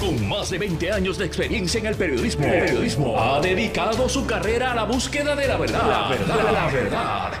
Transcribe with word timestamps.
Con 0.00 0.28
más 0.28 0.50
de 0.50 0.58
20 0.58 0.92
años 0.92 1.18
de 1.18 1.26
experiencia 1.26 1.80
en 1.80 1.86
el 1.86 1.96
periodismo, 1.96 2.44
periodismo 2.44 3.20
ha 3.20 3.40
dedicado 3.40 4.08
su 4.08 4.24
carrera 4.26 4.70
a 4.70 4.74
la 4.76 4.84
búsqueda 4.84 5.34
de 5.34 5.48
la 5.48 5.56
verdad. 5.56 5.88
La 5.88 6.08
verdad, 6.08 6.52
la 6.52 6.66
verdad. 6.66 7.32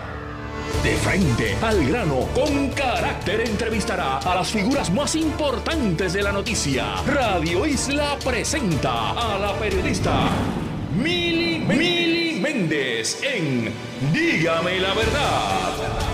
De 0.82 0.96
frente 0.96 1.56
al 1.62 1.86
grano, 1.86 2.28
con 2.34 2.68
carácter 2.70 3.42
entrevistará 3.42 4.18
a 4.18 4.34
las 4.34 4.48
figuras 4.48 4.90
más 4.90 5.14
importantes 5.14 6.12
de 6.12 6.22
la 6.22 6.32
noticia. 6.32 6.96
Radio 7.06 7.64
Isla 7.64 8.16
presenta 8.24 9.10
a 9.10 9.38
la 9.38 9.52
periodista 9.58 10.28
Mili, 10.96 11.60
Mili 11.60 12.40
Méndez 12.40 13.22
en 13.22 13.72
Dígame 14.12 14.80
la 14.80 14.94
verdad. 14.94 16.07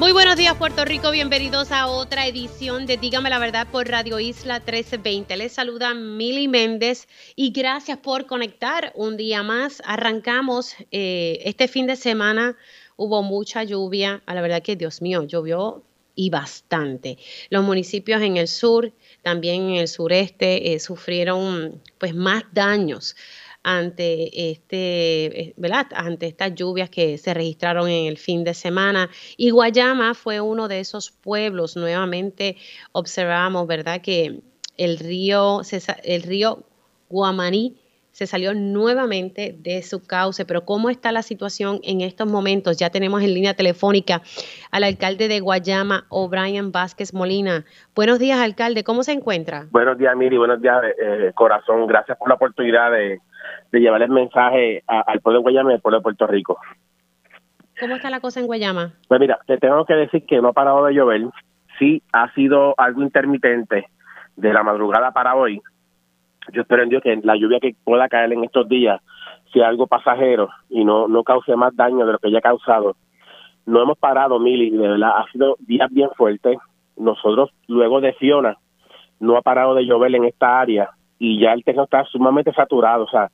Muy 0.00 0.10
buenos 0.10 0.34
días 0.36 0.56
Puerto 0.56 0.84
Rico, 0.84 1.12
bienvenidos 1.12 1.70
a 1.70 1.86
otra 1.86 2.26
edición 2.26 2.84
de 2.84 2.96
Dígame 2.96 3.30
la 3.30 3.38
verdad 3.38 3.68
por 3.70 3.86
Radio 3.86 4.18
Isla 4.18 4.58
1320. 4.58 5.36
Les 5.36 5.52
saluda 5.52 5.94
Mili 5.94 6.48
Méndez 6.48 7.06
y 7.36 7.52
gracias 7.52 7.98
por 7.98 8.26
conectar 8.26 8.92
un 8.96 9.16
día 9.16 9.44
más. 9.44 9.80
Arrancamos 9.86 10.74
eh, 10.90 11.38
este 11.44 11.68
fin 11.68 11.86
de 11.86 11.94
semana, 11.94 12.56
hubo 12.96 13.22
mucha 13.22 13.62
lluvia, 13.62 14.20
a 14.26 14.34
la 14.34 14.42
verdad 14.42 14.62
que 14.62 14.74
Dios 14.74 15.00
mío, 15.00 15.22
llovió 15.22 15.84
y 16.16 16.28
bastante. 16.28 17.16
Los 17.50 17.62
municipios 17.62 18.20
en 18.20 18.36
el 18.36 18.48
sur, 18.48 18.92
también 19.22 19.62
en 19.62 19.76
el 19.76 19.88
sureste, 19.88 20.74
eh, 20.74 20.80
sufrieron 20.80 21.80
pues 21.98 22.16
más 22.16 22.42
daños 22.52 23.14
ante 23.64 24.50
este, 24.50 25.40
eh, 25.40 25.54
¿verdad? 25.56 25.86
ante 25.94 26.26
estas 26.26 26.54
lluvias 26.54 26.90
que 26.90 27.18
se 27.18 27.34
registraron 27.34 27.88
en 27.88 28.06
el 28.06 28.18
fin 28.18 28.44
de 28.44 28.54
semana. 28.54 29.10
Y 29.36 29.50
Guayama 29.50 30.14
fue 30.14 30.40
uno 30.40 30.68
de 30.68 30.80
esos 30.80 31.10
pueblos. 31.10 31.76
Nuevamente 31.76 32.56
observamos, 32.92 33.66
¿verdad?, 33.66 34.00
que 34.02 34.40
el 34.76 34.98
río, 34.98 35.62
el 36.04 36.22
río 36.22 36.64
Guamaní 37.08 37.76
se 38.12 38.28
salió 38.28 38.54
nuevamente 38.54 39.56
de 39.58 39.82
su 39.82 40.06
cauce. 40.06 40.44
Pero 40.44 40.64
¿cómo 40.64 40.88
está 40.88 41.10
la 41.10 41.22
situación 41.22 41.80
en 41.82 42.00
estos 42.00 42.28
momentos? 42.28 42.76
Ya 42.76 42.90
tenemos 42.90 43.22
en 43.22 43.34
línea 43.34 43.54
telefónica 43.54 44.22
al 44.70 44.84
alcalde 44.84 45.26
de 45.26 45.40
Guayama, 45.40 46.06
O'Brien 46.10 46.70
Vázquez 46.70 47.12
Molina. 47.12 47.64
Buenos 47.94 48.18
días, 48.20 48.38
alcalde. 48.38 48.84
¿Cómo 48.84 49.02
se 49.02 49.12
encuentra? 49.12 49.66
Buenos 49.70 49.98
días, 49.98 50.14
Miri. 50.16 50.36
Buenos 50.36 50.60
días, 50.62 50.76
eh, 50.96 51.32
corazón. 51.34 51.86
Gracias 51.86 52.16
por 52.16 52.28
la 52.28 52.34
oportunidad 52.36 52.92
de 52.92 53.20
de 53.74 53.80
llevar 53.80 54.02
el 54.02 54.10
mensaje 54.10 54.84
al 54.86 55.20
pueblo 55.20 55.40
de 55.40 55.42
Guayama 55.42 55.72
y 55.72 55.74
al 55.74 55.80
pueblo 55.80 55.98
de 55.98 56.02
Puerto 56.02 56.26
Rico. 56.28 56.58
¿Cómo 57.80 57.96
está 57.96 58.08
la 58.08 58.20
cosa 58.20 58.38
en 58.38 58.46
Guayama? 58.46 58.92
Pues 59.08 59.20
mira, 59.20 59.38
te 59.46 59.58
tengo 59.58 59.84
que 59.84 59.94
decir 59.94 60.24
que 60.26 60.40
no 60.40 60.48
ha 60.48 60.52
parado 60.52 60.84
de 60.84 60.94
llover. 60.94 61.22
Sí, 61.78 62.00
ha 62.12 62.32
sido 62.34 62.74
algo 62.78 63.02
intermitente 63.02 63.88
de 64.36 64.52
la 64.52 64.62
madrugada 64.62 65.10
para 65.10 65.34
hoy. 65.34 65.60
Yo 66.52 66.62
espero 66.62 66.84
en 66.84 66.88
Dios 66.88 67.02
que 67.02 67.18
la 67.24 67.36
lluvia 67.36 67.58
que 67.58 67.74
pueda 67.82 68.08
caer 68.08 68.32
en 68.32 68.44
estos 68.44 68.68
días 68.68 69.00
sea 69.52 69.68
algo 69.68 69.88
pasajero 69.88 70.50
y 70.68 70.84
no, 70.84 71.08
no 71.08 71.24
cause 71.24 71.56
más 71.56 71.74
daño 71.74 72.06
de 72.06 72.12
lo 72.12 72.18
que 72.18 72.30
ya 72.30 72.38
ha 72.38 72.42
causado. 72.42 72.96
No 73.66 73.82
hemos 73.82 73.98
parado, 73.98 74.38
Mili, 74.38 74.70
de 74.70 74.88
verdad, 74.88 75.18
ha 75.18 75.30
sido 75.32 75.56
días 75.58 75.90
bien 75.90 76.10
fuertes. 76.16 76.58
Nosotros, 76.96 77.50
luego 77.66 78.00
de 78.00 78.12
Fiona, 78.12 78.56
no 79.18 79.36
ha 79.36 79.42
parado 79.42 79.74
de 79.74 79.84
llover 79.84 80.14
en 80.14 80.26
esta 80.26 80.60
área 80.60 80.90
y 81.18 81.40
ya 81.40 81.52
el 81.52 81.64
terreno 81.64 81.84
está 81.84 82.04
sumamente 82.04 82.52
saturado. 82.52 83.04
O 83.04 83.08
sea, 83.08 83.30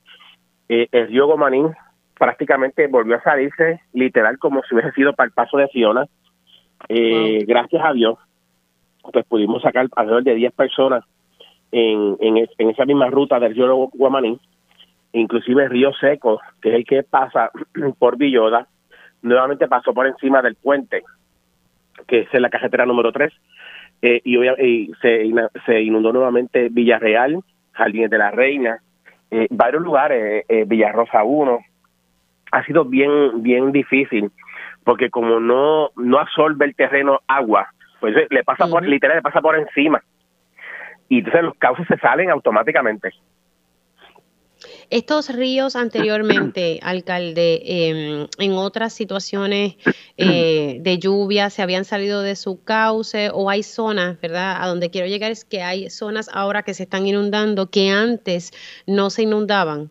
eh, 0.73 0.87
el 0.93 1.07
río 1.09 1.27
Gomanín 1.27 1.75
prácticamente 2.17 2.87
volvió 2.87 3.17
a 3.17 3.23
salirse 3.23 3.81
literal 3.91 4.39
como 4.39 4.63
si 4.63 4.73
hubiese 4.73 4.93
sido 4.93 5.11
para 5.11 5.27
el 5.27 5.33
paso 5.33 5.57
de 5.57 5.67
Fiona. 5.67 6.05
Eh, 6.87 7.43
gracias 7.45 7.83
a 7.83 7.91
Dios, 7.91 8.17
pues 9.11 9.25
pudimos 9.25 9.61
sacar 9.63 9.87
alrededor 9.97 10.23
de 10.23 10.35
10 10.35 10.53
personas 10.53 11.03
en, 11.73 12.15
en, 12.21 12.69
esa 12.69 12.85
misma 12.85 13.07
ruta 13.07 13.37
del 13.37 13.53
río 13.53 13.89
Guamanín, 13.91 14.39
inclusive 15.11 15.65
el 15.65 15.71
río 15.71 15.91
Seco, 15.99 16.39
que 16.61 16.69
es 16.69 16.75
el 16.75 16.85
que 16.85 17.03
pasa 17.03 17.51
por 17.99 18.17
Villoda, 18.17 18.65
nuevamente 19.23 19.67
pasó 19.67 19.93
por 19.93 20.07
encima 20.07 20.41
del 20.41 20.55
puente, 20.55 21.03
que 22.07 22.21
es 22.31 22.33
la 22.33 22.49
carretera 22.49 22.85
número 22.85 23.11
3, 23.11 23.33
eh, 24.03 24.21
y, 24.23 24.37
y 24.37 24.91
se, 25.01 25.29
se 25.65 25.81
inundó 25.81 26.13
nuevamente 26.13 26.69
Villarreal, 26.69 27.43
Jardines 27.73 28.09
de 28.09 28.17
la 28.17 28.31
Reina, 28.31 28.81
eh, 29.31 29.47
varios 29.49 29.81
lugares, 29.81 30.45
eh, 30.47 30.65
Villarrosa 30.67 31.23
1, 31.23 31.59
ha 32.51 32.65
sido 32.65 32.85
bien, 32.85 33.41
bien 33.41 33.71
difícil, 33.71 34.31
porque 34.83 35.09
como 35.09 35.39
no, 35.39 35.89
no 35.95 36.19
absorbe 36.19 36.65
el 36.65 36.75
terreno 36.75 37.21
agua, 37.27 37.73
pues 38.01 38.13
le 38.29 38.43
pasa 38.43 38.67
por, 38.67 38.85
literal, 38.85 39.17
le 39.17 39.21
pasa 39.21 39.41
por 39.41 39.57
encima. 39.57 40.03
Y 41.07 41.19
entonces 41.19 41.43
los 41.43 41.55
cauces 41.55 41.87
se 41.87 41.97
salen 41.97 42.29
automáticamente. 42.29 43.11
Estos 44.91 45.33
ríos 45.33 45.77
anteriormente, 45.77 46.79
alcalde, 46.83 47.61
em, 47.63 48.27
en 48.39 48.51
otras 48.51 48.93
situaciones 48.93 49.77
eh, 50.17 50.77
de 50.81 50.99
lluvia, 50.99 51.49
¿se 51.49 51.61
habían 51.61 51.85
salido 51.85 52.21
de 52.21 52.35
su 52.35 52.63
cauce 52.63 53.29
o 53.33 53.49
hay 53.49 53.63
zonas, 53.63 54.19
verdad? 54.19 54.57
A 54.61 54.67
donde 54.67 54.91
quiero 54.91 55.07
llegar 55.07 55.31
es 55.31 55.45
que 55.45 55.63
hay 55.63 55.89
zonas 55.89 56.29
ahora 56.33 56.63
que 56.63 56.73
se 56.73 56.83
están 56.83 57.07
inundando 57.07 57.69
que 57.71 57.89
antes 57.89 58.51
no 58.85 59.09
se 59.09 59.23
inundaban. 59.23 59.89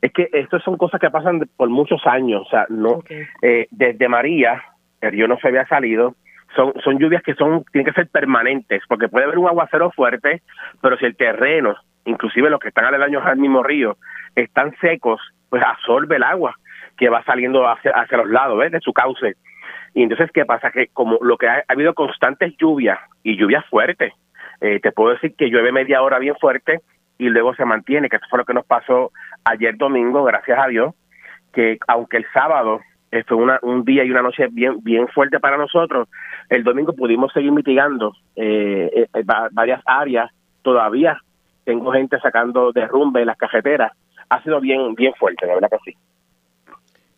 Es 0.00 0.12
que 0.12 0.28
estas 0.32 0.62
son 0.62 0.76
cosas 0.76 1.00
que 1.00 1.10
pasan 1.10 1.48
por 1.56 1.68
muchos 1.68 2.00
años, 2.06 2.42
o 2.46 2.50
sea, 2.50 2.66
no 2.68 3.02
eh, 3.42 3.66
desde 3.70 4.08
María 4.08 4.62
el 5.00 5.12
río 5.12 5.26
no 5.26 5.38
se 5.38 5.48
había 5.48 5.66
salido, 5.66 6.14
son, 6.54 6.72
son 6.84 6.98
lluvias 6.98 7.22
que 7.22 7.34
son 7.34 7.64
tienen 7.72 7.92
que 7.92 7.98
ser 7.98 8.08
permanentes, 8.08 8.82
porque 8.88 9.08
puede 9.08 9.24
haber 9.24 9.38
un 9.38 9.48
aguacero 9.48 9.90
fuerte, 9.90 10.42
pero 10.80 10.96
si 10.98 11.06
el 11.06 11.16
terreno 11.16 11.74
inclusive 12.04 12.50
los 12.50 12.60
que 12.60 12.68
están 12.68 12.84
aledaños 12.84 13.24
al 13.24 13.38
mismo 13.38 13.62
río, 13.62 13.96
están 14.34 14.74
secos, 14.80 15.20
pues 15.48 15.62
absorbe 15.62 16.16
el 16.16 16.22
agua 16.22 16.54
que 16.96 17.08
va 17.08 17.24
saliendo 17.24 17.68
hacia, 17.68 17.92
hacia 17.92 18.18
los 18.18 18.28
lados 18.28 18.58
¿ves? 18.58 18.72
de 18.72 18.80
su 18.80 18.92
cauce. 18.92 19.36
Y 19.94 20.02
entonces, 20.02 20.30
¿qué 20.32 20.44
pasa? 20.44 20.70
Que 20.70 20.88
como 20.88 21.18
lo 21.20 21.36
que 21.36 21.48
ha, 21.48 21.64
habido 21.68 21.94
constantes 21.94 22.54
lluvias 22.58 22.98
y 23.22 23.36
lluvias 23.36 23.64
fuertes, 23.66 24.12
eh, 24.60 24.78
te 24.80 24.92
puedo 24.92 25.14
decir 25.14 25.34
que 25.36 25.48
llueve 25.48 25.72
media 25.72 26.02
hora 26.02 26.18
bien 26.18 26.36
fuerte 26.36 26.80
y 27.18 27.28
luego 27.28 27.54
se 27.54 27.64
mantiene, 27.64 28.08
que 28.08 28.16
eso 28.16 28.26
fue 28.28 28.38
lo 28.38 28.44
que 28.44 28.54
nos 28.54 28.66
pasó 28.66 29.10
ayer 29.44 29.76
domingo, 29.76 30.22
gracias 30.24 30.58
a 30.58 30.68
Dios, 30.68 30.94
que 31.52 31.78
aunque 31.88 32.18
el 32.18 32.26
sábado 32.32 32.80
eh, 33.10 33.24
fue 33.26 33.36
una, 33.36 33.58
un 33.62 33.84
día 33.84 34.04
y 34.04 34.10
una 34.10 34.22
noche 34.22 34.48
bien 34.50 34.82
bien 34.82 35.08
fuerte 35.08 35.40
para 35.40 35.56
nosotros, 35.56 36.08
el 36.48 36.62
domingo 36.62 36.92
pudimos 36.92 37.32
seguir 37.32 37.50
mitigando 37.50 38.12
eh, 38.36 39.08
eh 39.14 39.24
varias 39.52 39.82
áreas 39.84 40.30
todavía 40.62 41.20
tengo 41.64 41.92
gente 41.92 42.18
sacando 42.20 42.72
derrumbe 42.72 43.20
en 43.20 43.26
las 43.26 43.36
cajeteras. 43.36 43.92
Ha 44.28 44.42
sido 44.42 44.60
bien, 44.60 44.94
bien 44.94 45.12
fuerte, 45.14 45.46
la 45.46 45.54
verdad 45.54 45.70
que 45.70 45.90
sí. 45.92 45.98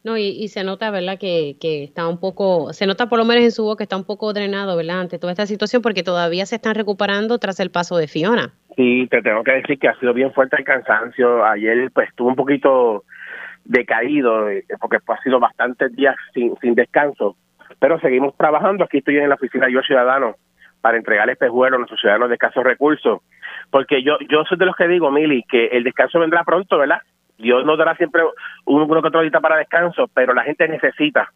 No, 0.05 0.17
y, 0.17 0.49
se 0.49 0.65
nota, 0.65 0.91
¿verdad? 0.91 1.17
Que, 1.17 1.55
que, 1.61 1.85
está 1.85 2.09
un 2.09 2.19
poco, 2.19 2.73
se 2.73 2.87
nota 2.87 3.09
por 3.09 3.21
lo 3.21 3.25
menos 3.25 3.45
en 3.45 3.53
su 3.53 3.63
voz 3.63 3.77
que 3.77 3.85
está 3.85 3.97
un 3.97 4.05
poco 4.05 4.33
drenado, 4.33 4.77
¿verdad? 4.77 5.01
Ante 5.01 5.21
toda 5.21 5.33
esta 5.33 5.47
situación, 5.47 5.81
porque 5.81 6.03
todavía 6.03 6.45
se 6.45 6.57
están 6.57 6.75
recuperando 6.75 7.39
tras 7.39 7.61
el 7.61 7.71
paso 7.71 7.97
de 7.97 8.09
Fiona. 8.09 8.53
Sí, 8.75 9.07
te 9.09 9.23
tengo 9.23 9.45
que 9.45 9.53
decir 9.53 9.79
que 9.79 9.87
ha 9.87 9.99
sido 10.01 10.13
bien 10.13 10.33
fuerte 10.33 10.57
el 10.59 10.65
cansancio. 10.65 11.45
Ayer, 11.45 11.89
pues, 11.93 12.09
estuvo 12.09 12.29
un 12.29 12.35
poquito 12.35 13.05
decaído, 13.65 14.49
eh, 14.49 14.65
porque 14.81 14.99
pues, 15.07 15.21
ha 15.21 15.23
sido 15.23 15.39
bastantes 15.39 15.95
días 15.95 16.17
sin, 16.35 16.57
sin 16.61 16.75
descanso. 16.75 17.37
Pero 17.79 18.01
seguimos 18.01 18.37
trabajando. 18.37 18.83
Aquí 18.83 18.99
estoy 18.99 19.19
en 19.19 19.29
la 19.29 19.37
oficina 19.37 19.69
Yo 19.71 19.83
Ciudadano 19.83 20.35
para 20.83 20.99
entregar 20.99 21.31
espejuelos 21.31 21.77
a 21.77 21.79
nuestros 21.79 22.01
ciudadanos 22.01 22.29
de 22.29 22.35
escasos 22.35 22.63
recursos 22.63 23.23
porque 23.71 24.03
yo 24.03 24.19
yo 24.29 24.45
soy 24.45 24.59
de 24.59 24.67
los 24.67 24.77
que 24.77 24.87
digo, 24.87 25.11
Mili, 25.11 25.43
que 25.45 25.67
el 25.67 25.83
descanso 25.83 26.21
vendrá 26.21 26.45
pronto, 26.45 26.79
¿verdad? 26.79 27.01
Dios 27.39 27.65
nos 27.65 27.79
dará 27.79 27.97
siempre 27.97 28.23
un 28.67 28.83
uno 28.83 29.03
que 29.03 29.09
otro 29.09 29.23
día 29.23 29.31
para 29.41 29.57
descanso, 29.57 30.09
pero 30.15 30.35
la 30.35 30.45
gente 30.45 30.69
necesita 30.69 31.33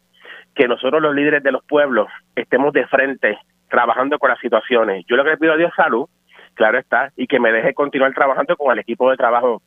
que 0.55 0.67
nosotros 0.67 1.01
los 1.01 1.15
líderes 1.15 1.43
de 1.43 1.51
los 1.51 1.63
pueblos 1.65 2.07
estemos 2.35 2.73
de 2.73 2.85
frente 2.87 3.39
trabajando 3.69 4.17
con 4.19 4.29
las 4.29 4.39
situaciones. 4.39 5.03
Yo 5.07 5.15
lo 5.15 5.23
que 5.23 5.31
le 5.31 5.37
pido 5.37 5.53
a 5.53 5.57
Dios 5.57 5.71
salud, 5.75 6.07
claro 6.53 6.77
está, 6.77 7.11
y 7.17 7.27
que 7.27 7.39
me 7.39 7.51
deje 7.51 7.73
continuar 7.73 8.13
trabajando 8.13 8.55
con 8.55 8.71
el 8.71 8.79
equipo 8.79 9.09
de 9.09 9.17
trabajo 9.17 9.61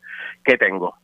que 0.44 0.56
tengo. 0.56 0.94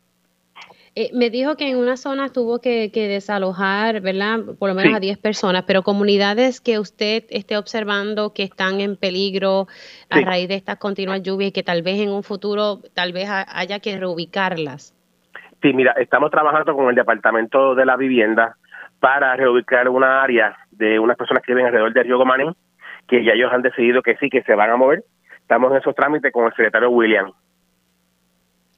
Eh, 0.99 1.11
me 1.13 1.29
dijo 1.29 1.57
que 1.57 1.69
en 1.69 1.77
una 1.77 1.99
zona 1.99 2.31
tuvo 2.31 2.59
que, 2.63 2.91
desalojar, 2.91 4.01
¿verdad? 4.01 4.39
Por 4.59 4.71
lo 4.71 4.75
menos 4.75 4.95
a 4.95 4.99
10 4.99 5.19
personas, 5.19 5.65
pero 5.67 5.83
comunidades 5.83 6.63
que 6.63 6.79
usted 6.79 7.25
esté 7.29 7.59
observando 7.59 8.33
que 8.33 8.43
están 8.43 8.81
en 8.81 8.97
peligro 8.97 9.67
a 10.09 10.21
raíz 10.23 10.49
de 10.49 10.55
estas 10.55 10.79
continuas 10.79 11.23
lluvias 11.23 11.51
y 11.51 11.53
que 11.53 11.63
tal 11.63 11.83
vez 11.83 12.01
en 12.01 12.09
un 12.09 12.23
futuro 12.23 12.79
tal 12.95 13.13
vez 13.13 13.29
haya 13.31 13.79
que 13.79 13.99
reubicarlas. 13.99 14.95
Sí, 15.61 15.75
mira, 15.75 15.93
estamos 15.99 16.31
trabajando 16.31 16.75
con 16.75 16.89
el 16.89 16.95
Departamento 16.95 17.75
de 17.75 17.85
la 17.85 17.97
Vivienda 17.97 18.57
para 18.99 19.37
reubicar 19.37 19.91
una 19.91 20.23
área 20.23 20.57
de 20.71 20.99
unas 20.99 21.19
personas 21.19 21.43
que 21.43 21.53
viven 21.53 21.67
alrededor 21.67 21.93
del 21.93 22.05
río 22.05 22.17
Gomaní, 22.17 22.57
que 23.07 23.23
ya 23.23 23.33
ellos 23.33 23.53
han 23.53 23.61
decidido 23.61 24.01
que 24.01 24.17
sí, 24.17 24.31
que 24.31 24.43
se 24.45 24.55
van 24.55 24.71
a 24.71 24.77
mover. 24.77 25.05
Estamos 25.43 25.73
en 25.73 25.77
esos 25.77 25.95
trámites 25.95 26.33
con 26.33 26.47
el 26.47 26.53
secretario 26.53 26.89
William. 26.89 27.33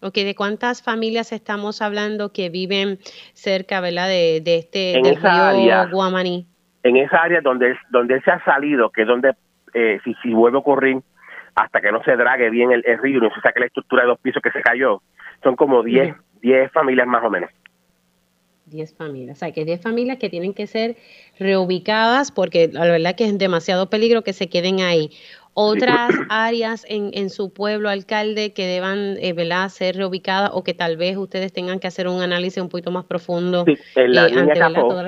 Ok, 0.00 0.14
¿de 0.14 0.34
cuántas 0.34 0.82
familias 0.82 1.32
estamos 1.32 1.82
hablando 1.82 2.32
que 2.32 2.50
viven 2.50 2.98
cerca, 3.32 3.80
¿verdad? 3.80 4.08
De, 4.08 4.40
de 4.40 4.56
este 4.58 4.96
en 4.96 5.06
esa 5.06 5.50
área, 5.50 5.86
Guamaní. 5.86 6.46
En 6.84 6.96
esa 6.96 7.18
área 7.18 7.40
donde, 7.40 7.76
donde 7.90 8.20
se 8.22 8.30
ha 8.30 8.42
salido, 8.44 8.90
que 8.90 9.02
es 9.02 9.08
donde, 9.08 9.34
eh, 9.74 9.98
si, 10.04 10.14
si 10.22 10.32
vuelve 10.32 10.56
a 10.56 10.60
ocurrir, 10.60 10.98
hasta 11.56 11.80
que 11.80 11.90
no 11.90 12.02
se 12.04 12.16
drague 12.16 12.50
bien 12.50 12.70
el, 12.70 12.84
río 12.98 13.18
y 13.18 13.20
no 13.20 13.34
se 13.34 13.40
saque 13.40 13.58
la 13.58 13.66
estructura 13.66 14.02
de 14.02 14.08
dos 14.08 14.20
pisos 14.20 14.40
que 14.40 14.52
se 14.52 14.62
cayó. 14.62 15.02
Son 15.42 15.56
como 15.56 15.82
10 15.82 16.14
10 16.40 16.70
familias 16.70 17.06
más 17.06 17.24
o 17.24 17.30
menos. 17.30 17.50
10 18.66 18.96
familias, 18.96 19.38
o 19.38 19.40
sea 19.40 19.52
que 19.52 19.64
10 19.64 19.82
familias 19.82 20.18
que 20.18 20.28
tienen 20.28 20.54
que 20.54 20.66
ser 20.66 20.96
reubicadas 21.38 22.30
porque 22.30 22.68
la 22.70 22.84
verdad 22.84 23.16
que 23.16 23.24
es 23.24 23.38
demasiado 23.38 23.88
peligro 23.88 24.22
que 24.22 24.32
se 24.32 24.48
queden 24.48 24.80
ahí. 24.80 25.10
Otras 25.60 26.10
áreas 26.28 26.86
en, 26.88 27.10
en 27.14 27.30
su 27.30 27.52
pueblo, 27.52 27.88
alcalde, 27.88 28.52
que 28.54 28.64
deban 28.64 29.16
eh, 29.18 29.68
ser 29.70 29.96
reubicadas 29.96 30.50
o 30.54 30.62
que 30.62 30.72
tal 30.72 30.96
vez 30.96 31.16
ustedes 31.16 31.52
tengan 31.52 31.80
que 31.80 31.88
hacer 31.88 32.06
un 32.06 32.22
análisis 32.22 32.62
un 32.62 32.68
poquito 32.68 32.92
más 32.92 33.04
profundo 33.06 33.64
en 33.96 34.14
la 34.14 34.26
eh, 34.26 34.30
línea 34.30 34.54
Capó, 34.54 35.02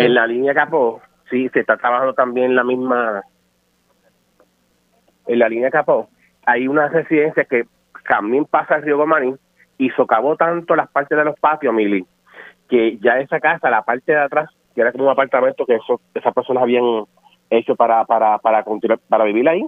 En 0.00 0.14
la 0.14 0.26
línea 0.26 0.52
Capó, 0.52 1.00
sí, 1.30 1.48
se 1.50 1.60
está 1.60 1.76
trabajando 1.76 2.12
también 2.12 2.56
la 2.56 2.64
misma, 2.64 3.22
en 5.28 5.38
la 5.38 5.48
línea 5.48 5.70
Capó, 5.70 6.08
hay 6.44 6.66
una 6.66 6.88
residencia 6.88 7.44
que 7.44 7.64
también 8.08 8.46
pasa 8.46 8.74
el 8.74 8.82
río 8.82 8.96
Gomarín 8.96 9.38
y 9.78 9.90
socavó 9.90 10.34
tanto 10.34 10.74
las 10.74 10.90
partes 10.90 11.16
de 11.16 11.24
los 11.24 11.38
patios, 11.38 11.72
Mili, 11.72 12.04
que 12.68 12.98
ya 12.98 13.20
esa 13.20 13.38
casa, 13.38 13.70
la 13.70 13.82
parte 13.82 14.10
de 14.10 14.18
atrás, 14.18 14.50
que 14.74 14.80
era 14.80 14.90
como 14.90 15.04
un 15.04 15.10
apartamento 15.10 15.64
que 15.64 15.76
eso, 15.76 16.00
esas 16.14 16.34
personas 16.34 16.64
habían 16.64 17.04
hecho 17.50 17.76
para, 17.76 18.04
para, 18.04 18.38
para, 18.38 18.62
continuar, 18.62 18.98
para 19.08 19.24
vivir 19.24 19.48
ahí, 19.48 19.64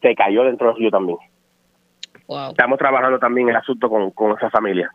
se 0.00 0.14
cayó 0.14 0.44
dentro 0.44 0.68
del 0.68 0.76
río 0.76 0.90
también. 0.90 1.18
Estamos 2.50 2.78
trabajando 2.78 3.18
también 3.18 3.48
el 3.48 3.56
asunto 3.56 3.88
con, 3.88 4.10
con 4.10 4.32
esa 4.32 4.50
familia. 4.50 4.90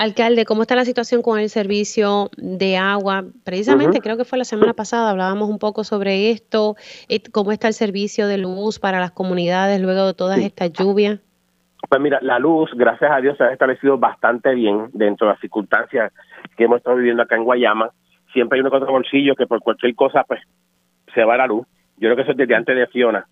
Alcalde, 0.00 0.46
¿cómo 0.46 0.62
está 0.62 0.74
la 0.74 0.86
situación 0.86 1.20
con 1.20 1.38
el 1.38 1.50
servicio 1.50 2.30
de 2.38 2.78
agua? 2.78 3.22
Precisamente 3.44 4.00
creo 4.00 4.16
que 4.16 4.24
fue 4.24 4.38
la 4.38 4.44
semana 4.44 4.72
pasada, 4.72 5.10
hablábamos 5.10 5.50
un 5.50 5.58
poco 5.58 5.84
sobre 5.84 6.30
esto, 6.30 6.74
eh, 7.10 7.20
cómo 7.30 7.52
está 7.52 7.68
el 7.68 7.74
servicio 7.74 8.26
de 8.26 8.38
luz 8.38 8.78
para 8.78 8.98
las 8.98 9.10
comunidades 9.10 9.78
luego 9.78 10.06
de 10.06 10.14
todas 10.14 10.38
estas 10.38 10.72
lluvias. 10.72 11.20
Pues 11.86 12.00
mira, 12.00 12.18
la 12.22 12.38
luz, 12.38 12.70
gracias 12.74 13.10
a 13.10 13.20
Dios, 13.20 13.36
se 13.36 13.44
ha 13.44 13.52
establecido 13.52 13.98
bastante 13.98 14.54
bien 14.54 14.88
dentro 14.94 15.26
de 15.26 15.34
las 15.34 15.40
circunstancias 15.42 16.12
que 16.56 16.64
hemos 16.64 16.78
estado 16.78 16.96
viviendo 16.96 17.22
acá 17.22 17.36
en 17.36 17.44
Guayama. 17.44 17.90
Siempre 18.32 18.56
hay 18.56 18.60
un 18.64 18.74
otro 18.74 18.90
bolsillo 18.90 19.34
que 19.34 19.46
por 19.46 19.60
cualquier 19.60 19.94
cosa, 19.94 20.24
pues, 20.26 20.40
se 21.14 21.24
va 21.24 21.36
la 21.36 21.46
luz. 21.46 21.66
Yo 21.96 22.08
creo 22.08 22.16
que 22.16 22.22
eso 22.22 22.32
es 22.32 22.36
desde 22.36 22.54
antes 22.54 22.76
de 22.76 22.86
Fiona. 22.86 23.26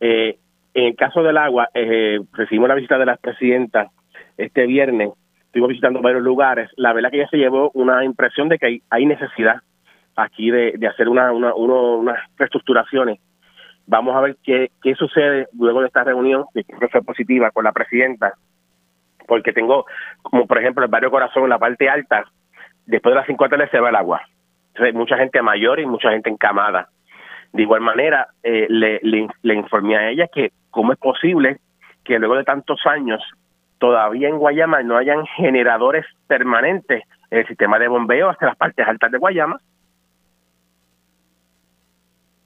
Eh, 0.00 0.38
en 0.74 0.84
el 0.84 0.96
caso 0.96 1.22
del 1.22 1.36
agua, 1.36 1.68
eh, 1.74 2.20
recibimos 2.32 2.68
la 2.68 2.74
visita 2.74 2.98
de 2.98 3.06
la 3.06 3.16
presidenta 3.16 3.90
este 4.36 4.66
viernes. 4.66 5.10
Estuvimos 5.46 5.70
visitando 5.70 6.02
varios 6.02 6.22
lugares. 6.22 6.70
La 6.76 6.92
verdad 6.92 7.10
que 7.10 7.18
ella 7.18 7.28
se 7.30 7.38
llevó 7.38 7.70
una 7.74 8.04
impresión 8.04 8.48
de 8.48 8.58
que 8.58 8.80
hay, 8.90 9.06
necesidad 9.06 9.56
aquí 10.14 10.50
de, 10.50 10.78
hacer 10.86 11.08
una, 11.08 11.32
una, 11.32 11.54
unas 11.54 12.18
reestructuraciones 12.36 13.18
Vamos 13.86 14.16
a 14.16 14.20
ver 14.20 14.36
qué, 14.42 14.72
qué 14.82 14.94
sucede 14.96 15.46
luego 15.56 15.80
de 15.80 15.86
esta 15.86 16.02
reunión, 16.02 16.44
que 16.52 16.64
creo 16.64 16.88
fue 16.88 17.02
positiva 17.02 17.52
con 17.52 17.64
la 17.64 17.72
presidenta, 17.72 18.34
porque 19.28 19.52
tengo, 19.52 19.86
como 20.22 20.46
por 20.46 20.58
ejemplo, 20.58 20.84
el 20.84 20.90
barrio 20.90 21.10
Corazón, 21.10 21.44
en 21.44 21.50
la 21.50 21.58
parte 21.58 21.88
alta, 21.88 22.24
después 22.84 23.12
de 23.12 23.20
las 23.20 23.26
5 23.26 23.48
de 23.48 23.68
se 23.68 23.78
va 23.78 23.90
el 23.90 23.96
agua. 23.96 24.22
Entonces, 24.68 24.92
mucha 24.94 25.16
gente 25.16 25.40
mayor 25.40 25.78
y 25.78 25.86
mucha 25.86 26.10
gente 26.10 26.28
encamada. 26.28 26.88
De 27.52 27.62
igual 27.62 27.80
manera, 27.80 28.28
eh, 28.42 28.66
le, 28.68 29.00
le, 29.02 29.54
informé 29.54 29.96
a 29.96 30.10
ella 30.10 30.28
que 30.32 30.52
cómo 30.70 30.92
es 30.92 30.98
posible 30.98 31.58
que 32.04 32.18
luego 32.18 32.36
de 32.36 32.44
tantos 32.44 32.80
años 32.86 33.22
todavía 33.78 34.28
en 34.28 34.38
Guayama 34.38 34.82
no 34.82 34.96
hayan 34.96 35.26
generadores 35.26 36.04
permanentes 36.26 37.02
en 37.30 37.38
el 37.38 37.46
sistema 37.46 37.78
de 37.78 37.88
bombeo 37.88 38.30
hasta 38.30 38.46
las 38.46 38.56
partes 38.56 38.86
altas 38.86 39.10
de 39.10 39.18
Guayama 39.18 39.60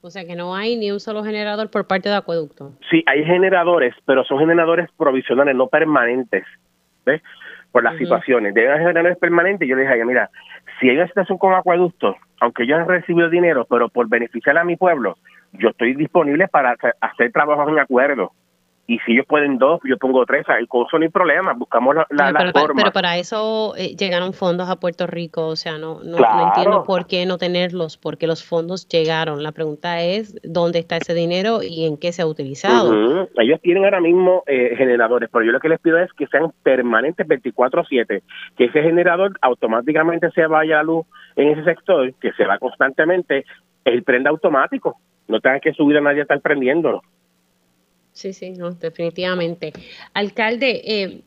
o 0.01 0.09
sea 0.09 0.25
que 0.25 0.35
no 0.35 0.55
hay 0.55 0.77
ni 0.77 0.91
un 0.91 0.99
solo 0.99 1.23
generador 1.23 1.69
por 1.69 1.85
parte 1.85 2.09
de 2.09 2.15
acueducto. 2.15 2.73
Sí, 2.89 3.03
hay 3.05 3.23
generadores, 3.23 3.93
pero 4.05 4.23
son 4.23 4.39
generadores 4.39 4.89
provisionales, 4.97 5.55
no 5.55 5.67
permanentes. 5.67 6.43
¿Ves? 7.05 7.21
Por 7.71 7.83
las 7.83 7.97
situaciones. 7.97 8.53
Deben 8.53 8.71
haber 8.71 8.81
generadores 8.81 9.17
permanentes. 9.19 9.67
Yo 9.67 9.75
le 9.75 9.83
dije, 9.83 10.03
mira, 10.05 10.29
si 10.81 10.89
hay 10.89 10.97
una 10.97 11.07
situación 11.07 11.37
con 11.37 11.53
acueductos, 11.53 12.15
aunque 12.41 12.65
yo 12.65 12.75
he 12.75 12.83
recibido 12.83 13.29
dinero, 13.29 13.65
pero 13.69 13.87
por 13.87 14.09
beneficiar 14.09 14.57
a 14.57 14.63
mi 14.63 14.75
pueblo, 14.75 15.17
yo 15.53 15.69
estoy 15.69 15.93
disponible 15.93 16.47
para 16.47 16.75
hacer 16.99 17.31
trabajos 17.31 17.69
en 17.69 17.79
acuerdo 17.79 18.33
y 18.91 18.99
si 19.05 19.13
ellos 19.13 19.25
pueden 19.25 19.57
dos, 19.57 19.79
yo 19.85 19.97
pongo 19.97 20.25
tres, 20.25 20.45
el 20.59 20.67
costo 20.67 20.99
no 20.99 21.03
hay 21.03 21.09
problema, 21.09 21.53
buscamos 21.53 21.95
la, 21.95 22.05
pero, 22.09 22.51
forma. 22.51 22.75
Pero 22.75 22.91
para 22.91 23.17
eso 23.17 23.73
eh, 23.77 23.95
llegaron 23.95 24.33
fondos 24.33 24.69
a 24.69 24.75
Puerto 24.81 25.07
Rico, 25.07 25.47
o 25.47 25.55
sea, 25.55 25.77
no, 25.77 26.01
no, 26.03 26.17
entiendo 26.47 26.83
por 26.83 27.07
qué 27.07 27.25
no 27.25 27.37
tenerlos, 27.37 27.97
porque 27.97 28.27
los 28.27 28.43
fondos 28.43 28.89
llegaron. 28.89 29.43
La 29.43 29.53
pregunta 29.53 30.01
es, 30.01 30.35
¿dónde 30.43 30.79
está 30.79 30.97
ese 30.97 31.13
dinero 31.13 31.59
y 31.63 31.85
en 31.85 31.95
qué 31.95 32.11
se 32.11 32.21
ha 32.21 32.27
utilizado? 32.27 33.29
Ellos 33.37 33.61
tienen 33.61 33.85
ahora 33.85 34.01
mismo 34.01 34.43
eh, 34.45 34.75
generadores, 34.75 35.29
pero 35.31 35.45
yo 35.45 35.53
lo 35.53 35.61
que 35.61 35.69
les 35.69 35.79
pido 35.79 35.97
es 35.97 36.11
que 36.11 36.27
sean 36.27 36.51
permanentes 36.61 37.25
24/7, 37.25 38.23
que 38.57 38.65
ese 38.65 38.81
generador 38.81 39.37
automáticamente 39.41 40.31
se 40.31 40.45
vaya 40.47 40.75
a 40.75 40.77
la 40.79 40.83
luz 40.83 41.05
en 41.37 41.47
ese 41.47 41.63
sector, 41.63 42.13
que 42.15 42.33
se 42.33 42.43
va 42.43 42.57
constantemente, 42.57 43.45
el 43.85 44.03
prenda 44.03 44.31
automático, 44.31 44.97
no 45.29 45.39
tenga 45.39 45.61
que 45.61 45.71
subir 45.71 45.97
a 45.97 46.01
nadie 46.01 46.19
a 46.19 46.23
estar 46.23 46.41
prendiéndolo. 46.41 47.01
Sí, 48.13 48.33
sí, 48.33 48.51
no, 48.51 48.71
definitivamente. 48.71 49.73
Alcalde, 50.13 50.81
eh, 50.85 51.21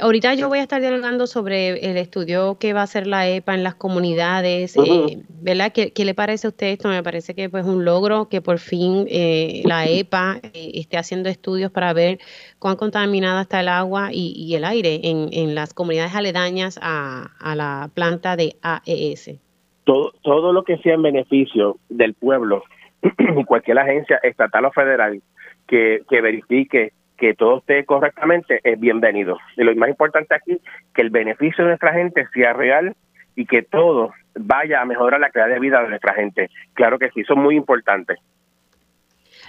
ahorita 0.00 0.34
yo 0.34 0.48
voy 0.48 0.60
a 0.60 0.62
estar 0.62 0.80
dialogando 0.80 1.26
sobre 1.26 1.90
el 1.90 1.96
estudio 1.96 2.58
que 2.58 2.72
va 2.72 2.80
a 2.80 2.84
hacer 2.84 3.06
la 3.06 3.28
EPA 3.28 3.54
en 3.54 3.64
las 3.64 3.74
comunidades, 3.74 4.76
eh, 4.76 5.22
¿verdad? 5.42 5.72
¿Qué, 5.72 6.04
le 6.04 6.14
parece 6.14 6.46
a 6.46 6.50
usted 6.50 6.68
esto? 6.68 6.88
Me 6.88 7.02
parece 7.02 7.34
que 7.34 7.44
es 7.44 7.50
pues, 7.50 7.66
un 7.66 7.84
logro 7.84 8.28
que 8.28 8.40
por 8.40 8.58
fin 8.58 9.06
eh, 9.08 9.62
la 9.64 9.88
EPA 9.88 10.40
esté 10.54 10.96
haciendo 10.96 11.28
estudios 11.28 11.72
para 11.72 11.92
ver 11.92 12.18
cuán 12.60 12.76
contaminada 12.76 13.42
está 13.42 13.60
el 13.60 13.68
agua 13.68 14.10
y, 14.12 14.54
el 14.54 14.64
aire 14.64 15.00
en, 15.02 15.28
en, 15.32 15.54
las 15.56 15.74
comunidades 15.74 16.14
aledañas 16.14 16.78
a, 16.80 17.32
a 17.40 17.56
la 17.56 17.90
planta 17.92 18.36
de 18.36 18.56
AES. 18.62 19.40
Todo, 19.82 20.12
todo 20.22 20.52
lo 20.52 20.62
que 20.62 20.78
sea 20.78 20.94
en 20.94 21.02
beneficio 21.02 21.78
del 21.88 22.14
pueblo 22.14 22.62
y 23.18 23.44
cualquier 23.44 23.78
agencia 23.78 24.18
estatal 24.22 24.64
o 24.64 24.72
federal 24.72 25.20
que, 25.66 26.02
que 26.08 26.20
verifique 26.20 26.92
que 27.16 27.34
todo 27.34 27.58
esté 27.58 27.84
correctamente 27.84 28.60
es 28.64 28.78
bienvenido. 28.78 29.38
Y 29.56 29.62
lo 29.62 29.74
más 29.76 29.88
importante 29.88 30.34
aquí, 30.34 30.60
que 30.94 31.02
el 31.02 31.10
beneficio 31.10 31.64
de 31.64 31.70
nuestra 31.70 31.92
gente 31.92 32.26
sea 32.32 32.52
real 32.52 32.94
y 33.36 33.46
que 33.46 33.62
todo 33.62 34.12
vaya 34.34 34.80
a 34.80 34.84
mejorar 34.84 35.20
la 35.20 35.30
calidad 35.30 35.54
de 35.54 35.60
vida 35.60 35.82
de 35.82 35.88
nuestra 35.88 36.14
gente. 36.14 36.50
Claro 36.74 36.98
que 36.98 37.10
sí, 37.10 37.20
eso 37.20 37.34
es 37.34 37.38
muy 37.38 37.56
importante. 37.56 38.16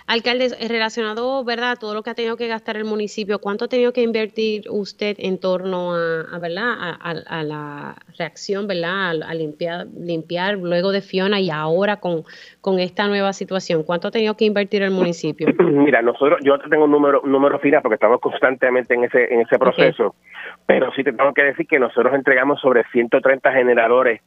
Alcalde, 0.08 0.50
eh, 0.60 0.68
relacionado, 0.68 1.44
¿verdad?, 1.44 1.72
a 1.72 1.76
todo 1.78 1.96
lo 1.96 2.04
que 2.04 2.12
ha 2.12 2.14
tenido 2.14 2.38
que 2.38 2.48
gastar 2.48 2.78
el 2.78 2.86
municipio, 2.86 3.40
¿cuánto 3.40 3.66
ha 3.66 3.68
tenido 3.68 3.92
que 3.92 4.04
invertir 4.04 4.66
usted 4.70 5.16
en 5.18 5.40
torno 5.40 5.96
a, 5.96 6.38
¿verdad?, 6.38 6.76
a, 7.02 7.44
la 7.44 7.96
reacción, 8.16 8.68
¿verdad?, 8.68 9.24
a, 9.24 9.34
limpiar, 9.34 9.88
limpiar 9.98 10.60
luego 10.60 10.92
de 10.92 11.02
Fiona 11.02 11.40
y 11.40 11.50
ahora 11.50 11.98
con, 11.98 12.24
con 12.62 12.80
esta 12.80 13.08
nueva 13.08 13.34
situación? 13.34 13.82
¿Cuánto 13.82 14.10
ha 14.10 14.12
tenido 14.12 14.38
que 14.38 14.46
invertir 14.46 14.84
el 14.84 14.92
municipio? 14.92 15.48
Mira, 15.60 16.04
nosotros, 16.04 16.40
yo 16.44 16.60
tengo 16.60 16.86
un 16.86 16.92
número, 16.92 17.22
un 17.22 17.32
número 17.32 17.58
final 17.58 17.82
porque 17.82 17.96
estamos 17.96 18.20
constantemente 18.20 18.94
en 18.94 19.06
ese, 19.06 19.34
en 19.34 19.42
ese 19.42 19.58
proceso, 19.58 20.14
pero 20.68 20.92
sí 20.96 21.04
te 21.04 21.14
tengo 21.14 21.34
que 21.34 21.46
decir 21.46 21.66
que 21.66 21.80
nosotros 21.80 22.14
entregamos 22.14 22.62
sobre 22.62 22.84
130 22.92 23.52
generadores 23.54 24.22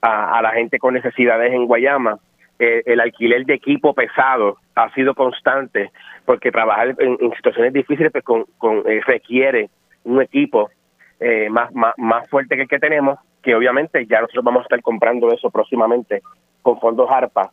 a, 0.00 0.38
a 0.38 0.42
la 0.42 0.50
gente 0.50 0.78
con 0.78 0.94
necesidades 0.94 1.52
en 1.52 1.66
Guayama 1.66 2.20
eh, 2.60 2.82
el 2.86 2.98
alquiler 2.98 3.46
de 3.46 3.54
equipo 3.54 3.94
pesado 3.94 4.56
ha 4.74 4.92
sido 4.92 5.14
constante 5.14 5.92
porque 6.24 6.50
trabajar 6.50 6.96
en, 6.98 7.16
situaciones 7.36 7.72
difíciles 7.72 8.10
pues 8.10 8.24
con, 8.24 8.46
eh, 8.84 9.00
requiere 9.06 9.70
un 10.02 10.20
equipo 10.20 10.68
eh, 11.20 11.48
más, 11.50 11.70
más, 11.96 12.28
fuerte 12.28 12.56
que 12.56 12.62
el 12.62 12.68
que 12.68 12.80
tenemos, 12.80 13.20
que 13.42 13.54
obviamente 13.54 14.04
ya 14.06 14.20
nosotros 14.20 14.44
vamos 14.44 14.60
a 14.60 14.62
estar 14.64 14.82
comprando 14.82 15.30
eso 15.32 15.50
próximamente 15.50 16.20
con 16.62 16.80
fondos 16.80 17.08
ARPA, 17.08 17.52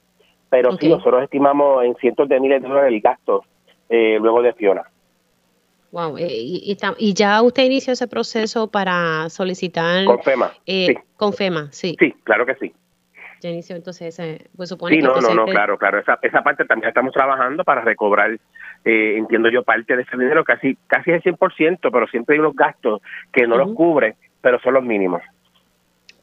pero 0.49 0.75
sí, 0.77 0.89
nosotros 0.89 1.21
estimamos 1.21 1.83
en 1.83 1.95
cientos 1.97 2.27
de 2.27 2.39
miles 2.39 2.63
de 2.63 2.67
dólares 2.67 2.91
el 2.91 3.01
gasto 3.01 3.43
luego 3.89 4.41
de 4.41 4.53
Fiona. 4.53 4.83
Wow, 5.91 6.17
y, 6.17 6.75
y, 6.97 7.13
ya 7.13 7.41
usted 7.43 7.63
inició 7.63 7.93
ese 7.93 8.07
proceso 8.07 8.69
para 8.69 9.29
solicitar... 9.29 10.03
Con 10.05 10.21
FEMA. 10.21 10.51
sí. 10.65 10.95
Con 11.15 11.31
FEMA, 11.31 11.71
sí. 11.71 11.95
Sí, 11.99 12.11
claro 12.23 12.45
que 12.45 12.55
sí 12.55 12.73
entonces 13.41 14.17
pues 14.55 14.69
supone 14.69 14.95
sí, 14.95 15.01
no, 15.01 15.19
no, 15.19 15.33
no, 15.33 15.45
claro, 15.45 15.77
claro, 15.77 15.99
esa, 15.99 16.17
esa 16.21 16.41
parte 16.43 16.65
también 16.65 16.89
estamos 16.89 17.13
trabajando 17.13 17.63
para 17.63 17.81
recobrar, 17.81 18.31
eh, 18.85 19.17
entiendo 19.17 19.49
yo, 19.49 19.63
parte 19.63 19.95
de 19.95 20.03
ese 20.03 20.17
dinero, 20.17 20.43
casi 20.43 20.77
casi 20.87 21.11
el 21.11 21.21
100%, 21.21 21.79
pero 21.91 22.07
siempre 22.07 22.35
hay 22.35 22.39
unos 22.39 22.55
gastos 22.55 23.01
que 23.31 23.47
no 23.47 23.57
los 23.57 23.73
cubre, 23.73 24.15
pero 24.41 24.59
son 24.59 24.73
los 24.75 24.83
mínimos. 24.83 25.21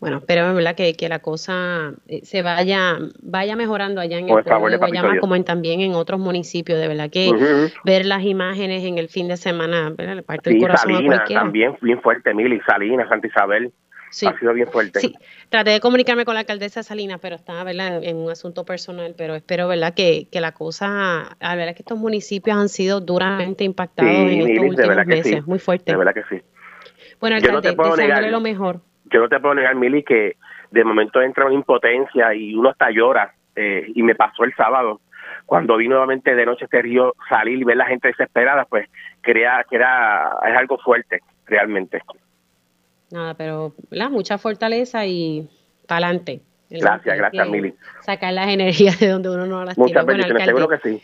Bueno, 0.02 0.20
pero 0.26 0.52
verdad 0.52 0.74
que, 0.74 0.94
que 0.94 1.08
la 1.08 1.20
cosa 1.20 1.92
eh, 2.08 2.22
se 2.24 2.42
vaya 2.42 2.98
vaya 3.22 3.54
mejorando 3.54 4.00
allá 4.00 4.18
en 4.18 4.28
el 4.28 4.42
pueblo 4.42 4.68
de 4.68 4.76
Guayama 4.76 5.20
como 5.20 5.36
en, 5.36 5.44
también 5.44 5.80
en 5.80 5.94
otros 5.94 6.18
municipios. 6.18 6.80
De 6.80 6.88
verdad 6.88 7.08
que 7.08 7.30
ver 7.84 8.04
las 8.04 8.24
imágenes 8.24 8.82
en 8.82 8.98
el 8.98 9.08
fin 9.08 9.28
de 9.28 9.36
semana, 9.36 9.94
¿verdad? 9.96 10.24
parte 10.24 10.50
del 10.50 10.60
corazón 10.60 10.92
Salinas, 10.92 11.28
también 11.32 11.76
bien 11.80 12.02
fuerte, 12.02 12.34
Mili, 12.34 12.60
Salinas, 12.66 13.08
Santa 13.08 13.28
Isabel, 13.28 13.72
Ha 14.26 14.38
sido 14.38 14.52
bien 14.52 14.68
fuerte. 14.68 15.00
Sí, 15.00 15.14
traté 15.48 15.70
de 15.70 15.80
comunicarme 15.80 16.24
con 16.24 16.34
la 16.34 16.40
alcaldesa 16.40 16.82
Salinas, 16.82 17.18
pero 17.20 17.36
estaba 17.36 17.64
¿verdad? 17.64 18.04
en 18.04 18.16
un 18.16 18.30
asunto 18.30 18.64
personal, 18.64 19.14
pero 19.16 19.34
espero 19.34 19.68
¿verdad? 19.68 19.94
Que, 19.94 20.28
que 20.30 20.40
la 20.40 20.52
cosa, 20.52 21.36
a 21.40 21.56
ver, 21.56 21.74
que 21.74 21.82
estos 21.82 21.98
municipios 21.98 22.56
han 22.56 22.68
sido 22.68 23.00
duramente 23.00 23.64
impactados 23.64 24.12
en 24.12 24.48
estos 24.48 24.66
últimos 24.68 25.06
meses, 25.06 25.46
muy 25.46 25.58
fuerte. 25.58 25.92
De 25.92 25.98
verdad 25.98 26.14
que 26.14 26.24
sí. 26.24 26.42
Bueno, 27.20 27.36
alcalde, 27.36 27.74
no 27.74 27.84
deseándole 27.90 28.30
lo 28.30 28.40
mejor. 28.40 28.80
Yo 29.06 29.20
no 29.20 29.28
te 29.28 29.40
puedo 29.40 29.54
negar, 29.54 29.74
Mili, 29.76 30.02
que 30.02 30.36
de 30.70 30.84
momento 30.84 31.22
entra 31.22 31.46
una 31.46 31.54
impotencia 31.54 32.34
y 32.34 32.54
uno 32.54 32.70
hasta 32.70 32.90
llora, 32.90 33.34
eh, 33.56 33.86
y 33.94 34.02
me 34.02 34.14
pasó 34.14 34.44
el 34.44 34.54
sábado, 34.54 35.00
cuando 35.46 35.76
vi 35.76 35.88
nuevamente 35.88 36.34
de 36.34 36.46
noche 36.46 36.64
este 36.64 36.82
río 36.82 37.14
salir 37.28 37.58
y 37.58 37.64
ver 37.64 37.76
la 37.76 37.86
gente 37.86 38.08
desesperada, 38.08 38.64
pues 38.64 38.88
creía 39.20 39.64
que 39.68 39.76
era, 39.76 40.38
es 40.46 40.56
algo 40.56 40.78
fuerte, 40.78 41.20
realmente. 41.46 42.00
Nada, 43.12 43.34
pero 43.34 43.74
¿verdad? 43.90 44.10
mucha 44.10 44.38
fortaleza 44.38 45.06
y 45.06 45.46
para 45.86 46.06
adelante. 46.06 46.40
Gracias, 46.70 47.14
gracias, 47.18 47.48
Mili. 47.48 47.74
Sacar 48.06 48.32
las 48.32 48.48
energías 48.52 48.98
de 48.98 49.08
donde 49.08 49.28
uno 49.28 49.44
no 49.44 49.64
las 49.66 49.76
Muchas 49.76 50.06
tiene. 50.06 50.22
Muchas 50.26 50.44
seguro 50.46 50.66
que 50.66 50.78
sí. 50.78 51.02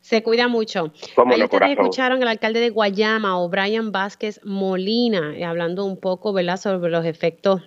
Se 0.00 0.22
cuida 0.22 0.46
mucho. 0.46 0.92
Ahí 1.26 1.42
ustedes 1.42 1.70
escucharon 1.70 2.22
al 2.22 2.28
alcalde 2.28 2.60
de 2.60 2.70
Guayama, 2.70 3.36
O'Brien 3.38 3.90
Vázquez 3.90 4.40
Molina, 4.44 5.36
eh, 5.36 5.44
hablando 5.44 5.84
un 5.84 5.96
poco, 5.96 6.32
¿verdad?, 6.32 6.56
sobre 6.56 6.88
los 6.88 7.04
efectos 7.04 7.62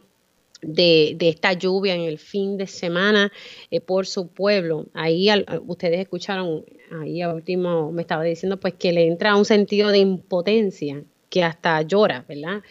de, 0.62 1.18
esta 1.20 1.52
lluvia 1.52 1.94
en 1.94 2.02
el 2.02 2.20
fin 2.20 2.58
de 2.58 2.68
semana 2.68 3.34
eh, 3.70 3.82
por 3.82 4.06
su 4.06 4.30
pueblo. 4.30 4.86
Ahí 4.94 5.28
ustedes 5.66 6.00
escucharon, 6.00 6.64
ahí 7.02 7.22
a 7.22 7.34
último 7.34 7.92
me 7.92 8.04
estaba 8.04 8.24
diciendo 8.24 8.58
pues 8.58 8.76
que 8.76 8.94
le 8.94 9.08
entra 9.08 9.36
un 9.36 9.46
sentido 9.46 9.90
de 9.90 9.98
impotencia 9.98 11.04
que 11.30 11.44
hasta 11.44 11.82
llora, 11.82 12.24
¿verdad? 12.30 12.62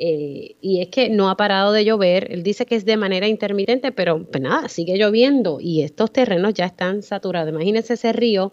Eh, 0.00 0.54
y 0.60 0.80
es 0.80 0.88
que 0.88 1.10
no 1.10 1.28
ha 1.28 1.36
parado 1.36 1.72
de 1.72 1.84
llover. 1.84 2.32
Él 2.32 2.42
dice 2.42 2.66
que 2.66 2.76
es 2.76 2.84
de 2.84 2.96
manera 2.96 3.26
intermitente, 3.26 3.90
pero 3.90 4.24
pues 4.24 4.40
nada, 4.42 4.68
sigue 4.68 4.96
lloviendo 4.96 5.58
y 5.60 5.82
estos 5.82 6.12
terrenos 6.12 6.54
ya 6.54 6.66
están 6.66 7.02
saturados. 7.02 7.50
Imagínense 7.50 7.94
ese 7.94 8.12
río, 8.12 8.52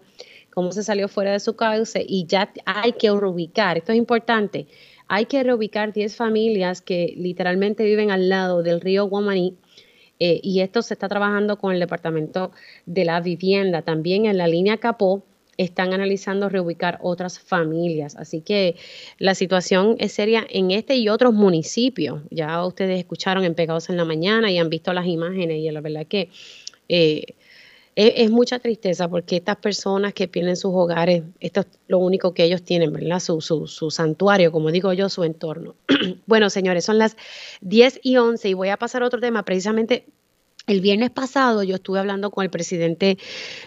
cómo 0.50 0.72
se 0.72 0.82
salió 0.82 1.08
fuera 1.08 1.32
de 1.32 1.40
su 1.40 1.54
cauce 1.54 2.04
y 2.06 2.26
ya 2.26 2.52
hay 2.64 2.92
que 2.92 3.10
reubicar. 3.10 3.78
Esto 3.78 3.92
es 3.92 3.98
importante. 3.98 4.66
Hay 5.06 5.26
que 5.26 5.42
reubicar 5.44 5.92
10 5.92 6.16
familias 6.16 6.82
que 6.82 7.14
literalmente 7.16 7.84
viven 7.84 8.10
al 8.10 8.28
lado 8.28 8.62
del 8.64 8.80
río 8.80 9.04
Guamaní. 9.04 9.56
Eh, 10.18 10.40
y 10.42 10.60
esto 10.60 10.82
se 10.82 10.94
está 10.94 11.08
trabajando 11.08 11.58
con 11.58 11.72
el 11.72 11.78
Departamento 11.78 12.50
de 12.86 13.04
la 13.04 13.20
Vivienda. 13.20 13.82
También 13.82 14.26
en 14.26 14.38
la 14.38 14.48
línea 14.48 14.78
Capó 14.78 15.22
están 15.58 15.92
analizando 15.92 16.48
reubicar 16.48 16.98
otras 17.02 17.38
familias. 17.38 18.16
Así 18.16 18.40
que 18.40 18.76
la 19.18 19.34
situación 19.34 19.96
es 19.98 20.12
seria 20.12 20.46
en 20.48 20.70
este 20.70 20.96
y 20.96 21.08
otros 21.08 21.34
municipios. 21.34 22.22
Ya 22.30 22.64
ustedes 22.64 22.98
escucharon 22.98 23.44
en 23.44 23.54
Pegados 23.54 23.88
en 23.88 23.96
la 23.96 24.04
Mañana 24.04 24.50
y 24.50 24.58
han 24.58 24.70
visto 24.70 24.92
las 24.92 25.06
imágenes 25.06 25.58
y 25.58 25.70
la 25.70 25.80
verdad 25.80 26.06
que 26.06 26.30
eh, 26.88 27.34
es, 27.96 28.30
mucha 28.30 28.58
tristeza 28.58 29.08
porque 29.08 29.36
estas 29.36 29.56
personas 29.56 30.12
que 30.12 30.28
pierden 30.28 30.56
sus 30.56 30.72
hogares, 30.74 31.22
esto 31.40 31.60
es 31.60 31.66
lo 31.88 31.98
único 31.98 32.34
que 32.34 32.44
ellos 32.44 32.62
tienen, 32.62 32.92
¿verdad? 32.92 33.20
Su, 33.20 33.40
su, 33.40 33.66
su 33.66 33.90
santuario, 33.90 34.52
como 34.52 34.70
digo 34.70 34.92
yo, 34.92 35.08
su 35.08 35.24
entorno. 35.24 35.74
bueno, 36.26 36.50
señores, 36.50 36.84
son 36.84 36.98
las 36.98 37.16
10 37.62 38.00
y 38.02 38.18
11 38.18 38.50
y 38.50 38.54
voy 38.54 38.68
a 38.68 38.76
pasar 38.76 39.02
a 39.02 39.06
otro 39.06 39.18
tema 39.18 39.44
precisamente 39.44 40.04
el 40.66 40.80
viernes 40.80 41.10
pasado 41.10 41.62
yo 41.62 41.76
estuve 41.76 41.98
hablando 41.98 42.30
con 42.30 42.44
el 42.44 42.50
presidente 42.50 43.18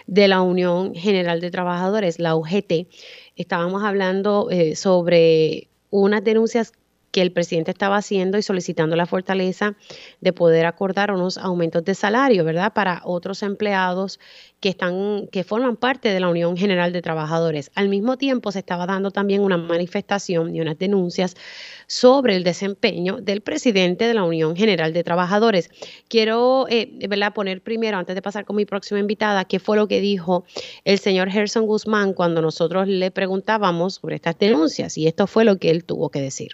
de 0.06 0.28
la 0.28 0.42
Unión 0.42 0.94
General 0.94 1.40
de 1.40 1.50
Trabajadores, 1.50 2.18
la 2.18 2.36
UGT. 2.36 2.88
Estábamos 3.36 3.82
hablando 3.82 4.48
eh, 4.50 4.76
sobre 4.76 5.68
unas 5.90 6.22
denuncias 6.22 6.72
que 7.10 7.22
el 7.22 7.32
presidente 7.32 7.70
estaba 7.70 7.96
haciendo 7.96 8.38
y 8.38 8.42
solicitando 8.42 8.96
la 8.96 9.06
fortaleza 9.06 9.76
de 10.20 10.32
poder 10.32 10.66
acordar 10.66 11.10
unos 11.10 11.38
aumentos 11.38 11.84
de 11.84 11.94
salario, 11.94 12.44
¿verdad? 12.44 12.72
Para 12.72 13.02
otros 13.04 13.42
empleados 13.42 14.20
que 14.60 14.68
están 14.68 15.26
que 15.32 15.42
forman 15.42 15.76
parte 15.76 16.10
de 16.10 16.20
la 16.20 16.28
Unión 16.28 16.56
General 16.56 16.92
de 16.92 17.02
Trabajadores. 17.02 17.70
Al 17.74 17.88
mismo 17.88 18.18
tiempo 18.18 18.52
se 18.52 18.60
estaba 18.60 18.86
dando 18.86 19.10
también 19.10 19.40
una 19.40 19.56
manifestación 19.56 20.54
y 20.54 20.60
unas 20.60 20.78
denuncias 20.78 21.34
sobre 21.86 22.36
el 22.36 22.44
desempeño 22.44 23.16
del 23.20 23.40
presidente 23.40 24.06
de 24.06 24.14
la 24.14 24.24
Unión 24.24 24.54
General 24.54 24.92
de 24.92 25.02
Trabajadores. 25.02 25.70
Quiero 26.08 26.66
eh, 26.68 26.90
¿verdad? 27.08 27.32
poner 27.32 27.62
primero, 27.62 27.96
antes 27.96 28.14
de 28.14 28.22
pasar 28.22 28.44
con 28.44 28.56
mi 28.56 28.66
próxima 28.66 29.00
invitada, 29.00 29.44
qué 29.44 29.58
fue 29.58 29.76
lo 29.76 29.88
que 29.88 30.00
dijo 30.00 30.44
el 30.84 30.98
señor 30.98 31.30
Gerson 31.30 31.66
Guzmán 31.66 32.12
cuando 32.12 32.42
nosotros 32.42 32.86
le 32.86 33.10
preguntábamos 33.10 33.94
sobre 33.94 34.16
estas 34.16 34.38
denuncias 34.38 34.96
y 34.98 35.06
esto 35.06 35.26
fue 35.26 35.44
lo 35.44 35.58
que 35.58 35.70
él 35.70 35.84
tuvo 35.84 36.10
que 36.10 36.20
decir. 36.20 36.52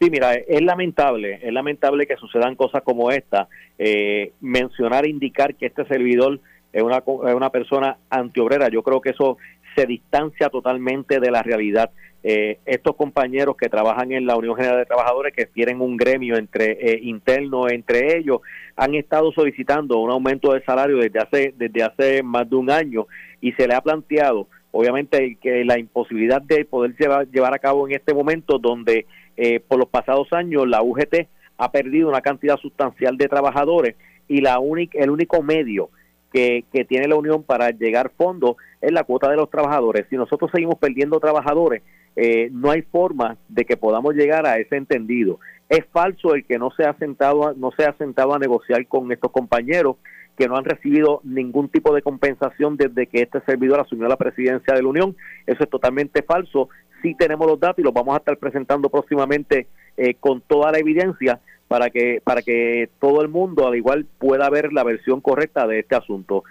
Sí, 0.00 0.10
mira, 0.10 0.34
es 0.34 0.60
lamentable, 0.60 1.38
es 1.42 1.52
lamentable 1.52 2.06
que 2.06 2.16
sucedan 2.16 2.56
cosas 2.56 2.82
como 2.82 3.10
esta. 3.10 3.48
Eh, 3.78 4.32
mencionar, 4.40 5.06
indicar 5.06 5.54
que 5.54 5.66
este 5.66 5.84
servidor 5.86 6.40
es 6.72 6.82
una, 6.82 6.98
es 6.98 7.34
una 7.34 7.50
persona 7.50 7.96
antiobrera, 8.10 8.68
yo 8.68 8.82
creo 8.82 9.00
que 9.00 9.10
eso 9.10 9.38
se 9.74 9.86
distancia 9.86 10.48
totalmente 10.48 11.20
de 11.20 11.30
la 11.30 11.42
realidad. 11.42 11.90
Eh, 12.26 12.58
estos 12.64 12.96
compañeros 12.96 13.54
que 13.54 13.68
trabajan 13.68 14.10
en 14.12 14.24
la 14.24 14.36
Unión 14.36 14.56
General 14.56 14.78
de 14.78 14.86
Trabajadores, 14.86 15.34
que 15.34 15.44
tienen 15.44 15.82
un 15.82 15.96
gremio 15.96 16.36
entre 16.36 16.72
eh, 16.72 16.98
interno 17.02 17.68
entre 17.68 18.16
ellos, 18.16 18.40
han 18.76 18.94
estado 18.94 19.30
solicitando 19.32 19.98
un 19.98 20.10
aumento 20.10 20.54
de 20.54 20.62
salario 20.62 20.96
desde 20.96 21.18
hace 21.18 21.54
desde 21.56 21.82
hace 21.82 22.22
más 22.22 22.48
de 22.48 22.56
un 22.56 22.70
año 22.70 23.06
y 23.42 23.52
se 23.52 23.68
le 23.68 23.74
ha 23.74 23.82
planteado, 23.82 24.48
obviamente, 24.70 25.36
que 25.40 25.66
la 25.66 25.78
imposibilidad 25.78 26.40
de 26.40 26.64
poder 26.64 26.96
llevar, 26.96 27.28
llevar 27.28 27.52
a 27.52 27.58
cabo 27.58 27.86
en 27.86 27.94
este 27.94 28.14
momento 28.14 28.58
donde 28.58 29.04
eh, 29.36 29.60
por 29.60 29.78
los 29.78 29.88
pasados 29.88 30.32
años 30.32 30.68
la 30.68 30.82
UGT 30.82 31.28
ha 31.56 31.70
perdido 31.70 32.08
una 32.08 32.20
cantidad 32.20 32.56
sustancial 32.56 33.16
de 33.16 33.28
trabajadores 33.28 33.96
y 34.28 34.40
la 34.40 34.58
única, 34.58 34.98
el 34.98 35.10
único 35.10 35.42
medio 35.42 35.90
que, 36.32 36.64
que 36.72 36.84
tiene 36.84 37.08
la 37.08 37.16
Unión 37.16 37.42
para 37.42 37.70
llegar 37.70 38.10
fondos 38.16 38.56
es 38.80 38.92
la 38.92 39.04
cuota 39.04 39.30
de 39.30 39.36
los 39.36 39.50
trabajadores. 39.50 40.06
Si 40.10 40.16
nosotros 40.16 40.50
seguimos 40.52 40.76
perdiendo 40.78 41.20
trabajadores, 41.20 41.82
eh, 42.16 42.48
no 42.52 42.70
hay 42.70 42.82
forma 42.82 43.36
de 43.48 43.64
que 43.64 43.76
podamos 43.76 44.14
llegar 44.14 44.46
a 44.46 44.58
ese 44.58 44.76
entendido. 44.76 45.40
Es 45.68 45.84
falso 45.92 46.34
el 46.34 46.44
que 46.44 46.58
no 46.58 46.70
se 46.70 46.84
ha 46.84 46.94
sentado, 46.94 47.54
no 47.54 47.72
se 47.76 47.84
ha 47.84 47.92
sentado 47.94 48.34
a 48.34 48.38
negociar 48.38 48.86
con 48.86 49.10
estos 49.10 49.32
compañeros 49.32 49.96
que 50.36 50.48
no 50.48 50.56
han 50.56 50.64
recibido 50.64 51.20
ningún 51.24 51.68
tipo 51.68 51.94
de 51.94 52.02
compensación 52.02 52.76
desde 52.76 53.06
que 53.06 53.22
este 53.22 53.40
servidor 53.42 53.80
asumió 53.80 54.08
la 54.08 54.16
presidencia 54.16 54.74
de 54.74 54.82
la 54.82 54.88
Unión. 54.88 55.16
Eso 55.46 55.62
es 55.64 55.70
totalmente 55.70 56.22
falso 56.22 56.68
sí 57.04 57.14
tenemos 57.14 57.46
los 57.46 57.60
datos 57.60 57.78
y 57.80 57.82
los 57.82 57.92
vamos 57.92 58.14
a 58.14 58.18
estar 58.18 58.38
presentando 58.38 58.88
próximamente 58.88 59.66
eh, 59.96 60.14
con 60.14 60.40
toda 60.40 60.72
la 60.72 60.78
evidencia 60.78 61.38
para 61.68 61.90
que 61.90 62.20
para 62.24 62.40
que 62.40 62.88
todo 62.98 63.20
el 63.20 63.28
mundo 63.28 63.68
al 63.68 63.76
igual 63.76 64.06
pueda 64.18 64.48
ver 64.48 64.72
la 64.72 64.82
versión 64.84 65.20
correcta 65.20 65.66
de 65.66 65.80
este 65.80 65.94
asunto. 65.94 66.44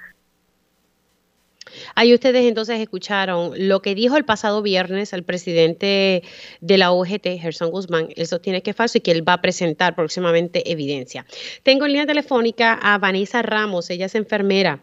Ahí 1.95 2.13
ustedes 2.13 2.45
entonces 2.45 2.79
escucharon 2.79 3.53
lo 3.55 3.81
que 3.81 3.95
dijo 3.95 4.15
el 4.15 4.25
pasado 4.25 4.61
viernes 4.61 5.11
el 5.11 5.23
presidente 5.23 6.21
de 6.61 6.77
la 6.77 6.91
OGT, 6.91 7.39
Gerson 7.39 7.71
Guzmán. 7.71 8.09
Él 8.15 8.27
sostiene 8.27 8.61
que 8.61 8.71
es 8.71 8.75
falso 8.75 8.99
y 8.99 9.01
que 9.01 9.11
él 9.11 9.27
va 9.27 9.33
a 9.33 9.41
presentar 9.41 9.95
próximamente 9.95 10.71
evidencia. 10.71 11.25
Tengo 11.63 11.85
en 11.85 11.93
línea 11.93 12.05
telefónica 12.05 12.73
a 12.73 12.99
Vanessa 12.99 13.41
Ramos, 13.41 13.89
ella 13.89 14.05
es 14.05 14.13
enfermera 14.13 14.81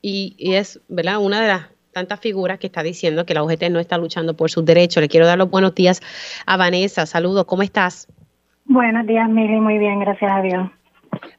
y, 0.00 0.34
y 0.38 0.54
es 0.54 0.80
¿verdad? 0.88 1.18
una 1.18 1.42
de 1.42 1.48
las 1.48 1.66
tantas 1.92 2.20
figuras 2.20 2.58
que 2.58 2.66
está 2.66 2.82
diciendo 2.82 3.26
que 3.26 3.34
la 3.34 3.42
UGT 3.42 3.70
no 3.70 3.80
está 3.80 3.98
luchando 3.98 4.34
por 4.34 4.50
sus 4.50 4.64
derechos. 4.64 5.00
Le 5.00 5.08
quiero 5.08 5.26
dar 5.26 5.38
los 5.38 5.50
buenos 5.50 5.74
días 5.74 6.00
a 6.46 6.56
Vanessa. 6.56 7.06
Saludos, 7.06 7.44
¿cómo 7.44 7.62
estás? 7.62 8.08
Buenos 8.64 9.06
días, 9.06 9.28
Mili, 9.28 9.60
muy 9.60 9.78
bien, 9.78 10.00
gracias 10.00 10.30
a 10.30 10.42
Dios. 10.42 10.70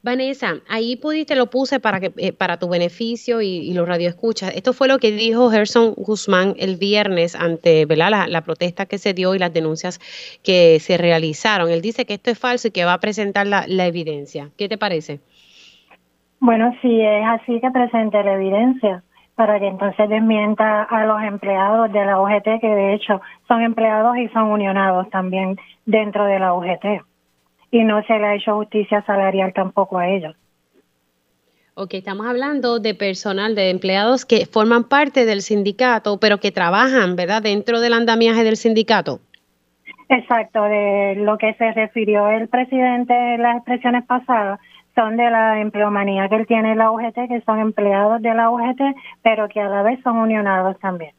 Vanessa, 0.02 0.56
ahí 0.68 0.96
pudiste, 0.96 1.34
lo 1.34 1.48
puse 1.48 1.80
para 1.80 1.98
que 1.98 2.12
eh, 2.18 2.32
para 2.32 2.58
tu 2.58 2.68
beneficio 2.68 3.40
y, 3.40 3.72
los 3.72 3.88
radioescuchas. 3.88 4.54
Esto 4.54 4.74
fue 4.74 4.86
lo 4.86 4.98
que 4.98 5.12
dijo 5.12 5.50
Gerson 5.50 5.94
Guzmán 5.94 6.54
el 6.58 6.76
viernes 6.76 7.34
ante 7.34 7.86
¿verdad? 7.86 8.26
La, 8.28 8.40
protesta 8.42 8.84
que 8.84 8.98
se 8.98 9.14
dio 9.14 9.34
y 9.34 9.38
las 9.38 9.52
denuncias 9.54 9.98
que 10.42 10.78
se 10.78 10.98
realizaron. 10.98 11.70
Él 11.70 11.80
dice 11.80 12.04
que 12.04 12.14
esto 12.14 12.30
es 12.30 12.38
falso 12.38 12.68
y 12.68 12.70
que 12.70 12.84
va 12.84 12.94
a 12.94 13.00
presentar 13.00 13.46
la, 13.46 13.64
la 13.66 13.86
evidencia. 13.86 14.50
¿Qué 14.58 14.68
te 14.68 14.76
parece? 14.76 15.20
Bueno, 16.40 16.74
si 16.82 17.00
es 17.00 17.24
así 17.24 17.60
que 17.60 17.70
presente 17.70 18.22
la 18.22 18.34
evidencia 18.34 19.02
para 19.34 19.58
que 19.58 19.66
entonces 19.68 20.08
desmienta 20.08 20.82
a 20.82 21.06
los 21.06 21.22
empleados 21.22 21.92
de 21.92 22.04
la 22.04 22.20
UGT, 22.20 22.60
que 22.60 22.68
de 22.68 22.94
hecho 22.94 23.20
son 23.48 23.62
empleados 23.62 24.16
y 24.16 24.28
son 24.28 24.50
unionados 24.50 25.08
también 25.10 25.56
dentro 25.86 26.26
de 26.26 26.38
la 26.38 26.54
UGT. 26.54 27.02
Y 27.70 27.84
no 27.84 28.02
se 28.04 28.18
le 28.18 28.26
ha 28.26 28.34
hecho 28.34 28.56
justicia 28.56 29.02
salarial 29.06 29.52
tampoco 29.54 29.98
a 29.98 30.08
ellos. 30.08 30.36
Ok, 31.74 31.94
estamos 31.94 32.26
hablando 32.26 32.80
de 32.80 32.94
personal, 32.94 33.54
de 33.54 33.70
empleados 33.70 34.26
que 34.26 34.44
forman 34.44 34.84
parte 34.84 35.24
del 35.24 35.40
sindicato, 35.40 36.20
pero 36.20 36.38
que 36.38 36.52
trabajan, 36.52 37.16
¿verdad?, 37.16 37.40
dentro 37.42 37.80
del 37.80 37.94
andamiaje 37.94 38.44
del 38.44 38.58
sindicato. 38.58 39.20
Exacto, 40.10 40.64
de 40.64 41.14
lo 41.16 41.38
que 41.38 41.54
se 41.54 41.72
refirió 41.72 42.28
el 42.28 42.48
presidente 42.48 43.14
en 43.14 43.42
las 43.42 43.56
expresiones 43.56 44.04
pasadas, 44.04 44.60
son 44.94 45.16
de 45.16 45.30
la 45.30 45.60
empleomanía 45.60 46.28
que 46.28 46.36
él 46.36 46.46
tiene 46.46 46.72
en 46.72 46.78
la 46.78 46.90
UGT, 46.90 47.28
que 47.28 47.42
son 47.46 47.58
empleados 47.60 48.20
de 48.22 48.34
la 48.34 48.50
UGT, 48.50 48.80
pero 49.22 49.48
que 49.48 49.60
a 49.60 49.68
la 49.68 49.82
vez 49.82 50.00
son 50.02 50.16
unionados 50.16 50.78
también. 50.80 51.12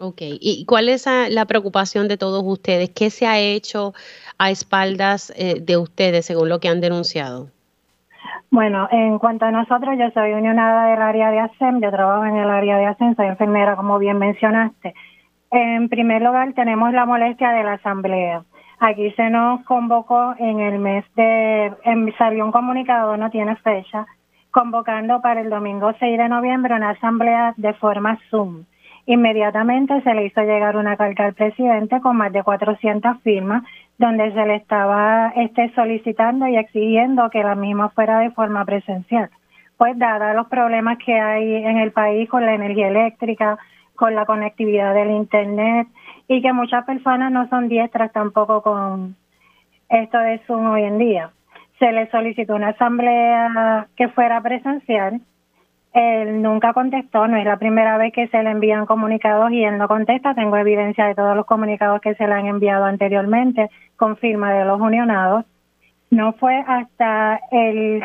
Ok, 0.00 0.18
¿y 0.20 0.64
cuál 0.64 0.88
es 0.88 1.06
la 1.06 1.44
preocupación 1.46 2.06
de 2.06 2.16
todos 2.16 2.42
ustedes? 2.44 2.90
¿Qué 2.90 3.10
se 3.10 3.26
ha 3.26 3.38
hecho 3.38 3.94
a 4.38 4.50
espaldas 4.50 5.32
eh, 5.36 5.60
de 5.60 5.76
ustedes 5.76 6.24
según 6.24 6.48
lo 6.48 6.60
que 6.60 6.68
han 6.68 6.80
denunciado? 6.80 7.48
Bueno, 8.50 8.88
en 8.90 9.18
cuanto 9.18 9.44
a 9.44 9.50
nosotros, 9.50 9.96
yo 9.98 10.10
soy 10.12 10.32
unionada 10.32 10.90
del 10.90 11.02
área 11.02 11.30
de 11.30 11.40
ASEM, 11.40 11.82
yo 11.82 11.90
trabajo 11.90 12.24
en 12.24 12.36
el 12.36 12.48
área 12.48 12.78
de 12.78 12.86
ASEM, 12.86 13.14
soy 13.16 13.26
enfermera, 13.26 13.76
como 13.76 13.98
bien 13.98 14.18
mencionaste. 14.18 14.94
En 15.50 15.88
primer 15.88 16.22
lugar, 16.22 16.52
tenemos 16.54 16.92
la 16.92 17.04
molestia 17.04 17.50
de 17.50 17.64
la 17.64 17.74
asamblea. 17.74 18.44
Aquí 18.80 19.10
se 19.12 19.28
nos 19.28 19.64
convocó 19.64 20.34
en 20.38 20.60
el 20.60 20.78
mes 20.78 21.04
de, 21.16 21.72
salió 22.16 22.44
un 22.44 22.52
comunicado, 22.52 23.16
no 23.16 23.28
tiene 23.28 23.56
fecha, 23.56 24.06
convocando 24.52 25.20
para 25.20 25.40
el 25.40 25.50
domingo 25.50 25.92
6 25.98 26.16
de 26.16 26.28
noviembre 26.28 26.74
una 26.74 26.90
asamblea 26.90 27.54
de 27.56 27.72
forma 27.74 28.18
Zoom. 28.30 28.64
Inmediatamente 29.06 30.00
se 30.02 30.14
le 30.14 30.26
hizo 30.26 30.42
llegar 30.42 30.76
una 30.76 30.96
carta 30.96 31.24
al 31.24 31.34
presidente 31.34 32.00
con 32.00 32.16
más 32.16 32.32
de 32.32 32.42
400 32.42 33.20
firmas 33.22 33.64
donde 33.98 34.32
se 34.32 34.46
le 34.46 34.56
estaba 34.56 35.32
este, 35.34 35.72
solicitando 35.74 36.46
y 36.46 36.56
exigiendo 36.56 37.30
que 37.30 37.42
la 37.42 37.56
misma 37.56 37.88
fuera 37.88 38.20
de 38.20 38.30
forma 38.30 38.64
presencial. 38.64 39.28
Pues 39.76 39.98
dada 39.98 40.34
los 40.34 40.46
problemas 40.46 40.98
que 40.98 41.18
hay 41.18 41.56
en 41.56 41.78
el 41.78 41.90
país 41.90 42.28
con 42.28 42.46
la 42.46 42.54
energía 42.54 42.88
eléctrica, 42.88 43.58
con 43.96 44.14
la 44.14 44.24
conectividad 44.24 44.94
del 44.94 45.10
Internet 45.10 45.88
y 46.28 46.42
que 46.42 46.52
muchas 46.52 46.84
personas 46.84 47.32
no 47.32 47.48
son 47.48 47.68
diestras 47.68 48.12
tampoco 48.12 48.62
con 48.62 49.16
esto 49.88 50.18
de 50.18 50.38
Zoom 50.46 50.66
hoy 50.66 50.82
en 50.82 50.98
día. 50.98 51.30
Se 51.78 51.90
le 51.90 52.10
solicitó 52.10 52.54
una 52.54 52.68
asamblea 52.68 53.88
que 53.96 54.08
fuera 54.08 54.40
presencial 54.40 55.20
él 55.92 56.42
nunca 56.42 56.72
contestó, 56.74 57.26
no 57.26 57.36
es 57.36 57.44
la 57.44 57.56
primera 57.56 57.96
vez 57.96 58.12
que 58.12 58.28
se 58.28 58.42
le 58.42 58.50
envían 58.50 58.86
comunicados 58.86 59.50
y 59.50 59.64
él 59.64 59.78
no 59.78 59.88
contesta. 59.88 60.34
Tengo 60.34 60.56
evidencia 60.56 61.06
de 61.06 61.14
todos 61.14 61.34
los 61.34 61.46
comunicados 61.46 62.00
que 62.00 62.14
se 62.14 62.26
le 62.26 62.34
han 62.34 62.46
enviado 62.46 62.84
anteriormente 62.84 63.70
con 63.96 64.16
firma 64.16 64.52
de 64.52 64.64
los 64.64 64.80
unionados. 64.80 65.44
No 66.10 66.34
fue 66.34 66.62
hasta 66.66 67.40
el 67.50 68.04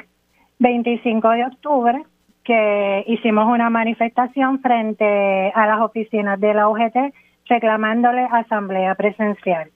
25 0.59 1.29
de 1.29 1.45
octubre 1.45 2.03
que 2.43 3.03
hicimos 3.07 3.45
una 3.47 3.69
manifestación 3.69 4.59
frente 4.59 5.51
a 5.53 5.67
las 5.67 5.79
oficinas 5.81 6.39
de 6.39 6.53
la 6.53 6.67
UGT 6.69 7.13
reclamándole 7.47 8.27
asamblea 8.31 8.95
presencial. 8.95 9.71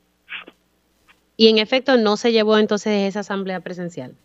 Y 1.36 1.50
en 1.50 1.58
efecto 1.60 1.98
no 1.98 2.18
se 2.18 2.32
llevó 2.32 2.58
entonces 2.58 3.08
esa 3.08 3.20
asamblea 3.20 3.60
presencial. 3.60 4.16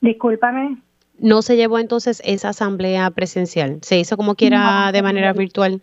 Discúlpame 0.00 0.78
no 1.18 1.42
se 1.42 1.56
llevó 1.56 1.78
entonces 1.78 2.22
esa 2.24 2.50
asamblea 2.50 3.10
presencial, 3.10 3.78
se 3.82 3.98
hizo 3.98 4.16
como 4.16 4.34
quiera 4.34 4.90
de 4.92 5.02
manera 5.02 5.32
virtual. 5.32 5.82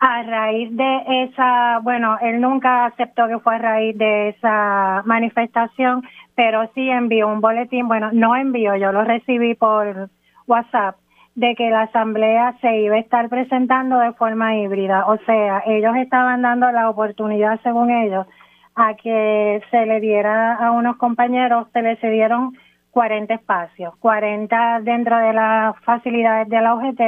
A 0.00 0.22
raíz 0.22 0.76
de 0.76 1.24
esa, 1.24 1.80
bueno, 1.82 2.18
él 2.22 2.40
nunca 2.40 2.86
aceptó 2.86 3.26
que 3.26 3.40
fue 3.40 3.56
a 3.56 3.58
raíz 3.58 3.98
de 3.98 4.28
esa 4.28 5.02
manifestación, 5.06 6.04
pero 6.36 6.70
sí 6.74 6.88
envió 6.88 7.26
un 7.26 7.40
boletín, 7.40 7.88
bueno, 7.88 8.10
no 8.12 8.36
envió, 8.36 8.76
yo 8.76 8.92
lo 8.92 9.02
recibí 9.02 9.54
por 9.54 10.08
WhatsApp, 10.46 10.96
de 11.38 11.54
que 11.54 11.70
la 11.70 11.82
asamblea 11.82 12.56
se 12.60 12.80
iba 12.80 12.96
a 12.96 12.98
estar 12.98 13.28
presentando 13.28 13.96
de 14.00 14.12
forma 14.14 14.56
híbrida, 14.56 15.06
o 15.06 15.18
sea, 15.18 15.62
ellos 15.66 15.94
estaban 15.94 16.42
dando 16.42 16.72
la 16.72 16.90
oportunidad, 16.90 17.60
según 17.62 17.92
ellos, 17.92 18.26
a 18.74 18.94
que 18.94 19.62
se 19.70 19.86
le 19.86 20.00
diera 20.00 20.56
a 20.56 20.72
unos 20.72 20.96
compañeros, 20.96 21.68
se 21.72 21.80
le 21.82 21.94
cedieron 21.98 22.58
40 22.90 23.34
espacios, 23.34 23.94
40 24.00 24.80
dentro 24.80 25.16
de 25.16 25.32
las 25.32 25.78
facilidades 25.84 26.48
de 26.48 26.60
la 26.60 26.74
UGT 26.74 27.00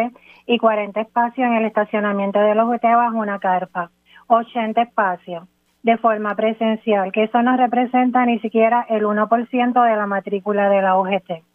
y 0.47 0.59
40 0.59 1.01
espacios 1.01 1.49
en 1.49 1.55
el 1.55 1.65
estacionamiento 1.65 2.39
de 2.39 2.55
la 2.55 2.65
UGT 2.65 2.85
bajo 2.85 3.19
una 3.19 3.41
carpa, 3.41 3.91
80 4.29 4.81
espacios 4.81 5.49
de 5.83 5.97
forma 5.97 6.37
presencial, 6.37 7.11
que 7.11 7.25
eso 7.25 7.43
no 7.43 7.57
representa 7.57 8.25
ni 8.27 8.39
siquiera 8.39 8.87
el 8.91 9.03
1% 9.03 9.85
de 9.85 9.97
la 9.97 10.07
matrícula 10.07 10.69
de 10.69 10.83
la 10.83 10.97
UGT, 11.01 11.50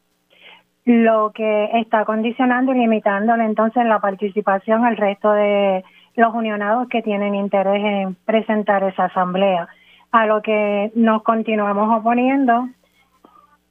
lo 0.86 1.32
que 1.34 1.70
está 1.80 2.06
condicionando 2.06 2.74
y 2.74 2.78
limitándole 2.80 3.44
entonces 3.44 3.86
la 3.86 4.00
participación 4.00 4.86
al 4.86 4.98
resto 4.98 5.32
de 5.32 5.84
los 6.16 6.34
unionados 6.34 6.88
que 6.88 7.02
tienen 7.02 7.36
interés 7.36 7.84
en 7.84 8.16
presentar 8.26 8.84
esa 8.84 9.06
asamblea, 9.06 9.68
a 10.12 10.26
lo 10.26 10.42
que 10.42 10.92
nos 10.96 11.24
continuamos 11.24 12.00
oponiendo 12.00 12.70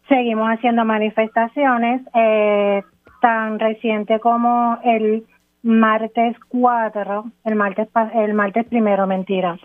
Seguimos 0.09 0.51
haciendo 0.51 0.85
manifestaciones, 0.85 2.03
eh, 2.15 2.83
tan 3.23 3.59
reciente 3.59 4.21
como 4.21 4.79
el 4.85 5.25
martes 5.63 6.37
4, 6.49 7.25
el 7.45 7.55
martes, 7.55 7.89
el 8.15 8.35
martes 8.35 8.67
primero, 8.67 9.07
mentira. 9.07 9.59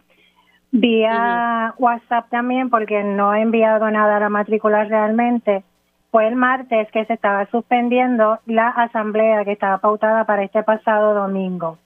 Vía 0.71 1.73
WhatsApp 1.77 2.29
también, 2.29 2.69
porque 2.69 3.03
no 3.03 3.33
he 3.33 3.41
enviado 3.41 3.91
nada 3.91 4.15
a 4.15 4.19
la 4.21 4.29
matrícula 4.29 4.85
realmente. 4.85 5.63
Fue 6.11 6.27
el 6.27 6.35
martes 6.35 6.89
que 6.91 7.05
se 7.05 7.13
estaba 7.13 7.45
suspendiendo 7.47 8.39
la 8.45 8.69
asamblea 8.69 9.45
que 9.45 9.51
estaba 9.51 9.77
pautada 9.77 10.25
para 10.25 10.43
este 10.43 10.63
pasado 10.63 11.13
domingo. 11.13 11.77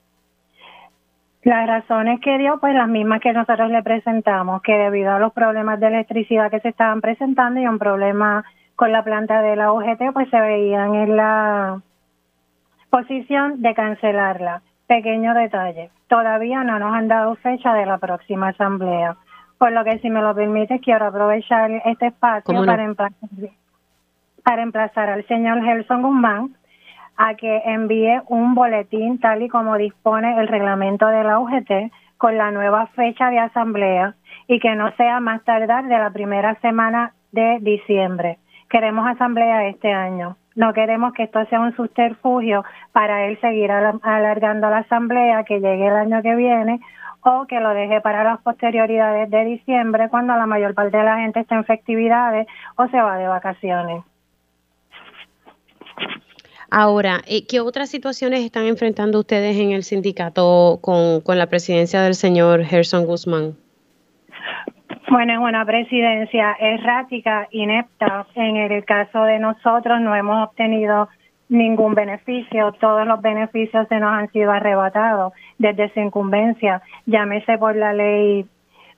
Las 1.42 1.66
razones 1.66 2.20
que 2.20 2.38
dio, 2.38 2.58
pues 2.58 2.74
las 2.74 2.88
mismas 2.88 3.20
que 3.20 3.34
nosotros 3.34 3.70
le 3.70 3.82
presentamos, 3.82 4.62
que 4.62 4.72
debido 4.72 5.12
a 5.12 5.18
los 5.18 5.32
problemas 5.34 5.78
de 5.78 5.88
electricidad 5.88 6.50
que 6.50 6.60
se 6.60 6.70
estaban 6.70 7.02
presentando 7.02 7.60
y 7.60 7.66
un 7.66 7.78
problema 7.78 8.44
con 8.76 8.92
la 8.92 9.04
planta 9.04 9.42
de 9.42 9.54
la 9.54 9.70
UGT, 9.72 10.12
pues 10.14 10.30
se 10.30 10.40
veían 10.40 10.94
en 10.94 11.16
la 11.16 11.82
posición 12.88 13.60
de 13.60 13.74
cancelarla. 13.74 14.62
Pequeño 14.86 15.34
detalle, 15.34 15.90
todavía 16.08 16.64
no 16.64 16.78
nos 16.78 16.94
han 16.94 17.08
dado 17.08 17.34
fecha 17.36 17.74
de 17.74 17.86
la 17.86 17.98
próxima 17.98 18.48
asamblea, 18.48 19.16
por 19.58 19.72
lo 19.72 19.84
que 19.84 19.98
si 19.98 20.08
me 20.08 20.20
lo 20.20 20.34
permite 20.34 20.80
quiero 20.80 21.06
aprovechar 21.06 21.70
este 21.84 22.06
espacio 22.06 22.64
para, 22.64 22.84
emplazar, 22.84 23.18
para 24.44 24.62
emplazar 24.62 25.10
al 25.10 25.26
señor 25.26 25.64
Gelson 25.64 26.02
Guzmán 26.02 26.54
a 27.16 27.34
que 27.34 27.62
envíe 27.64 28.20
un 28.28 28.54
boletín 28.54 29.18
tal 29.18 29.42
y 29.42 29.48
como 29.48 29.76
dispone 29.76 30.38
el 30.38 30.48
reglamento 30.48 31.06
de 31.06 31.24
la 31.24 31.38
UGT 31.38 31.92
con 32.18 32.36
la 32.36 32.50
nueva 32.50 32.86
fecha 32.88 33.30
de 33.30 33.38
asamblea 33.38 34.14
y 34.46 34.60
que 34.60 34.74
no 34.74 34.92
sea 34.92 35.20
más 35.20 35.42
tardar 35.44 35.84
de 35.84 35.98
la 35.98 36.10
primera 36.10 36.54
semana 36.60 37.12
de 37.32 37.58
diciembre. 37.60 38.38
Queremos 38.68 39.06
asamblea 39.06 39.66
este 39.66 39.92
año. 39.92 40.36
No 40.56 40.72
queremos 40.72 41.12
que 41.14 41.24
esto 41.24 41.44
sea 41.46 41.60
un 41.60 41.74
subterfugio 41.74 42.64
para 42.92 43.26
él 43.26 43.38
seguir 43.40 43.70
alargando 43.72 44.70
la 44.70 44.78
asamblea 44.78 45.44
que 45.44 45.60
llegue 45.60 45.88
el 45.88 45.96
año 45.96 46.22
que 46.22 46.34
viene 46.36 46.80
o 47.22 47.46
que 47.46 47.58
lo 47.60 47.70
deje 47.70 48.00
para 48.00 48.22
las 48.22 48.40
posterioridades 48.42 49.30
de 49.30 49.44
diciembre 49.44 50.08
cuando 50.10 50.36
la 50.36 50.46
mayor 50.46 50.74
parte 50.74 50.96
de 50.96 51.04
la 51.04 51.18
gente 51.18 51.40
está 51.40 51.56
en 51.56 51.64
festividades 51.64 52.46
o 52.76 52.86
se 52.88 53.00
va 53.00 53.16
de 53.16 53.26
vacaciones. 53.26 54.04
Ahora, 56.70 57.20
eh, 57.28 57.46
¿qué 57.46 57.60
otras 57.60 57.88
situaciones 57.88 58.40
están 58.40 58.66
enfrentando 58.66 59.20
ustedes 59.20 59.56
en 59.58 59.70
el 59.70 59.84
sindicato 59.84 60.80
con, 60.80 61.22
la 61.38 61.46
presidencia 61.46 62.02
del 62.02 62.14
señor 62.14 62.64
Gerson 62.64 63.06
Guzmán? 63.06 63.54
Bueno, 65.08 65.34
es 65.34 65.38
una 65.38 65.64
presidencia 65.64 66.56
errática, 66.58 67.46
inepta. 67.52 68.26
En 68.34 68.56
el 68.56 68.84
caso 68.84 69.22
de 69.22 69.38
nosotros 69.38 70.00
no 70.00 70.16
hemos 70.16 70.48
obtenido 70.48 71.08
ningún 71.48 71.94
beneficio, 71.94 72.72
todos 72.80 73.06
los 73.06 73.20
beneficios 73.20 73.86
se 73.88 74.00
nos 74.00 74.10
han 74.10 74.32
sido 74.32 74.50
arrebatados 74.50 75.32
desde 75.58 75.92
su 75.92 76.00
incumbencia, 76.00 76.82
llámese 77.06 77.58
por 77.58 77.76
la 77.76 77.92
ley 77.92 78.46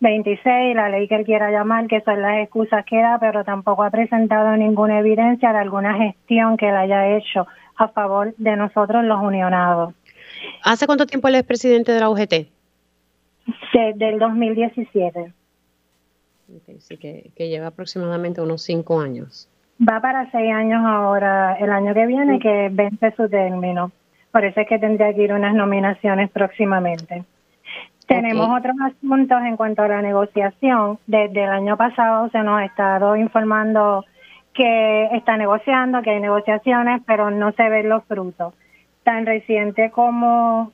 26, 0.01 0.75
la 0.75 0.89
ley 0.89 1.09
que 1.09 1.17
él 1.17 1.25
quiera 1.25 1.51
llamar, 1.51 1.87
que 1.87 2.01
son 2.03 2.21
las 2.21 2.39
excusas 2.39 2.85
que 2.85 3.01
da, 3.01 3.19
pero 3.19 3.45
tampoco 3.45 3.83
ha 3.83 3.91
presentado 3.91 4.57
ninguna 4.57 4.99
evidencia 4.99 5.53
de 5.53 5.59
alguna 5.59 5.95
gestión 5.95 6.57
que 6.57 6.69
él 6.69 6.77
haya 6.77 7.17
hecho 7.17 7.47
a 7.77 7.89
favor 7.89 8.35
de 8.37 8.57
nosotros 8.57 9.05
los 9.05 9.23
unionados. 9.23 9.95
¿Hace 10.65 10.87
cuánto 10.87 11.07
tiempo 11.07 11.29
él 11.29 11.37
es 11.37 11.45
presidente 11.45 11.93
de 11.93 12.01
la 12.01 12.11
UGT? 12.11 12.49
Desde 13.73 14.09
el 14.09 14.19
2017. 14.19 15.33
sí, 16.79 16.97
que, 16.97 17.49
lleva 17.49 17.69
aproximadamente 17.69 18.41
unos 18.41 18.63
cinco 18.63 19.01
años. 19.01 19.49
Va 19.81 20.01
para 20.01 20.31
seis 20.31 20.53
años 20.53 20.83
ahora, 20.85 21.55
el 21.61 21.71
año 21.71 21.95
que 21.95 22.07
viene, 22.07 22.39
que 22.39 22.69
vence 22.73 23.13
su 23.17 23.29
término. 23.29 23.93
Por 24.33 24.45
eso 24.45 24.61
es 24.61 24.69
que 24.69 24.79
tendría 24.79 25.15
que 25.15 25.23
ir 25.23 25.33
unas 25.33 25.55
nominaciones 25.55 26.31
próximamente. 26.31 27.25
Tenemos 28.07 28.49
otros 28.57 28.77
asuntos 28.81 29.43
en 29.43 29.57
cuanto 29.57 29.83
a 29.83 29.89
la 29.89 30.03
negociación. 30.03 30.99
Desde 31.07 31.45
el 31.45 31.51
año 31.51 31.77
pasado 31.77 32.29
se 32.31 32.39
nos 32.43 32.61
ha 32.61 32.65
estado 32.65 33.17
informando 33.17 34.05
que 34.55 35.07
está 35.13 35.37
negociando, 35.37 36.03
que 36.03 36.11
hay 36.11 36.21
negociaciones, 36.21 37.03
pero 37.07 37.31
no 37.31 37.53
se 37.53 37.69
ven 37.69 37.89
los 37.89 38.05
frutos. 38.05 38.55
Tan 39.03 39.27
reciente 39.27 39.91
como 39.91 40.73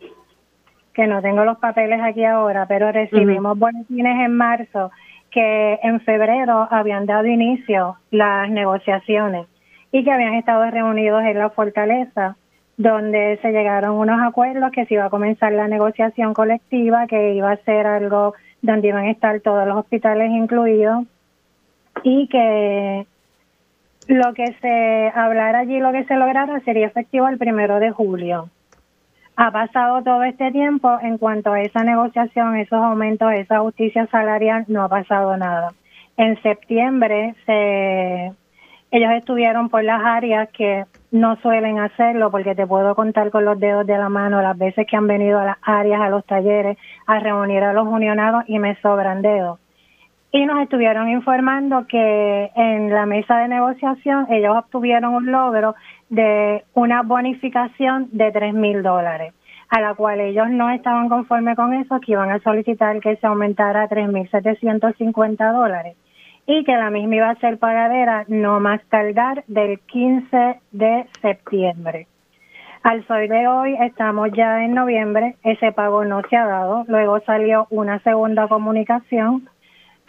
que 0.92 1.06
no 1.06 1.22
tengo 1.22 1.44
los 1.44 1.58
papeles 1.58 2.00
aquí 2.02 2.24
ahora, 2.24 2.66
pero 2.66 2.92
recibimos 2.92 3.58
boletines 3.58 4.20
en 4.20 4.36
marzo 4.36 4.90
que 5.30 5.80
en 5.82 6.00
febrero 6.00 6.68
habían 6.70 7.06
dado 7.06 7.26
inicio 7.26 7.96
las 8.10 8.50
negociaciones 8.50 9.46
y 9.90 10.04
que 10.04 10.12
habían 10.12 10.34
estado 10.34 10.70
reunidos 10.70 11.22
en 11.24 11.38
la 11.38 11.48
fortaleza 11.50 12.36
donde 12.82 13.38
se 13.40 13.52
llegaron 13.52 13.94
unos 13.96 14.20
acuerdos 14.20 14.72
que 14.72 14.84
se 14.86 14.94
iba 14.94 15.04
a 15.04 15.10
comenzar 15.10 15.52
la 15.52 15.68
negociación 15.68 16.34
colectiva, 16.34 17.06
que 17.06 17.34
iba 17.34 17.52
a 17.52 17.56
ser 17.58 17.86
algo 17.86 18.34
donde 18.60 18.88
iban 18.88 19.04
a 19.04 19.10
estar 19.10 19.38
todos 19.40 19.66
los 19.68 19.76
hospitales 19.76 20.30
incluidos 20.32 21.04
y 22.02 22.26
que 22.26 23.06
lo 24.08 24.34
que 24.34 24.52
se 24.60 25.12
hablara 25.14 25.60
allí, 25.60 25.78
lo 25.78 25.92
que 25.92 26.04
se 26.04 26.16
lograra, 26.16 26.58
sería 26.60 26.88
efectivo 26.88 27.28
el 27.28 27.38
primero 27.38 27.78
de 27.78 27.92
julio. 27.92 28.48
Ha 29.36 29.52
pasado 29.52 30.02
todo 30.02 30.24
este 30.24 30.50
tiempo 30.50 30.98
en 31.00 31.18
cuanto 31.18 31.52
a 31.52 31.60
esa 31.60 31.84
negociación, 31.84 32.56
esos 32.56 32.80
aumentos, 32.82 33.32
esa 33.32 33.60
justicia 33.60 34.08
salarial, 34.08 34.64
no 34.66 34.82
ha 34.82 34.88
pasado 34.88 35.36
nada. 35.36 35.72
En 36.16 36.40
septiembre 36.42 37.36
se, 37.46 38.32
ellos 38.92 39.10
estuvieron 39.12 39.70
por 39.70 39.82
las 39.82 40.04
áreas 40.04 40.50
que 40.50 40.84
no 41.10 41.36
suelen 41.36 41.78
hacerlo 41.78 42.30
porque 42.30 42.54
te 42.54 42.66
puedo 42.66 42.94
contar 42.94 43.30
con 43.30 43.46
los 43.46 43.58
dedos 43.58 43.86
de 43.86 43.96
la 43.96 44.10
mano 44.10 44.42
las 44.42 44.56
veces 44.56 44.86
que 44.86 44.96
han 44.96 45.06
venido 45.06 45.38
a 45.38 45.46
las 45.46 45.56
áreas, 45.62 46.02
a 46.02 46.10
los 46.10 46.26
talleres, 46.26 46.76
a 47.06 47.18
reunir 47.18 47.64
a 47.64 47.72
los 47.72 47.88
unionados 47.88 48.44
y 48.46 48.58
me 48.58 48.76
sobran 48.82 49.22
dedos. 49.22 49.58
Y 50.30 50.44
nos 50.44 50.60
estuvieron 50.60 51.08
informando 51.08 51.86
que 51.86 52.50
en 52.54 52.90
la 52.90 53.06
mesa 53.06 53.38
de 53.38 53.48
negociación 53.48 54.26
ellos 54.30 54.56
obtuvieron 54.58 55.14
un 55.14 55.32
logro 55.32 55.74
de 56.10 56.62
una 56.74 57.02
bonificación 57.02 58.08
de 58.12 58.30
tres 58.30 58.52
mil 58.52 58.82
dólares, 58.82 59.32
a 59.70 59.80
la 59.80 59.94
cual 59.94 60.20
ellos 60.20 60.50
no 60.50 60.68
estaban 60.68 61.08
conformes 61.08 61.56
con 61.56 61.72
eso, 61.72 61.98
que 62.00 62.12
iban 62.12 62.30
a 62.30 62.40
solicitar 62.40 63.00
que 63.00 63.16
se 63.16 63.26
aumentara 63.26 63.84
a 63.84 63.88
tres 63.88 64.06
mil 64.08 64.28
setecientos 64.28 64.94
cincuenta 64.98 65.50
dólares 65.50 65.96
y 66.46 66.64
que 66.64 66.76
la 66.76 66.90
misma 66.90 67.16
iba 67.16 67.30
a 67.30 67.36
ser 67.36 67.58
pagadera 67.58 68.24
no 68.28 68.60
más 68.60 68.80
tardar 68.88 69.44
del 69.46 69.78
15 69.80 70.60
de 70.72 71.06
septiembre. 71.20 72.06
Al 72.82 73.06
sol 73.06 73.28
de 73.28 73.46
hoy 73.46 73.76
estamos 73.80 74.30
ya 74.32 74.64
en 74.64 74.74
noviembre, 74.74 75.36
ese 75.44 75.70
pago 75.70 76.04
no 76.04 76.20
se 76.28 76.36
ha 76.36 76.46
dado, 76.46 76.84
luego 76.88 77.20
salió 77.20 77.68
una 77.70 78.00
segunda 78.00 78.48
comunicación 78.48 79.48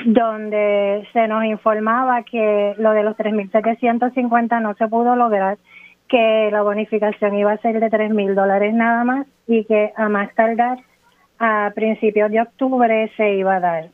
donde 0.03 1.07
se 1.13 1.27
nos 1.27 1.45
informaba 1.45 2.23
que 2.23 2.73
lo 2.79 2.91
de 2.91 3.03
los 3.03 3.15
3.750 3.15 4.59
no 4.59 4.73
se 4.73 4.87
pudo 4.87 5.15
lograr, 5.15 5.59
que 6.07 6.49
la 6.51 6.63
bonificación 6.63 7.35
iba 7.35 7.51
a 7.51 7.57
ser 7.57 7.79
de 7.79 7.91
3.000 7.91 8.33
dólares 8.33 8.73
nada 8.73 9.03
más 9.03 9.27
y 9.47 9.65
que 9.65 9.93
a 9.95 10.09
más 10.09 10.33
tardar 10.33 10.79
a 11.37 11.71
principios 11.75 12.31
de 12.31 12.41
octubre 12.41 13.11
se 13.17 13.35
iba 13.35 13.55
a 13.55 13.59
dar. 13.59 13.89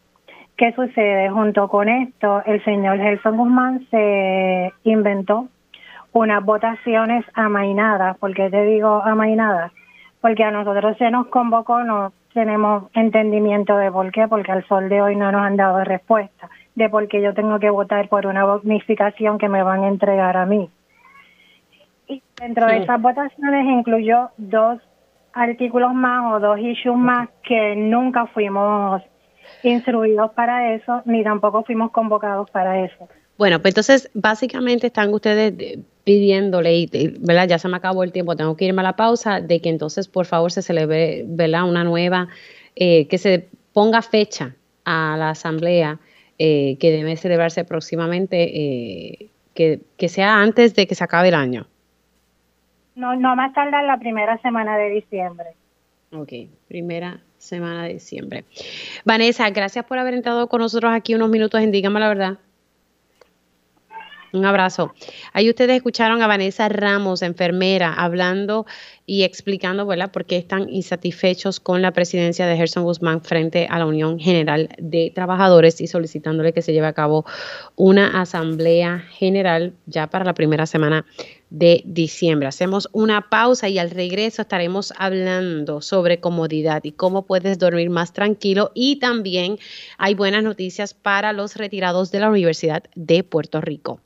¿Qué 0.59 0.73
sucede? 0.73 1.29
Junto 1.29 1.69
con 1.69 1.87
esto, 1.87 2.43
el 2.45 2.61
señor 2.65 2.97
Gelson 2.97 3.37
Guzmán 3.37 3.87
se 3.89 4.73
inventó 4.83 5.47
unas 6.11 6.43
votaciones 6.43 7.23
amainadas. 7.33 8.17
¿Por 8.17 8.33
qué 8.33 8.49
te 8.49 8.65
digo 8.65 9.01
amainadas? 9.01 9.71
Porque 10.19 10.43
a 10.43 10.51
nosotros 10.51 10.97
se 10.97 11.11
nos 11.11 11.27
convocó, 11.27 11.85
no, 11.85 12.11
tenemos 12.33 12.91
entendimiento 12.93 13.77
de 13.77 13.89
por 13.89 14.11
qué, 14.11 14.27
porque 14.27 14.51
al 14.51 14.67
sol 14.67 14.89
de 14.89 15.01
hoy 15.01 15.15
no 15.15 15.31
nos 15.31 15.43
han 15.43 15.55
dado 15.55 15.81
respuesta 15.85 16.49
de 16.75 16.89
por 16.89 17.07
qué 17.07 17.21
yo 17.21 17.33
tengo 17.33 17.57
que 17.57 17.69
votar 17.69 18.09
por 18.09 18.27
una 18.27 18.43
bonificación 18.43 19.37
que 19.37 19.47
me 19.47 19.63
van 19.63 19.85
a 19.85 19.87
entregar 19.87 20.35
a 20.35 20.45
mí. 20.45 20.69
Y 22.09 22.21
dentro 22.37 22.67
de 22.67 22.79
esas 22.79 23.01
votaciones 23.01 23.65
incluyó 23.65 24.31
dos 24.35 24.81
artículos 25.31 25.93
más 25.93 26.33
o 26.33 26.41
dos 26.41 26.59
issues 26.59 26.97
más 26.97 27.29
que 27.43 27.77
nunca 27.77 28.25
fuimos 28.25 29.01
instruidos 29.63 30.31
para 30.31 30.73
eso, 30.73 31.01
ni 31.05 31.23
tampoco 31.23 31.63
fuimos 31.63 31.91
convocados 31.91 32.49
para 32.51 32.83
eso. 32.83 33.07
Bueno, 33.37 33.61
pues 33.61 33.71
entonces 33.71 34.09
básicamente 34.13 34.87
están 34.87 35.13
ustedes 35.13 35.53
pidiéndole, 36.03 36.75
y, 36.75 37.17
¿verdad? 37.19 37.47
Ya 37.47 37.59
se 37.59 37.69
me 37.69 37.77
acabó 37.77 38.03
el 38.03 38.11
tiempo, 38.11 38.35
tengo 38.35 38.57
que 38.57 38.65
irme 38.65 38.81
a 38.81 38.83
la 38.83 38.95
pausa, 38.95 39.39
de 39.39 39.61
que 39.61 39.69
entonces 39.69 40.07
por 40.07 40.25
favor 40.25 40.51
se 40.51 40.61
celebre, 40.61 41.23
¿verdad? 41.25 41.69
Una 41.69 41.83
nueva, 41.83 42.27
eh, 42.75 43.07
que 43.07 43.17
se 43.17 43.47
ponga 43.73 44.01
fecha 44.01 44.55
a 44.83 45.15
la 45.17 45.29
asamblea 45.29 45.99
eh, 46.37 46.77
que 46.79 46.91
debe 46.91 47.15
celebrarse 47.15 47.63
próximamente, 47.63 48.43
eh, 48.43 49.29
que, 49.53 49.81
que 49.97 50.09
sea 50.09 50.41
antes 50.41 50.75
de 50.75 50.87
que 50.87 50.95
se 50.95 51.03
acabe 51.03 51.29
el 51.29 51.35
año. 51.35 51.67
No, 52.95 53.15
no 53.15 53.35
más 53.35 53.53
tarde 53.53 53.81
la 53.85 53.97
primera 53.97 54.37
semana 54.41 54.77
de 54.77 54.89
diciembre. 54.89 55.47
Ok, 56.11 56.33
primera 56.67 57.21
semana 57.39 57.85
de 57.85 57.93
diciembre. 57.93 58.45
Vanessa, 59.05 59.49
gracias 59.49 59.85
por 59.85 59.97
haber 59.97 60.13
entrado 60.13 60.47
con 60.47 60.61
nosotros 60.61 60.91
aquí 60.93 61.15
unos 61.15 61.29
minutos 61.29 61.61
en 61.61 61.71
Dígame 61.71 61.99
la 61.99 62.07
Verdad. 62.07 62.37
Un 64.31 64.45
abrazo. 64.45 64.93
Ahí 65.33 65.49
ustedes 65.49 65.77
escucharon 65.77 66.21
a 66.21 66.27
Vanessa 66.27 66.69
Ramos, 66.69 67.23
enfermera, 67.23 67.93
hablando 67.93 68.67
y 69.07 69.23
explicando, 69.23 69.87
¿verdad?, 69.87 70.11
por 70.11 70.25
qué 70.25 70.37
están 70.37 70.69
insatisfechos 70.69 71.59
con 71.59 71.81
la 71.81 71.91
presidencia 71.93 72.45
de 72.45 72.55
Gerson 72.55 72.83
Guzmán 72.83 73.21
frente 73.21 73.67
a 73.69 73.79
la 73.79 73.87
Unión 73.87 74.19
General 74.19 74.69
de 74.77 75.11
Trabajadores 75.15 75.81
y 75.81 75.87
solicitándole 75.87 76.53
que 76.53 76.61
se 76.61 76.73
lleve 76.73 76.85
a 76.87 76.93
cabo 76.93 77.25
una 77.75 78.21
asamblea 78.21 78.99
general 78.99 79.73
ya 79.87 80.07
para 80.07 80.25
la 80.25 80.35
primera 80.35 80.67
semana 80.67 81.05
de 81.49 81.81
diciembre. 81.85 82.47
Hacemos 82.47 82.89
una 82.91 83.29
pausa 83.29 83.69
y 83.69 83.79
al 83.79 83.91
regreso 83.91 84.41
estaremos 84.41 84.93
hablando 84.97 85.81
sobre 85.81 86.19
comodidad 86.19 86.83
y 86.83 86.91
cómo 86.91 87.25
puedes 87.25 87.57
dormir 87.57 87.89
más 87.89 88.13
tranquilo 88.13 88.71
y 88.73 88.99
también 88.99 89.57
hay 89.97 90.13
buenas 90.13 90.43
noticias 90.43 90.93
para 90.93 91.33
los 91.33 91.55
retirados 91.55 92.11
de 92.11 92.19
la 92.19 92.29
Universidad 92.29 92.83
de 92.95 93.23
Puerto 93.23 93.61
Rico. 93.61 93.99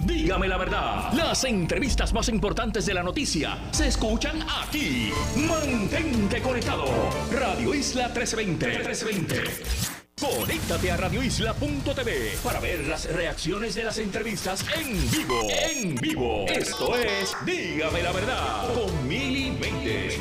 Dígame 0.00 0.48
la 0.48 0.56
verdad, 0.56 1.12
las 1.12 1.44
entrevistas 1.44 2.12
más 2.12 2.28
importantes 2.28 2.84
de 2.86 2.94
la 2.94 3.02
noticia 3.02 3.56
se 3.70 3.86
escuchan 3.88 4.40
aquí. 4.62 5.10
Mantente 5.36 6.42
conectado. 6.42 6.86
Radio 7.30 7.72
Isla 7.74 8.08
1320. 8.08 8.66
1320. 8.66 10.03
Conéctate 10.20 10.92
a 10.92 10.96
radioisla.tv 10.96 12.38
para 12.44 12.60
ver 12.60 12.86
las 12.86 13.12
reacciones 13.12 13.74
de 13.74 13.82
las 13.82 13.98
entrevistas 13.98 14.64
en 14.78 15.10
vivo. 15.10 15.40
En 15.50 15.94
vivo. 15.96 16.46
Esto 16.48 16.96
es 16.96 17.34
Dígame 17.44 18.00
la 18.00 18.12
verdad 18.12 18.74
con 18.74 19.08
Mili 19.08 19.50
Méndez. 19.50 20.20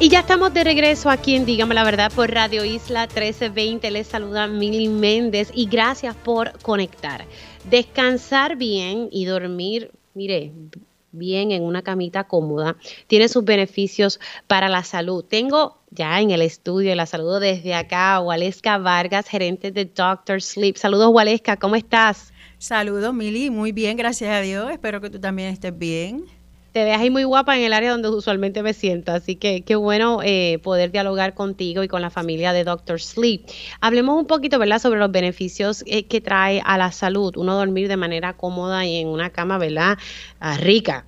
Y 0.00 0.08
ya 0.08 0.20
estamos 0.20 0.54
de 0.54 0.64
regreso 0.64 1.10
aquí 1.10 1.36
en 1.36 1.44
Dígame 1.44 1.74
la 1.74 1.84
Verdad 1.84 2.10
por 2.10 2.30
Radio 2.30 2.64
Isla 2.64 3.02
1320. 3.02 3.90
Les 3.90 4.06
saluda 4.06 4.46
Mili 4.46 4.88
Méndez 4.88 5.50
y 5.54 5.66
gracias 5.66 6.16
por 6.16 6.58
conectar. 6.62 7.26
Descansar 7.68 8.56
bien 8.56 9.08
y 9.12 9.26
dormir, 9.26 9.90
mire, 10.14 10.52
bien 11.16 11.52
en 11.52 11.62
una 11.62 11.82
camita 11.82 12.24
cómoda, 12.24 12.76
tiene 13.06 13.28
sus 13.28 13.44
beneficios 13.44 14.20
para 14.46 14.68
la 14.68 14.84
salud. 14.84 15.24
Tengo 15.24 15.78
ya 15.90 16.20
en 16.20 16.30
el 16.30 16.42
estudio, 16.42 16.94
la 16.94 17.06
saludo 17.06 17.40
desde 17.40 17.74
acá, 17.74 18.20
Waleska 18.20 18.78
Vargas, 18.78 19.28
gerente 19.28 19.70
de 19.70 19.86
Doctor 19.86 20.42
Sleep. 20.42 20.76
Saludos, 20.76 21.10
Waleska, 21.12 21.56
¿cómo 21.56 21.76
estás? 21.76 22.32
Saludos, 22.58 23.12
Mili, 23.14 23.50
muy 23.50 23.72
bien, 23.72 23.96
gracias 23.96 24.30
a 24.30 24.40
Dios. 24.40 24.70
Espero 24.70 25.00
que 25.00 25.10
tú 25.10 25.18
también 25.20 25.48
estés 25.48 25.76
bien 25.76 26.35
te 26.76 26.84
ves 26.84 26.98
ahí 26.98 27.08
muy 27.08 27.24
guapa 27.24 27.56
en 27.56 27.64
el 27.64 27.72
área 27.72 27.90
donde 27.90 28.10
usualmente 28.10 28.62
me 28.62 28.74
siento, 28.74 29.10
así 29.10 29.36
que 29.36 29.62
qué 29.62 29.76
bueno 29.76 30.20
eh, 30.22 30.60
poder 30.62 30.92
dialogar 30.92 31.32
contigo 31.32 31.82
y 31.82 31.88
con 31.88 32.02
la 32.02 32.10
familia 32.10 32.52
de 32.52 32.64
Doctor 32.64 33.00
Sleep. 33.00 33.46
Hablemos 33.80 34.20
un 34.20 34.26
poquito, 34.26 34.58
¿verdad?, 34.58 34.78
sobre 34.78 34.98
los 34.98 35.10
beneficios 35.10 35.82
eh, 35.86 36.04
que 36.04 36.20
trae 36.20 36.60
a 36.62 36.76
la 36.76 36.92
salud, 36.92 37.34
uno 37.38 37.56
dormir 37.56 37.88
de 37.88 37.96
manera 37.96 38.34
cómoda 38.34 38.84
y 38.84 38.96
en 38.96 39.08
una 39.08 39.30
cama, 39.30 39.56
¿verdad?, 39.56 39.96
ah, 40.38 40.58
rica. 40.58 41.06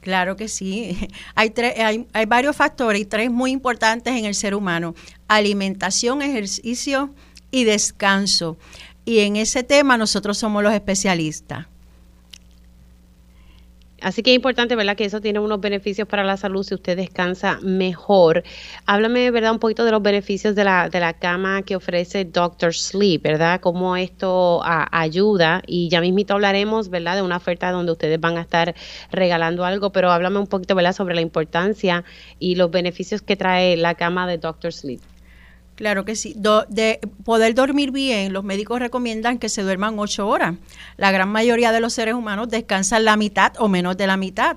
Claro 0.00 0.34
que 0.34 0.48
sí. 0.48 0.98
Hay, 1.36 1.54
hay, 1.56 2.08
hay 2.12 2.26
varios 2.26 2.56
factores 2.56 3.02
y 3.02 3.04
tres 3.04 3.30
muy 3.30 3.52
importantes 3.52 4.16
en 4.16 4.24
el 4.24 4.34
ser 4.34 4.56
humano. 4.56 4.96
Alimentación, 5.28 6.22
ejercicio 6.22 7.14
y 7.52 7.62
descanso. 7.62 8.56
Y 9.04 9.20
en 9.20 9.36
ese 9.36 9.62
tema 9.62 9.96
nosotros 9.96 10.38
somos 10.38 10.64
los 10.64 10.72
especialistas. 10.72 11.68
Así 14.04 14.22
que 14.22 14.32
es 14.32 14.36
importante, 14.36 14.76
¿verdad? 14.76 14.96
Que 14.96 15.06
eso 15.06 15.22
tiene 15.22 15.38
unos 15.38 15.62
beneficios 15.62 16.06
para 16.06 16.24
la 16.24 16.36
salud 16.36 16.62
si 16.62 16.74
usted 16.74 16.94
descansa 16.94 17.58
mejor. 17.62 18.44
Háblame, 18.84 19.30
¿verdad? 19.30 19.52
Un 19.52 19.58
poquito 19.58 19.82
de 19.86 19.92
los 19.92 20.02
beneficios 20.02 20.54
de 20.54 20.62
la, 20.62 20.90
de 20.90 21.00
la 21.00 21.14
cama 21.14 21.62
que 21.62 21.74
ofrece 21.74 22.26
Doctor 22.26 22.74
Sleep, 22.74 23.22
¿verdad? 23.22 23.62
Cómo 23.62 23.96
esto 23.96 24.60
ayuda. 24.62 25.62
Y 25.66 25.88
ya 25.88 26.02
mismito 26.02 26.34
hablaremos, 26.34 26.90
¿verdad? 26.90 27.16
De 27.16 27.22
una 27.22 27.38
oferta 27.38 27.70
donde 27.70 27.92
ustedes 27.92 28.20
van 28.20 28.36
a 28.36 28.42
estar 28.42 28.74
regalando 29.10 29.64
algo, 29.64 29.90
pero 29.90 30.12
háblame 30.12 30.38
un 30.38 30.48
poquito, 30.48 30.74
¿verdad? 30.74 30.92
Sobre 30.92 31.14
la 31.14 31.22
importancia 31.22 32.04
y 32.38 32.56
los 32.56 32.70
beneficios 32.70 33.22
que 33.22 33.36
trae 33.36 33.78
la 33.78 33.94
cama 33.94 34.26
de 34.26 34.36
Doctor 34.36 34.74
Sleep. 34.74 35.13
Claro 35.74 36.04
que 36.04 36.14
sí. 36.14 36.36
de 36.68 37.00
poder 37.24 37.54
dormir 37.54 37.90
bien, 37.90 38.32
los 38.32 38.44
médicos 38.44 38.78
recomiendan 38.78 39.38
que 39.38 39.48
se 39.48 39.62
duerman 39.62 39.98
ocho 39.98 40.28
horas. 40.28 40.54
La 40.96 41.10
gran 41.10 41.28
mayoría 41.28 41.72
de 41.72 41.80
los 41.80 41.92
seres 41.92 42.14
humanos 42.14 42.48
descansan 42.48 43.04
la 43.04 43.16
mitad 43.16 43.52
o 43.58 43.68
menos 43.68 43.96
de 43.96 44.06
la 44.06 44.16
mitad. 44.16 44.56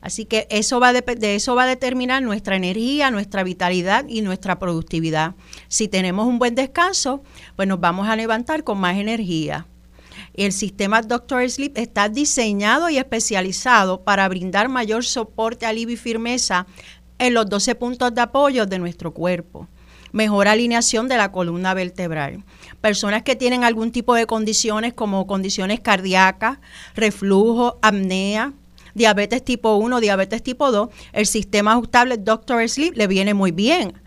Así 0.00 0.24
que 0.24 0.46
eso 0.50 0.80
va 0.80 0.92
de, 0.92 1.02
de, 1.02 1.34
eso 1.34 1.54
va 1.54 1.64
a 1.64 1.66
determinar 1.66 2.22
nuestra 2.22 2.56
energía, 2.56 3.10
nuestra 3.10 3.44
vitalidad 3.44 4.06
y 4.08 4.22
nuestra 4.22 4.58
productividad. 4.58 5.34
Si 5.68 5.88
tenemos 5.88 6.26
un 6.26 6.38
buen 6.38 6.54
descanso, 6.54 7.22
pues 7.54 7.68
nos 7.68 7.80
vamos 7.80 8.08
a 8.08 8.16
levantar 8.16 8.64
con 8.64 8.78
más 8.78 8.96
energía. 8.96 9.66
El 10.34 10.52
sistema 10.52 11.02
Doctor 11.02 11.48
Sleep 11.48 11.76
está 11.76 12.08
diseñado 12.08 12.88
y 12.88 12.96
especializado 12.96 14.02
para 14.02 14.28
brindar 14.28 14.68
mayor 14.68 15.04
soporte, 15.04 15.66
alivio 15.66 15.94
y 15.94 15.98
firmeza 15.98 16.66
en 17.18 17.34
los 17.34 17.48
12 17.48 17.74
puntos 17.74 18.14
de 18.14 18.22
apoyo 18.22 18.64
de 18.64 18.78
nuestro 18.78 19.12
cuerpo. 19.12 19.68
Mejor 20.12 20.48
alineación 20.48 21.08
de 21.08 21.16
la 21.16 21.32
columna 21.32 21.74
vertebral. 21.74 22.44
Personas 22.80 23.22
que 23.22 23.36
tienen 23.36 23.64
algún 23.64 23.92
tipo 23.92 24.14
de 24.14 24.26
condiciones 24.26 24.92
como 24.92 25.26
condiciones 25.26 25.80
cardíacas, 25.80 26.58
reflujo, 26.94 27.78
apnea, 27.82 28.52
diabetes 28.94 29.44
tipo 29.44 29.76
1, 29.76 30.00
diabetes 30.00 30.42
tipo 30.42 30.70
2, 30.70 30.88
el 31.12 31.26
sistema 31.26 31.72
ajustable 31.72 32.16
Doctor 32.16 32.68
Sleep 32.68 32.96
le 32.96 33.06
viene 33.06 33.34
muy 33.34 33.52
bien. 33.52 34.00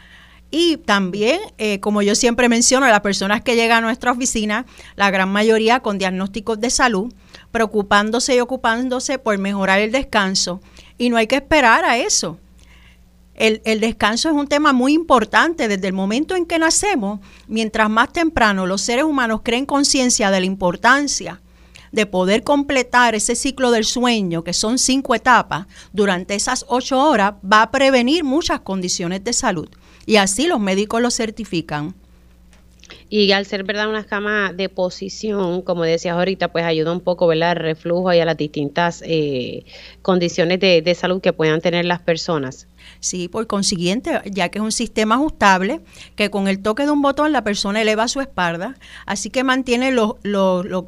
Y 0.55 0.77
también, 0.77 1.39
eh, 1.57 1.79
como 1.79 2.03
yo 2.03 2.13
siempre 2.13 2.47
menciono, 2.47 2.85
las 2.85 3.01
personas 3.01 3.41
que 3.41 3.55
llegan 3.55 3.79
a 3.79 3.87
nuestra 3.87 4.11
oficina, 4.11 4.67
la 4.95 5.09
gran 5.09 5.29
mayoría 5.29 5.79
con 5.79 5.97
diagnósticos 5.97 6.59
de 6.59 6.69
salud, 6.69 7.11
preocupándose 7.51 8.35
y 8.35 8.39
ocupándose 8.39 9.17
por 9.17 9.35
mejorar 9.39 9.79
el 9.79 9.91
descanso. 9.91 10.61
Y 10.99 11.09
no 11.09 11.17
hay 11.17 11.25
que 11.25 11.37
esperar 11.37 11.85
a 11.85 11.97
eso. 11.97 12.37
El, 13.36 13.80
descanso 13.80 14.30
es 14.30 14.36
un 14.36 14.48
tema 14.48 14.74
muy 14.74 14.93
importante 14.93 15.67
desde 15.67 15.88
el 15.88 15.93
momento 15.93 16.36
en 16.36 16.46
que 16.46 16.60
nacemos. 16.60 17.19
Mientras 17.48 17.89
más 17.89 18.13
temprano 18.13 18.67
los 18.67 18.82
seres 18.82 19.06
humanos 19.06 19.41
creen 19.43 19.65
conciencia 19.65 20.30
de 20.30 20.39
la 20.39 20.46
importancia 20.46 21.41
de 21.91 22.06
poder 22.08 22.43
completar 22.43 23.13
ese 23.13 23.36
ciclo 23.36 23.69
del 23.69 23.86
sueño, 23.86 24.43
que 24.43 24.54
son 24.54 24.80
cinco 24.80 25.13
etapas, 25.13 25.67
durante 25.91 26.34
esas 26.34 26.65
ocho 26.67 27.00
horas, 27.00 27.36
va 27.43 27.62
a 27.62 27.72
prevenir 27.72 28.24
muchas 28.24 28.62
condiciones 28.62 29.24
de 29.24 29.32
salud. 29.32 29.69
Y 30.08 30.15
así 30.15 30.48
los 30.48 30.60
médicos 30.60 31.02
lo 31.02 31.12
certifican. 31.12 31.93
Y 33.15 33.32
al 33.32 33.45
ser, 33.45 33.63
¿verdad? 33.63 33.89
Una 33.89 34.04
cama 34.06 34.54
de 34.54 34.69
posición, 34.69 35.62
como 35.62 35.84
decías 35.84 36.15
ahorita, 36.15 36.52
pues 36.52 36.65
ayuda 36.65 36.91
un 36.91 36.99
poco, 36.99 37.28
¿verdad? 37.28 37.52
Al 37.52 37.58
reflujo 37.58 38.12
y 38.12 38.19
a 38.19 38.26
las 38.26 38.38
distintas 38.38 39.04
eh, 39.06 39.65
condiciones 40.02 40.60
de, 40.60 40.82
de, 40.82 40.95
salud 40.95 41.21
que 41.21 41.32
puedan 41.32 41.62
tener 41.62 41.86
las 41.86 42.02
personas. 42.02 42.65
Sí, 43.02 43.28
por 43.28 43.45
consiguiente, 43.45 44.19
ya 44.26 44.49
que 44.49 44.58
es 44.58 44.63
un 44.63 44.71
sistema 44.71 45.13
ajustable, 45.13 45.82
que 46.15 46.32
con 46.32 46.47
el 46.47 46.63
toque 46.63 46.86
de 46.86 46.91
un 46.91 47.04
botón 47.04 47.32
la 47.32 47.43
persona 47.43 47.84
eleva 47.84 48.08
su 48.08 48.19
espalda, 48.19 48.78
así 49.06 49.30
que 49.30 49.43
mantiene 49.43 49.91
los, 49.91 50.13
los, 50.23 50.65
los 50.65 50.86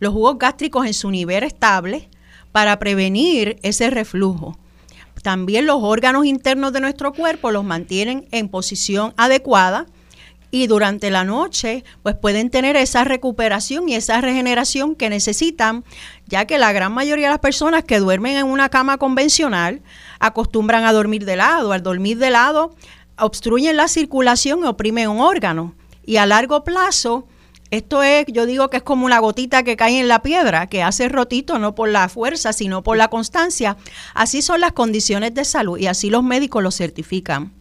los 0.00 0.12
jugos 0.12 0.36
gástricos 0.36 0.84
en 0.84 0.94
su 0.94 1.12
nivel 1.12 1.44
estable 1.44 2.08
para 2.50 2.78
prevenir 2.80 3.58
ese 3.62 3.88
reflujo. 3.88 4.58
También 5.22 5.66
los 5.66 5.78
órganos 5.80 6.24
internos 6.24 6.72
de 6.72 6.80
nuestro 6.80 7.12
cuerpo 7.12 7.52
los 7.52 7.62
mantienen 7.62 8.26
en 8.32 8.48
posición 8.48 9.14
adecuada 9.16 9.86
y 10.50 10.66
durante 10.66 11.10
la 11.10 11.24
noche 11.24 11.84
pues 12.02 12.14
pueden 12.16 12.50
tener 12.50 12.76
esa 12.76 13.04
recuperación 13.04 13.88
y 13.88 13.94
esa 13.94 14.20
regeneración 14.20 14.94
que 14.94 15.10
necesitan, 15.10 15.84
ya 16.26 16.46
que 16.46 16.58
la 16.58 16.72
gran 16.72 16.92
mayoría 16.92 17.26
de 17.26 17.32
las 17.32 17.40
personas 17.40 17.84
que 17.84 17.98
duermen 17.98 18.36
en 18.36 18.46
una 18.46 18.68
cama 18.68 18.98
convencional 18.98 19.82
acostumbran 20.20 20.84
a 20.84 20.92
dormir 20.92 21.24
de 21.24 21.36
lado. 21.36 21.72
Al 21.72 21.82
dormir 21.82 22.18
de 22.18 22.30
lado 22.30 22.74
obstruyen 23.18 23.76
la 23.76 23.88
circulación 23.88 24.60
y 24.60 24.66
oprimen 24.66 25.08
un 25.08 25.20
órgano. 25.20 25.74
Y 26.04 26.16
a 26.16 26.26
largo 26.26 26.64
plazo 26.64 27.26
esto 27.70 28.02
es, 28.02 28.24
yo 28.28 28.46
digo 28.46 28.70
que 28.70 28.78
es 28.78 28.82
como 28.82 29.04
una 29.04 29.18
gotita 29.18 29.62
que 29.62 29.76
cae 29.76 30.00
en 30.00 30.08
la 30.08 30.22
piedra, 30.22 30.68
que 30.68 30.82
hace 30.82 31.08
rotito 31.08 31.58
no 31.58 31.74
por 31.74 31.90
la 31.90 32.08
fuerza, 32.08 32.54
sino 32.54 32.82
por 32.82 32.96
la 32.96 33.08
constancia. 33.08 33.76
Así 34.14 34.40
son 34.40 34.60
las 34.60 34.72
condiciones 34.72 35.34
de 35.34 35.44
salud 35.44 35.78
y 35.78 35.86
así 35.86 36.08
los 36.08 36.22
médicos 36.22 36.62
lo 36.62 36.70
certifican. 36.70 37.52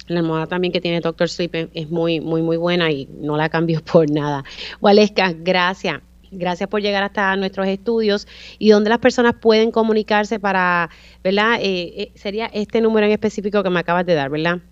la 0.08 0.20
almohada 0.20 0.46
también 0.46 0.72
que 0.72 0.80
tiene 0.80 1.00
Doctor 1.00 1.28
Sleep 1.28 1.70
es 1.72 1.90
muy, 1.90 2.20
muy, 2.20 2.42
muy 2.42 2.56
buena 2.56 2.90
y 2.90 3.08
no 3.20 3.36
la 3.36 3.48
cambio 3.48 3.82
por 3.92 4.10
nada. 4.10 4.44
Waleska, 4.80 5.32
gracias. 5.32 6.00
Gracias 6.34 6.66
por 6.70 6.80
llegar 6.80 7.02
hasta 7.02 7.36
nuestros 7.36 7.66
estudios 7.66 8.26
y 8.58 8.70
donde 8.70 8.88
las 8.88 9.00
personas 9.00 9.34
pueden 9.38 9.70
comunicarse 9.70 10.40
para, 10.40 10.88
¿verdad? 11.22 11.58
Eh, 11.60 11.92
eh, 11.96 12.12
sería 12.14 12.46
este 12.46 12.80
número 12.80 13.06
en 13.06 13.12
específico 13.12 13.62
que 13.62 13.68
me 13.68 13.80
acabas 13.80 14.06
de 14.06 14.14
dar, 14.14 14.30
¿verdad? 14.30 14.62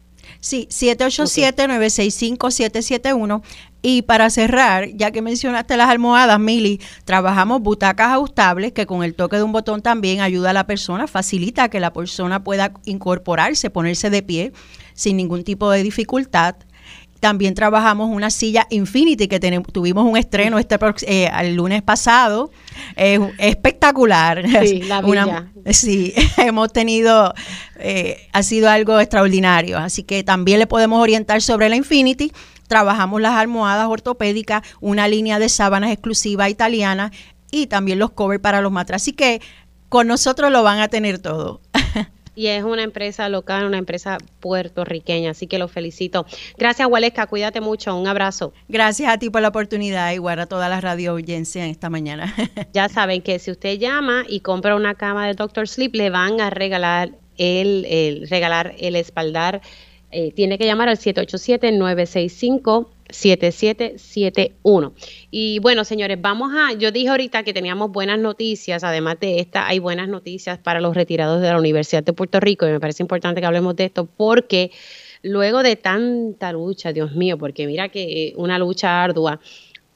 Sí, 0.40 0.66
787-965-771. 0.71 3.43
Y 3.83 4.03
para 4.03 4.29
cerrar, 4.31 4.88
ya 4.95 5.11
que 5.11 5.23
mencionaste 5.23 5.77
las 5.77 5.90
almohadas, 5.90 6.40
Mili, 6.40 6.81
trabajamos 7.05 7.62
butacas 7.62 8.12
ajustables 8.12 8.73
que 8.73 8.87
con 8.87 9.03
el 9.03 9.14
toque 9.14 9.37
de 9.37 9.43
un 9.43 9.53
botón 9.53 9.83
también 9.83 10.21
ayuda 10.21 10.51
a 10.51 10.55
la 10.55 10.66
persona, 10.66 11.07
facilita 11.07 11.69
que 11.69 11.81
la 11.81 11.93
persona 11.93 12.45
pueda 12.45 12.73
incorporarse, 12.85 13.71
ponerse 13.71 14.11
de 14.11 14.23
pie 14.23 14.53
sin 15.01 15.17
ningún 15.17 15.45
tipo 15.45 15.71
de 15.71 15.83
dificultad. 15.83 16.57
También 17.21 17.55
trabajamos 17.55 18.11
una 18.11 18.31
silla 18.31 18.67
Infinity 18.71 19.29
que 19.29 19.41
tuvimos 19.73 20.05
un 20.05 20.17
estreno 20.17 20.59
este 20.59 20.79
eh, 21.07 21.31
el 21.41 21.55
lunes 21.55 21.83
pasado. 21.83 22.51
espectacular. 22.97 24.45
Sí, 24.67 24.83
la 24.83 25.03
sí, 25.73 26.15
hemos 26.37 26.73
tenido, 26.73 27.33
eh, 27.79 28.29
ha 28.33 28.43
sido 28.43 28.69
algo 28.69 29.01
extraordinario. 29.01 29.79
Así 29.79 30.03
que 30.03 30.23
también 30.23 30.59
le 30.59 30.67
podemos 30.67 31.01
orientar 31.01 31.41
sobre 31.41 31.69
la 31.71 31.77
Infinity. 31.77 32.33
Trabajamos 32.69 33.21
las 33.23 33.33
almohadas 33.33 33.89
ortopédicas, 33.89 34.63
una 34.81 35.09
línea 35.09 35.39
de 35.39 35.49
sábanas 35.49 35.93
exclusiva 35.93 36.49
italiana 36.49 37.11
y 37.51 37.67
también 37.67 37.99
los 37.99 38.11
covers 38.11 38.41
para 38.41 38.61
los 38.61 38.73
matras. 38.73 39.03
Así 39.03 39.13
que 39.13 39.41
con 39.89 40.07
nosotros 40.07 40.53
lo 40.53 40.63
van 40.63 40.79
a 40.79 40.89
tener 40.89 41.19
todo. 41.19 41.61
y 42.40 42.46
es 42.46 42.64
una 42.64 42.83
empresa 42.83 43.29
local, 43.29 43.66
una 43.66 43.76
empresa 43.76 44.16
puertorriqueña, 44.40 45.33
así 45.33 45.46
que 45.46 45.59
lo 45.59 45.68
felicito. 45.68 46.24
Gracias, 46.57 46.88
Waleska, 46.88 47.26
cuídate 47.26 47.61
mucho, 47.61 47.94
un 47.94 48.07
abrazo. 48.07 48.55
Gracias 48.66 49.12
a 49.12 49.18
ti 49.18 49.29
por 49.29 49.42
la 49.42 49.48
oportunidad, 49.48 50.11
igual 50.12 50.40
a 50.40 50.46
toda 50.46 50.70
la 50.70 50.81
radio 50.81 51.11
audiencia 51.11 51.66
esta 51.66 51.90
mañana. 51.90 52.35
ya 52.72 52.88
saben 52.88 53.20
que 53.20 53.38
si 53.38 53.50
usted 53.50 53.79
llama 53.79 54.24
y 54.26 54.40
compra 54.40 54.74
una 54.74 54.94
cama 54.94 55.26
de 55.26 55.35
Doctor 55.35 55.68
Sleep, 55.68 55.94
le 55.94 56.09
van 56.09 56.40
a 56.40 56.48
regalar 56.48 57.11
el, 57.37 57.85
el 57.85 58.26
regalar 58.31 58.74
el 58.79 58.96
espaldar. 58.96 59.61
Eh, 60.11 60.33
tiene 60.33 60.57
que 60.57 60.64
llamar 60.64 60.88
al 60.88 60.96
787 60.96 61.72
965 61.72 62.90
7771. 63.11 64.94
Y 65.31 65.59
bueno, 65.61 65.85
señores, 65.85 66.18
vamos 66.20 66.53
a, 66.55 66.73
yo 66.75 66.90
dije 66.90 67.09
ahorita 67.09 67.42
que 67.42 67.53
teníamos 67.53 67.90
buenas 67.92 68.18
noticias, 68.18 68.85
además 68.85 69.18
de 69.20 69.40
esta, 69.40 69.66
hay 69.66 69.79
buenas 69.79 70.09
noticias 70.09 70.59
para 70.59 70.81
los 70.81 70.94
retirados 70.94 71.40
de 71.40 71.49
la 71.49 71.59
Universidad 71.59 72.03
de 72.03 72.12
Puerto 72.12 72.40
Rico 72.40 72.66
y 72.66 72.70
me 72.70 72.81
parece 72.81 73.03
importante 73.03 73.40
que 73.40 73.46
hablemos 73.46 73.77
de 73.77 73.85
esto 73.85 74.07
porque 74.07 74.70
luego 75.23 75.62
de 75.62 75.77
tanta 75.77 76.53
lucha, 76.53 76.92
Dios 76.92 77.12
mío, 77.12 77.38
porque 77.38 77.66
mira 77.66 77.88
que 77.88 78.33
una 78.37 78.59
lucha 78.59 79.03
ardua, 79.03 79.40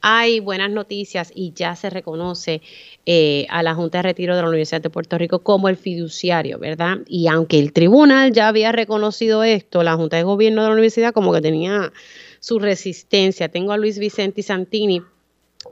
hay 0.07 0.41
buenas 0.41 0.71
noticias 0.71 1.33
y 1.35 1.55
ya 1.55 1.75
se 1.77 1.89
reconoce 1.89 2.61
eh, 3.07 3.47
a 3.49 3.63
la 3.63 3.75
Junta 3.75 3.99
de 3.99 4.03
Retiro 4.03 4.37
de 4.37 4.43
la 4.43 4.49
Universidad 4.49 4.83
de 4.83 4.91
Puerto 4.91 5.17
Rico 5.17 5.39
como 5.39 5.71
el 5.71 5.79
fiduciario, 5.79 6.59
¿verdad? 6.59 6.99
Y 7.07 7.27
aunque 7.29 7.59
el 7.59 7.73
tribunal 7.73 8.31
ya 8.35 8.49
había 8.49 8.71
reconocido 8.71 9.45
esto, 9.45 9.83
la 9.83 9.95
Junta 9.95 10.19
de 10.19 10.23
Gobierno 10.25 10.61
de 10.61 10.69
la 10.69 10.75
Universidad 10.75 11.15
como 11.15 11.33
que 11.33 11.41
tenía 11.41 11.91
su 12.45 12.59
resistencia. 12.59 13.49
Tengo 13.49 13.73
a 13.73 13.79
Luis 13.79 13.99
Vicente 13.99 14.43
Santini, 14.43 15.01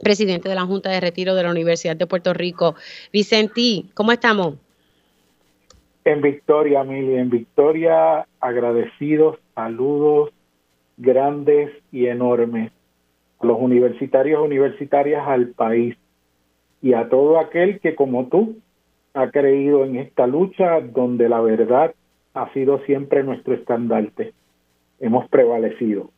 presidente 0.02 0.48
de 0.48 0.54
la 0.54 0.64
Junta 0.64 0.88
de 0.88 1.00
Retiro 1.00 1.34
de 1.34 1.42
la 1.42 1.50
Universidad 1.50 1.96
de 1.96 2.06
Puerto 2.06 2.32
Rico. 2.32 2.76
Vicenti, 3.12 3.90
¿cómo 3.92 4.10
estamos? 4.10 4.54
En 6.06 6.22
Victoria, 6.22 6.82
Mili, 6.82 7.16
en 7.16 7.28
Victoria, 7.28 8.26
agradecidos, 8.40 9.38
saludos 9.54 10.30
grandes 10.96 11.70
y 11.90 12.06
enormes 12.06 12.72
a 13.40 13.46
los 13.46 13.58
universitarios 13.60 14.40
y 14.40 14.46
universitarias 14.46 15.28
al 15.28 15.48
país 15.48 15.94
y 16.80 16.94
a 16.94 17.10
todo 17.10 17.38
aquel 17.38 17.80
que 17.80 17.94
como 17.94 18.28
tú 18.28 18.56
ha 19.12 19.30
creído 19.30 19.84
en 19.84 19.96
esta 19.96 20.26
lucha 20.26 20.80
donde 20.80 21.28
la 21.28 21.42
verdad 21.42 21.94
ha 22.32 22.50
sido 22.54 22.78
siempre 22.86 23.22
nuestro 23.24 23.52
estandarte. 23.52 24.32
Hemos 25.00 25.28
prevalecido. 25.28 26.08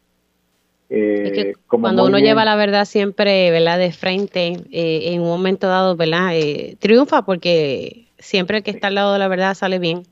Eh, 0.90 1.54
cuando 1.68 2.04
uno 2.04 2.18
lleva 2.18 2.44
la 2.44 2.56
verdad 2.56 2.84
siempre, 2.84 3.50
¿verdad? 3.50 3.78
De 3.78 3.92
frente, 3.92 4.58
eh, 4.70 5.12
en 5.12 5.22
un 5.22 5.28
momento 5.28 5.66
dado, 5.66 5.96
¿verdad? 5.96 6.30
Eh, 6.34 6.76
triunfa 6.78 7.22
porque 7.22 8.06
siempre 8.18 8.58
el 8.58 8.62
que 8.62 8.70
está 8.70 8.88
al 8.88 8.94
lado 8.94 9.12
de 9.14 9.18
la 9.18 9.28
verdad 9.28 9.54
sale 9.54 9.78
bien. 9.78 10.02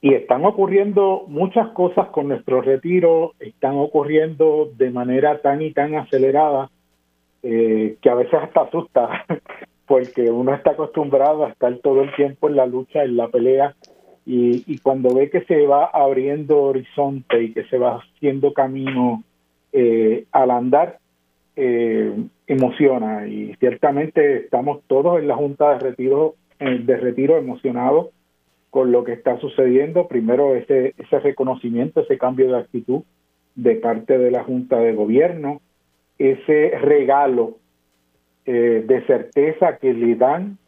Y 0.00 0.12
están 0.12 0.44
ocurriendo 0.44 1.24
muchas 1.28 1.68
cosas 1.68 2.08
con 2.08 2.28
nuestro 2.28 2.60
retiro, 2.60 3.32
están 3.40 3.76
ocurriendo 3.76 4.70
de 4.76 4.90
manera 4.90 5.40
tan 5.40 5.62
y 5.62 5.72
tan 5.72 5.94
acelerada 5.94 6.70
que 7.42 8.10
a 8.10 8.14
veces 8.14 8.34
hasta 8.34 8.62
asusta, 8.62 9.24
porque 9.86 10.30
uno 10.30 10.54
está 10.54 10.70
acostumbrado 10.72 11.44
a 11.44 11.50
estar 11.50 11.76
todo 11.78 12.02
el 12.02 12.14
tiempo 12.14 12.48
en 12.48 12.56
la 12.56 12.66
lucha, 12.66 13.02
en 13.02 13.16
la 13.16 13.28
pelea, 13.28 13.74
y, 14.26 14.78
cuando 14.78 15.14
ve 15.14 15.28
que 15.28 15.42
se 15.42 15.66
va 15.66 15.86
abriendo 15.86 16.62
horizonte 16.62 17.42
y 17.42 17.52
que 17.52 17.64
se 17.64 17.76
va 17.76 17.98
haciendo 17.98 18.54
camino 18.54 19.22
eh, 19.72 20.24
al 20.32 20.50
andar, 20.50 20.98
eh, 21.56 22.12
emociona 22.46 23.26
y 23.26 23.54
ciertamente 23.60 24.38
estamos 24.38 24.82
todos 24.86 25.18
en 25.18 25.28
la 25.28 25.36
Junta 25.36 25.74
de 25.74 25.78
Retiro, 25.78 26.34
eh, 26.58 26.80
de 26.82 26.96
retiro 26.96 27.36
emocionados 27.36 28.08
con 28.70 28.92
lo 28.92 29.04
que 29.04 29.12
está 29.12 29.38
sucediendo. 29.40 30.08
Primero 30.08 30.54
ese, 30.54 30.94
ese 30.96 31.18
reconocimiento, 31.20 32.00
ese 32.00 32.18
cambio 32.18 32.50
de 32.50 32.58
actitud 32.58 33.02
de 33.54 33.76
parte 33.76 34.18
de 34.18 34.30
la 34.30 34.42
Junta 34.42 34.78
de 34.78 34.94
Gobierno, 34.94 35.60
ese 36.18 36.70
regalo 36.80 37.58
de 38.46 39.02
certeza 39.06 39.78
que 39.78 39.94
le 39.94 40.16
dan 40.16 40.58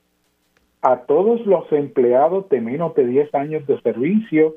a 0.86 0.98
todos 0.98 1.44
los 1.46 1.70
empleados 1.72 2.48
de 2.48 2.60
menos 2.60 2.94
de 2.94 3.04
10 3.08 3.34
años 3.34 3.66
de 3.66 3.80
servicio 3.80 4.54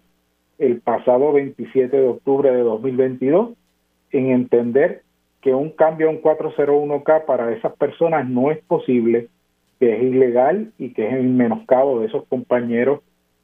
el 0.59 0.79
pasado 0.79 1.33
27 1.33 1.97
de 1.97 2.07
octubre 2.07 2.51
de 2.51 2.61
2022 2.61 3.53
en 4.11 4.29
entender 4.29 5.01
que 5.41 5.55
un 5.55 5.71
cambio 5.71 6.07
a 6.07 6.11
un 6.11 6.21
401k 6.21 7.25
para 7.25 7.51
esas 7.51 7.75
personas 7.77 8.29
no 8.29 8.51
es 8.51 8.59
posible, 8.65 9.27
que 9.79 9.95
es 9.95 10.03
ilegal 10.03 10.71
y 10.77 10.93
que 10.93 11.07
es 11.07 11.13
el 11.13 11.29
menoscabo 11.29 11.99
de 11.99 12.07
esos 12.07 12.27
compañeros, 12.27 12.99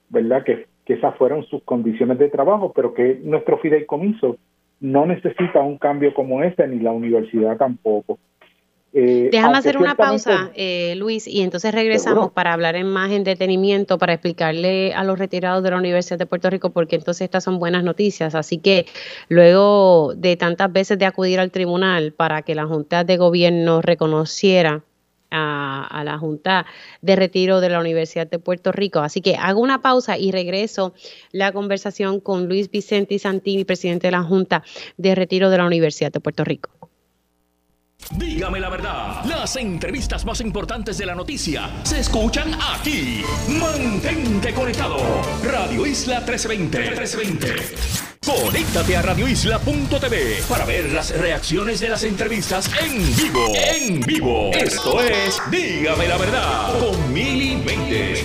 ¿verdad? 0.09 0.43
Que, 0.43 0.67
que 0.85 0.93
esas 0.93 1.15
fueron 1.15 1.43
sus 1.45 1.63
condiciones 1.63 2.19
de 2.19 2.29
trabajo, 2.29 2.71
pero 2.71 2.93
que 2.93 3.19
nuestro 3.23 3.57
fideicomiso 3.57 4.37
no 4.79 5.07
necesita 5.07 5.59
un 5.61 5.79
cambio 5.79 6.13
como 6.13 6.43
este, 6.43 6.67
ni 6.67 6.77
la 6.79 6.91
universidad 6.91 7.57
tampoco. 7.57 8.19
Eh, 8.97 9.27
Déjame 9.29 9.57
hacer 9.57 9.77
una 9.77 9.95
pausa, 9.95 10.51
eh, 10.55 10.95
Luis, 10.95 11.27
y 11.27 11.41
entonces 11.41 11.73
regresamos 11.73 12.31
para 12.31 12.53
hablar 12.53 12.77
en 12.77 12.87
más 12.87 13.11
en 13.11 13.25
detenimiento, 13.25 13.97
para 13.97 14.13
explicarle 14.13 14.93
a 14.93 15.03
los 15.03 15.19
retirados 15.19 15.61
de 15.63 15.71
la 15.71 15.77
Universidad 15.77 16.17
de 16.17 16.25
Puerto 16.25 16.49
Rico, 16.49 16.69
porque 16.69 16.95
entonces 16.95 17.25
estas 17.25 17.43
son 17.43 17.59
buenas 17.59 17.83
noticias. 17.83 18.35
Así 18.35 18.57
que 18.57 18.85
luego 19.27 20.13
de 20.15 20.37
tantas 20.37 20.71
veces 20.71 20.97
de 20.97 21.05
acudir 21.05 21.41
al 21.41 21.51
tribunal 21.51 22.13
para 22.13 22.43
que 22.43 22.55
la 22.55 22.67
Junta 22.67 23.03
de 23.03 23.17
Gobierno 23.17 23.81
reconociera 23.81 24.81
a, 25.29 25.85
a, 25.87 26.05
la 26.05 26.17
Junta 26.17 26.65
de 27.01 27.17
Retiro 27.17 27.59
de 27.59 27.67
la 27.67 27.81
Universidad 27.81 28.27
de 28.27 28.39
Puerto 28.39 28.71
Rico. 28.71 28.99
Así 28.99 29.19
que 29.19 29.35
hago 29.35 29.59
una 29.59 29.81
pausa 29.81 30.17
y 30.17 30.31
regreso 30.31 30.93
la 31.33 31.51
conversación 31.51 32.21
con 32.21 32.47
Luis 32.47 32.71
Vicente 32.71 33.19
Santini, 33.19 33.65
presidente 33.65 34.07
de 34.07 34.11
la 34.11 34.23
Junta 34.23 34.63
de 34.95 35.15
Retiro 35.15 35.49
de 35.49 35.57
la 35.57 35.65
Universidad 35.65 36.13
de 36.13 36.21
Puerto 36.21 36.45
Rico. 36.45 36.69
Dígame 38.11 38.59
la 38.59 38.69
verdad, 38.69 39.23
las 39.25 39.55
entrevistas 39.55 40.25
más 40.25 40.39
importantes 40.39 40.97
de 40.97 41.05
la 41.05 41.15
noticia 41.15 41.69
se 41.83 41.99
escuchan 41.99 42.51
aquí. 42.61 43.23
Mantente 43.47 44.53
conectado. 44.53 44.97
Radio 45.43 45.85
Isla 45.85 46.19
1320. 46.19 46.79
1320. 46.79 48.05
Conéctate 48.25 48.97
a 48.97 49.01
radioisla.tv 49.03 50.43
para 50.49 50.65
ver 50.65 50.91
las 50.91 51.15
reacciones 51.15 51.79
de 51.79 51.89
las 51.89 52.03
entrevistas 52.03 52.71
en 52.81 53.15
vivo. 53.15 53.53
En 53.55 53.99
vivo. 54.01 54.51
Esto 54.51 55.01
es 55.01 55.39
Dígame 55.51 56.07
la 56.07 56.17
verdad 56.17 56.79
con 56.79 57.13
Mili 57.13 57.55
Méndez. 57.57 58.23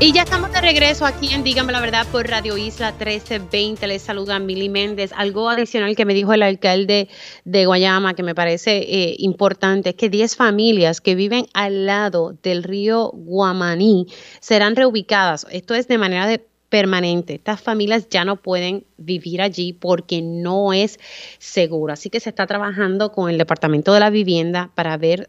Y 0.00 0.12
ya 0.12 0.22
estamos 0.22 0.52
de 0.52 0.60
regreso 0.60 1.04
aquí 1.04 1.34
en 1.34 1.42
Dígame 1.42 1.72
la 1.72 1.80
Verdad 1.80 2.06
por 2.12 2.24
Radio 2.28 2.56
Isla 2.56 2.92
1320. 2.92 3.84
Les 3.88 4.00
saluda 4.00 4.38
Mili 4.38 4.68
Méndez. 4.68 5.10
Algo 5.16 5.48
adicional 5.48 5.96
que 5.96 6.04
me 6.04 6.14
dijo 6.14 6.32
el 6.32 6.44
alcalde 6.44 7.08
de 7.44 7.66
Guayama 7.66 8.14
que 8.14 8.22
me 8.22 8.32
parece 8.32 8.76
eh, 8.76 9.16
importante 9.18 9.90
es 9.90 9.94
que 9.96 10.08
10 10.08 10.36
familias 10.36 11.00
que 11.00 11.16
viven 11.16 11.46
al 11.52 11.86
lado 11.86 12.36
del 12.44 12.62
río 12.62 13.10
Guamaní 13.12 14.06
serán 14.38 14.76
reubicadas. 14.76 15.48
Esto 15.50 15.74
es 15.74 15.88
de 15.88 15.98
manera 15.98 16.28
de 16.28 16.46
permanente. 16.68 17.34
Estas 17.34 17.60
familias 17.60 18.08
ya 18.08 18.24
no 18.24 18.36
pueden 18.36 18.84
vivir 18.98 19.42
allí 19.42 19.72
porque 19.72 20.22
no 20.22 20.72
es 20.72 21.00
seguro. 21.40 21.92
Así 21.92 22.08
que 22.08 22.20
se 22.20 22.28
está 22.28 22.46
trabajando 22.46 23.10
con 23.10 23.30
el 23.30 23.36
Departamento 23.36 23.92
de 23.92 23.98
la 23.98 24.10
Vivienda 24.10 24.70
para 24.76 24.96
ver 24.96 25.26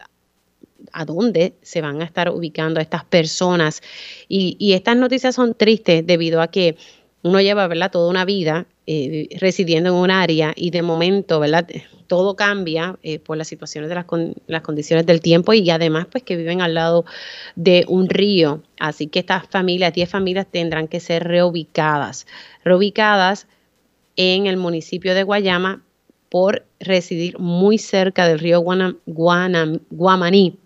a 0.94 1.06
dónde 1.06 1.54
se 1.62 1.82
van 1.82 2.02
a 2.02 2.06
estar 2.06 2.30
ubicando 2.30 2.80
estas 2.80 3.04
personas. 3.06 3.82
Y, 4.28 4.74
estas 4.74 4.98
noticias 4.98 5.36
son 5.36 5.54
tristes 5.54 6.06
debido 6.06 6.42
a 6.42 6.48
que 6.48 6.76
uno 7.22 7.42
lleva, 7.42 7.68
¿verdad?, 7.68 7.92
toda 7.92 8.10
una 8.10 8.26
vida 8.26 8.66
eh, 8.88 9.28
residiendo 9.40 9.90
en 9.90 9.96
un 9.96 10.12
área 10.12 10.54
y 10.56 10.72
de 10.72 10.82
momento, 10.82 11.40
¿verdad?, 11.40 11.68
todo 12.08 12.36
cambia 12.36 12.98
eh, 13.04 13.20
por 13.20 13.38
las 13.38 13.48
situaciones 13.48 13.90
de 13.90 13.96
las, 13.96 14.06
las, 14.48 14.62
condiciones 14.62 15.06
del 15.06 15.22
tiempo 15.22 15.54
y 15.54 15.70
además, 15.70 16.08
pues, 16.12 16.24
que 16.24 16.38
viven 16.38 16.62
al 16.62 16.74
lado 16.74 17.06
de 17.56 17.86
un 17.88 18.10
río. 18.10 18.64
Así 18.80 19.08
que 19.08 19.20
estas 19.20 19.48
familias, 19.48 19.94
10 19.94 20.10
familias, 20.10 20.48
tendrán 20.50 20.88
que 20.88 21.00
ser 21.00 21.24
reubicadas, 21.24 22.26
reubicadas 22.64 23.48
en 24.16 24.48
el 24.48 24.58
municipio 24.58 25.14
de 25.14 25.24
Guayama 25.24 25.84
por 26.30 26.66
residir 26.80 27.38
muy 27.40 27.78
cerca 27.78 28.28
del 28.28 28.40
río 28.40 28.62
Guamaní 28.62 30.58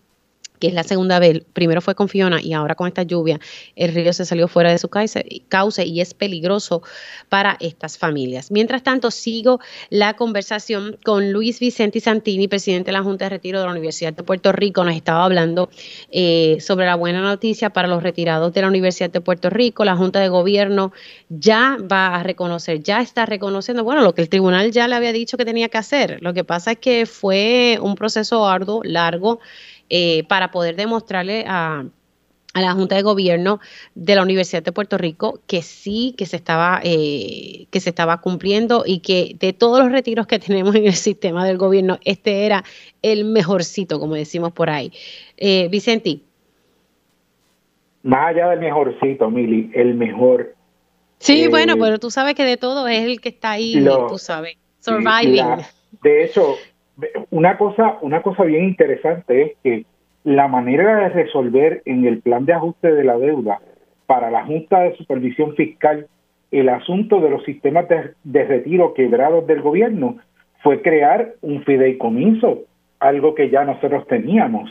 que 0.64 0.70
es 0.70 0.74
la 0.74 0.86
segunda 0.86 1.20
vez, 1.20 1.42
primero 1.52 1.82
fue 1.82 1.94
con 1.94 2.08
Fiona 2.08 2.42
y 2.42 2.54
ahora 2.54 2.76
con 2.76 2.88
esta 2.88 3.04
lluvia, 3.04 3.38
el 3.76 3.94
río 3.94 4.14
se 4.14 4.24
salió 4.24 4.48
fuera 4.48 4.72
de 4.72 4.78
su 4.78 4.88
cauce 4.88 5.86
y 5.86 6.00
es 6.00 6.14
peligroso 6.14 6.82
para 7.28 7.58
estas 7.60 7.98
familias. 7.98 8.50
Mientras 8.50 8.82
tanto, 8.82 9.12
sigo 9.12 9.60
la 9.90 10.14
conversación 10.14 10.98
con 11.04 11.34
Luis 11.34 11.60
Vicente 11.60 12.00
Santini, 12.00 12.48
presidente 12.48 12.92
de 12.92 12.94
la 12.94 13.04
Junta 13.04 13.26
de 13.26 13.32
Retiro 13.32 13.60
de 13.60 13.66
la 13.66 13.72
Universidad 13.72 14.14
de 14.14 14.24
Puerto 14.24 14.54
Rico. 14.54 14.86
Nos 14.86 14.96
estaba 14.96 15.26
hablando 15.26 15.70
eh, 16.12 16.56
sobre 16.62 16.86
la 16.86 16.96
buena 16.96 17.20
noticia 17.20 17.72
para 17.72 17.90
los 17.90 18.02
retirados 18.02 18.54
de 18.54 18.62
la 18.62 18.70
Universidad 18.70 19.10
de 19.10 19.20
Puerto 19.20 19.50
Rico. 19.50 19.84
La 19.84 19.98
Junta 19.98 20.22
de 20.22 20.30
Gobierno 20.30 20.94
ya 21.28 21.78
va 21.92 22.16
a 22.16 22.24
reconocer, 22.24 22.82
ya 22.82 23.02
está 23.02 23.26
reconociendo, 23.26 23.84
bueno, 23.84 24.02
lo 24.02 24.16
que 24.16 24.22
el 24.22 24.30
tribunal 24.30 24.72
ya 24.72 24.88
le 24.88 24.96
había 24.96 25.12
dicho 25.12 25.36
que 25.36 25.44
tenía 25.44 25.68
que 25.68 25.80
hacer. 25.80 26.20
Lo 26.22 26.34
que 26.34 26.46
pasa 26.46 26.72
es 26.72 26.78
que 26.78 27.06
fue 27.06 27.80
un 27.82 27.96
proceso 27.96 28.48
arduo, 28.48 28.82
largo, 28.86 29.42
eh, 29.96 30.24
para 30.28 30.50
poder 30.50 30.76
demostrarle 30.76 31.46
a, 31.48 31.86
la 32.56 32.72
Junta 32.72 32.96
de 32.96 33.04
Gobierno 33.04 33.60
de 33.94 34.16
la 34.16 34.24
Universidad 34.24 34.64
de 34.64 34.72
Puerto 34.72 34.98
Rico 34.98 35.40
que 35.46 35.62
sí, 35.62 36.16
que 36.18 36.26
se 36.26 36.36
estaba, 36.36 36.82
eh, 36.84 37.68
que 37.70 37.80
se 37.80 37.92
estaba 37.92 38.20
cumpliendo 38.20 38.86
y 38.88 39.02
que 39.02 39.36
de 39.40 39.54
todos 39.54 39.80
los 39.82 39.92
retiros 39.92 40.26
que 40.26 40.40
tenemos 40.48 40.74
en 40.74 40.88
el 40.88 40.96
sistema 40.96 41.46
del 41.46 41.60
gobierno, 41.60 42.00
este 42.06 42.48
era 42.48 42.64
el 43.04 43.26
mejorcito, 43.26 44.00
como 44.00 44.16
decimos 44.16 44.52
por 44.52 44.72
ahí. 44.72 44.92
Eh, 45.38 45.68
Vicenti. 45.70 46.24
Más 48.02 48.30
allá 48.30 48.50
del 48.50 48.62
mejorcito, 48.62 49.30
Mili, 49.30 49.70
el 49.76 49.94
mejor. 49.94 50.56
Sí, 51.20 51.48
bueno, 51.50 51.76
pero 51.78 52.00
tú 52.00 52.10
sabes 52.10 52.34
que 52.34 52.46
de 52.46 52.58
todo 52.58 52.88
es 52.88 53.04
el 53.04 53.22
que 53.22 53.30
está 53.30 53.52
ahí, 53.52 53.86
tú 54.10 54.18
sabes, 54.18 54.58
surviving. 54.80 55.46
de 56.02 56.26
hecho, 56.26 56.58
una 57.32 57.58
cosa, 57.58 57.98
una 58.02 58.22
cosa 58.22 58.44
bien 58.44 58.66
interesante 58.66 59.42
es 59.42 59.52
que 59.64 59.86
la 60.24 60.48
manera 60.48 60.96
de 60.98 61.10
resolver 61.10 61.82
en 61.86 62.06
el 62.06 62.22
plan 62.22 62.46
de 62.46 62.54
ajuste 62.54 62.94
de 62.94 63.04
la 63.04 63.18
deuda 63.18 63.60
para 64.06 64.32
la 64.32 64.46
Junta 64.46 64.82
de 64.82 64.96
Supervisión 64.96 65.56
Fiscal 65.56 66.08
el 66.54 66.70
asunto 66.70 67.20
de 67.20 67.32
los 67.32 67.44
sistemas 67.46 67.88
de, 67.90 68.44
retiro 68.44 68.94
quebrados 68.94 69.48
del 69.48 69.62
gobierno 69.62 70.18
fue 70.62 70.84
crear 70.84 71.34
un 71.42 71.64
fideicomiso, 71.64 72.60
algo 73.00 73.34
que 73.34 73.50
ya 73.50 73.66
nosotros 73.66 74.06
teníamos 74.08 74.70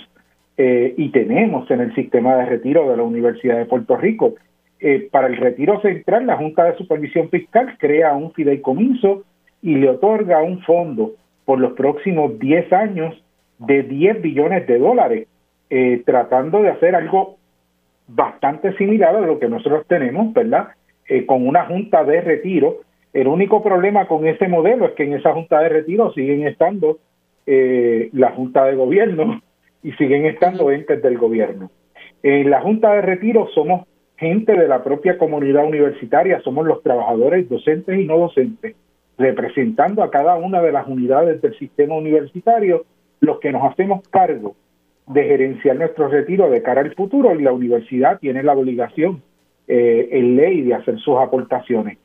eh, 0.57 0.95
y 0.97 1.09
tenemos 1.09 1.68
en 1.73 1.81
el 1.81 1.95
sistema 1.97 2.37
de 2.37 2.47
retiro 2.47 2.89
de 2.89 2.97
la 2.97 3.03
Universidad 3.03 3.59
de 3.59 3.66
Puerto 3.66 3.97
Rico. 3.97 4.35
Eh, 4.79 5.09
para 5.11 5.27
el 5.27 5.37
retiro 5.37 5.81
central, 5.81 6.27
la 6.27 6.37
Junta 6.37 6.64
de 6.64 6.77
Supervisión 6.77 7.29
Fiscal 7.31 7.77
crea 7.79 8.14
un 8.14 8.33
fideicomiso 8.33 9.25
y 9.61 9.75
le 9.75 9.91
otorga 9.91 10.41
un 10.41 10.61
fondo 10.62 11.14
por 11.53 11.61
los 11.61 11.74
próximos 11.74 12.38
10 12.38 12.72
años 12.72 13.22
de 13.59 13.82
10 13.82 14.22
billones 14.22 14.66
de 14.66 14.78
dólares, 14.78 15.28
eh, 15.68 16.03
tratando 16.07 16.62
de 16.62 16.70
hacer 16.70 16.94
algo 16.94 17.36
bastante 18.09 18.74
similar 18.78 19.14
a 19.14 19.20
lo 19.20 19.38
que 19.38 19.50
nosotros 19.50 19.84
tenemos, 19.86 20.32
¿verdad? 20.32 20.68
Eh, 21.07 21.26
con 21.26 21.46
una 21.46 21.66
junta 21.66 22.05
de 22.05 22.22
retiro. 22.22 22.78
El 23.12 23.28
único 23.28 23.62
problema 23.62 24.09
con 24.09 24.26
ese 24.26 24.48
modelo 24.48 24.86
es 24.86 24.92
que 24.92 25.03
en 25.05 25.12
esa 25.12 25.34
junta 25.34 25.61
de 25.61 25.68
retiro 25.68 26.11
siguen 26.14 26.46
estando 26.46 27.00
eh, 27.44 28.09
la 28.14 28.30
junta 28.30 28.64
de 28.64 28.74
gobierno 28.74 29.42
y 29.82 29.92
siguen 29.92 30.24
estando 30.24 30.70
entes 30.70 31.03
del 31.03 31.18
gobierno. 31.18 31.70
En 32.22 32.48
la 32.48 32.62
junta 32.62 32.94
de 32.94 33.03
retiro 33.03 33.46
somos 33.55 33.86
gente 34.16 34.57
de 34.57 34.68
la 34.68 34.82
propia 34.82 35.18
comunidad 35.18 35.66
universitaria, 35.66 36.40
somos 36.40 36.66
los 36.66 36.82
trabajadores 36.82 37.46
docentes 37.46 38.00
y 38.00 38.07
no 38.07 38.16
docentes 38.16 38.74
representando 39.23 40.03
a 40.03 40.11
cada 40.11 40.37
una 40.37 40.61
de 40.61 40.73
las 40.73 40.87
unidades 40.87 41.41
del 41.41 41.57
sistema 41.59 41.95
universitario, 41.95 42.85
los 43.20 43.39
que 43.41 43.53
nos 43.53 43.70
hacemos 43.70 44.07
cargo 44.09 44.55
de 45.07 45.25
gerenciar 45.25 45.77
nuestro 45.77 46.09
retiro 46.09 46.51
de 46.51 46.62
cara 46.62 46.81
al 46.81 46.95
futuro 46.95 47.35
y 47.35 47.43
la 47.43 47.53
universidad 47.53 48.18
tiene 48.18 48.43
la 48.43 48.53
obligación 48.53 49.23
eh, 49.68 50.09
en 50.12 50.37
ley 50.37 50.62
de 50.62 50.75
hacer 50.75 50.99
sus 50.99 51.18
aportaciones. 51.18 51.99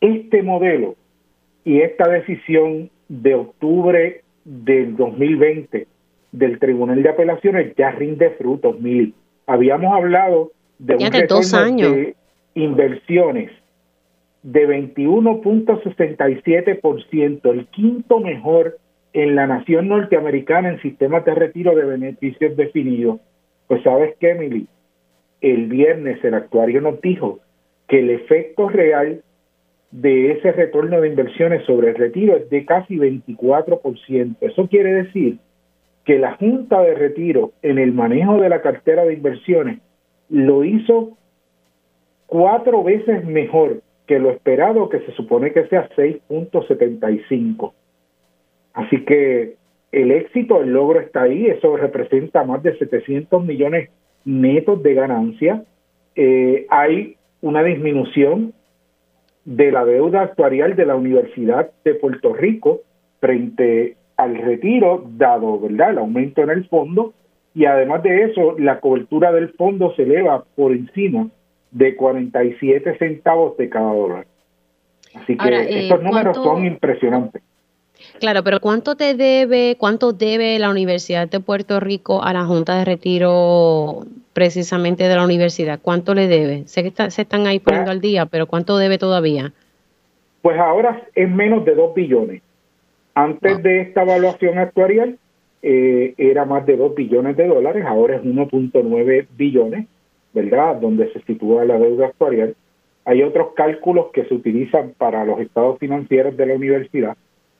Este 0.00 0.42
modelo 0.42 0.94
y 1.64 1.80
esta 1.80 2.08
decisión 2.08 2.90
de 3.08 3.34
octubre 3.34 4.22
del 4.44 4.96
2020 4.96 5.86
del 6.32 6.58
Tribunal 6.58 7.02
de 7.02 7.08
Apelaciones 7.08 7.74
ya 7.76 7.90
rinde 7.90 8.30
frutos, 8.30 8.80
Mili. 8.80 9.14
Habíamos 9.46 9.94
hablado 9.94 10.52
de 10.78 10.96
un 10.96 11.12
retorno 11.12 11.92
de 11.92 12.14
inversiones 12.54 13.50
de 14.42 14.68
21.67%, 14.68 17.52
el 17.52 17.66
quinto 17.66 18.20
mejor 18.20 18.78
en 19.12 19.34
la 19.34 19.46
nación 19.46 19.88
norteamericana 19.88 20.70
en 20.70 20.80
sistemas 20.80 21.24
de 21.24 21.34
retiro 21.34 21.74
de 21.74 21.84
beneficios 21.84 22.56
definidos. 22.56 23.20
Pues 23.66 23.82
sabes 23.82 24.14
qué, 24.20 24.30
Emily, 24.30 24.68
el 25.40 25.66
viernes 25.66 26.22
el 26.24 26.34
actuario 26.34 26.80
nos 26.80 27.00
dijo 27.00 27.40
que 27.88 28.00
el 28.00 28.10
efecto 28.10 28.68
real 28.68 29.22
de 29.90 30.32
ese 30.32 30.52
retorno 30.52 31.00
de 31.00 31.08
inversiones 31.08 31.64
sobre 31.64 31.90
el 31.90 31.96
retiro 31.96 32.36
es 32.36 32.50
de 32.50 32.66
casi 32.66 32.96
24%. 32.96 34.36
Eso 34.40 34.68
quiere 34.68 34.92
decir 34.92 35.38
que 36.04 36.18
la 36.18 36.36
Junta 36.36 36.82
de 36.82 36.94
Retiro 36.94 37.52
en 37.62 37.78
el 37.78 37.92
manejo 37.92 38.38
de 38.38 38.48
la 38.48 38.60
cartera 38.60 39.04
de 39.04 39.14
inversiones 39.14 39.78
lo 40.28 40.64
hizo 40.64 41.16
cuatro 42.26 42.82
veces 42.82 43.24
mejor 43.24 43.80
que 44.08 44.18
lo 44.18 44.30
esperado, 44.30 44.88
que 44.88 45.00
se 45.00 45.12
supone 45.12 45.52
que 45.52 45.66
sea 45.68 45.88
6.75. 45.90 47.72
Así 48.72 49.04
que 49.04 49.54
el 49.92 50.10
éxito, 50.10 50.62
el 50.62 50.72
logro 50.72 50.98
está 50.98 51.22
ahí, 51.22 51.46
eso 51.46 51.76
representa 51.76 52.42
más 52.42 52.62
de 52.62 52.76
700 52.78 53.44
millones 53.44 53.90
netos 54.24 54.82
de 54.82 54.94
ganancia. 54.94 55.62
Eh, 56.16 56.66
hay 56.70 57.16
una 57.42 57.62
disminución 57.62 58.54
de 59.44 59.70
la 59.70 59.84
deuda 59.84 60.22
actuarial 60.22 60.74
de 60.74 60.86
la 60.86 60.96
Universidad 60.96 61.70
de 61.84 61.94
Puerto 61.94 62.32
Rico 62.32 62.80
frente 63.20 63.96
al 64.16 64.36
retiro, 64.36 65.04
dado 65.16 65.60
¿verdad? 65.60 65.90
el 65.90 65.98
aumento 65.98 66.42
en 66.42 66.50
el 66.50 66.66
fondo, 66.68 67.12
y 67.54 67.66
además 67.66 68.02
de 68.02 68.24
eso, 68.24 68.58
la 68.58 68.80
cobertura 68.80 69.32
del 69.32 69.50
fondo 69.50 69.94
se 69.96 70.04
eleva 70.04 70.44
por 70.56 70.72
encima 70.72 71.28
de 71.70 71.96
47 71.96 72.98
centavos 72.98 73.56
de 73.56 73.68
cada 73.68 73.92
dólar. 73.92 74.26
Así 75.14 75.36
que 75.36 75.48
eh, 75.48 75.82
estos 75.84 76.02
números 76.02 76.36
son 76.36 76.64
impresionantes. 76.64 77.42
Claro, 78.20 78.44
pero 78.44 78.60
¿cuánto 78.60 78.96
te 78.96 79.14
debe, 79.14 79.76
cuánto 79.78 80.12
debe 80.12 80.58
la 80.58 80.70
Universidad 80.70 81.28
de 81.28 81.40
Puerto 81.40 81.80
Rico 81.80 82.22
a 82.22 82.32
la 82.32 82.44
Junta 82.44 82.78
de 82.78 82.84
Retiro 82.84 84.06
precisamente 84.32 85.04
de 85.04 85.16
la 85.16 85.24
universidad? 85.24 85.80
¿Cuánto 85.82 86.14
le 86.14 86.28
debe? 86.28 86.66
Sé 86.66 86.84
que 86.84 87.10
se 87.10 87.22
están 87.22 87.46
ahí 87.46 87.58
poniendo 87.58 87.90
al 87.90 88.00
día, 88.00 88.26
pero 88.26 88.46
¿cuánto 88.46 88.78
debe 88.78 88.98
todavía? 88.98 89.52
Pues 90.42 90.58
ahora 90.58 91.02
es 91.14 91.28
menos 91.28 91.64
de 91.64 91.74
2 91.74 91.94
billones. 91.94 92.42
Antes 93.14 93.56
ah. 93.56 93.60
de 93.60 93.80
esta 93.80 94.02
evaluación 94.02 94.58
actuarial 94.58 95.18
eh, 95.62 96.14
era 96.18 96.44
más 96.44 96.64
de 96.66 96.76
2 96.76 96.94
billones 96.94 97.36
de 97.36 97.48
dólares, 97.48 97.84
ahora 97.84 98.16
es 98.16 98.22
1.9 98.22 99.26
billones 99.36 99.86
¿verdad? 100.32 100.76
Donde 100.76 101.12
se 101.12 101.20
sitúa 101.22 101.64
la 101.64 101.78
deuda 101.78 102.06
actuarial. 102.06 102.54
Hay 103.04 103.22
otros 103.22 103.54
cálculos 103.54 104.08
que 104.12 104.24
se 104.24 104.34
utilizan 104.34 104.92
para 104.98 105.24
los 105.24 105.40
estados 105.40 105.78
financieros 105.78 106.36
de 106.36 106.46
la 106.46 106.54
universidad 106.54 107.16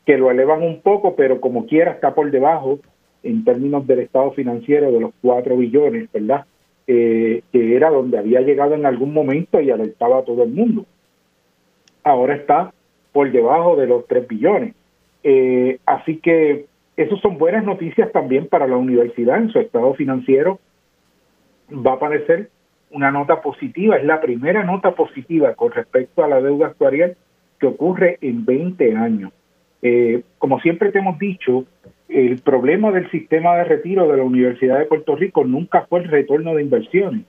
que 0.09 0.17
lo 0.17 0.31
elevan 0.31 0.63
un 0.63 0.81
poco, 0.81 1.15
pero 1.17 1.39
como 1.39 1.67
quiera 1.67 1.91
está 1.91 2.15
por 2.15 2.31
debajo 2.31 2.79
en 3.23 3.45
términos 3.45 3.87
del 3.87 3.99
estado 3.99 4.31
financiero 4.31 4.91
de 4.91 5.01
los 5.01 5.11
4 5.21 5.55
billones, 5.55 6.11
¿verdad? 6.11 6.47
Eh, 6.87 7.43
que 7.53 7.77
era 7.77 7.91
donde 7.91 8.17
había 8.17 8.41
llegado 8.41 8.75
en 8.75 8.87
algún 8.87 9.13
momento 9.13 9.61
y 9.61 9.71
alertaba 9.71 10.21
a 10.21 10.25
todo 10.25 10.45
el 10.45 10.49
mundo. 10.49 10.87
Ahora 12.05 12.37
está 12.37 12.73
por 13.13 13.31
debajo 13.31 13.77
de 13.77 13.87
los 13.87 14.07
3 14.07 14.27
billones. 14.27 14.75
Eh, 15.25 15.79
así 15.85 16.17
que 16.17 16.65
esas 16.97 17.21
son 17.21 17.37
buenas 17.37 17.65
noticias 17.65 18.11
también 18.11 18.47
para 18.47 18.67
la 18.67 18.79
universidad 18.79 19.37
en 19.37 19.51
su 19.51 19.59
estado 19.59 19.93
financiero. 19.93 20.59
Va 21.71 21.93
a 21.93 21.97
aparecer 21.97 22.49
una 22.91 23.11
nota 23.11 23.41
positiva, 23.41 23.97
es 23.97 24.05
la 24.05 24.21
primera 24.21 24.65
nota 24.65 24.93
positiva 24.93 25.55
con 25.55 25.73
respecto 25.73 26.25
a 26.25 26.29
la 26.29 26.41
deuda 26.41 26.69
actuarial 26.69 27.17
que 27.59 27.67
ocurre 27.67 28.19
en 28.21 28.45
20 28.45 28.97
años. 28.97 29.33
Eh, 29.83 30.23
como 30.39 30.61
siempre 30.61 30.91
te 30.91 30.99
hemos 30.99 31.19
dicho, 31.19 31.65
el 32.09 32.39
problema 32.39 32.91
del 32.91 33.11
sistema 33.11 33.57
de 33.57 33.65
retiro 33.65 34.09
de 34.09 34.17
la 34.17 34.23
Universidad 34.23 34.79
de 34.79 34.87
Puerto 34.87 35.17
Rico 35.17 35.45
nunca 35.45 35.87
fue 35.89 36.01
el 36.01 36.09
retorno 36.09 36.55
de 36.55 36.63
inversiones. 36.63 37.25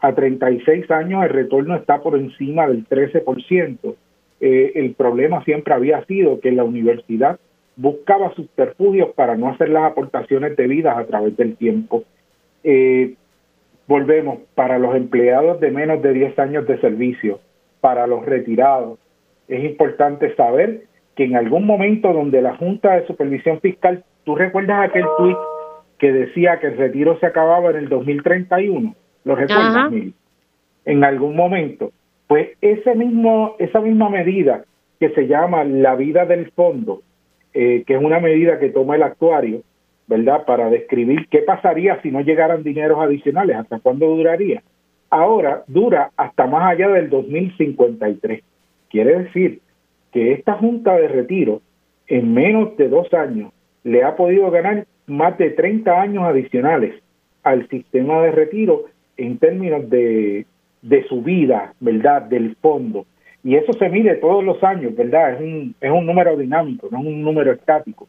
A 0.00 0.14
36 0.14 0.90
años 0.90 1.22
el 1.24 1.30
retorno 1.30 1.76
está 1.76 2.02
por 2.02 2.18
encima 2.18 2.66
del 2.66 2.86
13%. 2.86 3.94
Eh, 4.40 4.72
el 4.74 4.94
problema 4.94 5.44
siempre 5.44 5.72
había 5.72 6.04
sido 6.04 6.40
que 6.40 6.52
la 6.52 6.64
universidad 6.64 7.38
buscaba 7.76 8.34
subterfugios 8.34 9.10
para 9.14 9.36
no 9.36 9.48
hacer 9.48 9.70
las 9.70 9.84
aportaciones 9.84 10.56
debidas 10.56 10.98
a 10.98 11.06
través 11.06 11.36
del 11.36 11.56
tiempo. 11.56 12.04
Eh, 12.62 13.14
Volvemos, 13.86 14.38
para 14.54 14.78
los 14.78 14.94
empleados 14.96 15.60
de 15.60 15.70
menos 15.70 16.00
de 16.02 16.12
10 16.12 16.38
años 16.38 16.66
de 16.66 16.80
servicio, 16.80 17.40
para 17.80 18.06
los 18.06 18.24
retirados, 18.24 18.98
es 19.48 19.62
importante 19.62 20.34
saber 20.36 20.84
que 21.16 21.24
en 21.24 21.36
algún 21.36 21.66
momento 21.66 22.12
donde 22.12 22.40
la 22.42 22.56
Junta 22.56 22.94
de 22.94 23.06
Supervisión 23.06 23.60
Fiscal, 23.60 24.04
tú 24.24 24.34
recuerdas 24.34 24.88
aquel 24.88 25.04
tuit 25.18 25.36
que 25.98 26.12
decía 26.12 26.58
que 26.60 26.68
el 26.68 26.78
retiro 26.78 27.18
se 27.20 27.26
acababa 27.26 27.70
en 27.70 27.76
el 27.76 27.88
2031. 27.88 28.94
¿Lo 29.24 29.36
recuerdas, 29.36 29.92
En 30.84 31.04
algún 31.04 31.36
momento. 31.36 31.92
Pues 32.26 32.50
ese 32.60 32.94
mismo, 32.94 33.54
esa 33.58 33.80
misma 33.80 34.08
medida 34.08 34.64
que 34.98 35.10
se 35.10 35.26
llama 35.26 35.64
la 35.64 35.94
vida 35.94 36.24
del 36.24 36.50
fondo, 36.52 37.02
eh, 37.52 37.84
que 37.86 37.94
es 37.94 38.02
una 38.02 38.18
medida 38.18 38.58
que 38.58 38.70
toma 38.70 38.96
el 38.96 39.02
actuario, 39.02 39.62
¿verdad? 40.06 40.44
Para 40.44 40.70
describir 40.70 41.28
qué 41.30 41.38
pasaría 41.40 42.00
si 42.02 42.10
no 42.10 42.20
llegaran 42.20 42.62
dineros 42.62 42.98
adicionales, 43.00 43.56
hasta 43.56 43.80
cuándo 43.80 44.06
duraría. 44.06 44.62
Ahora 45.10 45.62
dura 45.66 46.10
hasta 46.16 46.46
más 46.46 46.72
allá 46.72 46.88
del 46.88 47.08
2053. 47.08 48.42
Quiere 48.90 49.18
decir 49.24 49.60
que 50.12 50.32
esta 50.32 50.54
Junta 50.54 50.96
de 50.96 51.08
Retiro 51.08 51.60
en 52.06 52.34
menos 52.34 52.76
de 52.76 52.88
dos 52.88 53.12
años 53.14 53.52
le 53.82 54.02
ha 54.02 54.16
podido 54.16 54.50
ganar 54.50 54.86
más 55.06 55.36
de 55.38 55.50
30 55.50 56.00
años 56.00 56.24
adicionales 56.24 56.94
al 57.42 57.68
sistema 57.68 58.22
de 58.22 58.32
retiro 58.32 58.84
en 59.16 59.38
términos 59.38 59.88
de, 59.90 60.46
de 60.82 61.04
subida, 61.04 61.74
¿verdad?, 61.80 62.22
del 62.22 62.56
fondo. 62.56 63.06
Y 63.42 63.56
eso 63.56 63.72
se 63.74 63.88
mide 63.90 64.16
todos 64.16 64.42
los 64.42 64.62
años, 64.64 64.96
¿verdad? 64.96 65.34
Es 65.34 65.40
un, 65.40 65.74
es 65.80 65.90
un 65.90 66.06
número 66.06 66.36
dinámico, 66.36 66.88
no 66.90 67.00
es 67.00 67.04
un 67.04 67.22
número 67.22 67.52
estático. 67.52 68.08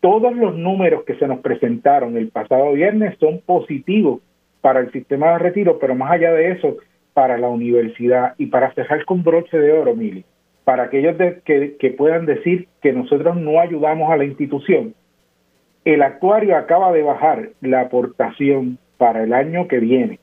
Todos 0.00 0.34
los 0.36 0.56
números 0.56 1.04
que 1.04 1.16
se 1.16 1.26
nos 1.26 1.40
presentaron 1.40 2.16
el 2.16 2.28
pasado 2.28 2.72
viernes 2.72 3.16
son 3.18 3.40
positivos 3.44 4.20
para 4.60 4.80
el 4.80 4.92
sistema 4.92 5.32
de 5.32 5.38
retiro, 5.38 5.78
pero 5.78 5.94
más 5.94 6.12
allá 6.12 6.32
de 6.32 6.52
eso, 6.52 6.76
para 7.14 7.36
la 7.38 7.48
universidad 7.48 8.34
y 8.38 8.46
para 8.46 8.72
cerrar 8.74 9.04
con 9.04 9.24
broche 9.24 9.58
de 9.58 9.72
oro, 9.72 9.94
Mili, 9.96 10.24
para 10.64 10.84
aquellos 10.84 11.16
que, 11.44 11.76
que 11.78 11.90
puedan 11.90 12.26
decir 12.26 12.68
que 12.80 12.92
nosotros 12.92 13.36
no 13.36 13.60
ayudamos 13.60 14.10
a 14.10 14.16
la 14.16 14.24
institución, 14.24 14.94
el 15.84 16.02
actuario 16.02 16.56
acaba 16.56 16.92
de 16.92 17.02
bajar 17.02 17.50
la 17.60 17.80
aportación 17.80 18.78
para 18.98 19.24
el 19.24 19.32
año 19.32 19.68
que 19.68 19.78
viene, 19.78 20.20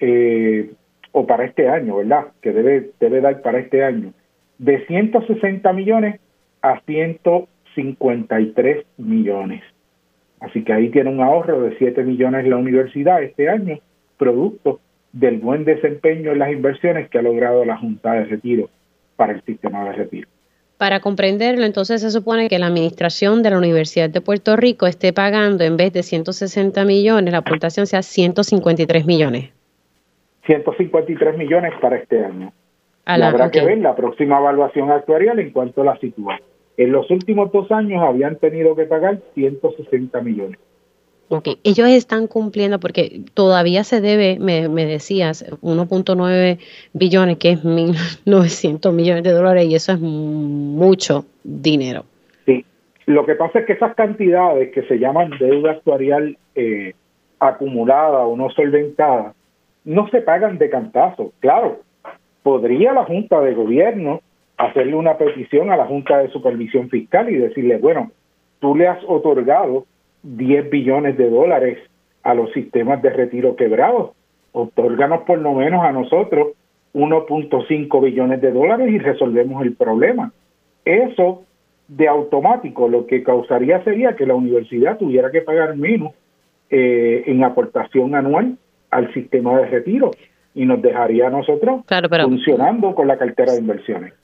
eh, 0.00 0.72
o 1.12 1.26
para 1.26 1.44
este 1.44 1.68
año, 1.68 1.96
¿verdad? 1.96 2.26
Que 2.42 2.52
debe, 2.52 2.90
debe 2.98 3.20
dar 3.20 3.40
para 3.40 3.60
este 3.60 3.84
año, 3.84 4.12
de 4.58 4.84
160 4.86 5.72
millones 5.72 6.20
a 6.60 6.80
153 7.74 8.86
millones. 8.98 9.62
Así 10.40 10.62
que 10.62 10.72
ahí 10.72 10.90
tiene 10.90 11.10
un 11.10 11.20
ahorro 11.20 11.62
de 11.62 11.76
7 11.78 12.02
millones 12.04 12.46
la 12.46 12.56
universidad 12.56 13.22
este 13.22 13.48
año, 13.48 13.78
producto 14.18 14.80
del 15.12 15.38
buen 15.38 15.64
desempeño 15.64 16.32
en 16.32 16.40
las 16.40 16.52
inversiones 16.52 17.08
que 17.08 17.18
ha 17.18 17.22
logrado 17.22 17.64
la 17.64 17.78
Junta 17.78 18.12
de 18.12 18.24
Retiro 18.24 18.68
para 19.16 19.32
el 19.32 19.42
sistema 19.42 19.84
de 19.84 19.92
retiro. 19.92 20.28
Para 20.76 21.00
comprenderlo, 21.00 21.64
entonces 21.64 22.00
se 22.00 22.10
supone 22.10 22.48
que 22.48 22.58
la 22.58 22.66
administración 22.66 23.42
de 23.42 23.50
la 23.50 23.58
Universidad 23.58 24.10
de 24.10 24.20
Puerto 24.20 24.56
Rico 24.56 24.86
esté 24.86 25.12
pagando 25.12 25.62
en 25.62 25.76
vez 25.76 25.92
de 25.92 26.02
160 26.02 26.84
millones, 26.84 27.32
la 27.32 27.38
aportación 27.38 27.86
sea 27.86 28.02
153 28.02 29.06
millones. 29.06 29.50
153 30.46 31.38
millones 31.38 31.72
para 31.80 31.96
este 31.96 32.24
año. 32.24 32.52
habrá 33.06 33.50
que 33.50 33.64
ver 33.64 33.78
la 33.78 33.94
próxima 33.94 34.38
evaluación 34.38 34.90
actuarial 34.90 35.38
en 35.38 35.50
cuanto 35.52 35.84
la 35.84 35.96
sitúa. 35.98 36.38
En 36.76 36.92
los 36.92 37.10
últimos 37.10 37.52
dos 37.52 37.70
años 37.70 38.02
habían 38.02 38.36
tenido 38.36 38.74
que 38.74 38.84
pagar 38.84 39.20
160 39.34 40.20
millones. 40.22 40.58
Ok, 41.28 41.48
ellos 41.64 41.88
están 41.88 42.26
cumpliendo 42.26 42.78
porque 42.78 43.22
todavía 43.32 43.82
se 43.84 44.00
debe, 44.00 44.38
me, 44.38 44.68
me 44.68 44.84
decías, 44.84 45.44
1.9 45.62 46.58
billones, 46.92 47.38
que 47.38 47.52
es 47.52 47.64
1.900 47.64 48.92
millones 48.92 49.24
de 49.24 49.30
dólares 49.30 49.66
y 49.66 49.74
eso 49.74 49.92
es 49.92 50.00
mucho 50.00 51.24
dinero. 51.42 52.04
Sí, 52.44 52.64
lo 53.06 53.24
que 53.24 53.36
pasa 53.36 53.60
es 53.60 53.66
que 53.66 53.72
esas 53.72 53.94
cantidades 53.94 54.70
que 54.72 54.82
se 54.82 54.98
llaman 54.98 55.30
deuda 55.38 55.72
actuarial 55.72 56.36
eh, 56.54 56.92
acumulada 57.40 58.26
o 58.26 58.36
no 58.36 58.50
solventada, 58.50 59.34
no 59.84 60.08
se 60.08 60.20
pagan 60.20 60.58
de 60.58 60.68
cantazo. 60.68 61.32
Claro, 61.40 61.80
podría 62.42 62.92
la 62.92 63.04
Junta 63.04 63.40
de 63.40 63.54
Gobierno 63.54 64.20
hacerle 64.56 64.94
una 64.94 65.16
petición 65.18 65.70
a 65.70 65.76
la 65.76 65.86
Junta 65.86 66.18
de 66.18 66.28
Supervisión 66.28 66.88
Fiscal 66.88 67.30
y 67.30 67.36
decirle, 67.36 67.78
bueno, 67.78 68.10
tú 68.60 68.74
le 68.74 68.88
has 68.88 69.02
otorgado 69.06 69.86
10 70.22 70.70
billones 70.70 71.16
de 71.18 71.28
dólares 71.28 71.78
a 72.22 72.34
los 72.34 72.52
sistemas 72.52 73.02
de 73.02 73.10
retiro 73.10 73.56
quebrados. 73.56 74.12
Otórganos 74.52 75.22
por 75.22 75.38
lo 75.38 75.52
menos 75.54 75.84
a 75.84 75.92
nosotros 75.92 76.48
1.5 76.94 78.02
billones 78.02 78.40
de 78.40 78.52
dólares 78.52 78.88
y 78.90 78.98
resolvemos 78.98 79.62
el 79.62 79.74
problema. 79.74 80.32
Eso 80.84 81.42
de 81.88 82.08
automático 82.08 82.88
lo 82.88 83.06
que 83.06 83.22
causaría 83.22 83.82
sería 83.84 84.16
que 84.16 84.26
la 84.26 84.34
universidad 84.34 84.96
tuviera 84.96 85.30
que 85.30 85.42
pagar 85.42 85.76
menos 85.76 86.12
eh, 86.70 87.24
en 87.26 87.44
aportación 87.44 88.14
anual 88.14 88.56
al 88.90 89.12
sistema 89.12 89.58
de 89.58 89.66
retiro 89.66 90.12
y 90.54 90.64
nos 90.64 90.80
dejaría 90.80 91.26
a 91.26 91.30
nosotros 91.30 91.82
funcionando 92.24 92.94
con 92.94 93.08
la 93.08 93.18
cartera 93.18 93.52
de 93.52 93.58
inversiones. 93.58 94.14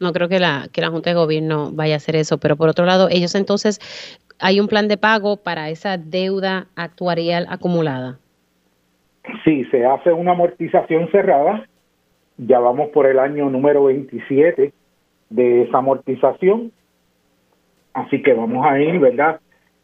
No 0.00 0.12
creo 0.14 0.28
que 0.28 0.38
la, 0.38 0.68
que 0.72 0.80
la 0.80 0.88
Junta 0.88 1.10
de 1.10 1.16
Gobierno 1.16 1.70
vaya 1.72 1.94
a 1.94 1.96
hacer 1.98 2.16
eso, 2.16 2.38
pero 2.38 2.56
por 2.56 2.70
otro 2.70 2.86
lado, 2.86 3.08
ellos 3.10 3.34
entonces 3.34 3.78
hay 4.38 4.58
un 4.58 4.66
plan 4.66 4.88
de 4.88 4.96
pago 4.96 5.36
para 5.36 5.68
esa 5.68 5.98
deuda 5.98 6.68
actuarial 6.74 7.46
acumulada. 7.50 8.18
Sí, 9.44 9.66
se 9.66 9.84
hace 9.84 10.10
una 10.12 10.32
amortización 10.32 11.10
cerrada. 11.10 11.66
Ya 12.38 12.58
vamos 12.58 12.88
por 12.88 13.06
el 13.06 13.18
año 13.18 13.50
número 13.50 13.84
27 13.84 14.72
de 15.28 15.62
esa 15.62 15.78
amortización. 15.78 16.72
Así 17.92 18.22
que 18.22 18.32
vamos 18.32 18.64
a 18.66 18.80
ir, 18.80 18.98
¿verdad? 18.98 19.40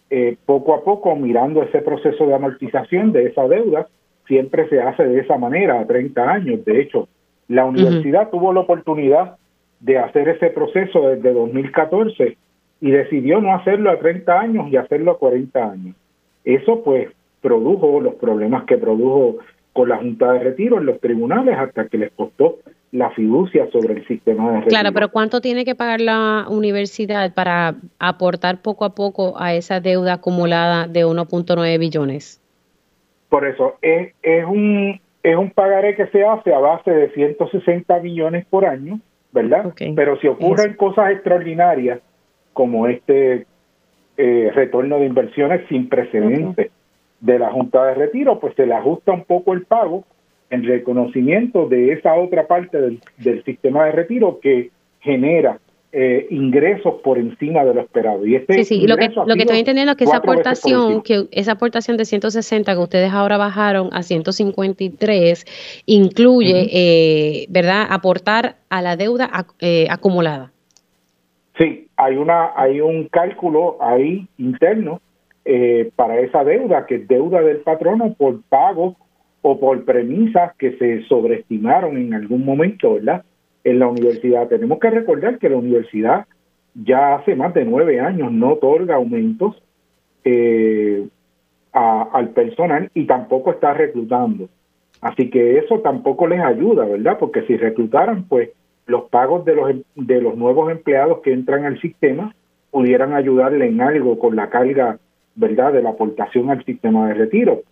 Eh, 0.09 0.37
poco 0.47 0.75
a 0.75 0.83
poco 0.83 1.15
mirando 1.15 1.63
ese 1.63 1.81
proceso 1.81 2.27
de 2.27 2.35
amortización 2.35 3.13
de 3.13 3.27
esa 3.27 3.47
deuda. 3.47 3.87
Siempre 4.27 4.67
se 4.71 4.81
hace 4.81 5.05
de 5.05 5.21
esa 5.21 5.37
manera, 5.37 5.81
a 5.81 5.87
30 5.87 6.23
años. 6.23 6.65
De 6.65 6.81
hecho, 6.81 7.09
la 7.49 7.67
universidad 7.67 8.31
tuvo 8.31 8.55
la 8.55 8.61
oportunidad 8.61 9.37
de 9.81 9.99
hacer 9.99 10.29
ese 10.29 10.51
proceso 10.51 11.09
desde 11.09 11.33
2014 11.33 12.37
y 12.81 12.91
decidió 12.91 13.41
no 13.41 13.55
hacerlo 13.55 13.91
a 13.91 13.99
30 13.99 14.41
años 14.41 14.69
y 14.71 14.77
hacerlo 14.77 15.13
a 15.13 15.19
40 15.19 15.71
años. 15.71 15.97
Eso 16.45 16.83
pues 16.83 17.09
produjo 17.41 18.01
los 18.01 18.15
problemas 18.15 18.65
que 18.65 18.77
produjo 18.77 19.39
con 19.73 19.89
la 19.89 19.99
Junta 19.99 20.33
de 20.33 20.39
Retiro 20.41 20.79
en 20.79 20.87
los 20.87 21.01
tribunales 21.01 21.57
hasta 21.59 21.87
que 21.87 21.99
les 21.99 22.11
costó 22.13 22.59
la 22.93 23.11
fiducia 23.11 23.69
sobre 23.71 23.95
el 23.95 24.07
sistema 24.07 24.49
de 24.49 24.57
retiro. 24.61 24.69
Claro, 24.71 24.93
pero 24.93 25.11
¿cuánto 25.11 25.41
tiene 25.41 25.65
que 25.65 25.75
pagar 25.75 26.01
la 26.01 26.47
universidad 26.49 27.35
para 27.35 27.75
aportar 27.99 28.63
poco 28.63 28.85
a 28.85 28.95
poco 28.95 29.35
a 29.39 29.55
esa 29.55 29.81
deuda 29.81 30.15
acumulada 30.15 30.87
de 30.87 31.05
1.9 31.05 31.79
billones? 31.79 32.41
Por 33.29 33.47
eso, 33.47 33.75
es, 33.83 34.15
es, 34.23 34.45
un, 34.45 35.01
es 35.23 35.37
un 35.37 35.51
pagaré 35.51 35.95
que 35.95 36.07
se 36.07 36.25
hace 36.25 36.55
a 36.55 36.59
base 36.59 36.91
de 36.91 37.11
160 37.11 37.99
millones 38.01 38.47
por 38.47 38.65
año, 38.65 39.01
¿verdad? 39.37 39.75
Pero 39.95 40.19
si 40.19 40.29
ocurren 40.29 40.75
cosas 40.75 41.11
extraordinarias, 41.11 42.01
como 42.55 42.87
este 42.87 43.47
eh, 44.17 44.51
retorno 44.55 44.99
de 44.99 45.05
inversiones 45.05 45.61
sin 45.69 45.91
precedentes 45.91 46.71
de 47.21 47.39
la 47.39 47.51
Junta 47.51 47.85
de 47.85 47.95
Retiro, 47.95 48.41
pues 48.41 48.55
se 48.55 48.67
le 48.67 48.73
ajusta 48.73 49.13
un 49.13 49.25
poco 49.25 49.53
el 49.53 49.67
pago 49.67 50.05
en 50.49 50.65
reconocimiento 50.65 51.69
de 51.69 51.93
esa 51.93 52.15
otra 52.15 52.47
parte 52.47 52.79
del, 53.19 53.45
sistema 53.45 53.85
de 53.85 53.93
retiro 53.93 54.41
que 54.41 54.71
genera 55.01 55.59
eh, 55.99 56.27
ingresos 56.29 57.01
por 57.03 57.17
encima 57.17 57.65
de 57.65 57.73
lo 57.73 57.81
esperado. 57.81 58.27
Y 58.27 58.35
este 58.35 58.53
sí, 58.53 58.65
sí, 58.65 58.87
lo 58.87 58.99
que, 58.99 59.09
lo 59.09 59.35
que 59.35 59.41
estoy 59.41 59.61
entendiendo 59.61 59.93
es 59.93 59.97
que 59.97 60.05
esa 60.05 60.19
aportación, 60.19 61.01
que 61.01 61.25
esa 61.31 61.53
aportación 61.53 61.97
de 61.97 62.05
160 62.05 62.71
que 62.71 62.79
ustedes 62.79 63.11
ahora 63.15 63.39
bajaron 63.39 63.89
a 63.93 64.03
153 64.03 65.83
incluye, 65.87 66.69
eh, 66.71 67.47
¿verdad?, 67.49 67.87
aportar 67.89 68.57
a 68.69 68.83
la 68.83 68.97
deuda 68.97 69.31
acumulada. 69.89 70.53
Sí, 71.57 71.89
hay 71.97 72.17
una 72.17 72.51
hay 72.55 72.83
un 72.83 73.09
cálculo 73.09 73.79
ahí 73.81 74.29
interno 74.37 75.01
eh, 75.47 75.91
para 75.97 76.21
esa 76.21 76.45
deuda 76.45 76.85
que 76.85 76.97
es 76.97 77.09
deuda 77.09 77.41
del 77.41 77.61
patrono 77.61 78.13
por 78.13 78.43
pagos 78.51 78.97
o 79.41 79.59
por 79.59 79.83
premisas 79.87 80.55
que 80.57 80.77
se 80.77 81.05
sobreestimaron 81.05 81.97
en 81.97 82.13
algún 82.13 82.45
momento, 82.45 82.93
¿verdad? 82.97 83.25
En 83.67 83.81
la 83.81 83.89
universidad 83.89 84.47
tenemos 84.47 84.79
que 84.79 84.91
recordar 84.91 85.41
que 85.41 85.49
la 85.49 85.57
universidad 85.57 86.27
ya 86.73 87.17
hace 87.17 87.35
más 87.35 87.53
de 87.53 87.65
nueve 87.65 87.99
años 87.99 88.31
no 88.31 88.53
otorga 88.53 88.95
aumentos 88.95 89.61
eh, 90.23 91.05
al 91.73 92.29
personal 92.29 92.89
y 92.95 93.07
tampoco 93.07 93.51
está 93.51 93.75
reclutando. 93.75 94.49
Así 95.01 95.31
que 95.31 95.59
eso 95.59 95.81
tampoco 95.81 96.29
les 96.29 96.39
ayuda, 96.43 96.85
¿verdad? 96.85 97.19
Porque 97.19 97.43
si 97.43 97.57
reclutaran, 97.57 98.29
pues 98.29 98.51
los 98.87 99.11
pagos 99.11 99.45
de 99.45 99.57
los, 99.57 99.75
de 99.97 100.21
los 100.21 100.37
nuevos 100.37 100.71
empleados 100.71 101.19
que 101.23 101.33
entran 101.33 101.65
al 101.65 101.81
sistema 101.81 102.37
pudieran 102.71 103.15
ayudarle 103.15 103.67
en 103.67 103.81
algo 103.81 104.17
con 104.21 104.37
la 104.37 104.49
carga, 104.49 105.01
¿verdad?, 105.35 105.73
de 105.73 105.83
la 105.83 105.91
aportación 105.91 106.51
al 106.51 106.65
sistema 106.65 107.09
de 107.09 107.15
retiro. 107.15 107.63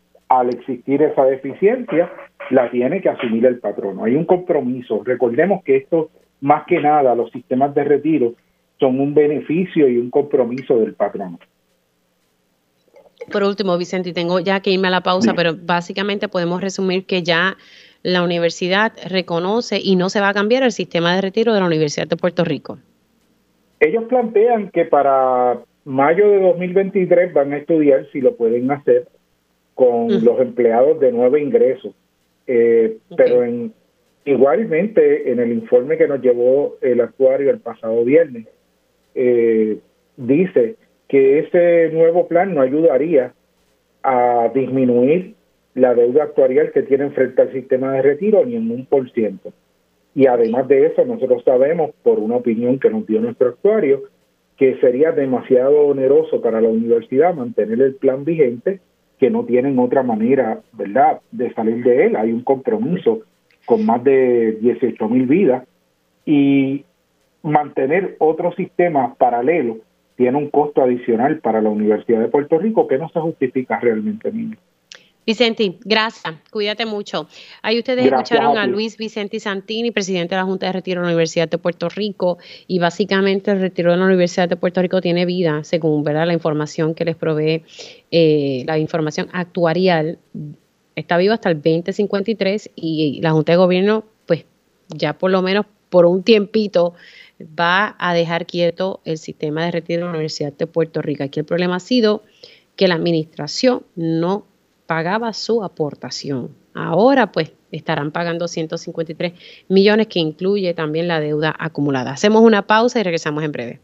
Al 0.41 0.49
existir 0.49 1.01
esa 1.03 1.25
deficiencia, 1.25 2.11
la 2.51 2.71
tiene 2.71 3.01
que 3.01 3.09
asumir 3.09 3.47
el 3.47 3.59
patrono. 3.59 4.05
Hay 4.05 4.17
un 4.17 4.25
compromiso. 4.25 5.03
Recordemos 5.05 5.63
que 5.65 5.77
esto, 5.77 6.11
más 6.41 6.67
que 6.67 6.81
nada, 6.81 7.15
los 7.15 7.31
sistemas 7.31 7.75
de 7.75 7.85
retiro 7.85 8.35
son 8.81 8.99
un 9.01 9.15
beneficio 9.15 9.89
y 9.89 9.99
un 9.99 10.11
compromiso 10.11 10.79
del 10.79 10.95
patrono. 10.95 11.39
Por 13.33 13.45
último, 13.45 13.79
Vicente, 13.79 14.11
y 14.11 14.13
tengo 14.13 14.41
ya 14.41 14.61
que 14.61 14.71
irme 14.71 14.89
a 14.89 14.91
la 14.91 15.03
pausa, 15.03 15.35
pero 15.35 15.53
básicamente 15.57 16.29
podemos 16.29 16.61
resumir 16.61 17.07
que 17.07 17.23
ya 17.23 17.57
la 18.03 18.23
universidad 18.23 18.93
reconoce 19.09 19.81
y 19.83 19.97
no 19.97 20.11
se 20.11 20.21
va 20.21 20.29
a 20.31 20.35
cambiar 20.35 20.63
el 20.63 20.73
sistema 20.73 21.15
de 21.15 21.23
retiro 21.23 21.55
de 21.55 21.61
la 21.61 21.67
Universidad 21.67 22.07
de 22.07 22.17
Puerto 22.17 22.45
Rico. 22.45 22.79
Ellos 23.81 24.05
plantean 24.05 24.71
que 24.71 24.85
para 24.85 25.59
mayo 25.85 26.29
de 26.29 26.41
2023 26.41 27.33
van 27.33 27.53
a 27.53 27.59
estudiar 27.59 28.07
si 28.13 28.21
lo 28.21 28.37
pueden 28.37 28.71
hacer 28.71 29.09
con 29.75 30.25
los 30.25 30.41
empleados 30.41 31.01
de 31.01 31.13
nuevo 31.13 31.37
ingreso. 31.37 31.95
Eh, 32.47 32.99
Pero 33.17 33.45
en, 33.45 33.73
igualmente 34.25 35.31
en 35.31 35.41
el 35.41 35.53
informe 35.53 35.97
que 35.97 36.09
nos 36.09 36.21
llevó 36.21 36.77
el 36.81 37.01
actuario 37.01 37.51
el 37.51 37.61
pasado 37.61 38.05
viernes, 38.05 38.47
eh, 39.15 39.79
dice 40.17 40.77
que 41.09 41.41
ese 41.41 41.91
nuevo 41.93 42.27
plan 42.29 42.55
no 42.55 42.61
ayudaría 42.61 43.33
a 44.03 44.51
disminuir 44.55 45.35
la 45.75 45.95
deuda 45.95 46.25
actuarial 46.25 46.71
que 46.73 46.83
tienen 46.83 47.13
frente 47.13 47.43
al 47.43 47.53
sistema 47.53 47.93
de 47.93 48.03
retiro 48.03 48.45
ni 48.45 48.57
en 48.57 48.71
un 48.71 48.87
por 48.87 49.11
ciento. 49.11 49.53
Y 50.15 50.27
además 50.27 50.69
de 50.69 50.87
eso, 50.87 51.05
nosotros 51.05 51.43
sabemos, 51.45 51.91
por 52.03 52.21
una 52.21 52.37
opinión 52.37 52.79
que 52.79 52.91
nos 52.91 53.07
dio 53.07 53.21
nuestro 53.21 53.49
actuario, 53.49 54.05
que 54.57 54.77
sería 54.77 55.11
demasiado 55.11 55.81
oneroso 55.87 56.41
para 56.41 56.61
la 56.61 56.69
universidad 56.69 57.35
mantener 57.35 57.81
el 57.81 57.97
plan 57.97 58.25
vigente, 58.25 58.79
que 59.19 59.31
no 59.31 59.45
tienen 59.45 59.79
otra 59.79 60.03
manera, 60.03 60.61
¿verdad?, 60.73 61.21
de 61.31 61.53
salir 61.55 61.83
de 61.85 62.07
él. 62.07 62.17
Hay 62.17 62.33
un 62.33 62.43
compromiso 62.43 63.21
con 63.65 63.87
más 63.87 64.03
de 64.05 64.59
18 64.61 65.09
mil 65.09 65.27
vidas 65.27 65.65
y 66.27 66.85
mantener 67.43 68.17
otro 68.19 68.53
sistema 68.53 69.15
paralelo 69.15 69.79
tiene 70.17 70.39
un 70.39 70.49
costo 70.49 70.83
adicional 70.83 71.39
para 71.39 71.61
la 71.61 71.71
Universidad 71.71 72.21
de 72.21 72.29
Puerto 72.29 72.59
Rico 72.59 72.87
que 72.87 72.99
no 72.99 73.09
se 73.09 73.21
justifica 73.21 73.81
realmente, 73.81 74.31
niño. 74.31 74.57
Vicente, 75.27 75.79
gracias. 75.85 76.35
Cuídate 76.51 76.85
mucho. 76.87 77.29
Ahí 77.63 77.79
ustedes 77.79 78.07
escucharon 78.07 78.59
a, 78.59 78.67
Luis 78.67 78.97
Vicente 78.97 79.41
Santini, 79.41 79.91
presidente 79.91 80.35
de 80.35 80.41
la 80.41 80.45
Junta 80.45 80.67
de 80.67 80.73
Retiro 80.73 81.01
de 81.01 81.07
la 81.07 81.13
Universidad 81.13 81.49
de 81.49 81.59
Puerto 81.59 81.89
Rico, 81.89 82.39
y 82.67 82.79
básicamente 82.79 83.51
el 83.51 83.61
retiro 83.61 83.91
de 83.91 83.97
la 83.97 84.05
Universidad 84.05 84.49
de 84.49 84.57
Puerto 84.57 84.83
Rico 84.83 85.01
tiene 85.01 85.25
vida, 85.25 85.65
según 85.65 86.05
¿verdad? 86.05 86.27
la 86.27 86.35
información 86.35 86.95
que 86.95 87.05
les 87.05 87.17
provee, 87.17 87.65
eh, 88.11 88.65
la 88.67 88.79
información 88.79 89.29
actuarial. 89.33 90.19
Está 90.95 91.17
vivo 91.17 91.33
hasta 91.33 91.51
el 91.51 91.57
2053 91.57 92.71
y 92.77 93.21
la 93.23 93.33
Junta 93.33 93.53
de 93.53 93.57
Gobierno, 93.57 94.05
pues 94.27 94.45
ya 94.89 95.15
por 95.15 95.31
lo 95.31 95.43
menos 95.43 95.67
por 95.89 96.07
un 96.07 96.25
tiempito, 96.25 96.95
va 97.41 97.95
a 97.99 98.15
dejar 98.15 98.47
quieto 98.47 99.01
el 99.05 99.17
sistema 99.17 99.65
de 99.65 99.71
retiro 99.71 100.01
de 100.01 100.05
la 100.07 100.11
Universidad 100.11 100.53
de 100.53 100.67
Puerto 100.67 101.01
Rico. 101.03 101.23
Aquí 101.23 101.41
el 101.41 101.47
problema 101.47 101.77
ha 101.77 101.81
sido 101.81 102.25
que 102.75 102.89
la 102.89 102.97
administración 102.97 103.85
no 103.95 104.45
pagaba 104.87 105.33
su 105.33 105.63
aportación. 105.65 106.51
Ahora 106.75 107.31
pues 107.31 107.53
estarán 107.71 108.11
pagando 108.11 108.49
153 108.49 109.33
millones 109.69 110.07
que 110.09 110.19
incluye 110.19 110.75
también 110.75 111.09
la 111.09 111.21
deuda 111.21 111.55
acumulada. 111.59 112.13
Hacemos 112.13 112.43
una 112.43 112.67
pausa 112.67 113.01
y 113.01 113.03
regresamos 113.03 113.45
en 113.45 113.53
breve. 113.53 113.81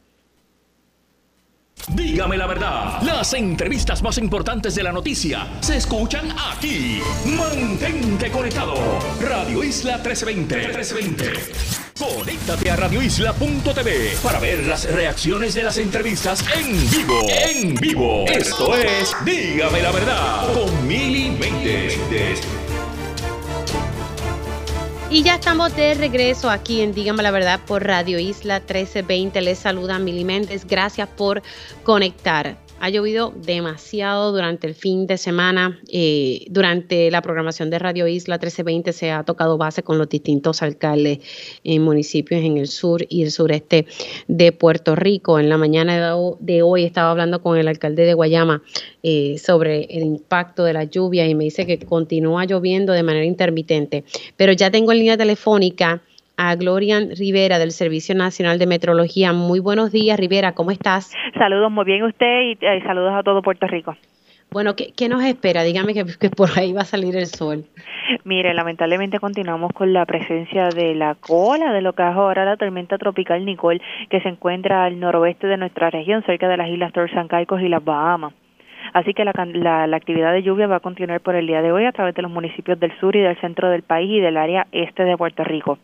Dígame 1.88 2.36
la 2.36 2.46
verdad, 2.46 3.00
las 3.02 3.32
entrevistas 3.32 4.02
más 4.02 4.18
importantes 4.18 4.74
de 4.74 4.82
la 4.82 4.92
noticia 4.92 5.46
se 5.60 5.76
escuchan 5.76 6.28
aquí. 6.52 7.00
Mantente 7.24 8.30
conectado. 8.30 8.74
Radio 9.20 9.64
Isla 9.64 9.96
1320. 9.96 10.56
1320. 10.56 11.89
Conéctate 12.00 12.70
a 12.70 12.76
radioisla.tv 12.76 14.16
para 14.22 14.40
ver 14.40 14.66
las 14.66 14.90
reacciones 14.90 15.52
de 15.52 15.64
las 15.64 15.76
entrevistas 15.76 16.42
en 16.56 16.90
vivo. 16.90 17.26
En 17.28 17.74
vivo. 17.74 18.24
Esto 18.26 18.74
es 18.74 19.14
Dígame 19.22 19.82
la 19.82 19.92
verdad 19.92 20.50
con 20.54 20.88
Mili 20.88 21.36
Y 25.10 25.22
ya 25.22 25.34
estamos 25.34 25.76
de 25.76 25.92
regreso 25.92 26.48
aquí 26.48 26.80
en 26.80 26.94
Dígame 26.94 27.22
la 27.22 27.32
Verdad 27.32 27.60
por 27.66 27.84
Radio 27.86 28.18
Isla 28.18 28.60
1320. 28.60 29.38
Les 29.42 29.58
saluda 29.58 29.98
Mili 29.98 30.24
Méndez. 30.24 30.64
Gracias 30.66 31.06
por 31.06 31.42
conectar. 31.84 32.56
Ha 32.82 32.88
llovido 32.88 33.34
demasiado 33.36 34.32
durante 34.32 34.66
el 34.66 34.74
fin 34.74 35.06
de 35.06 35.18
semana. 35.18 35.78
Eh, 35.92 36.46
durante 36.48 37.10
la 37.10 37.20
programación 37.20 37.68
de 37.68 37.78
Radio 37.78 38.06
Isla 38.06 38.36
1320 38.36 38.94
se 38.94 39.10
ha 39.10 39.22
tocado 39.22 39.58
base 39.58 39.82
con 39.82 39.98
los 39.98 40.08
distintos 40.08 40.62
alcaldes 40.62 41.18
en 41.62 41.82
municipios 41.82 42.42
en 42.42 42.56
el 42.56 42.68
sur 42.68 43.04
y 43.10 43.22
el 43.22 43.32
sureste 43.32 43.84
de 44.28 44.52
Puerto 44.52 44.96
Rico. 44.96 45.38
En 45.38 45.50
la 45.50 45.58
mañana 45.58 46.16
de 46.38 46.62
hoy 46.62 46.84
estaba 46.84 47.10
hablando 47.10 47.42
con 47.42 47.58
el 47.58 47.68
alcalde 47.68 48.06
de 48.06 48.14
Guayama 48.14 48.62
eh, 49.02 49.36
sobre 49.36 49.82
el 49.90 50.02
impacto 50.02 50.64
de 50.64 50.72
la 50.72 50.84
lluvia 50.84 51.28
y 51.28 51.34
me 51.34 51.44
dice 51.44 51.66
que 51.66 51.78
continúa 51.80 52.46
lloviendo 52.46 52.94
de 52.94 53.02
manera 53.02 53.26
intermitente. 53.26 54.04
Pero 54.38 54.52
ya 54.52 54.70
tengo 54.70 54.92
en 54.92 54.98
línea 55.00 55.18
telefónica 55.18 56.02
a 56.40 56.56
Glorian 56.56 57.10
Rivera 57.18 57.58
del 57.58 57.70
Servicio 57.70 58.14
Nacional 58.14 58.58
de 58.58 58.66
Metrología. 58.66 59.34
Muy 59.34 59.60
buenos 59.60 59.92
días, 59.92 60.18
Rivera, 60.18 60.52
¿cómo 60.52 60.70
estás? 60.70 61.12
Saludos, 61.34 61.70
muy 61.70 61.84
bien 61.84 62.02
usted 62.02 62.40
y 62.42 62.58
eh, 62.62 62.82
saludos 62.82 63.12
a 63.14 63.22
todo 63.22 63.42
Puerto 63.42 63.66
Rico. 63.66 63.94
Bueno, 64.50 64.74
¿qué, 64.74 65.08
nos 65.10 65.22
espera? 65.22 65.62
Dígame 65.62 65.92
que, 65.92 66.30
por 66.30 66.48
ahí 66.56 66.72
va 66.72 66.80
a 66.80 66.86
salir 66.86 67.14
el 67.14 67.26
sol. 67.26 67.64
Mire, 68.24 68.54
lamentablemente 68.54 69.20
continuamos 69.20 69.70
con 69.74 69.92
la 69.92 70.06
presencia 70.06 70.70
de 70.70 70.94
la 70.94 71.14
cola 71.14 71.74
de 71.74 71.82
lo 71.82 71.92
que 71.92 72.02
es 72.02 72.08
ahora 72.08 72.46
la 72.46 72.56
tormenta 72.56 72.96
tropical 72.96 73.44
Nicole, 73.44 73.82
que 74.08 74.22
se 74.22 74.30
encuentra 74.30 74.84
al 74.84 74.98
noroeste 74.98 75.46
de 75.46 75.58
nuestra 75.58 75.90
región, 75.90 76.24
cerca 76.24 76.48
de 76.48 76.56
las 76.56 76.70
islas 76.70 76.94
Torres 76.94 77.12
San 77.12 77.28
Caicos 77.28 77.60
y 77.60 77.68
las 77.68 77.84
Bahamas. 77.84 78.32
Así 78.94 79.12
que 79.12 79.26
la, 79.26 79.32
la, 79.86 79.96
actividad 79.96 80.32
de 80.32 80.42
lluvia 80.42 80.66
va 80.66 80.76
a 80.76 80.80
continuar 80.80 81.20
por 81.20 81.34
el 81.34 81.46
día 81.46 81.60
de 81.60 81.70
hoy 81.70 81.84
a 81.84 81.92
través 81.92 82.14
de 82.14 82.22
los 82.22 82.30
municipios 82.30 82.80
del 82.80 82.98
sur 82.98 83.14
y 83.14 83.20
del 83.20 83.38
centro 83.42 83.68
del 83.68 83.82
país 83.82 84.10
y 84.10 84.20
del 84.20 84.38
área 84.38 84.66
este 84.72 85.04
de 85.04 85.18
Puerto 85.18 85.44
Rico. 85.44 85.78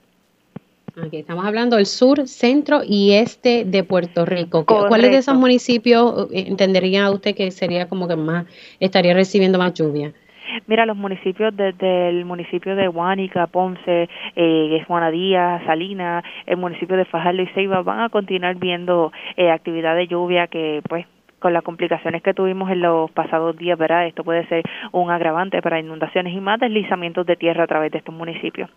Aquí 1.02 1.18
estamos 1.18 1.44
hablando 1.44 1.76
del 1.76 1.84
sur, 1.84 2.26
centro 2.26 2.80
y 2.82 3.12
este 3.12 3.66
de 3.66 3.84
Puerto 3.84 4.24
Rico. 4.24 4.64
¿Cuáles 4.64 5.10
de 5.10 5.18
esos 5.18 5.36
municipios 5.36 6.30
eh, 6.32 6.44
entendería 6.48 7.10
usted 7.10 7.34
que 7.34 7.50
sería 7.50 7.86
como 7.86 8.08
que 8.08 8.16
más 8.16 8.46
estaría 8.80 9.12
recibiendo 9.12 9.58
más 9.58 9.74
lluvia? 9.74 10.14
Mira, 10.66 10.86
los 10.86 10.96
municipios 10.96 11.54
desde 11.54 12.08
el 12.08 12.24
municipio 12.24 12.74
de 12.76 12.88
Huánica, 12.88 13.46
Ponce, 13.46 14.08
eh, 14.36 14.84
Juanadía, 14.86 15.60
Salinas, 15.66 16.24
el 16.46 16.56
municipio 16.56 16.96
de 16.96 17.04
Fajardo 17.04 17.42
y 17.42 17.46
Ceiba 17.48 17.82
van 17.82 18.00
a 18.00 18.08
continuar 18.08 18.56
viendo 18.56 19.12
eh, 19.36 19.50
actividad 19.50 19.96
de 19.96 20.06
lluvia 20.06 20.46
que 20.46 20.80
pues 20.88 21.04
con 21.40 21.52
las 21.52 21.62
complicaciones 21.62 22.22
que 22.22 22.32
tuvimos 22.32 22.70
en 22.70 22.80
los 22.80 23.10
pasados 23.10 23.54
días, 23.58 23.78
¿verdad? 23.78 24.06
Esto 24.06 24.24
puede 24.24 24.46
ser 24.48 24.64
un 24.92 25.10
agravante 25.10 25.60
para 25.60 25.78
inundaciones 25.78 26.32
y 26.32 26.40
más 26.40 26.58
deslizamientos 26.58 27.26
de 27.26 27.36
tierra 27.36 27.64
a 27.64 27.66
través 27.66 27.92
de 27.92 27.98
estos 27.98 28.14
municipios. 28.14 28.70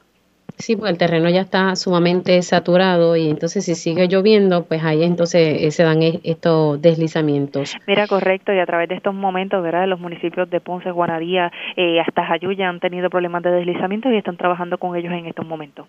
Sí, 0.60 0.76
pues 0.76 0.92
el 0.92 0.98
terreno 0.98 1.30
ya 1.30 1.40
está 1.40 1.74
sumamente 1.78 2.42
saturado 2.42 3.16
y 3.16 3.30
entonces 3.30 3.64
si 3.64 3.76
sigue 3.76 4.10
lloviendo, 4.10 4.66
pues 4.66 4.84
ahí 4.84 5.04
entonces 5.04 5.64
eh, 5.64 5.72
se 5.72 5.84
dan 5.84 6.00
estos 6.02 6.82
deslizamientos. 6.82 7.78
Mira, 7.88 8.08
correcto, 8.08 8.52
y 8.52 8.60
a 8.60 8.66
través 8.66 8.90
de 8.90 8.96
estos 8.96 9.16
momentos, 9.16 9.64
¿verdad? 9.64 9.88
Los 9.88 10.02
municipios 10.02 10.50
de 10.50 10.60
Ponce, 10.60 10.92
Guanadía, 10.92 11.50
eh, 11.78 12.02
hasta 12.02 12.26
Jayuya 12.26 12.68
han 12.68 12.82
tenido 12.82 13.10
problemas 13.10 13.42
de 13.42 13.52
deslizamiento 13.52 14.12
y 14.12 14.18
están 14.18 14.36
trabajando 14.36 14.78
con 14.78 14.98
ellos 14.98 15.14
en 15.14 15.28
estos 15.28 15.48
momentos. 15.48 15.88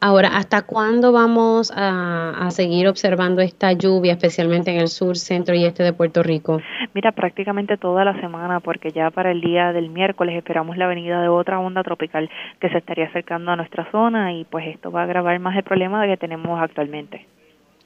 Ahora, 0.00 0.36
¿hasta 0.36 0.62
cuándo 0.62 1.10
vamos 1.10 1.72
a, 1.74 2.48
seguir 2.50 2.86
observando 2.86 3.42
esta 3.42 3.72
lluvia, 3.72 4.12
especialmente 4.12 4.70
en 4.70 4.78
el 4.78 4.88
sur, 4.88 5.16
centro 5.16 5.56
y 5.56 5.64
este 5.64 5.82
de 5.82 5.92
Puerto 5.92 6.22
Rico? 6.22 6.60
Mira, 6.94 7.10
prácticamente 7.10 7.76
toda 7.76 8.04
la 8.04 8.18
semana, 8.20 8.60
porque 8.60 8.92
ya 8.92 9.10
para 9.10 9.32
el 9.32 9.40
día 9.40 9.72
del 9.72 9.90
miércoles 9.90 10.36
esperamos 10.36 10.76
la 10.76 10.86
venida 10.86 11.20
de 11.20 11.28
otra 11.28 11.58
onda 11.58 11.82
tropical 11.82 12.30
que 12.60 12.68
se 12.68 12.78
estaría 12.78 13.06
acercando 13.06 13.50
a 13.50 13.56
nuestra 13.56 13.90
zona 13.90 14.32
y 14.32 14.44
pues 14.44 14.68
esto 14.68 14.92
va 14.92 15.00
a 15.00 15.04
agravar 15.04 15.38
más 15.40 15.56
el 15.56 15.64
problema 15.64 16.06
que 16.06 16.16
tenemos 16.16 16.60
actualmente. 16.60 17.26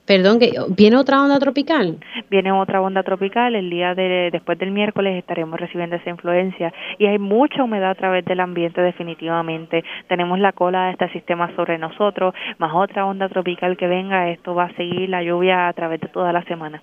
Perdón, 0.06 0.40
que 0.40 0.52
viene 0.70 0.96
otra 0.96 1.22
onda 1.22 1.38
tropical. 1.38 1.98
Viene 2.28 2.50
otra 2.50 2.80
onda 2.80 3.04
tropical. 3.04 3.54
El 3.54 3.70
día 3.70 3.94
de 3.94 4.30
después 4.32 4.58
del 4.58 4.72
miércoles 4.72 5.16
estaremos 5.16 5.60
recibiendo 5.60 5.94
esa 5.94 6.10
influencia 6.10 6.72
y 6.98 7.06
hay 7.06 7.18
mucha 7.18 7.62
humedad 7.62 7.90
a 7.90 7.94
través 7.94 8.24
del 8.24 8.40
ambiente 8.40 8.80
definitivamente. 8.80 9.84
Tenemos 10.08 10.40
la 10.40 10.52
cola 10.52 10.86
de 10.86 10.92
este 10.92 11.08
sistema 11.10 11.54
sobre 11.54 11.78
nosotros, 11.78 12.34
más 12.58 12.72
otra 12.74 13.06
onda 13.06 13.28
tropical 13.28 13.76
que 13.76 13.86
venga. 13.86 14.28
Esto 14.30 14.54
va 14.54 14.64
a 14.64 14.74
seguir 14.74 15.08
la 15.08 15.22
lluvia 15.22 15.68
a 15.68 15.72
través 15.72 16.00
de 16.00 16.08
toda 16.08 16.32
la 16.32 16.42
semana. 16.44 16.82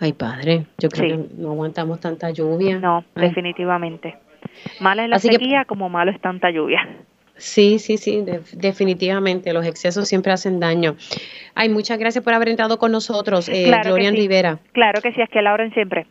Ay, 0.00 0.12
padre, 0.12 0.66
yo 0.78 0.88
creo 0.88 1.16
que 1.16 1.34
no 1.36 1.50
aguantamos 1.50 2.00
tanta 2.00 2.30
lluvia. 2.30 2.78
No, 2.78 3.04
definitivamente. 3.14 4.16
Mala 4.80 5.04
es 5.04 5.10
la 5.10 5.18
sequía 5.18 5.64
como 5.64 5.88
malo 5.88 6.10
es 6.10 6.20
tanta 6.20 6.50
lluvia. 6.50 6.86
Sí, 7.38 7.78
sí, 7.78 7.96
sí, 7.96 8.24
definitivamente. 8.52 9.52
Los 9.52 9.64
excesos 9.64 10.08
siempre 10.08 10.32
hacen 10.32 10.60
daño. 10.60 10.96
Ay, 11.54 11.68
muchas 11.68 11.98
gracias 11.98 12.22
por 12.22 12.34
haber 12.34 12.48
entrado 12.48 12.78
con 12.78 12.92
nosotros, 12.92 13.48
eh, 13.48 13.72
Glorian 13.84 14.14
Rivera. 14.14 14.58
Claro 14.72 15.00
que 15.00 15.12
sí, 15.12 15.20
es 15.20 15.30
que 15.30 15.40
la 15.40 15.52
abren 15.52 15.72
siempre. 15.72 16.06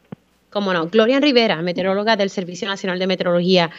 Cómo 0.49 0.73
no. 0.73 0.87
Glorian 0.87 1.21
Rivera, 1.21 1.61
meteoróloga 1.61 2.15
del 2.15 2.29
Servicio 2.29 2.67
Nacional 2.67 2.97
de 2.97 3.07
Meteorología. 3.07 3.69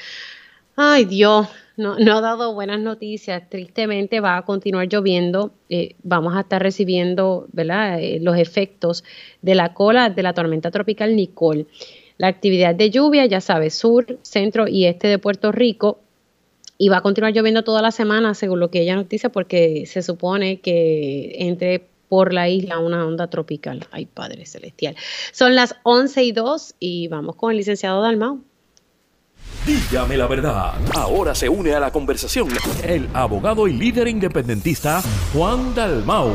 Ay, 0.77 1.07
Dios, 1.07 1.49
no, 1.79 1.95
ha 1.95 2.21
dado 2.21 2.55
buenas 2.55 2.81
noticias. 2.81 3.49
Tristemente 3.49 4.21
va 4.21 4.37
a 4.37 4.43
continuar 4.43 4.89
lloviendo. 4.89 5.53
Eh, 5.69 5.95
vamos 6.03 6.37
a 6.37 6.41
estar 6.41 6.63
recibiendo 6.63 7.47
¿verdad? 7.53 7.99
Eh, 8.01 8.19
los 8.21 8.37
efectos 8.37 9.05
de 9.43 9.55
la 9.55 9.75
cola 9.75 10.11
de 10.11 10.23
la 10.23 10.35
tormenta 10.35 10.71
tropical 10.71 11.17
Nicole. 11.17 11.67
la 12.19 12.27
actividad 12.27 12.75
de 12.75 12.91
lluvia, 12.91 13.27
ya 13.27 13.41
sabes, 13.41 13.75
sur, 13.75 14.19
centro 14.23 14.67
y 14.69 14.87
este 14.87 15.09
de 15.09 15.19
Puerto 15.19 15.53
Rico. 15.53 16.01
Y 16.79 16.89
va 16.89 16.99
a 16.99 17.01
continuar 17.03 17.33
lloviendo 17.33 17.65
toda 17.65 17.83
la 17.83 17.91
semana, 17.91 18.35
según 18.35 18.61
lo 18.61 18.71
que 18.71 18.83
ella 18.83 18.95
nos 18.95 19.09
dice, 19.09 19.29
porque 19.31 19.85
se 19.87 20.01
supone 20.01 20.61
que 20.61 21.35
entre 21.41 21.89
por 22.09 22.33
la 22.33 22.49
isla 22.49 22.79
una 22.79 23.07
onda 23.07 23.29
tropical. 23.29 23.87
Ay, 23.91 24.07
Padre 24.07 24.47
Celestial. 24.47 24.97
Son 25.33 25.55
las 25.55 25.77
11 25.83 26.25
y 26.25 26.33
2 26.33 26.75
y 26.79 27.09
vamos 27.09 27.37
con 27.37 27.51
el 27.51 27.59
licenciado 27.59 28.01
Dalmau. 28.01 28.41
Dígame 29.67 30.17
la 30.17 30.27
verdad. 30.27 30.75
Ahora 30.95 31.35
se 31.35 31.49
une 31.49 31.75
a 31.75 31.81
la 31.81 31.93
conversación 31.93 32.49
el 32.83 33.09
abogado 33.13 33.69
y 33.69 33.75
líder 33.75 34.09
independentista 34.09 35.03
Juan 35.35 35.75
Dalmau. 35.75 36.33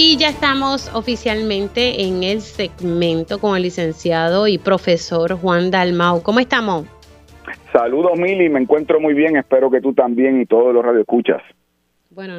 Y 0.00 0.16
ya 0.16 0.28
estamos 0.28 0.94
oficialmente 0.94 2.04
en 2.04 2.22
el 2.22 2.40
segmento 2.40 3.40
con 3.40 3.56
el 3.56 3.64
licenciado 3.64 4.46
y 4.46 4.56
profesor 4.56 5.34
Juan 5.34 5.72
Dalmau. 5.72 6.22
¿Cómo 6.22 6.38
estamos? 6.38 6.86
Saludos, 7.72 8.12
Mili. 8.16 8.48
Me 8.48 8.60
encuentro 8.60 9.00
muy 9.00 9.12
bien. 9.12 9.36
Espero 9.36 9.68
que 9.72 9.80
tú 9.80 9.92
también 9.94 10.40
y 10.40 10.46
todos 10.46 10.72
los 10.72 10.84
radioescuchas. 10.84 11.42
Bueno, 12.10 12.34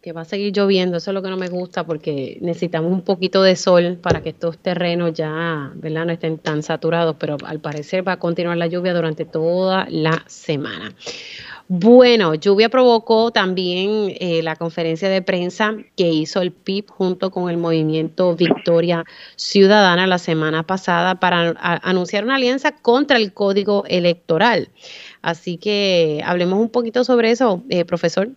que 0.00 0.12
va 0.12 0.20
a 0.20 0.24
seguir 0.24 0.52
lloviendo, 0.52 0.98
eso 0.98 1.10
es 1.10 1.14
lo 1.16 1.22
que 1.22 1.30
no 1.30 1.36
me 1.36 1.48
gusta 1.48 1.84
porque 1.84 2.38
necesitamos 2.42 2.92
un 2.92 3.02
poquito 3.02 3.42
de 3.42 3.56
sol 3.56 3.98
para 4.00 4.22
que 4.22 4.28
estos 4.28 4.58
terrenos 4.58 5.12
ya, 5.12 5.72
¿verdad? 5.74 6.06
No 6.06 6.12
estén 6.12 6.38
tan 6.38 6.62
saturados, 6.62 7.16
pero 7.18 7.36
al 7.44 7.58
parecer 7.58 8.06
va 8.06 8.12
a 8.12 8.18
continuar 8.18 8.56
la 8.56 8.68
lluvia 8.68 8.94
durante 8.94 9.24
toda 9.24 9.86
la 9.90 10.22
semana. 10.26 10.92
Bueno, 11.72 12.34
lluvia 12.34 12.68
provocó 12.68 13.30
también 13.30 14.16
eh, 14.18 14.42
la 14.42 14.56
conferencia 14.56 15.08
de 15.08 15.22
prensa 15.22 15.76
que 15.96 16.08
hizo 16.08 16.42
el 16.42 16.50
PIB 16.50 16.88
junto 16.88 17.30
con 17.30 17.48
el 17.48 17.58
movimiento 17.58 18.34
Victoria 18.34 19.04
Ciudadana 19.36 20.08
la 20.08 20.18
semana 20.18 20.64
pasada 20.64 21.20
para 21.20 21.54
anunciar 21.60 22.24
una 22.24 22.34
alianza 22.34 22.72
contra 22.82 23.18
el 23.18 23.32
código 23.32 23.84
electoral. 23.86 24.66
Así 25.22 25.58
que 25.58 26.22
hablemos 26.26 26.58
un 26.58 26.72
poquito 26.72 27.04
sobre 27.04 27.30
eso, 27.30 27.62
eh, 27.70 27.84
profesor. 27.84 28.30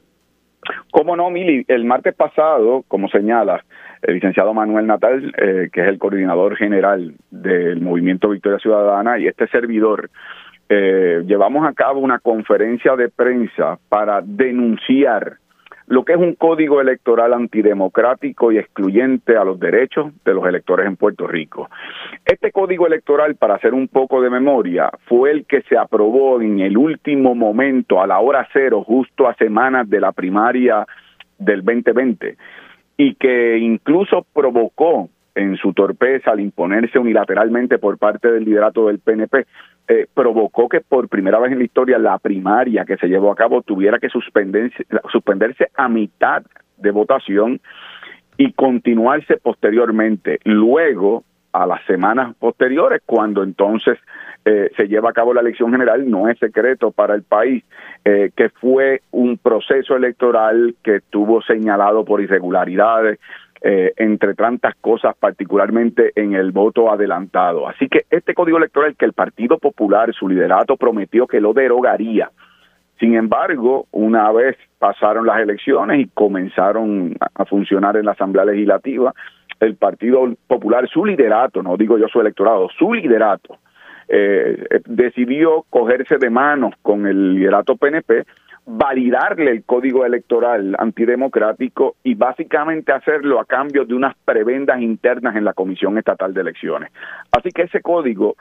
¿Cómo 0.92 1.16
no, 1.16 1.32
Mili? 1.32 1.66
El 1.68 1.86
martes 1.86 2.14
pasado, 2.14 2.84
como 2.88 3.10
señala 3.10 3.66
el 4.04 4.14
licenciado 4.14 4.54
Manuel 4.54 4.86
Natal, 4.86 5.34
eh, 5.38 5.70
que 5.74 5.82
es 5.82 5.88
el 5.88 5.98
coordinador 5.98 6.56
general 6.56 7.16
del 7.32 7.82
movimiento 7.82 8.30
Victoria 8.30 8.60
Ciudadana, 8.60 9.18
y 9.18 9.26
este 9.26 9.48
servidor, 9.48 10.12
eh, 10.76 11.24
llevamos 11.28 11.68
a 11.68 11.74
cabo 11.74 12.00
una 12.00 12.18
conferencia 12.18 12.96
de 12.96 13.08
prensa 13.08 13.78
para 13.90 14.22
denunciar 14.24 15.38
lo 15.86 16.04
que 16.04 16.14
es 16.14 16.18
un 16.18 16.34
código 16.34 16.82
electoral 16.82 17.32
antidemocrático 17.34 18.52
y 18.52 18.58
excluyente 18.58 19.38
a 19.38 19.44
los 19.44 19.60
derechos 19.60 20.12
de 20.26 20.34
los 20.34 20.44
electores 20.48 20.88
en 20.88 20.96
Puerto 20.96 21.28
Rico. 21.28 21.70
Este 22.26 22.52
código 22.52 22.88
electoral, 22.88 23.36
para 23.36 23.56
hacer 23.56 23.76
un 23.76 23.88
poco 23.88 24.20
de 24.20 24.32
memoria, 24.32 24.90
fue 25.06 25.30
el 25.30 25.46
que 25.46 25.62
se 25.62 25.78
aprobó 25.78 26.42
en 26.42 26.60
el 26.62 26.76
último 26.76 27.36
momento, 27.36 28.02
a 28.02 28.08
la 28.08 28.20
hora 28.20 28.48
cero, 28.52 28.84
justo 28.84 29.28
a 29.28 29.36
semanas 29.36 29.88
de 29.88 30.00
la 30.00 30.12
primaria 30.12 30.88
del 31.38 31.64
2020, 31.64 32.36
y 32.98 33.14
que 33.14 33.60
incluso 33.60 34.26
provocó 34.34 35.10
en 35.36 35.56
su 35.58 35.74
torpeza 35.74 36.32
al 36.32 36.40
imponerse 36.40 36.98
unilateralmente 36.98 37.78
por 37.78 38.00
parte 38.00 38.32
del 38.32 38.46
liderato 38.46 38.88
del 38.88 39.00
PNP 39.00 39.46
eh, 39.88 40.08
provocó 40.14 40.70
que 40.70 40.82
por 40.82 41.10
primera 41.10 41.40
vez 41.40 41.52
en 41.52 41.60
la 41.60 41.66
historia 41.66 41.98
la 41.98 42.18
primaria 42.18 42.86
que 42.86 42.98
se 42.98 43.08
llevó 43.08 43.32
a 43.32 43.36
cabo 43.36 43.62
tuviera 43.62 44.00
que 44.00 44.10
suspenderse, 44.10 44.86
suspenderse 45.12 45.70
a 45.76 45.90
mitad 45.90 46.44
de 46.78 46.92
votación 46.92 47.60
y 48.38 48.54
continuarse 48.54 49.38
posteriormente. 49.38 50.40
Luego, 50.46 51.24
a 51.52 51.68
las 51.68 51.86
semanas 51.86 52.36
posteriores, 52.40 53.02
cuando 53.06 53.44
entonces 53.44 54.00
eh, 54.46 54.72
se 54.76 54.88
lleva 54.88 55.12
a 55.12 55.14
cabo 55.14 55.34
la 55.34 55.42
elección 55.42 55.72
general, 55.72 56.10
no 56.10 56.28
es 56.28 56.38
secreto 56.40 56.92
para 56.92 57.14
el 57.14 57.24
país 57.24 57.64
eh, 58.04 58.32
que 58.36 58.50
fue 58.50 59.02
un 59.12 59.38
proceso 59.38 59.96
electoral 59.96 60.76
que 60.84 60.98
estuvo 60.98 61.42
señalado 61.44 62.04
por 62.04 62.22
irregularidades, 62.22 63.20
eh, 63.66 63.94
entre 63.96 64.36
tantas 64.36 64.76
cosas, 64.76 65.16
particularmente 65.18 66.12
en 66.16 66.34
el 66.34 66.52
voto 66.52 66.92
adelantado. 66.92 67.66
Así 67.66 67.88
que 67.88 68.02
este 68.10 68.34
código 68.34 68.58
electoral 68.58 68.98
que 68.98 69.06
el 69.06 69.14
Partido 69.14 69.58
Popular, 69.58 70.14
su 70.14 70.28
liderato, 70.28 70.76
prometió 70.76 71.28
que 71.28 71.40
lo 71.40 71.54
derogaría. 71.54 72.30
Sin 73.00 73.16
embargo, 73.16 73.88
una 73.92 74.30
vez 74.34 74.58
pasaron 74.80 75.26
las 75.26 75.40
elecciones 75.40 76.02
y 76.02 76.10
comenzaron 76.14 77.16
a 77.36 77.46
funcionar 77.46 77.96
en 77.96 78.06
la 78.06 78.12
Asamblea 78.12 78.44
Legislativa, 78.44 79.14
el 79.62 79.76
Partido 79.76 80.34
Popular, 80.46 80.90
su 80.90 81.06
liderato, 81.06 81.64
no 81.64 81.78
digo 81.78 81.98
yo 81.98 82.10
su 82.10 82.20
electorado, 82.20 82.68
su 82.78 82.94
liderato, 82.94 83.60
eh, 84.10 84.82
decidió 84.86 85.64
cogerse 85.70 86.18
de 86.18 86.30
manos 86.30 86.74
con 86.82 87.08
el 87.08 87.36
liderato 87.36 87.78
PNP 87.78 88.26
validarle 88.66 89.52
el 89.52 89.64
código 89.64 90.06
electoral 90.06 90.76
antidemocrático 90.80 91.96
y 92.04 92.16
básicamente 92.16 92.94
hacerlo 92.94 93.40
a 93.40 93.46
cambio 93.46 93.86
de 93.86 93.94
unas 93.94 94.16
prebendas 94.24 94.82
internas 94.82 95.36
en 95.36 95.44
la 95.44 95.54
Comisión 95.54 95.98
Estatal 95.98 96.34
de 96.34 96.42
Elecciones. 96.42 96.92
Así 97.32 97.50
que 97.50 97.64
ese 97.64 97.82
código 97.82 98.36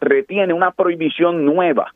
retiene 0.00 0.52
una 0.52 0.72
prohibición 0.72 1.44
nueva 1.44 1.92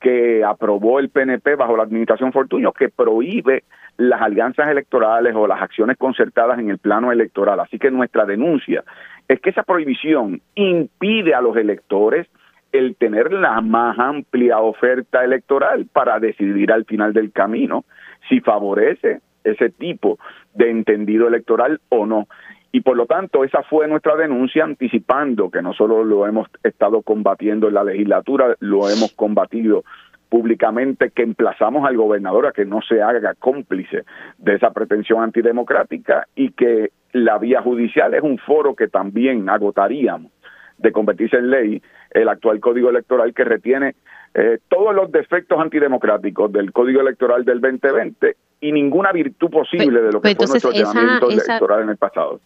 que 0.00 0.44
aprobó 0.44 0.98
el 0.98 1.08
PNP 1.08 1.54
bajo 1.56 1.76
la 1.76 1.84
administración 1.84 2.32
Fortuño 2.32 2.72
que 2.72 2.90
prohíbe 2.90 3.64
las 3.96 4.20
alianzas 4.20 4.68
electorales 4.68 5.34
o 5.34 5.46
las 5.46 5.62
acciones 5.62 5.96
concertadas 5.96 6.58
en 6.58 6.68
el 6.68 6.78
plano 6.78 7.12
electoral. 7.12 7.60
Así 7.60 7.78
que 7.78 7.90
nuestra 7.90 8.26
denuncia 8.26 8.84
es 9.26 9.40
que 9.40 9.50
esa 9.50 9.62
prohibición 9.62 10.42
impide 10.54 11.34
a 11.34 11.40
los 11.40 11.56
electores 11.56 12.26
el 12.72 12.96
tener 12.96 13.32
la 13.32 13.60
más 13.60 13.98
amplia 13.98 14.58
oferta 14.58 15.24
electoral 15.24 15.86
para 15.92 16.18
decidir 16.18 16.72
al 16.72 16.84
final 16.84 17.12
del 17.12 17.32
camino 17.32 17.84
si 18.28 18.40
favorece 18.40 19.20
ese 19.44 19.70
tipo 19.70 20.18
de 20.54 20.70
entendido 20.70 21.28
electoral 21.28 21.80
o 21.88 22.06
no. 22.06 22.26
Y 22.72 22.80
por 22.80 22.96
lo 22.96 23.06
tanto, 23.06 23.44
esa 23.44 23.62
fue 23.62 23.88
nuestra 23.88 24.16
denuncia 24.16 24.64
anticipando 24.64 25.50
que 25.50 25.62
no 25.62 25.72
solo 25.72 26.04
lo 26.04 26.26
hemos 26.26 26.48
estado 26.62 27.02
combatiendo 27.02 27.68
en 27.68 27.74
la 27.74 27.84
legislatura, 27.84 28.54
lo 28.60 28.90
hemos 28.90 29.12
combatido 29.12 29.84
públicamente 30.28 31.10
que 31.10 31.22
emplazamos 31.22 31.88
al 31.88 31.96
gobernador 31.96 32.46
a 32.46 32.52
que 32.52 32.64
no 32.64 32.82
se 32.82 33.00
haga 33.00 33.34
cómplice 33.34 34.02
de 34.38 34.54
esa 34.54 34.72
pretensión 34.72 35.22
antidemocrática 35.22 36.26
y 36.34 36.50
que 36.50 36.90
la 37.12 37.38
vía 37.38 37.62
judicial 37.62 38.12
es 38.12 38.22
un 38.22 38.36
foro 38.38 38.74
que 38.74 38.88
también 38.88 39.48
agotaríamos 39.48 40.32
de 40.78 40.92
convertirse 40.92 41.36
en 41.36 41.50
ley 41.50 41.82
el 42.10 42.28
actual 42.28 42.60
código 42.60 42.90
electoral 42.90 43.32
que 43.34 43.44
retiene 43.44 43.94
eh, 44.34 44.58
todos 44.68 44.94
los 44.94 45.10
defectos 45.10 45.58
antidemocráticos 45.58 46.52
del 46.52 46.72
código 46.72 47.00
electoral 47.00 47.44
del 47.44 47.60
2020 47.60 48.36
y 48.60 48.72
ninguna 48.72 49.12
virtud 49.12 49.50
posible 49.50 50.00
de 50.00 50.12
lo 50.12 50.20
que 50.20 50.34
fue 50.34 50.46
nuestro 50.46 50.72
llamamiento 50.72 51.30
electoral 51.30 51.82
en 51.82 51.88
el 51.90 51.96
pasado. 51.96 52.40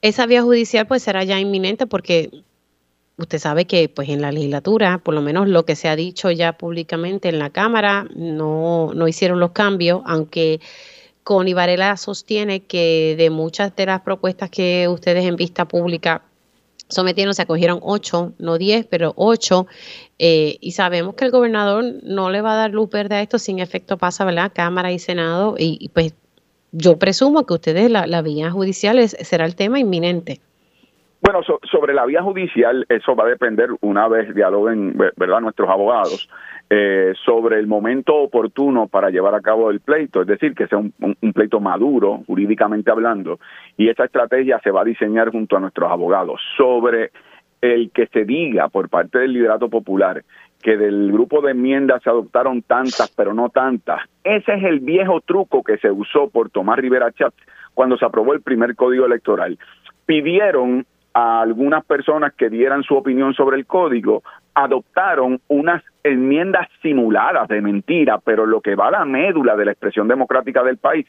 Esa 0.00 0.26
vía 0.26 0.42
judicial 0.42 0.86
pues 0.86 1.02
será 1.02 1.24
ya 1.24 1.40
inminente 1.40 1.86
porque 1.86 2.30
usted 3.16 3.38
sabe 3.38 3.66
que 3.66 3.88
pues 3.88 4.08
en 4.08 4.22
la 4.22 4.30
legislatura, 4.30 4.98
por 4.98 5.14
lo 5.14 5.22
menos 5.22 5.48
lo 5.48 5.64
que 5.64 5.74
se 5.74 5.88
ha 5.88 5.96
dicho 5.96 6.30
ya 6.30 6.52
públicamente 6.52 7.28
en 7.28 7.40
la 7.40 7.50
Cámara, 7.50 8.06
no, 8.14 8.92
no 8.94 9.08
hicieron 9.08 9.40
los 9.40 9.50
cambios, 9.50 10.02
aunque 10.06 10.60
Connie 11.28 11.52
Varela 11.52 11.94
sostiene 11.98 12.60
que 12.60 13.14
de 13.18 13.28
muchas 13.28 13.76
de 13.76 13.84
las 13.84 14.00
propuestas 14.00 14.48
que 14.48 14.88
ustedes 14.88 15.26
en 15.26 15.36
vista 15.36 15.68
pública 15.68 16.22
sometieron, 16.88 17.34
se 17.34 17.42
acogieron 17.42 17.80
ocho, 17.82 18.32
no 18.38 18.56
diez, 18.56 18.86
pero 18.86 19.12
ocho, 19.14 19.66
eh, 20.18 20.56
y 20.62 20.70
sabemos 20.70 21.16
que 21.16 21.26
el 21.26 21.30
gobernador 21.30 21.84
no 22.02 22.30
le 22.30 22.40
va 22.40 22.54
a 22.54 22.56
dar 22.56 22.70
luz 22.70 22.88
verde 22.88 23.16
a 23.16 23.20
esto, 23.20 23.38
sin 23.38 23.58
efecto 23.58 23.98
pasa, 23.98 24.24
¿verdad? 24.24 24.52
Cámara 24.54 24.90
y 24.90 24.98
Senado, 24.98 25.56
y, 25.58 25.90
pues 25.92 26.14
yo 26.72 26.98
presumo 26.98 27.44
que 27.44 27.52
ustedes, 27.52 27.90
la, 27.90 28.06
la 28.06 28.22
vía 28.22 28.50
judicial 28.50 29.06
será 29.06 29.44
el 29.44 29.54
tema 29.54 29.78
inminente. 29.78 30.40
Bueno, 31.20 31.40
sobre 31.70 31.92
la 31.92 32.06
vía 32.06 32.22
judicial, 32.22 32.86
eso 32.88 33.14
va 33.14 33.24
a 33.24 33.28
depender 33.28 33.68
una 33.82 34.08
vez 34.08 34.34
dialoguen, 34.34 34.96
¿verdad?, 35.16 35.40
nuestros 35.40 35.68
abogados. 35.68 36.30
Eh, 36.70 37.14
sobre 37.24 37.58
el 37.58 37.66
momento 37.66 38.14
oportuno 38.14 38.88
para 38.88 39.08
llevar 39.08 39.34
a 39.34 39.40
cabo 39.40 39.70
el 39.70 39.80
pleito, 39.80 40.20
es 40.20 40.26
decir, 40.26 40.54
que 40.54 40.66
sea 40.66 40.76
un, 40.76 40.92
pleito 41.32 41.60
maduro, 41.60 42.24
jurídicamente 42.26 42.90
hablando, 42.90 43.40
y 43.78 43.88
esa 43.88 44.04
estrategia 44.04 44.60
se 44.62 44.70
va 44.70 44.82
a 44.82 44.84
diseñar 44.84 45.30
junto 45.30 45.56
a 45.56 45.60
nuestros 45.60 45.90
abogados. 45.90 46.42
Sobre 46.58 47.10
el 47.62 47.90
que 47.90 48.06
se 48.08 48.26
diga 48.26 48.68
por 48.68 48.90
parte 48.90 49.18
del 49.18 49.32
liderato 49.32 49.70
popular 49.70 50.22
que 50.62 50.76
del 50.76 51.10
grupo 51.10 51.40
de 51.40 51.52
enmiendas 51.52 52.02
se 52.02 52.10
adoptaron 52.10 52.60
tantas, 52.60 53.10
pero 53.16 53.32
no 53.32 53.48
tantas, 53.48 54.02
ese 54.22 54.54
es 54.54 54.64
el 54.64 54.80
viejo 54.80 55.22
truco 55.22 55.62
que 55.62 55.78
se 55.78 55.90
usó 55.90 56.28
por 56.28 56.50
Tomás 56.50 56.78
Rivera 56.78 57.12
Chat 57.12 57.32
cuando 57.72 57.96
se 57.96 58.04
aprobó 58.04 58.34
el 58.34 58.42
primer 58.42 58.76
código 58.76 59.06
electoral. 59.06 59.58
Pidieron 60.04 60.84
a 61.18 61.40
algunas 61.40 61.84
personas 61.84 62.32
que 62.34 62.48
dieran 62.48 62.84
su 62.84 62.94
opinión 62.94 63.34
sobre 63.34 63.56
el 63.56 63.66
código, 63.66 64.22
adoptaron 64.54 65.40
unas 65.48 65.82
enmiendas 66.04 66.68
simuladas 66.80 67.48
de 67.48 67.60
mentira, 67.60 68.18
pero 68.18 68.46
lo 68.46 68.60
que 68.60 68.76
va 68.76 68.86
a 68.86 68.92
la 68.92 69.04
médula 69.04 69.56
de 69.56 69.64
la 69.64 69.72
expresión 69.72 70.06
democrática 70.06 70.62
del 70.62 70.76
país, 70.76 71.06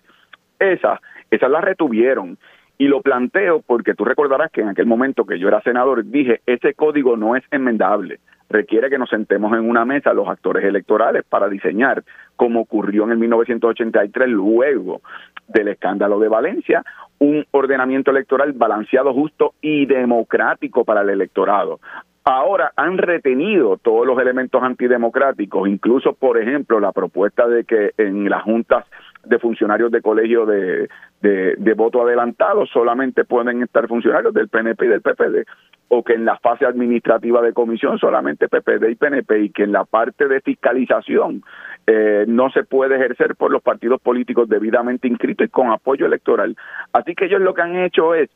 esas, 0.58 1.00
esas 1.30 1.52
las 1.52 1.64
retuvieron. 1.64 2.40
Y 2.80 2.88
lo 2.88 3.04
planteo 3.04 3.62
porque 3.62 3.94
tú 3.94 4.04
recordarás 4.04 4.50
que 4.52 4.62
en 4.62 4.70
aquel 4.70 4.88
momento 4.88 5.26
que 5.28 5.38
yo 5.38 5.48
era 5.48 5.62
senador 5.62 6.04
dije, 6.04 6.42
ese 6.48 6.74
código 6.74 7.16
no 7.16 7.36
es 7.36 7.44
enmendable, 7.52 8.20
requiere 8.50 8.90
que 8.90 8.98
nos 8.98 9.12
sentemos 9.12 9.54
en 9.54 9.70
una 9.70 9.86
mesa 9.86 10.12
los 10.14 10.28
actores 10.28 10.64
electorales 10.64 11.24
para 11.30 11.50
diseñar, 11.50 12.04
como 12.36 12.62
ocurrió 12.62 13.04
en 13.04 13.12
el 13.12 13.20
1983 13.20 14.28
luego 14.28 15.02
del 15.48 15.68
escándalo 15.68 16.20
de 16.20 16.30
Valencia, 16.30 16.84
un 17.20 17.46
ordenamiento 17.52 18.12
electoral 18.12 18.54
balanceado, 18.54 19.14
justo 19.14 19.54
y 19.62 19.86
democrático 19.86 20.84
para 20.84 21.02
el 21.02 21.10
electorado. 21.10 21.80
Ahora 22.24 22.72
han 22.76 22.98
retenido 22.98 23.78
todos 23.78 24.06
los 24.06 24.20
elementos 24.20 24.62
antidemocráticos, 24.62 25.68
incluso, 25.68 26.14
por 26.14 26.38
ejemplo, 26.38 26.80
la 26.80 26.92
propuesta 26.92 27.48
de 27.48 27.64
que 27.64 27.92
en 27.98 28.30
las 28.30 28.44
juntas 28.44 28.86
de 29.26 29.40
funcionarios 29.40 29.92
de 29.92 30.02
colegio 30.02 30.46
de, 30.46 30.90
de, 31.22 31.74
voto 31.74 32.02
adelantado 32.02 32.66
solamente 32.66 33.26
pueden 33.26 33.64
estar 33.64 33.88
funcionarios 33.88 34.34
del 34.34 34.48
PNP 34.48 34.86
y 34.86 34.90
del 34.90 35.02
PPD, 35.02 35.46
o 35.90 36.04
que 36.04 36.14
en 36.14 36.26
la 36.26 36.38
fase 36.38 36.66
administrativa 36.66 37.42
de 37.42 37.54
comisión 37.54 37.98
solamente 38.00 38.48
PPD 38.48 38.90
y 38.90 38.96
PNP, 38.96 39.40
y 39.42 39.50
que 39.50 39.64
en 39.64 39.72
la 39.72 39.86
parte 39.86 40.28
de 40.28 40.40
fiscalización 40.42 41.44
eh, 41.88 42.26
no 42.28 42.50
se 42.52 42.64
puede 42.64 42.96
ejercer 42.96 43.36
por 43.36 43.52
los 43.52 43.62
partidos 43.62 44.00
políticos 44.00 44.48
debidamente 44.48 45.08
inscritos 45.08 45.48
y 45.48 45.50
con 45.50 45.72
apoyo 45.72 46.06
electoral. 46.06 46.56
Así 46.94 47.16
que 47.16 47.26
ellos 47.26 47.42
lo 47.42 47.54
que 47.54 47.64
han 47.64 47.76
hecho 47.76 48.14
es 48.14 48.30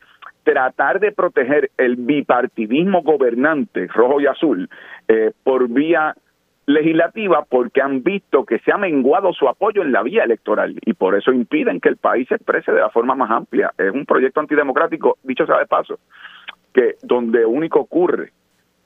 tratar 0.43 0.99
de 0.99 1.11
proteger 1.11 1.69
el 1.77 1.95
bipartidismo 1.95 3.01
gobernante 3.01 3.87
rojo 3.87 4.19
y 4.19 4.27
azul 4.27 4.69
eh, 5.07 5.31
por 5.43 5.69
vía 5.69 6.15
legislativa 6.65 7.45
porque 7.49 7.81
han 7.81 8.03
visto 8.03 8.45
que 8.45 8.59
se 8.59 8.71
ha 8.71 8.77
menguado 8.77 9.33
su 9.33 9.47
apoyo 9.47 9.81
en 9.81 9.91
la 9.91 10.01
vía 10.01 10.23
electoral 10.23 10.75
y 10.85 10.93
por 10.93 11.15
eso 11.15 11.31
impiden 11.31 11.79
que 11.79 11.89
el 11.89 11.97
país 11.97 12.27
se 12.27 12.35
exprese 12.35 12.71
de 12.71 12.79
la 12.79 12.89
forma 12.89 13.15
más 13.15 13.31
amplia. 13.31 13.71
Es 13.77 13.91
un 13.91 14.05
proyecto 14.05 14.39
antidemocrático, 14.39 15.17
dicho 15.23 15.45
sea 15.45 15.59
de 15.59 15.65
paso, 15.65 15.99
que 16.73 16.95
donde 17.03 17.45
único 17.45 17.79
ocurre 17.79 18.31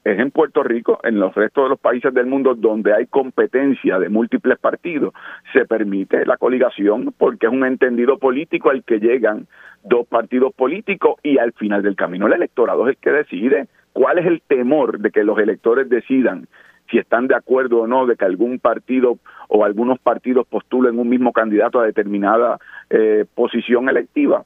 es 0.04 0.18
en 0.18 0.30
Puerto 0.30 0.62
Rico, 0.62 1.00
en 1.02 1.18
los 1.18 1.34
restos 1.34 1.64
de 1.64 1.70
los 1.70 1.80
países 1.80 2.14
del 2.14 2.26
mundo 2.26 2.54
donde 2.54 2.94
hay 2.94 3.06
competencia 3.06 3.98
de 3.98 4.08
múltiples 4.08 4.58
partidos, 4.58 5.12
se 5.52 5.66
permite 5.66 6.24
la 6.24 6.36
coligación 6.36 7.12
porque 7.16 7.46
es 7.46 7.52
un 7.52 7.64
entendido 7.64 8.18
político 8.18 8.70
al 8.70 8.84
que 8.84 9.00
llegan 9.00 9.46
dos 9.84 10.06
partidos 10.06 10.54
políticos 10.54 11.16
y 11.22 11.38
al 11.38 11.52
final 11.52 11.82
del 11.82 11.96
camino 11.96 12.26
el 12.26 12.32
electorado 12.32 12.88
es 12.88 12.96
el 12.96 13.02
que 13.02 13.10
decide 13.10 13.68
cuál 13.92 14.18
es 14.18 14.26
el 14.26 14.40
temor 14.42 15.00
de 15.00 15.10
que 15.10 15.24
los 15.24 15.38
electores 15.38 15.88
decidan 15.88 16.46
si 16.90 16.98
están 16.98 17.28
de 17.28 17.34
acuerdo 17.34 17.80
o 17.80 17.86
no 17.86 18.06
de 18.06 18.16
que 18.16 18.24
algún 18.24 18.58
partido 18.58 19.18
o 19.48 19.64
algunos 19.64 19.98
partidos 19.98 20.46
postulen 20.46 20.98
un 20.98 21.08
mismo 21.08 21.32
candidato 21.32 21.80
a 21.80 21.84
determinada 21.84 22.58
eh, 22.88 23.26
posición 23.34 23.88
electiva. 23.88 24.44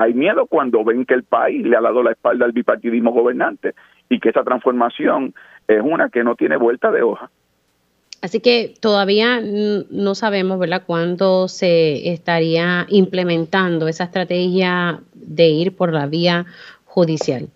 Hay 0.00 0.14
miedo 0.14 0.46
cuando 0.46 0.82
ven 0.82 1.04
que 1.04 1.12
el 1.12 1.24
país 1.24 1.62
le 1.62 1.76
ha 1.76 1.80
dado 1.82 2.02
la 2.02 2.12
espalda 2.12 2.46
al 2.46 2.52
bipartidismo 2.52 3.12
gobernante 3.12 3.74
y 4.08 4.18
que 4.18 4.30
esa 4.30 4.42
transformación 4.42 5.34
es 5.68 5.82
una 5.84 6.08
que 6.08 6.24
no 6.24 6.36
tiene 6.36 6.56
vuelta 6.56 6.90
de 6.90 7.02
hoja. 7.02 7.28
Así 8.22 8.40
que 8.40 8.72
todavía 8.80 9.40
no 9.42 10.14
sabemos, 10.14 10.58
¿verdad?, 10.58 10.84
cuándo 10.86 11.48
se 11.48 12.10
estaría 12.14 12.86
implementando 12.88 13.88
esa 13.88 14.04
estrategia 14.04 15.00
de 15.12 15.48
ir 15.48 15.76
por 15.76 15.92
la 15.92 16.06
vía 16.06 16.46
judicial. 16.86 17.48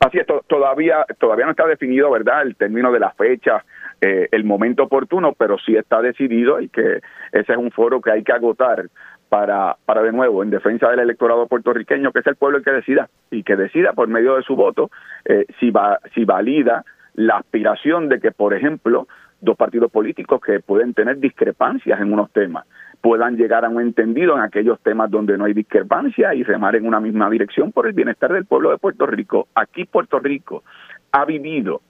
Así 0.00 0.18
es, 0.18 0.26
todavía, 0.48 1.06
todavía 1.18 1.46
no 1.46 1.52
está 1.52 1.66
definido, 1.66 2.10
¿verdad?, 2.10 2.42
el 2.42 2.56
término 2.56 2.92
de 2.92 3.00
la 3.00 3.12
fecha, 3.12 3.64
eh, 4.02 4.28
el 4.32 4.44
momento 4.44 4.82
oportuno, 4.82 5.32
pero 5.32 5.56
sí 5.58 5.74
está 5.76 6.02
decidido 6.02 6.60
y 6.60 6.68
que 6.68 7.00
ese 7.32 7.52
es 7.52 7.58
un 7.58 7.70
foro 7.70 8.02
que 8.02 8.10
hay 8.10 8.22
que 8.22 8.32
agotar 8.32 8.90
para, 9.28 9.76
para 9.84 10.02
de 10.02 10.12
nuevo, 10.12 10.42
en 10.42 10.50
defensa 10.50 10.88
del 10.90 11.00
electorado 11.00 11.46
puertorriqueño, 11.46 12.12
que 12.12 12.20
es 12.20 12.26
el 12.26 12.36
pueblo 12.36 12.58
el 12.58 12.64
que 12.64 12.70
decida 12.72 13.08
y 13.30 13.42
que 13.42 13.56
decida 13.56 13.92
por 13.92 14.08
medio 14.08 14.36
de 14.36 14.42
su 14.42 14.56
voto 14.56 14.90
eh, 15.24 15.46
si, 15.60 15.70
va, 15.70 15.98
si 16.14 16.24
valida 16.24 16.84
la 17.14 17.36
aspiración 17.38 18.08
de 18.08 18.20
que, 18.20 18.30
por 18.30 18.54
ejemplo, 18.54 19.06
dos 19.40 19.56
partidos 19.56 19.90
políticos 19.90 20.40
que 20.40 20.60
pueden 20.60 20.94
tener 20.94 21.18
discrepancias 21.18 22.00
en 22.00 22.12
unos 22.12 22.32
temas 22.32 22.64
puedan 23.00 23.36
llegar 23.36 23.64
a 23.64 23.68
un 23.68 23.80
entendido 23.80 24.36
en 24.36 24.42
aquellos 24.42 24.80
temas 24.80 25.10
donde 25.10 25.38
no 25.38 25.44
hay 25.44 25.52
discrepancia 25.52 26.34
y 26.34 26.42
remar 26.42 26.74
en 26.74 26.86
una 26.86 27.00
misma 27.00 27.30
dirección 27.30 27.70
por 27.70 27.86
el 27.86 27.92
bienestar 27.92 28.32
del 28.32 28.44
pueblo 28.44 28.70
de 28.70 28.78
Puerto 28.78 29.06
Rico. 29.06 29.46
Aquí 29.54 29.84
Puerto 29.84 30.18
Rico 30.18 30.64
ha 31.12 31.24
vivido 31.24 31.82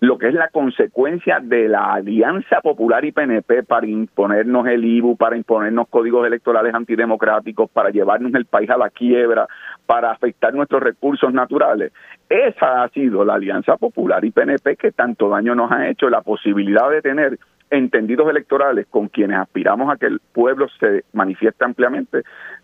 lo 0.00 0.18
que 0.18 0.28
es 0.28 0.34
la 0.34 0.48
consecuencia 0.48 1.40
de 1.40 1.68
la 1.68 1.94
Alianza 1.94 2.60
Popular 2.60 3.04
y 3.04 3.12
PNP 3.12 3.62
para 3.62 3.86
imponernos 3.86 4.66
el 4.66 4.84
IBU, 4.84 5.16
para 5.16 5.36
imponernos 5.36 5.88
códigos 5.88 6.26
electorales 6.26 6.74
antidemocráticos, 6.74 7.70
para 7.70 7.90
llevarnos 7.90 8.34
el 8.34 8.44
país 8.44 8.68
a 8.68 8.76
la 8.76 8.90
quiebra, 8.90 9.46
para 9.86 10.10
afectar 10.10 10.52
nuestros 10.52 10.82
recursos 10.82 11.32
naturales. 11.32 11.92
Esa 12.28 12.82
ha 12.82 12.88
sido 12.90 13.24
la 13.24 13.34
Alianza 13.34 13.76
Popular 13.76 14.24
y 14.24 14.32
PNP 14.32 14.76
que 14.76 14.92
tanto 14.92 15.30
daño 15.30 15.54
nos 15.54 15.72
ha 15.72 15.88
hecho, 15.88 16.10
la 16.10 16.20
posibilidad 16.20 16.90
de 16.90 17.00
tener 17.00 17.38
entendidos 17.70 18.28
electorales 18.28 18.86
con 18.88 19.08
quienes 19.08 19.38
aspiramos 19.38 19.92
a 19.92 19.96
que 19.96 20.06
el 20.06 20.20
pueblo 20.32 20.68
se 20.78 21.04
manifieste 21.12 21.64
ampliamente, 21.64 22.22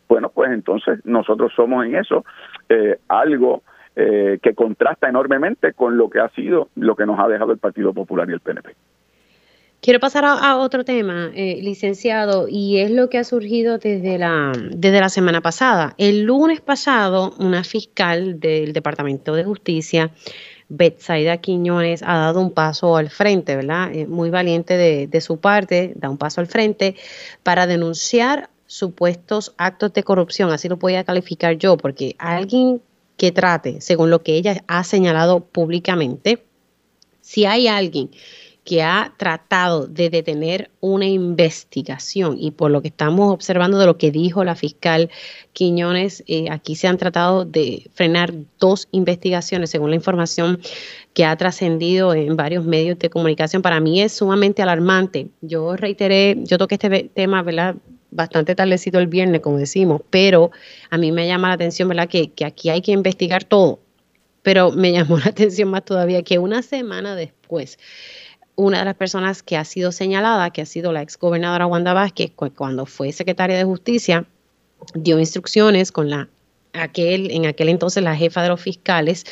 bueno, 0.09 0.31
pues 0.33 0.53
entonces 0.53 1.05
nosotros 1.05 1.53
somos 1.57 1.87
en 1.87 1.97
eso 1.97 2.25
eh, 2.69 2.99
algo 3.09 3.63
eh, 3.95 4.39
que 4.43 4.55
contrasta 4.55 5.09
enormemente 5.09 5.75
con 5.75 5.99
lo 5.99 6.09
que 6.09 6.21
ha 6.21 6.29
sido, 6.31 6.69
lo 6.77 6.97
que 6.97 7.05
nos 7.05 7.19
ha 7.21 7.29
dejado 7.29 7.53
el 7.53 7.59
Partido 7.59 7.93
Popular 7.93 8.29
y 8.29 8.33
el 8.33 8.41
PNP. 8.41 8.75
Quiero 9.83 9.99
pasar 9.99 10.25
a, 10.25 10.57
otro 10.59 10.85
tema, 10.85 11.33
eh, 11.35 11.59
licenciado, 11.61 12.47
y 12.49 12.79
es 12.79 12.93
lo 12.93 13.11
que 13.11 13.19
ha 13.19 13.25
surgido 13.25 13.79
desde 13.79 14.17
la, 14.17 14.53
desde 14.71 15.01
la 15.01 15.09
semana 15.09 15.41
pasada. 15.41 15.95
El 15.99 16.23
lunes 16.23 16.61
pasado, 16.61 17.35
una 17.41 17.65
fiscal 17.65 18.39
del 18.39 18.73
Departamento 18.73 19.35
de 19.35 19.43
Justicia, 19.43 20.13
Betsaida 20.69 21.39
Quiñones, 21.39 22.05
ha 22.05 22.17
dado 22.17 22.41
un 22.41 22.53
paso 22.53 22.97
al 22.97 23.11
frente, 23.11 23.57
¿verdad? 23.57 23.93
Eh, 23.93 24.07
muy 24.07 24.31
valiente 24.31 24.77
de, 24.77 25.09
de 25.09 25.21
su 25.21 25.41
parte, 25.41 25.95
da 25.97 26.09
un 26.09 26.17
paso 26.17 26.41
al 26.41 26.47
frente 26.47 26.95
para 27.43 27.67
denunciar 27.67 28.51
supuestos 28.67 29.53
actos 29.59 29.93
de 29.93 30.05
corrupción, 30.05 30.51
así 30.51 30.69
lo 30.69 30.77
voy 30.77 30.95
a 30.95 31.03
calificar 31.03 31.59
yo, 31.59 31.77
porque 31.77 32.15
alguien 32.19 32.81
que 33.23 33.31
trate, 33.31 33.81
según 33.81 34.11
lo 34.11 34.25
que 34.25 34.35
ella 34.35 34.65
ha 34.67 34.83
señalado 34.83 35.45
públicamente, 35.45 36.43
si 37.21 37.45
hay 37.45 37.69
alguien 37.69 38.11
que 38.65 38.83
ha 38.83 39.15
tratado 39.17 39.87
de 39.87 40.11
detener 40.11 40.73
una 40.81 41.07
investigación 41.07 42.37
y 42.37 42.51
por 42.51 42.73
lo 42.73 42.83
que 42.83 42.89
estamos 42.89 43.33
observando 43.33 43.79
de 43.79 43.87
lo 43.87 43.97
que 43.97 44.11
dijo 44.11 44.43
la 44.43 44.57
fiscal 44.57 45.09
Quiñones, 45.53 46.25
eh, 46.27 46.47
aquí 46.51 46.75
se 46.75 46.89
han 46.89 46.99
tratado 46.99 47.45
de 47.45 47.89
frenar 47.95 48.35
dos 48.59 48.89
investigaciones 48.91 49.71
según 49.71 49.91
la 49.91 49.97
información 49.97 50.59
que 51.15 51.25
ha 51.25 51.37
trascendido 51.37 52.15
en 52.15 52.37
varios 52.37 52.65
medios 52.65 52.99
de 52.99 53.09
comunicación. 53.09 53.63
Para 53.63 53.79
mí 53.79 54.03
es 54.03 54.15
sumamente 54.15 54.63
alarmante. 54.63 55.29
Yo 55.43 55.77
reiteré, 55.77 56.39
yo 56.43 56.59
toqué 56.59 56.75
este 56.75 57.09
tema, 57.15 57.45
¿verdad? 57.45 57.77
Bastante 58.13 58.55
tardecito 58.55 58.99
el 58.99 59.09
viernes, 59.09 59.41
como 59.41 59.59
decimos, 59.59 60.03
pero 60.11 60.51
a 60.91 60.99
mí 60.99 61.11
me 61.11 61.27
llama 61.27 61.49
la 61.49 61.55
atención, 61.55 61.89
¿verdad? 61.89 62.09
Que, 62.09 62.31
que 62.31 62.45
aquí 62.45 62.71
hay 62.71 62.83
que 62.83 62.93
investigar 62.93 63.45
todo. 63.45 63.81
Pero 64.43 64.71
me 64.71 64.93
llamó 64.93 65.19
la 65.25 65.27
atención 65.27 65.71
más 65.71 65.85
todavía 65.85 66.23
que 66.23 66.39
una 66.39 66.63
semana 66.63 67.17
después, 67.17 67.79
una 68.55 68.81
de 68.81 68.85
las 68.85 68.95
personas 68.95 69.43
que 69.43 69.57
ha 69.57 69.65
sido 69.65 69.93
señalada, 69.93 70.51
que 70.51 70.63
ha 70.63 70.67
sido 70.67 70.93
la 70.93 71.03
ex 71.03 71.19
gobernadora 71.19 71.67
Wanda 71.67 71.95
Vázquez, 71.95 72.31
cuando 72.55 72.87
fue 72.87 73.11
secretaria 73.13 73.57
de 73.57 73.65
Justicia, 73.65 74.27
dio 74.95 75.19
instrucciones 75.19 75.91
con 75.91 76.11
la 76.11 76.29
aquel, 76.73 77.31
en 77.31 77.47
aquel 77.47 77.69
entonces 77.69 78.03
la 78.03 78.17
jefa 78.17 78.43
de 78.43 78.49
los 78.49 78.61
fiscales, 78.61 79.25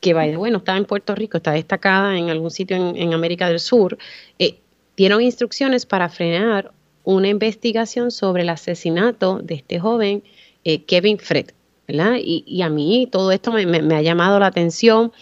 que 0.00 0.14
bueno, 0.14 0.58
estaba 0.58 0.78
en 0.78 0.84
Puerto 0.84 1.14
Rico, 1.14 1.36
está 1.36 1.52
destacada 1.52 2.18
en 2.18 2.28
algún 2.28 2.50
sitio 2.50 2.76
en, 2.76 3.14
América 3.14 3.48
del 3.48 3.60
Sur, 3.60 3.98
eh, 4.38 4.58
dieron 4.96 5.22
instrucciones 5.22 5.86
para 5.86 6.08
frenar 6.08 6.72
una 7.04 7.28
investigación 7.28 8.10
sobre 8.10 8.42
el 8.42 8.48
asesinato 8.48 9.38
de 9.42 9.54
este 9.54 9.78
joven 9.78 10.22
eh, 10.64 10.82
Kevin 10.84 11.18
Fred. 11.18 11.46
¿verdad? 11.88 12.14
Y, 12.22 12.62
a 12.62 12.68
mí 12.68 13.08
todo 13.10 13.32
esto 13.32 13.52
me, 13.52 13.94
ha 13.94 14.02
llamado 14.02 14.38
la 14.38 14.46
atención. 14.46 15.12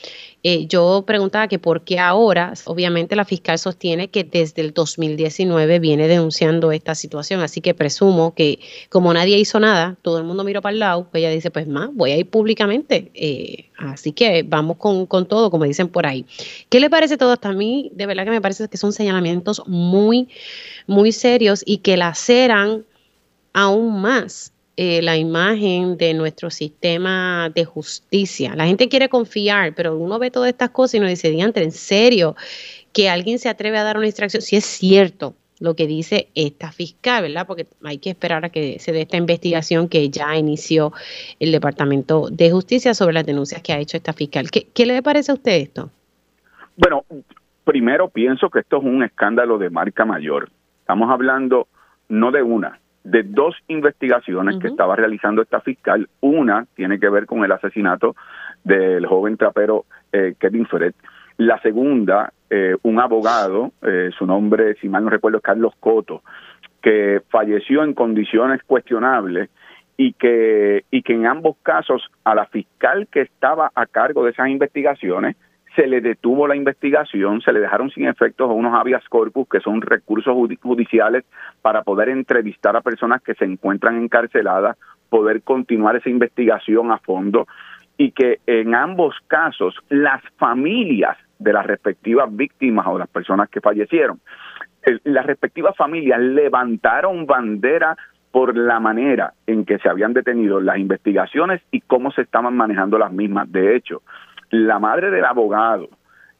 Eh, 0.43 0.67
yo 0.67 1.05
preguntaba 1.07 1.49
que 1.49 1.59
por 1.59 1.85
qué 1.85 1.99
ahora, 1.99 2.55
obviamente 2.65 3.15
la 3.15 3.27
fiscal 3.27 3.59
sostiene 3.59 4.09
que 4.09 4.25
desde 4.25 4.63
el 4.63 4.73
2019 4.73 5.79
viene 5.81 6.09
denunciando 6.09 6.73
esta 6.73 6.95
situación, 6.95 7.41
así 7.41 7.61
que 7.61 7.75
presumo 7.75 8.35
que 8.35 8.59
como 8.89 9.13
nadie 9.13 9.39
hizo 9.39 9.61
nada, 9.61 9.99
todo 10.01 10.17
el 10.17 10.25
mundo 10.25 10.43
miró 10.43 10.63
para 10.63 10.73
el 10.73 10.79
lado, 10.79 11.09
pues 11.11 11.21
ella 11.21 11.31
dice, 11.31 11.51
pues 11.51 11.69
más, 11.69 11.91
voy 11.93 12.13
a 12.13 12.17
ir 12.17 12.29
públicamente, 12.31 13.11
eh, 13.15 13.71
así 13.77 14.13
que 14.13 14.43
vamos 14.43 14.79
con, 14.79 15.05
con, 15.05 15.27
todo, 15.27 15.51
como 15.51 15.65
dicen 15.65 15.89
por 15.89 16.07
ahí. 16.07 16.25
¿Qué 16.71 16.81
le 16.81 16.89
parece 16.89 17.19
todo 17.19 17.35
esto? 17.35 17.49
A 17.49 17.53
mí, 17.53 17.91
de 17.95 18.07
verdad 18.07 18.25
que 18.25 18.31
me 18.31 18.41
parece 18.41 18.67
que 18.69 18.79
son 18.79 18.95
señalamientos 18.95 19.63
muy, 19.67 20.29
muy 20.87 21.13
serios 21.13 21.63
y 21.67 21.79
que 21.79 21.99
laceran 21.99 22.87
aún 23.53 24.01
más 24.01 24.53
eh, 24.83 25.03
la 25.03 25.19
imagen 25.19 25.99
de 25.99 26.15
nuestro 26.15 26.49
sistema 26.49 27.51
de 27.55 27.67
justicia. 27.67 28.55
La 28.57 28.65
gente 28.65 28.89
quiere 28.89 29.11
confiar, 29.11 29.75
pero 29.75 29.95
uno 29.95 30.19
ve 30.19 30.31
todas 30.31 30.49
estas 30.49 30.71
cosas 30.71 30.95
y 30.95 31.01
nos 31.01 31.11
dice, 31.11 31.29
diantre, 31.29 31.65
en 31.65 31.71
serio, 31.71 32.35
que 32.95 33.11
alguien 33.11 33.39
se 33.39 33.51
atreve 33.51 33.77
a 33.77 33.85
dar 33.85 33.99
una 33.99 34.07
instrucción, 34.07 34.41
si 34.41 34.57
es 34.57 34.65
cierto 34.65 35.35
lo 35.59 35.77
que 35.77 35.87
dice 35.87 36.29
esta 36.35 36.73
fiscal, 36.73 37.25
¿verdad? 37.25 37.47
Porque 37.47 37.67
hay 37.85 37.99
que 37.99 38.09
esperar 38.09 38.43
a 38.47 38.49
que 38.49 38.79
se 38.79 38.93
dé 38.93 39.03
esta 39.03 39.19
investigación 39.19 39.87
que 39.87 40.09
ya 40.09 40.35
inició 40.35 40.95
el 41.41 41.53
Departamento 41.53 42.31
de 42.31 42.51
Justicia 42.51 42.95
sobre 42.95 43.13
las 43.13 43.27
denuncias 43.27 43.61
que 43.61 43.75
ha 43.75 43.79
hecho 43.79 43.99
esta 43.99 44.15
fiscal. 44.15 44.51
¿Qué, 44.51 44.67
qué 44.73 44.87
le 44.87 45.03
parece 45.03 45.31
a 45.31 45.35
usted 45.35 45.61
esto? 45.61 45.91
Bueno, 46.79 47.05
primero 47.65 48.09
pienso 48.09 48.49
que 48.49 48.61
esto 48.61 48.79
es 48.79 48.85
un 48.85 49.03
escándalo 49.03 49.59
de 49.59 49.69
marca 49.69 50.07
mayor. 50.07 50.49
Estamos 50.81 51.11
hablando 51.11 51.69
no 52.09 52.33
de 52.33 52.43
una, 52.43 52.80
de 53.05 53.23
dos 53.23 53.57
investigaciones 53.69 54.59
que 54.61 54.69
estaba 54.69 54.97
realizando 54.97 55.43
esta 55.43 55.61
fiscal. 55.61 56.09
Una 56.21 56.67
tiene 56.75 56.99
que 56.99 57.09
ver 57.09 57.27
con 57.27 57.45
el 57.45 57.53
asesinato 57.53 58.15
del 58.65 59.07
joven 59.07 59.37
trapero 59.37 59.87
eh, 60.13 60.35
Kevin 60.39 60.67
Fred. 60.67 60.95
La 61.39 61.61
segunda, 61.63 62.33
eh, 62.51 62.77
un 62.83 63.01
abogado, 63.01 63.73
eh, 63.83 64.11
su 64.17 64.27
nombre, 64.27 64.75
si 64.81 64.89
mal 64.89 65.05
no 65.05 65.11
recuerdo, 65.11 65.39
es 65.39 65.43
Carlos 65.43 65.73
Coto, 65.81 66.23
que 66.83 67.23
falleció 67.31 67.83
en 67.83 67.95
condiciones 67.95 68.63
cuestionables 68.65 69.49
y 69.97 70.13
que, 70.15 70.85
y 70.91 71.03
que 71.03 71.15
en 71.15 71.27
ambos 71.27 71.57
casos 71.63 72.11
a 72.25 72.35
la 72.35 72.47
fiscal 72.47 73.07
que 73.11 73.23
estaba 73.23 73.71
a 73.75 73.87
cargo 73.87 74.25
de 74.25 74.33
esas 74.33 74.49
investigaciones 74.49 75.37
se 75.77 75.87
le 75.87 76.01
detuvo 76.01 76.49
la 76.49 76.57
investigación, 76.57 77.41
se 77.41 77.53
le 77.53 77.61
dejaron 77.61 77.91
sin 77.91 78.07
efectos 78.07 78.51
unos 78.53 78.75
habeas 78.75 79.05
corpus, 79.09 79.49
que 79.49 79.61
son 79.61 79.81
recursos 79.81 80.35
judiciales 80.61 81.25
para 81.63 81.83
poder 81.83 82.09
entrevistar 82.09 82.77
a 82.77 82.81
personas 82.81 83.23
que 83.23 83.35
se 83.35 83.45
encuentran 83.45 83.97
encarceladas, 84.03 84.77
poder 85.09 85.43
continuar 85.43 85.97
esa 85.97 86.11
investigación 86.11 86.91
a 86.91 86.99
fondo 86.99 87.47
y 87.97 88.13
que 88.13 88.41
en 88.47 88.75
ambos 88.75 89.15
casos 89.27 89.77
las 89.89 90.23
familias 90.39 91.17
de 91.39 91.53
las 91.53 91.67
respectivas 91.67 92.35
víctimas 92.35 92.87
o 92.87 92.99
las 92.99 93.09
personas 93.09 93.49
que 93.51 93.61
fallecieron, 93.61 94.21
las 95.05 95.27
respectivas 95.27 95.77
familias 95.77 96.19
levantaron 96.21 97.27
bandera 97.27 97.97
por 98.31 98.57
la 98.57 98.81
manera 98.81 99.35
en 99.47 99.65
que 99.65 99.79
se 99.79 99.89
habían 99.89 100.13
detenido 100.13 100.61
las 100.61 100.79
investigaciones 100.79 101.61
y 101.71 101.81
cómo 101.81 102.13
se 102.13 102.23
estaban 102.23 102.57
manejando 102.57 102.99
las 102.99 103.13
mismas. 103.13 103.51
De 103.51 103.77
hecho, 103.77 104.03
la 104.51 104.79
madre 104.79 105.11
del 105.11 105.25
abogado, 105.25 105.89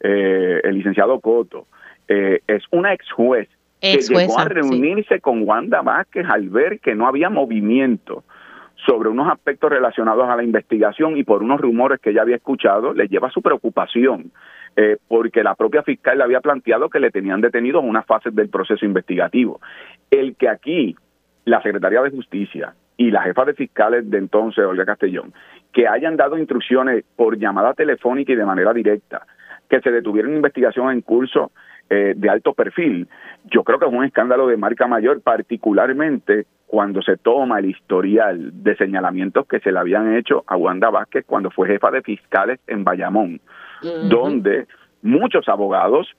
eh, 0.01 0.61
el 0.65 0.75
licenciado 0.75 1.21
Coto, 1.21 1.67
eh, 2.09 2.41
es 2.47 2.65
una 2.71 2.93
ex 2.93 3.11
juez 3.13 3.49
que 3.81 3.99
llegó 3.99 4.39
a 4.39 4.45
reunirse 4.45 5.21
con 5.21 5.47
Wanda 5.47 5.81
Vázquez 5.81 6.27
al 6.29 6.49
ver 6.49 6.81
que 6.81 6.95
no 6.95 7.07
había 7.07 7.31
movimiento 7.31 8.25
sobre 8.87 9.09
unos 9.09 9.31
aspectos 9.31 9.71
relacionados 9.71 10.29
a 10.29 10.37
la 10.37 10.43
investigación 10.43 11.17
y 11.17 11.25
por 11.25 11.43
unos 11.43 11.61
rumores 11.61 12.01
que 12.01 12.11
ella 12.11 12.23
había 12.23 12.37
escuchado, 12.37 12.93
le 12.95 13.09
lleva 13.09 13.31
su 13.31 13.43
preocupación, 13.43 14.33
eh, 14.77 14.97
porque 15.09 15.43
la 15.43 15.55
propia 15.55 15.83
fiscal 15.83 16.19
le 16.19 16.25
había 16.25 16.41
planteado 16.41 16.89
que 16.89 17.01
le 17.01 17.11
tenían 17.11 17.41
detenido 17.41 17.81
en 17.81 17.89
una 17.89 18.03
fase 18.03 18.31
del 18.31 18.49
proceso 18.49 18.85
investigativo. 18.85 19.61
El 20.11 20.37
que 20.37 20.49
aquí 20.49 20.97
la 21.45 21.63
Secretaría 21.63 22.03
de 22.03 22.11
Justicia 22.11 22.75
y 22.97 23.11
la 23.11 23.23
jefa 23.23 23.45
de 23.45 23.55
fiscales 23.55 24.09
de 24.11 24.19
entonces, 24.19 24.65
Olga 24.65 24.85
Castellón, 24.85 25.33
que 25.73 25.87
hayan 25.87 26.17
dado 26.17 26.39
instrucciones 26.39 27.05
por 27.17 27.39
llamada 27.39 27.75
telefónica 27.75 28.33
y 28.33 28.37
de 28.37 28.45
manera 28.45 28.73
directa, 28.73 29.27
que 29.69 29.81
se 29.81 29.91
detuviera 29.91 30.29
una 30.29 30.37
investigación 30.37 30.91
en 30.91 31.01
curso 31.01 31.53
eh, 31.89 32.15
de 32.17 32.31
alto 32.31 32.55
perfil, 32.55 33.09
yo 33.45 33.65
creo 33.65 33.79
que 33.79 33.87
es 33.87 33.93
un 33.93 34.05
escándalo 34.05 34.47
de 34.47 34.57
marca 34.57 34.87
mayor, 34.87 35.21
particularmente 35.23 36.47
cuando 36.67 37.03
se 37.03 37.17
toma 37.17 37.59
el 37.59 37.67
historial 37.67 38.51
de 38.63 38.77
señalamientos 38.77 39.47
que 39.49 39.59
se 39.59 39.73
le 39.73 39.79
habían 39.81 40.15
hecho 40.15 40.45
a 40.47 40.57
Wanda 40.57 40.89
Vázquez 40.91 41.25
cuando 41.27 41.51
fue 41.51 41.67
jefa 41.67 41.91
de 41.91 42.03
fiscales 42.03 42.61
en 42.69 42.85
Bayamón, 42.85 43.41
donde 44.09 44.69
muchos 45.03 45.49
abogados 45.49 46.15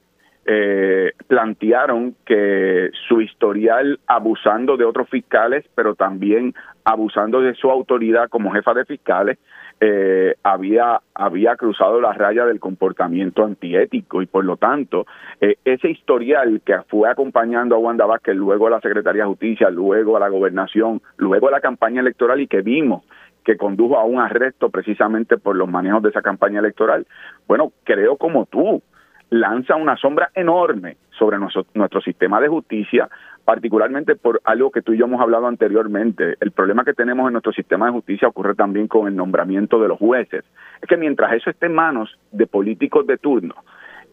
eh, 0.45 1.11
plantearon 1.27 2.15
que 2.25 2.89
su 3.07 3.21
historial 3.21 3.99
abusando 4.07 4.77
de 4.77 4.85
otros 4.85 5.09
fiscales, 5.09 5.65
pero 5.75 5.95
también 5.95 6.53
abusando 6.83 7.41
de 7.41 7.53
su 7.55 7.69
autoridad 7.69 8.29
como 8.29 8.51
jefa 8.51 8.73
de 8.73 8.85
fiscales, 8.85 9.37
eh, 9.79 10.35
había, 10.43 11.01
había 11.15 11.55
cruzado 11.55 11.99
la 11.99 12.13
raya 12.13 12.45
del 12.45 12.59
comportamiento 12.59 13.43
antiético. 13.43 14.21
Y 14.21 14.27
por 14.27 14.45
lo 14.45 14.57
tanto 14.57 15.05
eh, 15.39 15.55
ese 15.65 15.89
historial 15.89 16.61
que 16.63 16.79
fue 16.87 17.09
acompañando 17.09 17.75
a 17.75 17.79
Wanda 17.79 18.05
Vázquez 18.05 18.35
luego 18.35 18.67
a 18.67 18.71
la 18.71 18.81
Secretaría 18.81 19.23
de 19.23 19.29
Justicia, 19.29 19.69
luego 19.69 20.17
a 20.17 20.19
la 20.19 20.29
gobernación, 20.29 21.01
luego 21.17 21.47
a 21.47 21.51
la 21.51 21.61
campaña 21.61 22.01
electoral 22.01 22.41
y 22.41 22.47
que 22.47 22.61
vimos 22.61 23.03
que 23.43 23.57
condujo 23.57 23.97
a 23.97 24.03
un 24.03 24.19
arresto 24.19 24.69
precisamente 24.69 25.37
por 25.37 25.55
los 25.55 25.67
manejos 25.67 26.03
de 26.03 26.09
esa 26.09 26.21
campaña 26.21 26.59
electoral, 26.59 27.07
bueno, 27.47 27.71
creo 27.83 28.17
como 28.17 28.45
tú, 28.45 28.83
lanza 29.31 29.77
una 29.77 29.95
sombra 29.95 30.29
enorme 30.35 30.97
sobre 31.17 31.39
nuestro, 31.39 31.65
nuestro 31.73 32.01
sistema 32.01 32.39
de 32.41 32.49
justicia, 32.49 33.09
particularmente 33.45 34.15
por 34.15 34.41
algo 34.43 34.71
que 34.71 34.81
tú 34.81 34.93
y 34.93 34.97
yo 34.97 35.05
hemos 35.05 35.21
hablado 35.21 35.47
anteriormente. 35.47 36.35
El 36.41 36.51
problema 36.51 36.83
que 36.83 36.93
tenemos 36.93 37.27
en 37.27 37.33
nuestro 37.33 37.53
sistema 37.53 37.85
de 37.85 37.93
justicia 37.93 38.27
ocurre 38.27 38.55
también 38.55 38.87
con 38.87 39.07
el 39.07 39.15
nombramiento 39.15 39.81
de 39.81 39.87
los 39.87 39.97
jueces. 39.97 40.43
Es 40.81 40.87
que 40.87 40.97
mientras 40.97 41.33
eso 41.33 41.49
esté 41.49 41.67
en 41.67 41.73
manos 41.73 42.19
de 42.31 42.45
políticos 42.45 43.07
de 43.07 43.17
turno, 43.17 43.55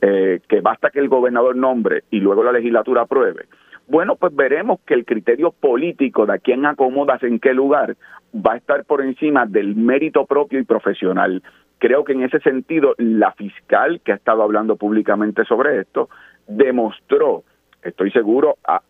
eh, 0.01 0.41
que 0.49 0.61
basta 0.61 0.91
que 0.91 1.01
el 1.01 1.09
gobernador 1.09 1.57
nombre 1.57 2.05
y 2.11 2.21
luego 2.21 2.45
la 2.45 2.53
legislatura 2.53 3.03
apruebe, 3.03 3.47
bueno, 3.89 4.16
pues 4.16 4.37
veremos 4.37 4.79
que 4.87 4.95
el 4.95 5.05
criterio 5.05 5.51
político 5.51 6.27
de 6.27 6.35
a 6.35 6.39
quién 6.39 6.64
acomodas 6.66 7.23
en 7.25 7.41
qué 7.41 7.55
lugar 7.55 7.97
va 8.35 8.53
a 8.53 8.57
estar 8.59 8.85
por 8.85 9.03
encima 9.03 9.47
del 9.47 9.75
mérito 9.75 10.27
propio 10.27 10.61
y 10.61 10.64
profesional. 10.64 11.43
Creo 11.79 12.05
que 12.05 12.12
en 12.12 12.22
ese 12.22 12.41
sentido 12.41 12.95
la 12.99 13.33
fiscal 13.33 14.01
que 14.05 14.12
ha 14.12 14.16
estado 14.16 14.43
hablando 14.43 14.76
públicamente 14.76 15.45
sobre 15.45 15.81
esto 15.81 16.09
demostró, 16.49 17.45
estoy 17.83 18.11
seguro, 18.11 18.57
a, 18.66 18.81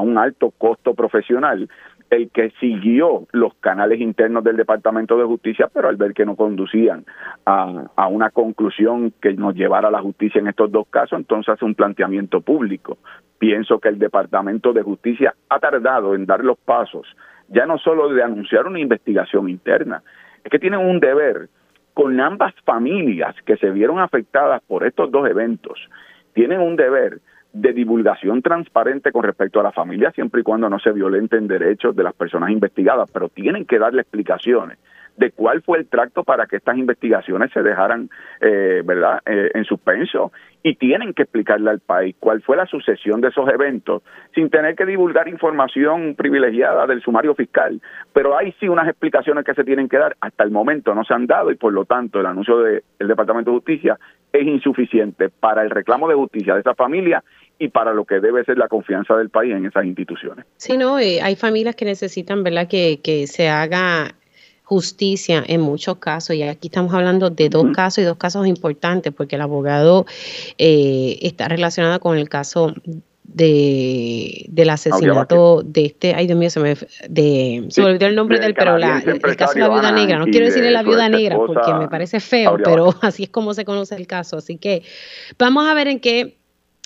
un 0.00 0.18
alto 0.18 0.50
costo 0.50 0.94
profesional, 0.94 1.68
el 2.10 2.30
que 2.30 2.50
siguió 2.60 3.26
los 3.32 3.54
canales 3.54 4.00
internos 4.00 4.44
del 4.44 4.56
Departamento 4.56 5.16
de 5.16 5.24
Justicia, 5.24 5.70
pero 5.72 5.88
al 5.88 5.96
ver 5.96 6.12
que 6.12 6.26
no 6.26 6.36
conducían 6.36 7.04
a, 7.46 7.84
a, 7.94 8.08
una 8.08 8.30
conclusión 8.30 9.12
que 9.22 9.32
nos 9.34 9.54
llevara 9.54 9.88
a 9.88 9.92
la 9.92 10.02
justicia 10.02 10.40
en 10.40 10.48
estos 10.48 10.70
dos 10.70 10.86
casos, 10.88 11.18
entonces 11.18 11.54
hace 11.54 11.64
un 11.64 11.74
planteamiento 11.74 12.40
público. 12.40 12.98
Pienso 13.38 13.78
que 13.78 13.88
el 13.88 13.98
Departamento 13.98 14.72
de 14.72 14.82
Justicia 14.82 15.34
ha 15.48 15.58
tardado 15.58 16.14
en 16.14 16.26
dar 16.26 16.44
los 16.44 16.58
pasos, 16.58 17.06
ya 17.48 17.66
no 17.66 17.78
solo 17.78 18.08
de 18.12 18.22
anunciar 18.22 18.66
una 18.66 18.80
investigación 18.80 19.48
interna, 19.48 20.02
es 20.44 20.50
que 20.50 20.58
tienen 20.58 20.80
un 20.80 20.98
deber 20.98 21.48
con 21.94 22.20
ambas 22.20 22.54
familias 22.64 23.34
que 23.44 23.56
se 23.56 23.70
vieron 23.70 23.98
afectadas 23.98 24.62
por 24.66 24.86
estos 24.86 25.10
dos 25.10 25.28
eventos, 25.28 25.88
tienen 26.32 26.60
un 26.60 26.76
deber 26.76 27.20
de 27.52 27.72
divulgación 27.72 28.40
transparente 28.40 29.12
con 29.12 29.24
respecto 29.24 29.60
a 29.60 29.62
la 29.62 29.72
familia, 29.72 30.10
siempre 30.12 30.40
y 30.40 30.44
cuando 30.44 30.70
no 30.70 30.78
se 30.78 30.92
violenten 30.92 31.48
derechos 31.48 31.94
de 31.94 32.02
las 32.02 32.14
personas 32.14 32.50
investigadas, 32.50 33.10
pero 33.12 33.28
tienen 33.28 33.66
que 33.66 33.78
darle 33.78 34.02
explicaciones 34.02 34.78
de 35.16 35.30
cuál 35.30 35.62
fue 35.62 35.78
el 35.78 35.86
tracto 35.86 36.24
para 36.24 36.46
que 36.46 36.56
estas 36.56 36.76
investigaciones 36.76 37.50
se 37.52 37.62
dejaran, 37.62 38.10
eh, 38.40 38.82
¿verdad?, 38.84 39.20
eh, 39.26 39.50
en 39.54 39.64
suspenso. 39.64 40.32
Y 40.62 40.76
tienen 40.76 41.12
que 41.12 41.22
explicarle 41.22 41.70
al 41.70 41.80
país 41.80 42.14
cuál 42.20 42.40
fue 42.42 42.56
la 42.56 42.66
sucesión 42.66 43.20
de 43.20 43.28
esos 43.28 43.48
eventos, 43.48 44.02
sin 44.34 44.48
tener 44.48 44.76
que 44.76 44.86
divulgar 44.86 45.28
información 45.28 46.14
privilegiada 46.14 46.86
del 46.86 47.02
sumario 47.02 47.34
fiscal. 47.34 47.80
Pero 48.12 48.36
hay 48.36 48.52
sí 48.60 48.68
unas 48.68 48.88
explicaciones 48.88 49.44
que 49.44 49.54
se 49.54 49.64
tienen 49.64 49.88
que 49.88 49.98
dar. 49.98 50.16
Hasta 50.20 50.44
el 50.44 50.50
momento 50.50 50.94
no 50.94 51.04
se 51.04 51.14
han 51.14 51.26
dado 51.26 51.50
y 51.50 51.56
por 51.56 51.72
lo 51.72 51.84
tanto 51.84 52.20
el 52.20 52.26
anuncio 52.26 52.58
del 52.58 52.82
Departamento 52.98 53.50
de 53.50 53.56
Justicia 53.56 53.98
es 54.32 54.46
insuficiente 54.46 55.28
para 55.28 55.62
el 55.62 55.70
reclamo 55.70 56.08
de 56.08 56.14
justicia 56.14 56.54
de 56.54 56.60
esa 56.60 56.74
familia 56.74 57.22
y 57.58 57.68
para 57.68 57.92
lo 57.92 58.04
que 58.04 58.20
debe 58.20 58.44
ser 58.44 58.56
la 58.58 58.68
confianza 58.68 59.16
del 59.16 59.30
país 59.30 59.54
en 59.54 59.66
esas 59.66 59.84
instituciones. 59.84 60.46
Sí, 60.56 60.76
no, 60.78 60.98
eh, 60.98 61.20
hay 61.22 61.36
familias 61.36 61.76
que 61.76 61.84
necesitan, 61.84 62.42
¿verdad?, 62.42 62.66
que, 62.68 63.00
que 63.02 63.26
se 63.26 63.48
haga 63.48 64.14
justicia 64.72 65.44
en 65.46 65.60
muchos 65.60 65.98
casos, 65.98 66.34
y 66.34 66.42
aquí 66.42 66.68
estamos 66.68 66.94
hablando 66.94 67.28
de 67.28 67.50
dos 67.50 67.66
casos 67.74 67.98
y 67.98 68.06
dos 68.06 68.16
casos 68.16 68.46
importantes, 68.46 69.12
porque 69.12 69.36
el 69.36 69.42
abogado 69.42 70.06
eh, 70.56 71.18
está 71.20 71.46
relacionado 71.46 72.00
con 72.00 72.16
el 72.16 72.30
caso 72.30 72.72
de 73.22 74.46
del 74.48 74.70
asesinato 74.70 75.62
de 75.62 75.84
este, 75.86 76.14
ay 76.14 76.26
Dios 76.26 76.38
mío, 76.38 76.48
se 76.48 76.60
me, 76.60 76.74
de, 77.08 77.66
se 77.68 77.82
me 77.82 77.88
olvidó 77.88 78.06
el 78.06 78.14
nombre 78.14 78.38
del, 78.40 78.54
pero 78.54 78.78
la, 78.78 79.00
el 79.00 79.36
caso 79.36 79.52
de 79.52 79.60
la 79.60 79.68
viuda 79.68 79.92
negra, 79.92 80.18
no 80.18 80.24
quiero 80.24 80.46
decirle 80.46 80.70
la 80.70 80.82
viuda 80.82 81.10
negra 81.10 81.36
porque 81.36 81.74
me 81.74 81.88
parece 81.88 82.18
feo, 82.18 82.56
pero 82.64 82.94
así 83.02 83.24
es 83.24 83.28
como 83.28 83.52
se 83.52 83.66
conoce 83.66 83.94
el 83.94 84.06
caso, 84.06 84.38
así 84.38 84.56
que 84.56 84.82
vamos 85.38 85.66
a 85.66 85.74
ver 85.74 85.88
en 85.88 86.00
qué 86.00 86.38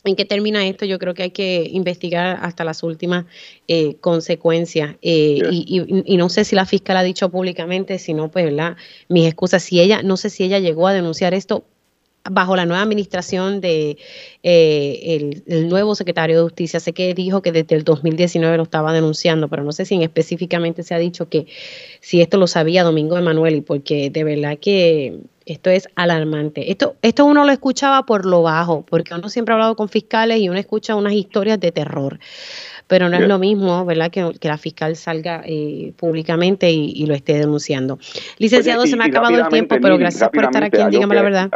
en 0.07 0.15
qué 0.17 0.25
termina 0.25 0.67
esto, 0.67 0.85
yo 0.85 0.99
creo 0.99 1.15
que 1.15 1.25
hay 1.25 1.31
que 1.31 1.69
investigar 1.73 2.39
hasta 2.41 2.65
las 2.65 2.83
últimas 2.83 3.27
eh, 3.67 3.97
consecuencias. 4.01 4.97
Eh, 5.03 5.41
y, 5.51 6.17
no 6.17 6.29
sé 6.29 6.45
si 6.45 6.55
la 6.55 6.65
fiscal 6.65 6.97
ha 6.97 7.03
dicho 7.03 7.29
públicamente, 7.29 7.99
si 7.99 8.15
no, 8.15 8.31
pues, 8.31 8.45
¿verdad? 8.45 8.77
Mis 9.09 9.27
excusas, 9.27 9.63
si 9.65 9.81
ella, 9.81 10.03
no 10.03 10.17
sé 10.17 10.31
si 10.31 10.45
ella 10.45 10.61
llegó 10.61 10.87
a 10.87 10.93
denunciar 10.93 11.35
esto 11.35 11.65
bajo 12.31 12.57
la 12.57 12.67
nueva 12.67 12.83
administración 12.83 13.61
de 13.61 13.99
eh, 14.43 15.43
el, 15.47 15.69
nuevo 15.69 15.95
secretario 15.95 16.37
de 16.37 16.43
justicia. 16.43 16.81
Sé 16.81 16.93
que 16.93 17.13
dijo 17.15 17.43
que 17.43 17.53
desde 17.53 17.75
el 17.75 17.85
2019 17.85 18.57
lo 18.57 18.63
estaba 18.63 18.93
denunciando, 18.93 19.49
pero 19.49 19.65
no 19.65 19.73
sé 19.73 19.85
si 19.85 20.01
específicamente 20.03 20.83
se 20.83 20.95
ha 20.95 20.99
dicho 20.99 21.29
que 21.29 21.47
si 22.01 22.21
esto 22.21 22.37
lo 22.37 22.47
sabía 22.47 22.85
Domingo 22.85 23.19
Emanuel, 23.19 23.57
y 23.57 23.61
porque 23.61 24.11
de 24.11 24.25
verdad 24.25 24.59
que 24.61 25.21
Esto 25.47 25.71
es 25.71 25.89
alarmante. 25.95 26.73
Esto, 26.73 26.97
esto 27.03 27.25
uno 27.25 27.45
lo 27.45 27.53
escuchaba 27.53 28.03
por 28.03 28.27
lo 28.27 28.43
bajo, 28.43 28.85
porque 28.85 29.15
uno 29.15 29.29
siempre 29.29 29.53
ha 29.53 29.55
hablado 29.55 29.77
con 29.77 29.89
fiscales 29.89 30.39
y 30.39 30.49
uno 30.49 30.59
escucha 30.59 30.97
unas 30.97 31.13
historias 31.13 31.61
de 31.61 31.71
terror. 31.71 32.19
Pero 32.89 33.09
no 33.09 33.17
es 33.17 33.29
lo 33.29 33.39
mismo, 33.39 33.85
¿verdad?, 33.85 34.11
que, 34.11 34.33
la 34.43 34.59
fiscal 34.59 34.97
salga 34.97 35.43
eh, 35.45 35.93
públicamente 35.97 36.71
y, 36.71 37.07
lo 37.07 37.15
esté 37.15 37.35
denunciando. 37.35 37.99
Licenciado, 38.39 38.87
se 38.87 38.97
me 38.97 39.05
ha 39.05 39.07
acabado 39.07 39.39
el 39.39 39.49
tiempo, 39.49 39.77
pero 39.81 39.97
gracias 39.99 40.29
por 40.31 40.45
estar 40.45 40.65
aquí. 40.65 40.79
Dígame 40.91 41.15
la 41.15 41.23
verdad. 41.23 41.51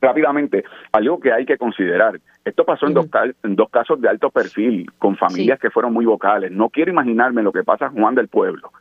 Rápidamente, 0.00 0.64
algo 0.90 1.20
que 1.20 1.32
hay 1.32 1.46
que 1.46 1.56
considerar. 1.56 2.20
Esto 2.44 2.64
pasó 2.64 2.86
en, 2.88 2.94
dos, 2.94 3.06
en 3.44 3.54
dos 3.54 3.68
casos 3.70 4.00
de 4.00 4.08
alto 4.08 4.30
perfil, 4.30 4.90
con 4.98 5.16
familias 5.16 5.60
que 5.60 5.70
fueron 5.70 5.92
muy 5.92 6.04
vocales. 6.04 6.50
No 6.50 6.68
quiero 6.68 6.90
imaginarme 6.90 7.42
lo 7.42 7.52
que 7.52 7.62
pasa 7.62 7.86
en 7.86 7.92
Juan 7.92 8.16
del 8.16 8.26
Pueblo 8.26 8.72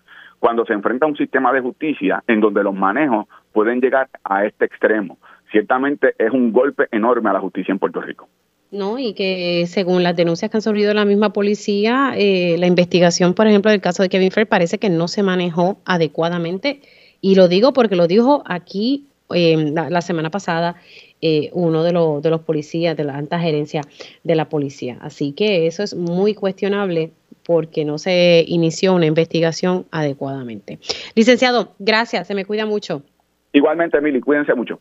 cuando 0.43 0.65
se 0.65 0.73
enfrenta 0.73 1.05
a 1.05 1.07
un 1.07 1.15
sistema 1.15 1.53
de 1.53 1.61
justicia 1.61 2.21
en 2.27 2.41
donde 2.41 2.63
los 2.63 2.75
manejos 2.75 3.27
pueden 3.53 3.79
llegar 3.79 4.09
a 4.25 4.43
este 4.43 4.65
extremo. 4.65 5.17
Ciertamente 5.49 6.15
es 6.17 6.31
un 6.31 6.51
golpe 6.51 6.89
enorme 6.91 7.29
a 7.29 7.33
la 7.33 7.39
justicia 7.39 7.71
en 7.71 7.79
Puerto 7.79 8.01
Rico. 8.01 8.27
No, 8.69 8.99
y 8.99 9.13
que 9.13 9.63
según 9.67 10.03
las 10.03 10.17
denuncias 10.17 10.51
que 10.51 10.57
han 10.57 10.61
surgido 10.61 10.93
la 10.93 11.05
misma 11.05 11.31
policía, 11.31 12.11
eh, 12.17 12.57
la 12.59 12.67
investigación, 12.67 13.35
por 13.35 13.47
ejemplo, 13.47 13.71
del 13.71 13.79
caso 13.79 14.03
de 14.03 14.09
Kevin 14.09 14.31
Fair 14.31 14.45
parece 14.45 14.79
que 14.79 14.89
no 14.89 15.07
se 15.07 15.23
manejó 15.23 15.77
adecuadamente. 15.85 16.81
Y 17.21 17.35
lo 17.35 17.47
digo 17.47 17.71
porque 17.71 17.95
lo 17.95 18.07
dijo 18.07 18.43
aquí 18.45 19.05
eh, 19.33 19.71
la, 19.71 20.01
semana 20.01 20.29
pasada 20.29 20.75
eh, 21.21 21.51
uno 21.53 21.83
de, 21.83 21.93
los 21.93 22.21
de 22.21 22.29
los 22.29 22.41
policías 22.41 22.97
de 22.97 23.05
la 23.05 23.15
alta 23.15 23.39
gerencia 23.39 23.79
de 24.25 24.35
la 24.35 24.49
policía. 24.49 24.97
Así 24.99 25.31
que 25.31 25.67
eso 25.67 25.83
es 25.83 25.95
muy 25.95 26.33
cuestionable 26.33 27.11
porque 27.45 27.85
no 27.85 27.97
se 27.97 28.43
inició 28.47 28.93
una 28.93 29.05
investigación 29.05 29.85
adecuadamente. 29.91 30.79
Licenciado, 31.15 31.73
gracias, 31.79 32.27
se 32.27 32.35
me 32.35 32.45
cuida 32.45 32.65
mucho. 32.65 33.03
Igualmente, 33.51 33.97
Emily, 33.97 34.21
cuídense 34.21 34.53
mucho. 34.53 34.79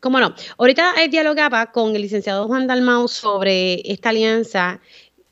Cómo 0.00 0.18
no. 0.20 0.34
Ahorita 0.58 0.92
dialogaba 1.10 1.66
con 1.66 1.94
el 1.94 2.02
licenciado 2.02 2.46
Juan 2.46 2.66
Dalmau 2.66 3.08
sobre 3.08 3.80
esta 3.84 4.10
alianza 4.10 4.80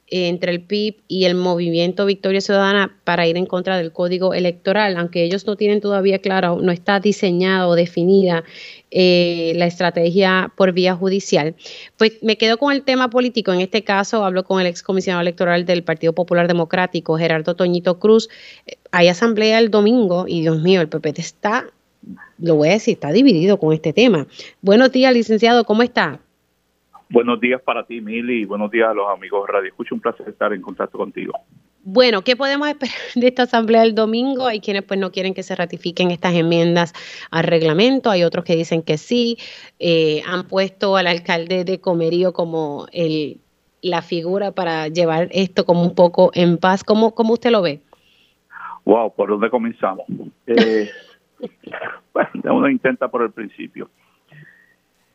entre 0.08 0.52
el 0.52 0.60
PIB 0.60 0.96
y 1.08 1.24
el 1.24 1.34
movimiento 1.34 2.06
Victoria 2.06 2.40
Ciudadana 2.40 2.96
para 3.04 3.26
ir 3.26 3.36
en 3.36 3.46
contra 3.46 3.76
del 3.76 3.92
código 3.92 4.34
electoral, 4.34 4.96
aunque 4.96 5.24
ellos 5.24 5.46
no 5.46 5.56
tienen 5.56 5.80
todavía 5.80 6.20
claro, 6.20 6.60
no 6.62 6.70
está 6.70 7.00
diseñada 7.00 7.66
o 7.66 7.74
definida 7.74 8.44
eh, 8.92 9.52
la 9.56 9.66
estrategia 9.66 10.52
por 10.56 10.72
vía 10.72 10.94
judicial. 10.94 11.56
Pues 11.96 12.22
me 12.22 12.38
quedo 12.38 12.56
con 12.56 12.72
el 12.72 12.82
tema 12.82 13.10
político. 13.10 13.52
En 13.52 13.60
este 13.60 13.82
caso 13.82 14.24
hablo 14.24 14.44
con 14.44 14.60
el 14.60 14.66
excomisionado 14.68 15.22
electoral 15.22 15.66
del 15.66 15.82
Partido 15.82 16.12
Popular 16.12 16.46
Democrático, 16.46 17.18
Gerardo 17.18 17.56
Toñito 17.56 17.98
Cruz. 17.98 18.28
Hay 18.92 19.08
asamblea 19.08 19.58
el 19.58 19.70
domingo 19.70 20.26
y 20.28 20.42
Dios 20.42 20.62
mío, 20.62 20.80
el 20.80 20.88
PP 20.88 21.14
está, 21.16 21.66
lo 22.38 22.54
voy 22.54 22.68
a 22.68 22.72
decir, 22.72 22.94
está 22.94 23.10
dividido 23.10 23.58
con 23.58 23.72
este 23.72 23.92
tema. 23.92 24.28
Buenos 24.62 24.92
días, 24.92 25.12
licenciado, 25.12 25.64
¿cómo 25.64 25.82
está? 25.82 26.20
Buenos 27.08 27.40
días 27.40 27.62
para 27.62 27.84
ti, 27.84 28.00
Mili, 28.00 28.42
y 28.42 28.44
buenos 28.44 28.70
días 28.70 28.88
a 28.88 28.94
los 28.94 29.08
amigos 29.08 29.46
de 29.46 29.52
Radio 29.52 29.68
Escucha. 29.68 29.94
Un 29.94 30.00
placer 30.00 30.28
estar 30.28 30.52
en 30.52 30.60
contacto 30.60 30.98
contigo. 30.98 31.32
Bueno, 31.84 32.22
¿qué 32.22 32.34
podemos 32.34 32.66
esperar 32.66 32.96
de 33.14 33.28
esta 33.28 33.44
asamblea 33.44 33.82
del 33.82 33.94
domingo? 33.94 34.46
Hay 34.46 34.60
quienes 34.60 34.82
pues 34.82 34.98
no 34.98 35.12
quieren 35.12 35.32
que 35.32 35.44
se 35.44 35.54
ratifiquen 35.54 36.10
estas 36.10 36.34
enmiendas 36.34 36.92
al 37.30 37.44
reglamento, 37.44 38.10
hay 38.10 38.24
otros 38.24 38.44
que 38.44 38.56
dicen 38.56 38.82
que 38.82 38.98
sí. 38.98 39.38
Eh, 39.78 40.20
han 40.26 40.48
puesto 40.48 40.96
al 40.96 41.06
alcalde 41.06 41.64
de 41.64 41.80
Comerío 41.80 42.32
como 42.32 42.86
el, 42.92 43.40
la 43.82 44.02
figura 44.02 44.50
para 44.50 44.88
llevar 44.88 45.28
esto 45.30 45.64
como 45.64 45.82
un 45.82 45.94
poco 45.94 46.32
en 46.34 46.58
paz. 46.58 46.82
¿Cómo, 46.82 47.14
cómo 47.14 47.34
usted 47.34 47.50
lo 47.50 47.62
ve? 47.62 47.82
Wow, 48.84 49.14
¿por 49.14 49.28
dónde 49.28 49.50
comenzamos? 49.50 50.06
Eh, 50.48 50.88
bueno, 52.14 52.30
uno 52.56 52.68
intenta 52.70 53.08
por 53.08 53.22
el 53.22 53.32
principio. 53.32 53.90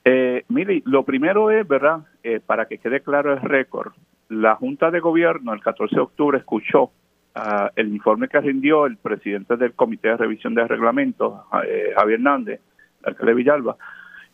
Eh, 0.04 0.44
mire, 0.50 0.82
lo 0.86 1.04
primero 1.04 1.52
es, 1.52 1.68
¿verdad? 1.68 2.00
Eh, 2.24 2.40
para 2.40 2.66
que 2.66 2.80
quede 2.80 3.02
claro 3.02 3.34
el 3.34 3.42
récord, 3.42 3.94
la 4.30 4.56
Junta 4.56 4.92
de 4.92 5.00
Gobierno 5.00 5.54
el 5.54 5.62
14 5.62 5.96
de 5.96 6.02
octubre 6.02 6.38
escuchó 6.38 6.84
uh, 6.84 7.68
el 7.76 7.90
informe 7.90 8.30
que 8.30 8.40
rindió 8.40 8.86
el 8.86 8.98
presidente 8.98 9.58
del 9.58 9.74
Comité 9.74 10.08
de 10.10 10.18
Revisión 10.18 10.56
de 10.56 10.66
Reglamentos, 10.66 11.42
eh, 11.68 11.92
Javier 11.96 12.20
Hernández, 12.20 12.62
alcalde 13.04 13.34
Villalba, 13.34 13.76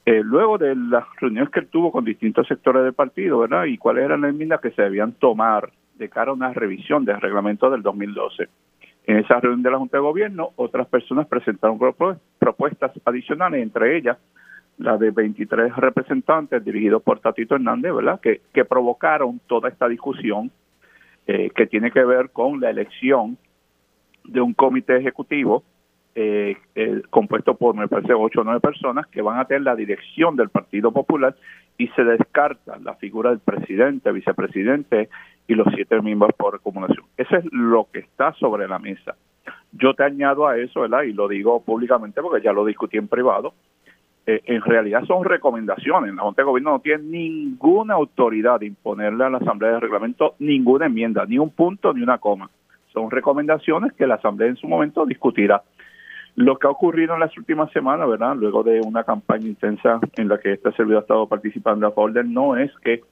eh, 0.05 0.21
luego 0.23 0.57
de 0.57 0.75
las 0.75 1.03
reuniones 1.19 1.49
que 1.49 1.61
él 1.61 1.67
tuvo 1.67 1.91
con 1.91 2.05
distintos 2.05 2.47
sectores 2.47 2.83
del 2.83 2.93
partido, 2.93 3.39
¿verdad? 3.39 3.65
Y 3.65 3.77
cuáles 3.77 4.05
eran 4.05 4.21
las 4.21 4.29
enmiendas 4.29 4.61
que 4.61 4.71
se 4.71 4.83
debían 4.83 5.13
tomar 5.13 5.71
de 5.95 6.09
cara 6.09 6.31
a 6.31 6.35
una 6.35 6.53
revisión 6.53 7.03
del 7.03 7.19
reglamento 7.19 7.69
del 7.69 7.81
2012. 7.81 8.47
En 9.07 9.17
esa 9.17 9.39
reunión 9.39 9.63
de 9.63 9.71
la 9.71 9.79
Junta 9.79 9.97
de 9.97 10.01
Gobierno, 10.03 10.51
otras 10.57 10.87
personas 10.87 11.27
presentaron 11.27 11.79
propuestas 12.37 12.91
adicionales, 13.03 13.63
entre 13.63 13.97
ellas 13.97 14.17
la 14.77 14.97
de 14.97 15.11
23 15.11 15.75
representantes 15.75 16.63
dirigidos 16.63 17.01
por 17.01 17.19
Tatito 17.19 17.55
Hernández, 17.55 17.93
¿verdad? 17.93 18.19
Que, 18.19 18.41
que 18.53 18.65
provocaron 18.65 19.39
toda 19.47 19.69
esta 19.69 19.87
discusión 19.87 20.51
eh, 21.25 21.49
que 21.55 21.67
tiene 21.67 21.91
que 21.91 22.03
ver 22.03 22.29
con 22.29 22.59
la 22.59 22.69
elección 22.69 23.37
de 24.23 24.41
un 24.41 24.53
comité 24.53 24.97
ejecutivo 24.97 25.63
eh, 26.19 26.57
eh, 26.73 27.03
compuesto 27.11 27.55
por, 27.55 27.75
me 27.75 27.87
parece, 27.87 28.13
ocho 28.13 28.41
o 28.41 28.43
nueve 28.43 28.59
personas 28.59 29.05
que 29.07 29.21
van 29.21 29.39
a 29.39 29.45
tener 29.45 29.61
la 29.61 29.75
dirección 29.75 30.35
del 30.35 30.49
Partido 30.49 30.91
Popular 30.91 31.35
y 31.77 31.89
se 31.89 32.03
descarta 32.03 32.79
la 32.79 32.95
figura 32.95 33.29
del 33.29 33.39
presidente, 33.39 34.11
vicepresidente 34.11 35.09
y 35.47 35.53
los 35.53 35.67
siete 35.75 36.01
miembros 36.01 36.31
por 36.35 36.55
acumulación. 36.55 37.05
Eso 37.17 37.35
es 37.35 37.45
lo 37.51 37.87
que 37.93 37.99
está 37.99 38.33
sobre 38.33 38.67
la 38.67 38.79
mesa. 38.79 39.15
Yo 39.73 39.93
te 39.93 40.05
añado 40.05 40.47
a 40.47 40.57
eso, 40.57 40.81
¿verdad? 40.81 41.03
Y 41.03 41.13
lo 41.13 41.27
digo 41.27 41.61
públicamente 41.61 42.19
porque 42.19 42.43
ya 42.43 42.51
lo 42.51 42.65
discutí 42.65 42.97
en 42.97 43.07
privado 43.07 43.53
eh, 44.29 44.41
en 44.43 44.61
realidad 44.61 45.05
son 45.05 45.23
recomendaciones. 45.23 46.13
La 46.13 46.23
Junta 46.23 46.41
de 46.41 46.47
Gobierno 46.47 46.71
no 46.71 46.79
tiene 46.81 47.03
ninguna 47.03 47.93
autoridad 47.93 48.59
de 48.59 48.65
imponerle 48.65 49.23
a 49.23 49.29
la 49.29 49.37
Asamblea 49.37 49.71
de 49.71 49.79
Reglamento 49.79 50.35
ninguna 50.39 50.87
enmienda, 50.87 51.25
ni 51.25 51.39
un 51.39 51.49
punto 51.49 51.93
ni 51.93 52.03
una 52.03 52.17
coma. 52.17 52.49
Son 52.91 53.09
recomendaciones 53.09 53.93
que 53.93 54.05
la 54.05 54.15
Asamblea 54.15 54.49
en 54.49 54.57
su 54.57 54.67
momento 54.67 55.05
discutirá. 55.05 55.63
Lo 56.35 56.59
que 56.59 56.67
ha 56.67 56.69
ocurrido 56.69 57.13
en 57.13 57.21
las 57.21 57.35
últimas 57.37 57.71
semanas, 57.71 58.09
¿verdad? 58.09 58.35
Luego 58.35 58.63
de 58.63 58.81
una 58.81 59.05
campaña 59.05 59.47
intensa 59.47 60.01
en 60.17 60.27
la 60.27 60.37
que 60.37 60.51
este 60.51 60.73
servidor 60.73 60.97
ha 60.97 61.01
estado 61.03 61.27
participando 61.27 61.87
a 61.87 61.91
favor 61.91 62.11
del 62.11 62.31
no, 62.31 62.57
es 62.57 62.71
que 62.83 63.03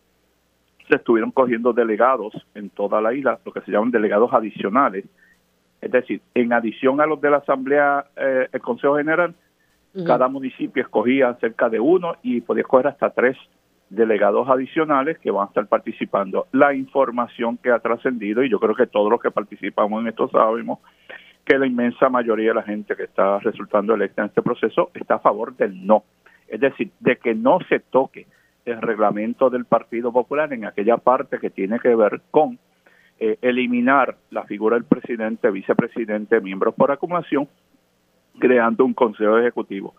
se 0.89 0.97
estuvieron 0.97 1.31
cogiendo 1.31 1.71
delegados 1.71 2.33
en 2.55 2.69
toda 2.69 2.99
la 2.99 3.13
isla, 3.13 3.39
lo 3.45 3.53
que 3.53 3.61
se 3.61 3.71
llaman 3.71 3.89
delegados 3.89 4.33
adicionales. 4.33 5.05
Es 5.79 5.91
decir, 5.91 6.21
en 6.33 6.51
adición 6.51 6.99
a 6.99 7.05
los 7.05 7.21
de 7.21 7.29
la 7.29 7.37
Asamblea, 7.37 8.05
eh, 8.17 8.49
el 8.51 8.59
Consejo 8.59 8.97
General, 8.97 9.33
cada 10.03 10.27
municipio 10.27 10.83
escogía 10.83 11.33
cerca 11.39 11.69
de 11.69 11.79
uno 11.79 12.15
y 12.21 12.41
podía 12.41 12.61
escoger 12.61 12.87
hasta 12.87 13.11
tres 13.11 13.37
delegados 13.89 14.49
adicionales 14.49 15.19
que 15.19 15.31
van 15.31 15.43
a 15.43 15.47
estar 15.47 15.67
participando. 15.67 16.47
La 16.51 16.73
información 16.73 17.57
que 17.57 17.71
ha 17.71 17.79
trascendido, 17.79 18.43
y 18.43 18.49
yo 18.49 18.59
creo 18.59 18.75
que 18.75 18.87
todos 18.87 19.09
los 19.09 19.21
que 19.21 19.31
participamos 19.31 20.01
en 20.01 20.09
esto 20.09 20.27
sabemos, 20.29 20.79
que 21.45 21.57
la 21.57 21.67
inmensa 21.67 22.09
mayoría 22.09 22.49
de 22.49 22.55
la 22.55 22.63
gente 22.63 22.95
que 22.95 23.03
está 23.03 23.39
resultando 23.39 23.93
electa 23.93 24.23
en 24.23 24.29
este 24.29 24.41
proceso 24.41 24.89
está 24.93 25.15
a 25.15 25.19
favor 25.19 25.55
del 25.55 25.85
no. 25.85 26.03
Es 26.47 26.59
decir, 26.59 26.91
de 26.99 27.17
que 27.17 27.35
no 27.35 27.59
se 27.69 27.79
toque 27.79 28.25
el 28.65 28.81
reglamento 28.81 29.49
del 29.49 29.65
Partido 29.65 30.11
Popular 30.11 30.51
en 30.51 30.65
aquella 30.65 30.97
parte 30.97 31.39
que 31.39 31.51
tiene 31.51 31.79
que 31.79 31.95
ver 31.95 32.21
con 32.31 32.57
eh, 33.19 33.37
eliminar 33.41 34.17
la 34.31 34.43
figura 34.43 34.75
del 34.75 34.85
presidente, 34.85 35.51
vicepresidente, 35.51 36.41
miembros 36.41 36.73
por 36.73 36.91
acumulación 36.91 37.47
creando 38.39 38.85
un 38.85 38.93
consejo 38.93 39.37
ejecutivo. 39.37 39.95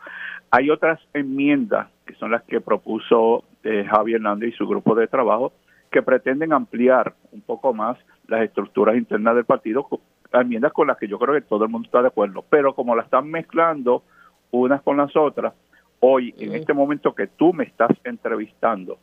Hay 0.51 0.71
otras 0.71 1.01
enmiendas 1.13 1.89
que 2.07 2.15
son 2.15 2.31
las 2.31 2.43
que 2.45 2.61
propuso 2.61 3.45
eh, 3.65 3.85
Javier 3.89 4.17
Hernández 4.17 4.55
y 4.55 4.57
su 4.57 4.67
grupo 4.67 4.95
de 4.95 5.09
trabajo 5.09 5.53
que 5.91 6.03
pretenden 6.03 6.53
ampliar 6.53 7.15
un 7.33 7.41
poco 7.41 7.75
más 7.75 7.99
las 8.29 8.43
estructuras 8.43 8.97
internas 8.97 9.35
del 9.35 9.45
partido, 9.45 9.87
enmiendas 10.33 10.73
con 10.73 10.89
las 10.89 10.99
que 10.99 11.09
yo 11.09 11.19
creo 11.19 11.35
que 11.35 11.43
todo 11.43 11.65
el 11.65 11.71
mundo 11.71 11.87
está 11.87 12.03
de 12.03 12.09
acuerdo, 12.09 12.45
pero 12.49 12.75
como 12.75 12.95
la 12.95 13.03
están 13.03 13.31
mezclando 13.31 14.03
unas 14.51 14.83
con 14.83 14.97
las 14.97 15.15
otras, 15.17 15.55
hoy, 16.01 16.35
en 16.39 16.55
este 16.55 16.73
momento 16.73 17.15
que 17.15 17.27
tú 17.27 17.53
me 17.53 17.65
estás 17.65 17.91
entrevistando, 18.05 18.99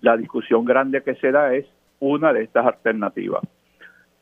la 0.00 0.16
discusión 0.16 0.64
grande 0.64 1.02
que 1.02 1.16
se 1.16 1.32
da 1.32 1.54
es 1.54 1.66
una 2.00 2.32
de 2.32 2.44
estas 2.44 2.66
alternativas. 2.66 3.42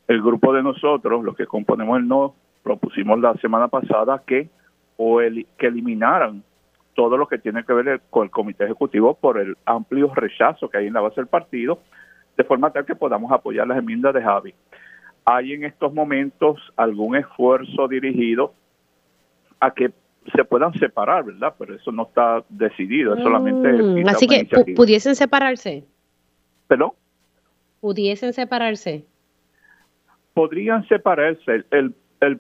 El 0.09 0.23
grupo 0.23 0.53
de 0.53 0.63
nosotros, 0.63 1.25
los 1.25 1.37
que 1.37 1.47
componemos 1.47 1.99
el 1.99 2.09
no, 2.09 2.35
propusimos 2.67 3.21
la 3.21 3.33
semana 3.35 3.69
pasada 3.69 4.21
que 4.27 4.49
o 4.97 5.21
el, 5.21 5.47
que 5.57 5.69
eliminaran 5.69 6.43
todo 6.95 7.17
lo 7.17 7.29
que 7.29 7.39
tiene 7.39 7.63
que 7.63 7.73
ver 7.73 8.01
con 8.11 8.25
el 8.25 8.31
comité 8.33 8.65
ejecutivo 8.65 9.15
por 9.15 9.39
el 9.39 9.57
amplio 9.65 10.13
rechazo 10.13 10.69
que 10.69 10.79
hay 10.79 10.89
en 10.89 10.95
la 10.95 11.01
base 11.01 11.21
del 11.21 11.29
partido, 11.29 11.79
de 12.37 12.43
forma 12.43 12.73
tal 12.73 12.85
que 12.85 12.97
podamos 12.97 13.31
apoyar 13.31 13.69
las 13.69 13.79
enmiendas 13.79 14.13
de 14.15 14.21
Javi. 14.21 14.53
¿Hay 15.25 15.53
en 15.53 15.63
estos 15.63 15.95
momentos 15.95 16.61
algún 16.77 17.15
esfuerzo 17.15 17.87
dirigido 17.87 18.53
a 19.61 19.71
que 19.71 19.93
se 20.35 20.45
puedan 20.45 20.73
separar, 20.75 21.23
verdad? 21.23 21.55
Pero 21.57 21.77
eso 21.77 21.93
no 21.93 22.03
está 22.03 22.43
decidido, 22.49 23.15
es 23.15 23.23
solamente... 23.23 23.75
Mm, 23.75 24.09
así 24.09 24.27
que 24.27 24.45
pudiesen 24.75 25.15
separarse. 25.15 25.85
¿Perdón? 26.67 26.91
Pudiesen 27.81 28.33
separarse. 28.33 29.05
Podrían 30.35 30.85
separarse. 30.89 31.53
El, 31.53 31.67
el 31.71 31.95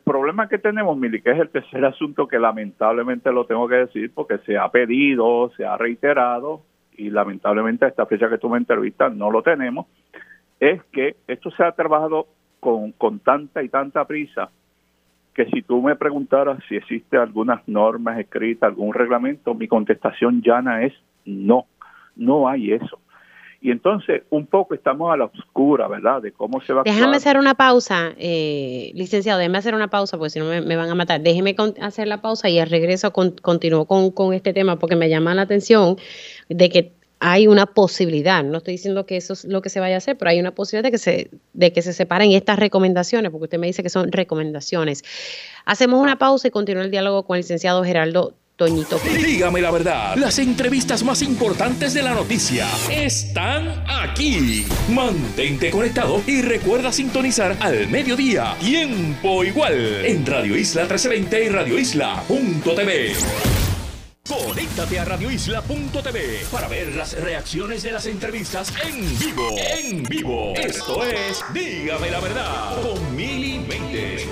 problema 0.05 0.49
que 0.49 0.59
tenemos, 0.59 0.97
Mili, 0.97 1.21
que 1.21 1.31
es 1.31 1.39
el 1.39 1.51
tercer 1.51 1.85
asunto 1.85 2.27
que 2.27 2.39
lamentablemente 2.39 3.33
lo 3.33 3.47
tengo 3.47 3.69
que 3.69 3.77
decir 3.77 4.11
porque 4.15 4.39
se 4.39 4.57
ha 4.57 4.69
pedido, 4.71 5.51
se 5.57 5.65
ha 5.65 5.77
reiterado 5.77 6.63
y 6.97 7.11
lamentablemente 7.11 7.85
a 7.85 7.89
esta 7.89 8.07
fecha 8.07 8.29
que 8.29 8.39
tú 8.39 8.49
me 8.49 8.59
entrevistas 8.59 9.15
no 9.15 9.31
lo 9.31 9.43
tenemos, 9.43 9.87
es 10.59 10.83
que 10.93 11.17
esto 11.27 11.51
se 11.51 11.63
ha 11.63 11.73
trabajado 11.73 12.27
con, 12.61 12.93
con 12.93 13.19
tanta 13.19 13.63
y 13.63 13.69
tanta 13.69 14.07
prisa 14.07 14.51
que 15.35 15.45
si 15.51 15.61
tú 15.61 15.83
me 15.83 15.97
preguntaras 15.97 16.59
si 16.67 16.77
existe 16.77 17.19
algunas 17.19 17.69
normas 17.69 18.19
escritas, 18.19 18.71
algún 18.71 18.95
reglamento, 18.95 19.55
mi 19.55 19.69
contestación 19.69 20.41
llana 20.41 20.85
es 20.85 20.95
no, 21.27 21.67
no 22.17 22.49
hay 22.49 22.73
eso. 22.73 22.99
Y 23.67 23.73
entonces 23.73 24.23
un 24.31 24.47
poco 24.47 24.77
estamos 24.77 25.13
a 25.13 25.17
la 25.17 25.25
oscura, 25.25 25.89
¿verdad? 25.89 26.23
De 26.23 26.31
cómo 26.31 26.61
se 26.61 26.73
va 26.73 26.83
a 26.83 26.85
Déjame 26.85 27.17
hacer 27.17 27.37
una 27.37 27.55
pausa, 27.55 28.15
eh, 28.17 28.93
licenciado, 28.95 29.41
déjeme 29.41 29.59
hacer 29.59 29.75
una 29.75 29.89
pausa 29.89 30.17
porque 30.17 30.31
si 30.31 30.39
no 30.39 30.45
me, 30.47 30.77
van 30.77 30.89
a 30.89 30.95
matar. 30.95 31.21
Déjeme 31.21 31.57
hacer 31.81 32.07
la 32.07 32.23
pausa 32.23 32.49
y 32.49 32.61
al 32.61 32.71
regreso 32.71 33.13
con, 33.13 33.33
continúo 33.33 33.87
con, 33.87 34.13
con 34.13 34.33
este 34.35 34.53
tema 34.53 34.79
porque 34.79 34.95
me 34.95 35.09
llama 35.09 35.35
la 35.35 35.43
atención 35.43 35.97
de 36.49 36.69
que 36.69 36.93
hay 37.19 37.49
una 37.49 37.67
posibilidad, 37.67 38.45
no 38.45 38.59
estoy 38.59 38.75
diciendo 38.75 39.05
que 39.05 39.17
eso 39.17 39.33
es 39.33 39.45
lo 39.45 39.63
que 39.63 39.69
se 39.69 39.81
vaya 39.81 39.97
a 39.97 39.99
hacer, 39.99 40.17
pero 40.17 40.31
hay 40.31 40.39
una 40.39 40.55
posibilidad 40.55 40.85
de 40.85 40.93
que 40.93 40.99
se, 40.99 41.31
de 41.53 41.73
que 41.73 41.83
se 41.83 41.93
separen 41.93 42.31
estas 42.31 42.61
recomendaciones, 42.61 43.33
porque 43.33 43.45
usted 43.45 43.59
me 43.59 43.67
dice 43.67 43.83
que 43.83 43.89
son 43.89 44.13
recomendaciones. 44.13 45.03
Hacemos 45.65 46.01
una 46.01 46.19
pausa 46.19 46.47
y 46.47 46.53
continúa 46.53 46.85
el 46.85 46.93
diálogo 46.93 47.25
con 47.25 47.35
el 47.35 47.41
licenciado 47.41 47.83
Geraldo 47.83 48.35
Toñito. 48.57 48.99
Dígame 48.99 49.61
la 49.61 49.71
verdad, 49.71 50.17
las 50.17 50.39
entrevistas 50.39 51.03
más 51.03 51.21
importantes 51.21 51.93
de 51.93 52.03
la 52.03 52.15
noticia 52.15 52.67
están 52.91 53.85
aquí. 53.87 54.67
Mantente 54.89 55.71
conectado 55.71 56.23
y 56.27 56.41
recuerda 56.41 56.91
sintonizar 56.91 57.55
al 57.61 57.87
mediodía, 57.89 58.57
tiempo 58.59 59.45
igual, 59.45 60.07
en 60.07 60.25
Radio 60.25 60.57
Isla 60.57 60.83
1320 60.83 61.45
y 61.45 61.49
Radio 61.51 61.79
Isla.tv. 61.79 63.13
Conéctate 64.27 64.99
a 64.99 65.05
radioisla.tv 65.05 66.47
para 66.51 66.67
ver 66.67 66.97
las 66.97 67.13
reacciones 67.21 67.83
de 67.85 67.93
las 67.93 68.07
entrevistas 68.07 68.73
en 68.85 69.19
vivo. 69.19 69.55
En 69.57 70.03
vivo. 70.03 70.53
Esto 70.57 71.05
es 71.05 71.45
Dígame 71.53 72.11
la 72.11 72.21
verdad 72.21 72.83
con 72.83 73.15
Mili 73.15 73.59
Méndez. 73.61 74.27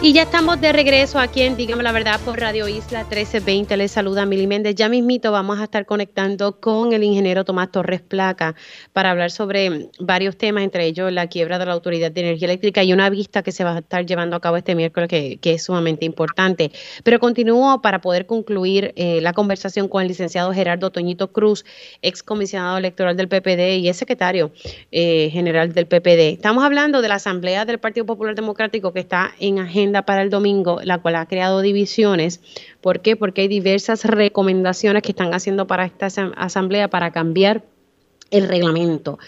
Y 0.00 0.12
ya 0.12 0.22
estamos 0.22 0.60
de 0.60 0.72
regreso 0.72 1.18
aquí 1.18 1.42
en 1.42 1.56
Dígame 1.56 1.82
la 1.82 1.90
Verdad 1.90 2.20
por 2.24 2.38
Radio 2.38 2.68
Isla 2.68 3.00
1320. 3.00 3.76
Les 3.76 3.90
saluda 3.90 4.26
Mili 4.26 4.46
Méndez. 4.46 4.76
Ya 4.76 4.88
mismito 4.88 5.32
vamos 5.32 5.58
a 5.58 5.64
estar 5.64 5.86
conectando 5.86 6.60
con 6.60 6.92
el 6.92 7.02
ingeniero 7.02 7.44
Tomás 7.44 7.72
Torres 7.72 8.00
Placa 8.00 8.54
para 8.92 9.10
hablar 9.10 9.32
sobre 9.32 9.90
varios 9.98 10.36
temas, 10.38 10.62
entre 10.62 10.86
ellos 10.86 11.10
la 11.12 11.26
quiebra 11.26 11.58
de 11.58 11.66
la 11.66 11.72
Autoridad 11.72 12.12
de 12.12 12.20
Energía 12.20 12.46
Eléctrica 12.46 12.84
y 12.84 12.92
una 12.92 13.10
vista 13.10 13.42
que 13.42 13.50
se 13.50 13.64
va 13.64 13.74
a 13.74 13.78
estar 13.80 14.06
llevando 14.06 14.36
a 14.36 14.40
cabo 14.40 14.56
este 14.56 14.76
miércoles 14.76 15.08
que, 15.08 15.40
es 15.42 15.64
sumamente 15.64 16.04
importante. 16.04 16.70
Pero 17.02 17.18
continúo 17.18 17.82
para 17.82 18.00
poder 18.00 18.26
concluir 18.26 18.92
eh, 18.94 19.20
la 19.20 19.32
conversación 19.32 19.88
con 19.88 20.02
el 20.02 20.08
licenciado 20.08 20.52
Gerardo 20.52 20.92
Toñito 20.92 21.32
Cruz, 21.32 21.64
ex 22.02 22.22
comisionado 22.22 22.78
electoral 22.78 23.16
del 23.16 23.26
PPD 23.26 23.78
y 23.78 23.88
es 23.88 23.96
secretario 23.96 24.52
eh, 24.92 25.28
general 25.32 25.72
del 25.74 25.88
PPD. 25.88 26.34
Estamos 26.34 26.62
hablando 26.62 27.02
de 27.02 27.08
la 27.08 27.16
Asamblea 27.16 27.64
del 27.64 27.80
Partido 27.80 28.06
Popular 28.06 28.36
Democrático 28.36 28.92
que 28.92 29.00
está 29.00 29.32
en 29.40 29.58
agenda 29.58 29.87
para 29.92 30.22
el 30.22 30.30
domingo, 30.30 30.80
la 30.82 30.98
cual 30.98 31.16
ha 31.16 31.26
creado 31.26 31.60
divisiones. 31.60 32.40
¿Por 32.80 33.00
qué? 33.00 33.16
Porque 33.16 33.42
hay 33.42 33.48
diversas 33.48 34.04
recomendaciones 34.04 35.02
que 35.02 35.12
están 35.12 35.34
haciendo 35.34 35.66
para 35.66 35.84
esta 35.84 36.06
asamblea 36.36 36.88
para 36.88 37.10
cambiar 37.10 37.64
el 38.30 38.48
reglamento. 38.48 39.18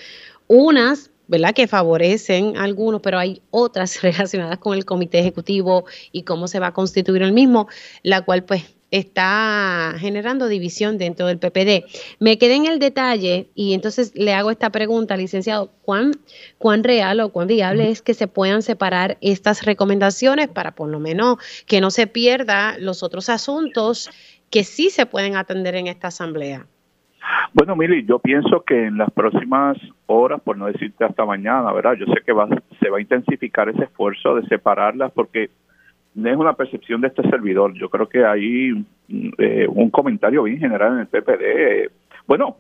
Unas 0.47 1.11
¿verdad? 1.31 1.55
que 1.55 1.69
favorecen 1.69 2.57
a 2.57 2.65
algunos, 2.65 3.01
pero 3.03 3.19
hay 3.19 3.41
otras 3.51 4.03
relacionadas 4.03 4.59
con 4.59 4.77
el 4.77 4.85
comité 4.85 5.21
ejecutivo 5.21 5.85
y 6.11 6.25
cómo 6.25 6.49
se 6.49 6.59
va 6.59 6.69
a 6.69 6.73
constituir 6.73 7.23
el 7.23 7.33
mismo, 7.33 7.69
la 8.03 8.23
cual 8.23 8.43
pues 8.43 8.65
está 8.91 9.95
generando 9.99 10.49
división 10.49 10.99
dentro 10.99 11.27
del 11.27 11.39
PPD. 11.39 11.85
Me 12.19 12.39
quedé 12.39 12.57
en 12.57 12.67
el 12.67 12.79
detalle 12.79 13.49
y 13.55 13.75
entonces 13.75 14.13
le 14.15 14.35
hago 14.35 14.51
esta 14.51 14.71
pregunta, 14.71 15.17
licenciado, 15.17 15.71
¿cuán, 15.83 16.13
cuán 16.59 16.85
real 16.85 17.21
o 17.21 17.31
cuán 17.31 17.49
viable 17.49 17.91
es 17.91 18.03
que 18.03 18.15
se 18.15 18.29
puedan 18.29 18.63
separar 18.63 19.19
estas 19.21 19.65
recomendaciones 19.65 20.49
para 20.49 20.73
por 20.73 20.89
lo 20.89 21.01
menos 21.01 21.39
que 21.67 21.81
no 21.81 21.91
se 21.91 22.07
pierda 22.07 22.79
los 22.79 23.03
otros 23.03 23.29
asuntos 23.29 24.11
que 24.51 24.65
sí 24.65 24.91
se 24.91 25.07
pueden 25.07 25.37
atender 25.37 25.77
en 25.77 25.87
esta 25.87 26.09
asamblea? 26.09 26.67
Bueno, 27.53 27.77
Mili, 27.77 28.05
yo 28.05 28.19
pienso 28.19 28.63
que 28.63 28.87
en 28.87 28.97
las 28.97 29.11
próximas 29.11 29.77
horas, 30.07 30.41
por 30.41 30.57
no 30.57 30.67
decirte 30.67 31.05
hasta 31.05 31.25
mañana, 31.25 31.73
¿verdad? 31.73 31.95
Yo 31.95 32.07
sé 32.07 32.23
que 32.25 32.33
va, 32.33 32.49
se 32.81 32.89
va 32.89 32.99
a 32.99 33.01
intensificar 33.01 33.69
ese 33.69 33.85
esfuerzo 33.85 34.37
de 34.37 34.47
separarlas 34.47 35.13
porque 35.13 35.51
es 36.15 36.37
una 36.37 36.55
percepción 36.55 37.01
de 37.01 37.09
este 37.09 37.29
servidor. 37.29 37.75
Yo 37.75 37.89
creo 37.89 38.09
que 38.09 38.25
hay 38.25 38.85
eh, 39.39 39.67
un 39.69 39.91
comentario 39.91 40.43
bien 40.43 40.59
general 40.59 40.95
en 40.95 40.99
el 41.01 41.07
PPD. 41.07 41.93
Bueno, 42.27 42.57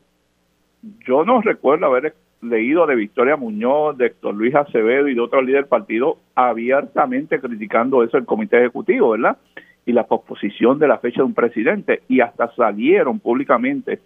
yo 1.06 1.24
no 1.24 1.40
recuerdo 1.40 1.86
haber 1.86 2.14
leído 2.42 2.86
de 2.86 2.94
Victoria 2.94 3.36
Muñoz, 3.36 3.98
de 3.98 4.06
Héctor 4.06 4.34
Luis 4.34 4.54
Acevedo 4.54 5.08
y 5.08 5.14
de 5.14 5.20
otros 5.20 5.44
líderes 5.44 5.64
del 5.64 5.68
partido 5.68 6.18
abiertamente 6.34 7.38
criticando 7.40 8.02
eso 8.02 8.16
el 8.16 8.24
comité 8.24 8.58
ejecutivo, 8.58 9.10
¿verdad? 9.10 9.36
Y 9.84 9.92
la 9.92 10.06
posposición 10.06 10.78
de 10.78 10.88
la 10.88 10.98
fecha 10.98 11.18
de 11.18 11.24
un 11.24 11.34
presidente. 11.34 12.02
Y 12.08 12.20
hasta 12.20 12.54
salieron 12.54 13.18
públicamente 13.18 14.00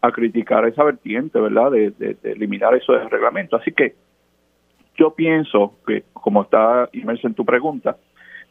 a 0.00 0.12
criticar 0.12 0.66
esa 0.66 0.84
vertiente, 0.84 1.40
¿verdad? 1.40 1.72
De, 1.72 1.90
de 1.90 2.16
eliminar 2.32 2.74
eso 2.74 2.92
del 2.92 3.10
reglamento. 3.10 3.56
Así 3.56 3.72
que 3.72 3.94
yo 4.96 5.14
pienso 5.14 5.74
que, 5.86 6.04
como 6.12 6.42
está 6.42 6.88
inmerso 6.92 7.26
en 7.26 7.34
tu 7.34 7.44
pregunta, 7.44 7.96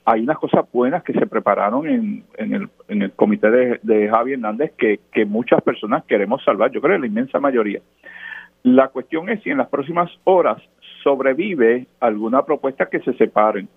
hay 0.05 0.21
unas 0.21 0.37
cosas 0.37 0.65
buenas 0.71 1.03
que 1.03 1.13
se 1.13 1.25
prepararon 1.25 1.87
en, 1.87 2.23
en, 2.37 2.53
el, 2.53 2.69
en 2.87 3.01
el 3.01 3.11
comité 3.13 3.49
de, 3.49 3.79
de 3.81 4.07
Javi 4.07 4.33
Hernández 4.33 4.73
que, 4.77 5.25
muchas 5.25 5.61
personas 5.63 6.05
queremos 6.05 6.43
salvar, 6.43 6.71
yo 6.71 6.79
creo 6.79 6.99
la 6.99 7.07
inmensa 7.07 7.39
mayoría. 7.39 7.81
La 8.61 8.89
cuestión 8.89 9.29
es 9.29 9.41
si 9.41 9.49
en 9.49 9.57
las 9.57 9.69
próximas 9.69 10.11
horas 10.23 10.61
sobrevive 11.03 11.87
alguna 11.99 12.43
propuesta 12.45 12.85
que 12.85 12.99
se 12.99 13.13
separen, 13.13 13.67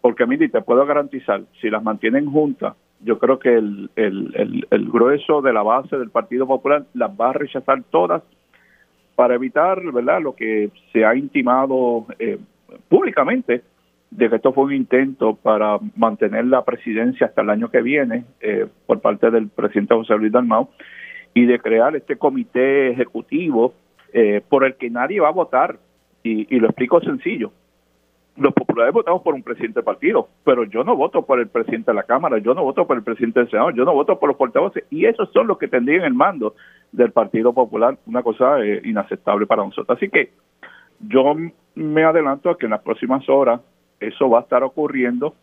porque 0.00 0.24
mire, 0.26 0.48
te 0.48 0.62
puedo 0.62 0.86
garantizar, 0.86 1.42
si 1.60 1.68
las 1.68 1.82
mantienen 1.82 2.26
juntas, 2.26 2.74
yo 3.00 3.18
creo 3.18 3.40
que 3.40 3.54
el, 3.54 3.90
el, 3.96 4.66
el, 4.70 4.88
grueso 4.88 5.42
de 5.42 5.52
la 5.52 5.62
base 5.62 5.98
del 5.98 6.10
Partido 6.10 6.46
Popular 6.46 6.84
las 6.94 7.10
va 7.10 7.30
a 7.30 7.32
rechazar 7.32 7.82
todas 7.90 8.22
para 9.16 9.34
evitar, 9.34 9.82
¿verdad?, 9.92 10.22
lo 10.22 10.36
que 10.36 10.70
se 10.92 11.04
ha 11.04 11.16
intimado 11.16 12.06
eh, 12.20 12.38
públicamente 12.88 13.62
de 14.12 14.28
que 14.28 14.36
esto 14.36 14.52
fue 14.52 14.64
un 14.64 14.74
intento 14.74 15.36
para 15.36 15.78
mantener 15.96 16.44
la 16.44 16.64
presidencia 16.64 17.26
hasta 17.26 17.40
el 17.40 17.48
año 17.48 17.70
que 17.70 17.80
viene 17.80 18.24
eh, 18.40 18.66
por 18.86 19.00
parte 19.00 19.30
del 19.30 19.48
presidente 19.48 19.94
José 19.94 20.14
Luis 20.16 20.30
Dalmau 20.30 20.68
y 21.32 21.46
de 21.46 21.58
crear 21.58 21.96
este 21.96 22.16
comité 22.16 22.90
ejecutivo 22.90 23.72
eh, 24.12 24.42
por 24.46 24.64
el 24.64 24.74
que 24.74 24.90
nadie 24.90 25.20
va 25.20 25.28
a 25.28 25.32
votar. 25.32 25.78
Y, 26.24 26.56
lo 26.60 26.68
explico 26.68 27.00
sencillo. 27.00 27.50
Los 28.36 28.52
populares 28.52 28.94
votamos 28.94 29.22
por 29.22 29.34
un 29.34 29.42
presidente 29.42 29.80
del 29.80 29.84
partido, 29.84 30.28
pero 30.44 30.64
yo 30.64 30.84
no 30.84 30.94
voto 30.94 31.26
por 31.26 31.40
el 31.40 31.48
presidente 31.48 31.90
de 31.90 31.96
la 31.96 32.04
Cámara, 32.04 32.38
yo 32.38 32.54
no 32.54 32.62
voto 32.62 32.86
por 32.86 32.96
el 32.96 33.02
presidente 33.02 33.40
del 33.40 33.50
Senado, 33.50 33.70
yo 33.70 33.84
no 33.84 33.92
voto 33.92 34.20
por 34.20 34.28
los 34.28 34.38
portavoces, 34.38 34.84
y 34.88 35.06
esos 35.06 35.30
son 35.32 35.48
los 35.48 35.58
que 35.58 35.66
tendrían 35.66 36.04
el 36.04 36.14
mando 36.14 36.54
del 36.92 37.10
Partido 37.10 37.52
Popular, 37.52 37.98
una 38.06 38.22
cosa 38.22 38.60
eh, 38.60 38.80
inaceptable 38.84 39.46
para 39.46 39.64
nosotros. 39.64 39.98
Así 39.98 40.08
que 40.08 40.30
yo 41.00 41.34
me 41.74 42.04
adelanto 42.04 42.50
a 42.50 42.56
que 42.56 42.66
en 42.66 42.70
las 42.70 42.82
próximas 42.82 43.28
horas 43.28 43.60
eso 44.02 44.28
va 44.28 44.40
a 44.40 44.42
estar 44.42 44.62
ocurriendo 44.62 45.34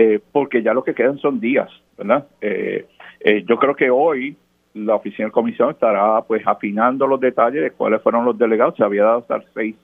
eh, 0.00 0.20
porque 0.30 0.62
ya 0.62 0.72
lo 0.72 0.84
que 0.84 0.94
quedan 0.94 1.18
son 1.18 1.40
días, 1.40 1.68
¿verdad? 1.96 2.28
Eh, 2.40 2.86
eh, 3.18 3.44
yo 3.48 3.56
creo 3.58 3.74
que 3.74 3.90
hoy 3.90 4.36
la 4.74 4.94
oficina 4.94 5.26
de 5.26 5.32
comisión 5.32 5.70
estará 5.70 6.22
pues 6.22 6.46
afinando 6.46 7.04
los 7.08 7.18
detalles 7.18 7.62
de 7.62 7.70
cuáles 7.72 8.00
fueron 8.00 8.24
los 8.24 8.38
delegados, 8.38 8.76
se 8.76 8.84
había 8.84 9.02
dado 9.02 9.18
hasta 9.18 9.36
el 9.36 9.44
6 9.54 9.76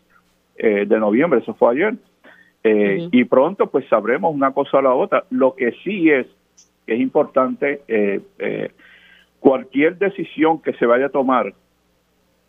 de 0.56 1.00
noviembre, 1.00 1.40
eso 1.40 1.52
fue 1.54 1.72
ayer, 1.72 1.94
y 2.62 3.24
pronto 3.24 3.66
pues 3.66 3.88
sabremos 3.88 4.32
una 4.32 4.52
cosa 4.52 4.78
o 4.78 4.82
la 4.82 4.94
otra. 4.94 5.24
Lo 5.30 5.56
que 5.56 5.72
sí 5.82 6.08
es, 6.08 6.28
es 6.86 7.00
importante, 7.00 7.80
cualquier 9.40 9.98
decisión 9.98 10.62
que 10.62 10.74
se 10.74 10.86
vaya 10.86 11.06
a 11.06 11.08
tomar, 11.08 11.52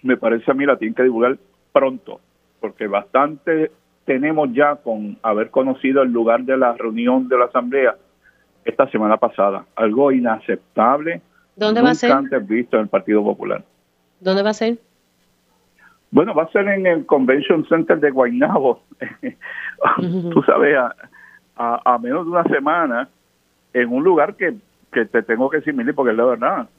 me 0.03 0.17
parece 0.17 0.51
a 0.51 0.53
mí 0.53 0.67
la 0.67 0.77
tienen 0.77 0.93
que 0.93 1.01
divulgar 1.01 1.39
pronto, 1.73 2.19
porque 2.59 2.85
bastante 2.85 3.71
tenemos 4.05 4.53
ya 4.53 4.75
con 4.75 5.17
haber 5.23 5.49
conocido 5.49 6.03
el 6.03 6.11
lugar 6.11 6.43
de 6.43 6.57
la 6.57 6.73
reunión 6.73 7.27
de 7.27 7.37
la 7.37 7.45
Asamblea 7.45 7.95
esta 8.63 8.89
semana 8.89 9.17
pasada. 9.17 9.65
Algo 9.75 10.11
inaceptable. 10.11 11.21
¿Dónde 11.55 11.81
va 11.81 11.91
a 11.91 11.95
ser? 11.95 12.11
antes 12.11 12.47
visto 12.47 12.77
en 12.77 12.83
el 12.83 12.89
Partido 12.89 13.23
Popular. 13.23 13.63
¿Dónde 14.19 14.43
va 14.43 14.51
a 14.51 14.53
ser? 14.53 14.77
Bueno, 16.11 16.33
va 16.33 16.43
a 16.43 16.51
ser 16.51 16.67
en 16.67 16.85
el 16.85 17.05
Convention 17.05 17.67
Center 17.67 17.99
de 17.99 18.11
Guaynabo. 18.11 18.83
Tú 19.99 20.43
sabes, 20.43 20.77
a, 21.57 21.97
menos 21.99 22.25
de 22.25 22.31
una 22.31 22.43
semana, 22.43 23.09
en 23.73 23.91
un 23.91 24.03
lugar 24.03 24.35
que, 24.35 24.55
que 24.91 25.05
te 25.05 25.23
tengo 25.23 25.49
que 25.49 25.57
decir, 25.57 25.73
Mili, 25.73 25.93
porque 25.93 26.11
es 26.11 26.17
la 26.17 26.25
verdad, 26.25 26.69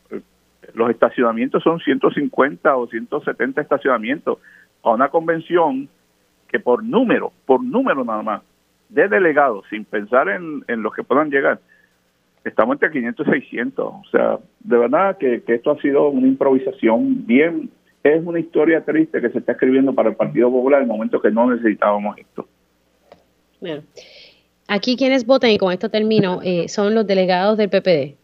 los 0.74 0.90
estacionamientos 0.90 1.62
son 1.62 1.80
150 1.80 2.76
o 2.76 2.86
170 2.86 3.60
estacionamientos. 3.60 4.38
A 4.82 4.90
una 4.90 5.08
convención 5.08 5.88
que 6.48 6.60
por 6.60 6.84
número, 6.84 7.32
por 7.44 7.62
número 7.62 8.04
nada 8.04 8.22
más, 8.22 8.42
de 8.88 9.08
delegados, 9.08 9.64
sin 9.70 9.84
pensar 9.84 10.28
en, 10.28 10.64
en 10.68 10.82
los 10.82 10.94
que 10.94 11.02
puedan 11.02 11.30
llegar, 11.30 11.60
estamos 12.46 12.74
entre 12.74 12.90
500 12.90 13.26
y 13.26 13.30
600. 13.30 13.84
O 13.86 14.02
sea, 14.10 14.38
de 14.60 14.78
verdad 14.78 15.18
que, 15.18 15.42
esto 15.46 15.72
ha 15.72 15.80
sido 15.80 16.08
una 16.08 16.26
improvisación 16.26 17.26
bien, 17.26 17.70
es 18.02 18.24
una 18.24 18.38
historia 18.38 18.84
triste 18.84 19.20
que 19.20 19.30
se 19.30 19.38
está 19.38 19.52
escribiendo 19.52 19.92
para 19.92 20.10
el 20.10 20.16
Partido 20.16 20.50
Popular 20.50 20.80
en 20.80 20.88
el 20.88 20.92
momento 20.92 21.20
que 21.20 21.30
no 21.30 21.50
necesitábamos 21.50 22.16
esto. 22.18 22.46
Bueno, 23.60 23.82
aquí 24.68 24.96
quienes 24.96 25.26
votan, 25.26 25.50
y 25.50 25.58
con 25.58 25.72
esto 25.72 25.90
termino, 25.90 26.40
eh, 26.42 26.68
son 26.68 26.94
los 26.94 27.06
delegados 27.06 27.58
del 27.58 27.68
PPD. 27.68 28.16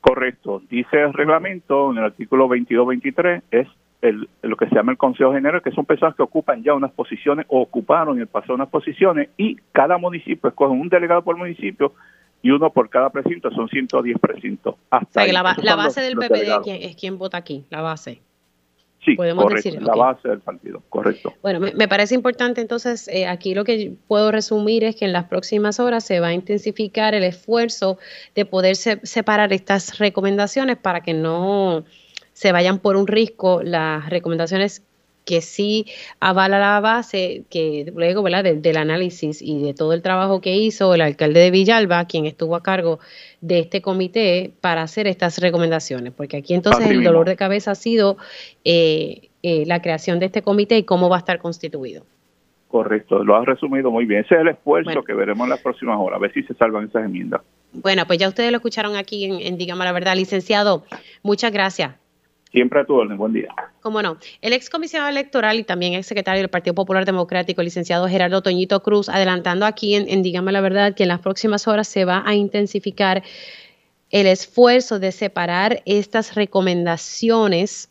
Correcto, 0.00 0.60
dice 0.68 1.00
el 1.00 1.12
reglamento 1.12 1.92
en 1.92 1.98
el 1.98 2.04
artículo 2.04 2.48
22-23, 2.48 3.42
es 3.52 3.68
el, 4.02 4.28
lo 4.42 4.56
que 4.56 4.68
se 4.68 4.74
llama 4.74 4.92
el 4.92 4.98
Consejo 4.98 5.32
General, 5.32 5.62
que 5.62 5.70
son 5.70 5.86
personas 5.86 6.14
que 6.14 6.22
ocupan 6.22 6.62
ya 6.62 6.74
unas 6.74 6.90
posiciones 6.90 7.46
o 7.48 7.62
ocuparon 7.62 8.16
en 8.16 8.22
el 8.22 8.26
pasado 8.26 8.54
unas 8.54 8.68
posiciones 8.68 9.30
y 9.36 9.56
cada 9.70 9.96
municipio 9.96 10.50
escoge 10.50 10.72
un 10.72 10.88
delegado 10.88 11.22
por 11.22 11.36
municipio 11.36 11.94
y 12.42 12.50
uno 12.50 12.70
por 12.70 12.90
cada 12.90 13.10
precinto, 13.10 13.50
son 13.52 13.68
110 13.68 14.18
precintos. 14.18 14.74
Hasta 14.90 15.26
la, 15.28 15.42
base 15.42 16.00
del 16.00 16.16
PPD 16.16 16.68
es 16.68 16.96
quien 16.96 17.16
vota 17.16 17.36
aquí, 17.36 17.64
la 17.70 17.80
base. 17.80 18.20
Sí, 19.04 19.16
Podemos 19.16 19.52
decir, 19.52 19.82
la 19.82 19.96
base 19.96 20.28
del 20.28 20.40
partido, 20.40 20.80
correcto. 20.88 21.34
Bueno, 21.42 21.58
me, 21.58 21.88
parece 21.88 22.14
importante 22.14 22.60
entonces, 22.60 23.08
eh, 23.08 23.26
aquí 23.26 23.52
lo 23.52 23.64
que 23.64 23.94
puedo 24.06 24.30
resumir 24.30 24.84
es 24.84 24.94
que 24.94 25.04
en 25.04 25.12
las 25.12 25.24
próximas 25.24 25.80
horas 25.80 26.04
se 26.04 26.20
va 26.20 26.28
a 26.28 26.32
intensificar 26.32 27.12
el 27.14 27.24
esfuerzo 27.24 27.98
de 28.36 28.44
poder 28.44 28.76
separar 28.76 29.52
estas 29.52 29.98
recomendaciones 29.98 30.76
para 30.76 31.00
que 31.00 31.14
no 31.14 31.84
se 32.32 32.52
vayan 32.52 32.78
por 32.78 32.96
un 32.96 33.06
risco 33.06 33.62
las 33.62 34.08
recomendaciones 34.08 34.82
que 35.24 35.40
sí 35.40 35.86
avala 36.20 36.58
la 36.58 36.80
base, 36.80 37.44
que 37.50 37.90
luego 37.94 38.22
¿verdad? 38.22 38.44
del 38.44 38.76
análisis 38.76 39.40
y 39.40 39.62
de 39.62 39.74
todo 39.74 39.92
el 39.92 40.02
trabajo 40.02 40.40
que 40.40 40.56
hizo 40.56 40.94
el 40.94 41.00
alcalde 41.00 41.40
de 41.40 41.50
Villalba, 41.50 42.06
quien 42.06 42.26
estuvo 42.26 42.56
a 42.56 42.62
cargo 42.62 42.98
de 43.40 43.60
este 43.60 43.82
comité 43.82 44.52
para 44.60 44.82
hacer 44.82 45.06
estas 45.06 45.38
recomendaciones, 45.38 46.12
porque 46.12 46.38
aquí 46.38 46.54
entonces 46.54 46.88
el 46.88 47.04
dolor 47.04 47.26
de 47.26 47.36
cabeza 47.36 47.72
ha 47.72 47.76
sido 47.76 48.16
eh, 48.64 49.28
eh, 49.42 49.64
la 49.66 49.80
creación 49.80 50.18
de 50.18 50.26
este 50.26 50.42
comité 50.42 50.78
y 50.78 50.84
cómo 50.84 51.08
va 51.08 51.16
a 51.16 51.20
estar 51.20 51.38
constituido. 51.38 52.04
Correcto, 52.68 53.22
lo 53.22 53.36
has 53.36 53.44
resumido 53.44 53.90
muy 53.90 54.06
bien. 54.06 54.24
Ese 54.24 54.34
es 54.34 54.40
el 54.40 54.48
esfuerzo 54.48 55.04
que 55.04 55.12
veremos 55.12 55.44
en 55.44 55.50
las 55.50 55.60
próximas 55.60 55.98
horas, 56.00 56.16
a 56.16 56.20
ver 56.20 56.32
si 56.32 56.42
se 56.42 56.54
salvan 56.54 56.86
esas 56.86 57.04
enmiendas. 57.04 57.42
Bueno, 57.74 58.04
pues 58.06 58.18
ya 58.18 58.28
ustedes 58.28 58.50
lo 58.50 58.56
escucharon 58.56 58.96
aquí 58.96 59.24
en, 59.26 59.40
en 59.40 59.58
Dígame 59.58 59.84
la 59.84 59.92
Verdad. 59.92 60.16
Licenciado, 60.16 60.82
muchas 61.22 61.52
gracias. 61.52 62.01
Siempre 62.52 62.80
a 62.80 62.84
tu 62.84 62.94
orden. 62.94 63.16
Buen 63.16 63.32
día. 63.32 63.48
Cómo 63.80 64.02
no. 64.02 64.18
El 64.42 64.52
ex 64.52 64.68
comisionado 64.68 65.10
electoral 65.10 65.58
y 65.58 65.64
también 65.64 65.94
ex 65.94 66.06
secretario 66.06 66.42
del 66.42 66.50
Partido 66.50 66.74
Popular 66.74 67.04
Democrático, 67.04 67.62
el 67.62 67.66
licenciado 67.66 68.06
Gerardo 68.08 68.42
Toñito 68.42 68.82
Cruz, 68.82 69.08
adelantando 69.08 69.64
aquí 69.64 69.94
en, 69.94 70.08
en 70.08 70.22
Dígame 70.22 70.52
la 70.52 70.60
Verdad 70.60 70.94
que 70.94 71.04
en 71.04 71.08
las 71.08 71.20
próximas 71.20 71.66
horas 71.66 71.88
se 71.88 72.04
va 72.04 72.22
a 72.26 72.34
intensificar 72.34 73.22
el 74.10 74.26
esfuerzo 74.26 74.98
de 74.98 75.10
separar 75.10 75.82
estas 75.86 76.34
recomendaciones 76.34 77.88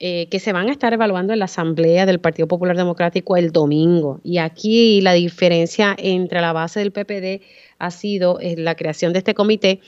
eh, 0.00 0.26
que 0.28 0.40
se 0.40 0.52
van 0.52 0.68
a 0.68 0.72
estar 0.72 0.92
evaluando 0.92 1.32
en 1.32 1.38
la 1.38 1.44
Asamblea 1.44 2.04
del 2.04 2.18
Partido 2.18 2.48
Popular 2.48 2.76
Democrático 2.76 3.36
el 3.36 3.52
domingo. 3.52 4.20
Y 4.24 4.38
aquí 4.38 5.00
la 5.00 5.12
diferencia 5.12 5.94
entre 5.96 6.40
la 6.40 6.52
base 6.52 6.80
del 6.80 6.90
PPD 6.90 7.42
ha 7.78 7.90
sido 7.92 8.40
eh, 8.40 8.56
la 8.58 8.74
creación 8.74 9.12
de 9.12 9.20
este 9.20 9.34
comité 9.34 9.80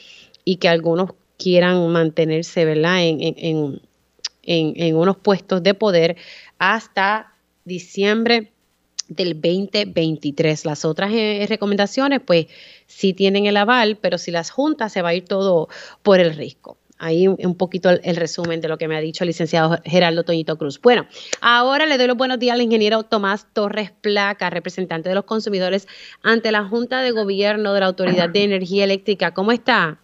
y 0.44 0.56
que 0.56 0.68
algunos 0.68 1.10
quieran 1.36 1.90
mantenerse 1.90 2.64
¿verdad? 2.64 3.04
en, 3.04 3.18
en, 3.20 3.80
en, 4.46 4.96
unos 4.96 5.16
puestos 5.16 5.62
de 5.62 5.74
poder 5.74 6.16
hasta 6.58 7.32
diciembre 7.64 8.52
del 9.08 9.34
2023. 9.34 10.64
Las 10.64 10.84
otras 10.84 11.12
eh, 11.12 11.44
recomendaciones, 11.48 12.20
pues 12.24 12.46
sí 12.86 13.12
tienen 13.12 13.46
el 13.46 13.56
aval, 13.56 13.98
pero 14.00 14.18
si 14.18 14.30
las 14.30 14.50
juntas 14.50 14.92
se 14.92 15.02
va 15.02 15.10
a 15.10 15.14
ir 15.14 15.24
todo 15.24 15.68
por 16.02 16.20
el 16.20 16.34
riesgo. 16.34 16.78
Ahí 16.98 17.28
un 17.28 17.54
poquito 17.56 17.90
el, 17.90 18.16
resumen 18.16 18.62
de 18.62 18.68
lo 18.68 18.78
que 18.78 18.88
me 18.88 18.96
ha 18.96 19.00
dicho 19.00 19.24
el 19.24 19.28
licenciado 19.28 19.78
Gerardo 19.84 20.24
Toñito 20.24 20.56
Cruz. 20.56 20.80
Bueno, 20.80 21.06
ahora 21.42 21.84
le 21.84 21.98
doy 21.98 22.06
los 22.06 22.16
buenos 22.16 22.38
días 22.38 22.54
al 22.54 22.62
ingeniero 22.62 23.02
Tomás 23.02 23.46
Torres 23.52 23.92
Placa, 24.00 24.48
representante 24.48 25.10
de 25.10 25.14
los 25.14 25.24
consumidores 25.24 25.88
ante 26.22 26.50
la 26.50 26.64
Junta 26.64 27.02
de 27.02 27.10
Gobierno 27.10 27.74
de 27.74 27.80
la 27.80 27.86
Autoridad 27.86 28.30
de 28.30 28.44
Energía 28.44 28.84
Eléctrica. 28.84 29.34
¿Cómo 29.34 29.52
está? 29.52 30.00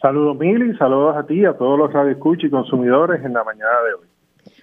Saludos, 0.00 0.38
Mili, 0.38 0.74
saludos 0.78 1.14
a 1.16 1.26
ti, 1.26 1.44
a 1.44 1.52
todos 1.52 1.78
los 1.78 1.92
radioescuchos 1.92 2.44
y 2.44 2.50
consumidores 2.50 3.22
en 3.22 3.34
la 3.34 3.44
mañana 3.44 3.82
de 3.86 3.94
hoy. 3.94 4.06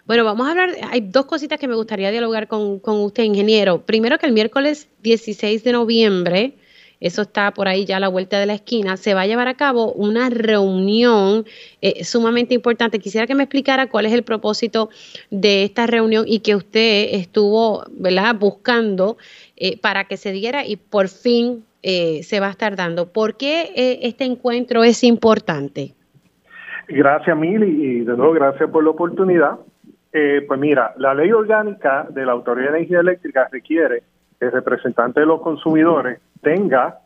Bueno, 0.08 0.24
vamos 0.24 0.48
a 0.48 0.52
hablar, 0.52 0.70
hay 0.90 1.02
dos 1.02 1.26
cositas 1.26 1.60
que 1.60 1.68
me 1.68 1.76
gustaría 1.76 2.10
dialogar 2.10 2.48
con, 2.48 2.82
usted, 2.84 3.24
ingeniero. 3.24 3.82
Primero 3.82 4.18
que 4.18 4.26
el 4.26 4.32
miércoles 4.32 4.90
16 5.04 5.64
de 5.64 5.72
noviembre, 5.74 6.54
eso 7.00 7.22
está 7.22 7.52
por 7.52 7.68
ahí 7.68 7.86
ya 7.86 7.98
a 7.98 8.00
la 8.00 8.08
vuelta 8.08 8.40
de 8.40 8.48
la 8.48 8.56
esquina, 8.56 8.98
se 8.98 9.14
va 9.14 9.22
a 9.22 9.28
llevar 9.28 9.48
a 9.48 9.54
cabo 9.54 9.92
una 9.92 10.32
reunión 10.32 11.46
eh, 11.82 12.04
sumamente 12.04 12.56
importante. 12.56 12.98
Quisiera 12.98 13.28
que 13.28 13.36
me 13.36 13.44
explicara 13.44 13.90
cuál 13.90 14.08
es 14.08 14.14
el 14.14 14.24
propósito 14.24 14.90
de 15.30 15.66
esta 15.66 15.86
reunión 15.86 16.26
y 16.28 16.40
que 16.40 16.56
usted 16.56 17.10
estuvo 17.12 17.84
¿verdad? 17.92 18.34
buscando 18.34 19.18
eh, 19.56 19.78
para 19.78 20.06
que 20.06 20.18
se 20.18 20.32
diera 20.32 20.66
y 20.66 20.78
por 20.78 21.10
fin 21.10 21.67
eh, 21.84 22.24
se 22.24 22.40
va 22.40 22.48
a 22.48 22.52
estar 22.52 22.76
dando. 22.76 23.12
¿Por 23.12 23.38
qué 23.38 23.72
eh, 23.76 24.00
este 24.04 24.26
encuentro 24.26 24.84
es 24.84 25.04
importante? 25.04 25.94
Gracias, 26.88 27.38
Mili, 27.38 27.68
y 27.68 28.00
de 28.00 28.16
nuevo 28.16 28.34
gracias 28.34 28.70
por 28.70 28.84
la 28.84 28.92
oportunidad. 28.92 29.60
Eh, 30.14 30.46
pues 30.48 30.60
mira, 30.60 30.94
la 30.98 31.14
ley 31.14 31.32
orgánica 31.32 32.08
de 32.10 32.26
la 32.26 32.32
Autoridad 32.32 32.72
de 32.72 32.78
Energía 32.78 33.02
Eléctrica 33.02 33.48
requiere 33.52 34.04
que 34.40 34.46
el 34.46 34.52
representante 34.52 35.20
de 35.20 35.26
los 35.26 35.42
consumidores 35.42 36.20
tenga 36.42 37.00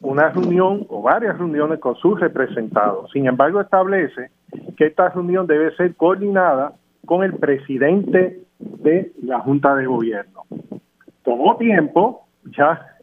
una 0.00 0.30
reunión 0.30 0.86
o 0.88 1.02
varias 1.02 1.38
reuniones 1.38 1.78
con 1.80 1.96
sus 1.96 2.18
representados. 2.20 3.10
Sin 3.12 3.26
embargo, 3.26 3.60
establece 3.60 4.30
que 4.76 4.86
esta 4.86 5.08
reunión 5.08 5.46
debe 5.46 5.74
ser 5.76 5.94
coordinada 5.94 6.72
con 7.06 7.24
el 7.24 7.34
presidente 7.34 8.40
de 8.58 9.12
la 9.22 9.40
Junta 9.40 9.74
de 9.74 9.86
Gobierno. 9.86 10.42
Tomó 11.24 11.56
tiempo, 11.56 12.26
ya 12.56 12.97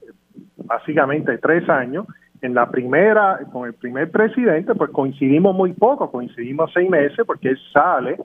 básicamente 0.65 1.37
tres 1.37 1.67
años. 1.69 2.05
En 2.41 2.53
la 2.53 2.69
primera, 2.69 3.39
con 3.51 3.65
el 3.65 3.73
primer 3.73 4.11
presidente, 4.11 4.75
pues 4.75 4.91
coincidimos 4.91 5.55
muy 5.55 5.73
poco, 5.73 6.11
coincidimos 6.11 6.71
seis 6.73 6.89
meses 6.89 7.25
porque 7.25 7.49
él 7.49 7.59
sale 7.73 8.17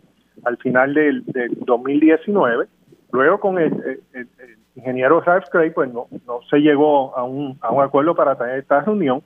al 0.44 0.56
final 0.58 0.94
del, 0.94 1.24
2019. 1.64 2.66
Luego 3.12 3.40
con 3.40 3.58
el, 3.58 4.00
ingeniero 4.74 5.20
Ralph 5.20 5.46
Craig, 5.50 5.72
pues 5.72 5.92
no, 5.92 6.06
no 6.26 6.40
se 6.48 6.58
llegó 6.58 7.16
a 7.16 7.24
un, 7.24 7.58
a 7.60 7.70
un 7.70 7.82
acuerdo 7.82 8.14
para 8.14 8.36
tener 8.36 8.58
esta 8.58 8.80
reunión, 8.80 9.22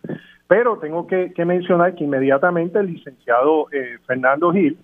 pero 0.46 0.78
tengo 0.78 1.06
que, 1.06 1.32
mencionar 1.44 1.94
que 1.94 2.04
inmediatamente 2.04 2.78
el 2.78 2.86
licenciado 2.86 3.66
eh, 3.72 3.98
Fernando 4.06 4.52
Gil 4.52 4.78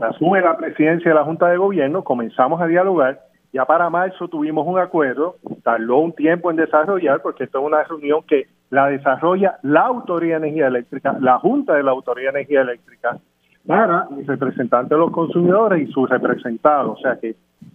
asume 0.00 0.40
la 0.40 0.56
presidencia 0.56 1.10
de 1.10 1.14
la 1.14 1.24
Junta 1.24 1.48
de 1.48 1.56
Gobierno, 1.56 2.04
comenzamos 2.04 2.60
a 2.60 2.66
dialogar 2.66 3.20
ya 3.52 3.64
para 3.64 3.90
marzo 3.90 4.28
tuvimos 4.28 4.66
un 4.66 4.78
acuerdo, 4.78 5.36
tardó 5.62 5.98
un 5.98 6.12
tiempo 6.12 6.50
en 6.50 6.56
desarrollar 6.56 7.20
porque 7.22 7.44
esto 7.44 7.58
es 7.58 7.64
una 7.64 7.82
reunión 7.84 8.22
que 8.26 8.46
la 8.70 8.86
desarrolla 8.86 9.58
la 9.62 9.82
Autoridad 9.82 10.40
de 10.40 10.48
Energía 10.48 10.68
Eléctrica, 10.68 11.16
la 11.20 11.38
Junta 11.38 11.74
de 11.74 11.82
la 11.82 11.90
Autoridad 11.90 12.32
de 12.32 12.40
Energía 12.40 12.60
Eléctrica, 12.60 13.18
para 13.66 14.06
el 14.16 14.26
representante 14.26 14.94
de 14.94 15.00
los 15.00 15.10
consumidores 15.10 15.88
y 15.88 15.92
sus 15.92 16.08
representados. 16.08 16.98
O 16.98 17.02
sea 17.02 17.18
que 17.18 17.34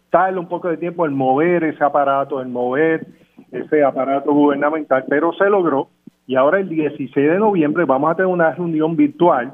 tarda 0.09 0.39
un 0.39 0.47
poco 0.47 0.69
de 0.69 0.77
tiempo 0.77 1.05
en 1.05 1.13
mover 1.13 1.63
ese 1.65 1.83
aparato, 1.83 2.41
en 2.41 2.51
mover 2.51 3.05
ese 3.51 3.83
aparato 3.83 4.31
gubernamental, 4.33 5.05
pero 5.09 5.33
se 5.33 5.49
logró 5.49 5.89
y 6.27 6.35
ahora 6.35 6.59
el 6.59 6.69
16 6.69 7.13
de 7.13 7.37
noviembre 7.37 7.85
vamos 7.85 8.11
a 8.11 8.15
tener 8.15 8.31
una 8.31 8.51
reunión 8.51 8.95
virtual 8.95 9.53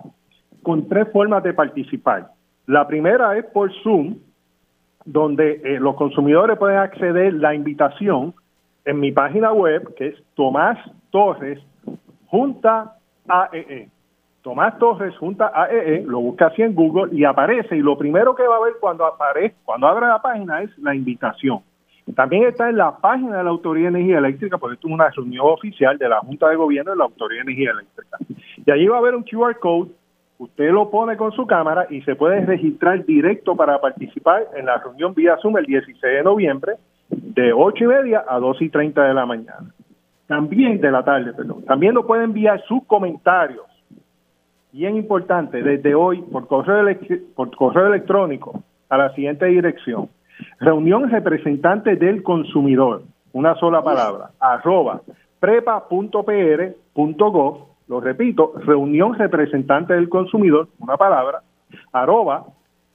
con 0.64 0.88
tres 0.88 1.08
formas 1.12 1.44
de 1.44 1.54
participar. 1.54 2.28
La 2.68 2.88
primera 2.88 3.38
es 3.38 3.46
por 3.46 3.74
Zoom, 3.82 4.16
donde 5.06 5.62
eh, 5.64 5.80
los 5.80 5.96
consumidores 5.96 6.58
pueden 6.58 6.78
acceder 6.78 7.34
la 7.34 7.54
invitación 7.54 8.34
en 8.86 9.00
mi 9.00 9.12
página 9.12 9.52
web, 9.52 9.94
que 9.96 10.08
es 10.08 10.24
Tomás 10.36 10.78
Torres, 11.10 11.60
Junta 12.28 12.96
AEE. 13.28 13.84
E. 13.84 13.90
Tomás 14.42 14.78
Torres, 14.80 15.16
Junta 15.18 15.52
AEE, 15.54 15.98
e, 15.98 16.04
lo 16.04 16.20
busca 16.20 16.48
así 16.48 16.62
en 16.62 16.74
Google 16.74 17.16
y 17.16 17.24
aparece, 17.26 17.76
y 17.76 17.82
lo 17.82 17.98
primero 17.98 18.36
que 18.36 18.48
va 18.48 18.58
a 18.58 18.62
ver 18.62 18.74
cuando 18.80 19.06
aparece, 19.06 19.56
cuando 19.64 19.88
abre 19.88 20.08
la 20.08 20.22
página 20.22 20.62
es 20.62 20.76
la 20.80 20.96
invitación. 20.96 21.62
También 22.16 22.44
está 22.44 22.70
en 22.70 22.78
la 22.78 22.98
página 22.98 23.38
de 23.38 23.44
la 23.44 23.52
Autoridad 23.52 23.92
de 23.92 24.00
Energía 24.00 24.18
Eléctrica, 24.18 24.58
porque 24.58 24.74
esto 24.74 24.88
es 24.88 24.94
una 24.94 25.10
reunión 25.10 25.46
oficial 25.48 25.98
de 25.98 26.10
la 26.10 26.20
Junta 26.20 26.50
de 26.50 26.56
Gobierno 26.56 26.92
de 26.92 26.98
la 26.98 27.06
Autoridad 27.06 27.46
de 27.46 27.52
Energía 27.52 27.72
Eléctrica. 27.72 28.18
Y 28.66 28.72
allí 28.72 28.88
va 28.88 28.96
a 28.96 29.00
haber 29.00 29.16
un 29.16 29.24
QR 29.24 29.58
code 29.60 29.92
Usted 30.42 30.72
lo 30.72 30.90
pone 30.90 31.18
con 31.18 31.32
su 31.34 31.46
cámara 31.46 31.86
y 31.92 32.02
se 32.02 32.16
puede 32.16 32.44
registrar 32.44 33.06
directo 33.06 33.56
para 33.56 33.80
participar 33.80 34.48
en 34.56 34.66
la 34.66 34.80
reunión 34.80 35.14
vía 35.14 35.38
Zoom 35.40 35.56
el 35.60 35.68
16 35.68 36.02
de 36.02 36.24
noviembre 36.24 36.78
de 37.12 37.54
8 37.54 37.84
y 37.84 37.88
media 37.88 38.26
a 38.28 38.40
2 38.40 38.60
y 38.64 38.70
30 38.70 39.04
de 39.04 39.14
la 39.14 39.28
mañana. 39.28 39.72
También 40.26 40.82
de 40.82 40.90
la 40.90 41.04
tarde, 41.04 41.32
perdón. 41.34 41.64
También 41.66 41.94
lo 41.94 42.08
puede 42.08 42.24
enviar 42.24 42.60
sus 42.64 42.84
comentarios. 42.86 43.68
Bien 44.72 44.98
importante, 44.98 45.62
desde 45.62 45.94
hoy 45.94 46.24
por 46.24 46.48
correo, 46.48 46.88
por 47.36 47.56
correo 47.56 47.86
electrónico 47.86 48.64
a 48.90 48.98
la 48.98 49.14
siguiente 49.14 49.46
dirección. 49.46 50.10
Reunión 50.60 51.08
representante 51.12 51.98
del 51.98 52.24
consumidor, 52.24 53.04
una 53.34 53.54
sola 53.58 53.84
palabra, 53.84 54.32
arroba 54.40 55.02
prepa.pr.gov, 55.40 56.02
lo 57.92 58.00
repito, 58.00 58.54
reunión 58.66 59.14
representante 59.16 59.94
del 59.94 60.08
consumidor, 60.08 60.70
una 60.80 60.96
palabra, 60.96 61.42
arroba 61.92 62.46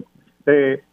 de, 0.46 0.84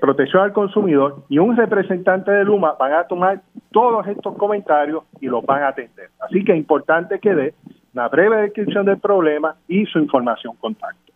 Protección 0.00 0.42
al 0.42 0.52
Consumidor 0.52 1.22
y 1.28 1.38
un 1.38 1.56
representante 1.56 2.32
de 2.32 2.44
Luma 2.44 2.74
van 2.78 2.92
a 2.92 3.04
tomar 3.04 3.40
todos 3.70 4.04
estos 4.08 4.36
comentarios 4.36 5.04
y 5.20 5.26
los 5.26 5.46
van 5.46 5.62
a 5.62 5.68
atender. 5.68 6.10
Así 6.20 6.44
que 6.44 6.52
es 6.52 6.58
importante 6.58 7.20
que 7.20 7.32
dé 7.32 7.54
una 7.94 8.08
breve 8.08 8.42
descripción 8.42 8.84
del 8.84 8.98
problema 8.98 9.54
y 9.68 9.86
su 9.86 10.00
información 10.00 10.56
contacto. 10.56 11.09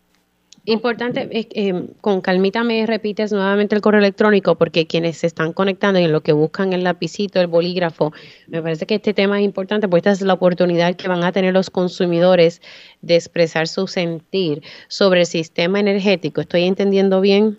Importante, 0.67 1.29
eh, 1.31 1.89
con 2.01 2.23
calmita 2.23 2.65
me 2.65 2.87
repites 2.87 3.33
nuevamente 3.33 3.75
el 3.75 3.83
correo 3.83 3.99
electrónico 4.01 4.57
porque 4.57 4.87
quienes 4.87 5.19
se 5.19 5.27
están 5.27 5.53
conectando 5.53 6.01
y 6.01 6.05
en 6.05 6.13
lo 6.13 6.23
que 6.23 6.33
buscan 6.33 6.73
el 6.73 6.85
lapicito, 6.85 7.39
el 7.39 7.49
bolígrafo, 7.49 8.13
me 8.47 8.63
parece 8.63 8.87
que 8.87 8.95
este 8.95 9.13
tema 9.13 9.39
es 9.39 9.45
importante 9.45 9.89
porque 9.89 10.09
esta 10.09 10.13
es 10.13 10.23
la 10.23 10.33
oportunidad 10.33 10.97
que 10.97 11.07
van 11.07 11.23
a 11.23 11.33
tener 11.33 11.53
los 11.53 11.69
consumidores 11.69 12.63
de 13.03 13.17
expresar 13.17 13.69
su 13.69 13.87
sentir 13.87 14.63
sobre 14.89 15.21
el 15.21 15.27
sistema 15.27 15.81
energético. 15.81 16.41
¿Estoy 16.41 16.65
entendiendo 16.65 17.21
bien? 17.21 17.59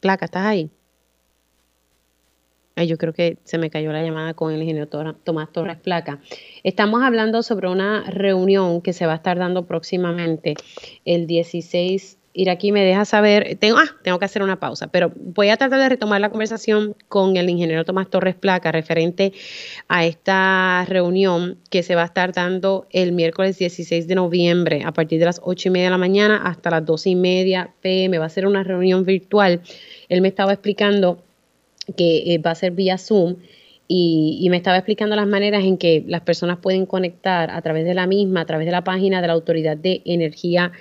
Placa, 0.00 0.26
¿estás 0.26 0.46
ahí? 0.46 0.70
Yo 2.84 2.98
creo 2.98 3.12
que 3.12 3.38
se 3.44 3.58
me 3.58 3.70
cayó 3.70 3.92
la 3.92 4.02
llamada 4.02 4.34
con 4.34 4.52
el 4.52 4.60
ingeniero 4.60 4.88
Tomás 4.88 5.52
Torres 5.52 5.76
Placa. 5.76 6.20
Estamos 6.62 7.02
hablando 7.02 7.42
sobre 7.42 7.68
una 7.68 8.04
reunión 8.08 8.80
que 8.82 8.92
se 8.92 9.06
va 9.06 9.12
a 9.12 9.16
estar 9.16 9.38
dando 9.38 9.66
próximamente 9.66 10.54
el 11.04 11.26
16 11.26 12.18
Ir 12.38 12.50
aquí 12.50 12.70
me 12.70 12.84
deja 12.84 13.04
saber, 13.04 13.56
tengo, 13.58 13.78
ah, 13.78 13.96
tengo 14.04 14.20
que 14.20 14.24
hacer 14.24 14.44
una 14.44 14.60
pausa, 14.60 14.86
pero 14.86 15.10
voy 15.16 15.48
a 15.48 15.56
tratar 15.56 15.80
de 15.80 15.88
retomar 15.88 16.20
la 16.20 16.30
conversación 16.30 16.94
con 17.08 17.36
el 17.36 17.50
ingeniero 17.50 17.84
Tomás 17.84 18.10
Torres 18.10 18.36
Placa 18.36 18.70
referente 18.70 19.32
a 19.88 20.04
esta 20.04 20.84
reunión 20.86 21.58
que 21.68 21.82
se 21.82 21.96
va 21.96 22.02
a 22.02 22.04
estar 22.04 22.32
dando 22.32 22.86
el 22.90 23.10
miércoles 23.10 23.58
16 23.58 24.06
de 24.06 24.14
noviembre 24.14 24.82
a 24.84 24.92
partir 24.92 25.18
de 25.18 25.24
las 25.24 25.40
8 25.42 25.66
y 25.66 25.70
media 25.72 25.86
de 25.86 25.90
la 25.90 25.98
mañana 25.98 26.42
hasta 26.44 26.70
las 26.70 26.84
12 26.84 27.10
y 27.10 27.16
media 27.16 27.74
pm. 27.80 28.18
Va 28.18 28.26
a 28.26 28.28
ser 28.28 28.46
una 28.46 28.62
reunión 28.62 29.04
virtual. 29.04 29.62
Él 30.08 30.20
me 30.20 30.28
estaba 30.28 30.52
explicando 30.52 31.24
que 31.96 32.34
eh, 32.34 32.38
va 32.38 32.52
a 32.52 32.54
ser 32.54 32.72
vía 32.72 32.98
Zoom. 32.98 33.36
Y, 33.90 34.46
me 34.50 34.58
estaba 34.58 34.76
explicando 34.76 35.16
las 35.16 35.26
maneras 35.26 35.64
en 35.64 35.78
que 35.78 36.04
las 36.06 36.20
personas 36.20 36.58
pueden 36.58 36.84
conectar 36.84 37.50
a 37.50 37.62
través 37.62 37.86
de 37.86 37.94
la 37.94 38.06
misma, 38.06 38.42
a 38.42 38.44
través 38.44 38.66
de 38.66 38.72
la 38.72 38.84
página 38.84 39.22
de 39.22 39.28
la 39.28 39.32
Autoridad 39.32 39.78
de 39.78 40.02
Energía 40.04 40.72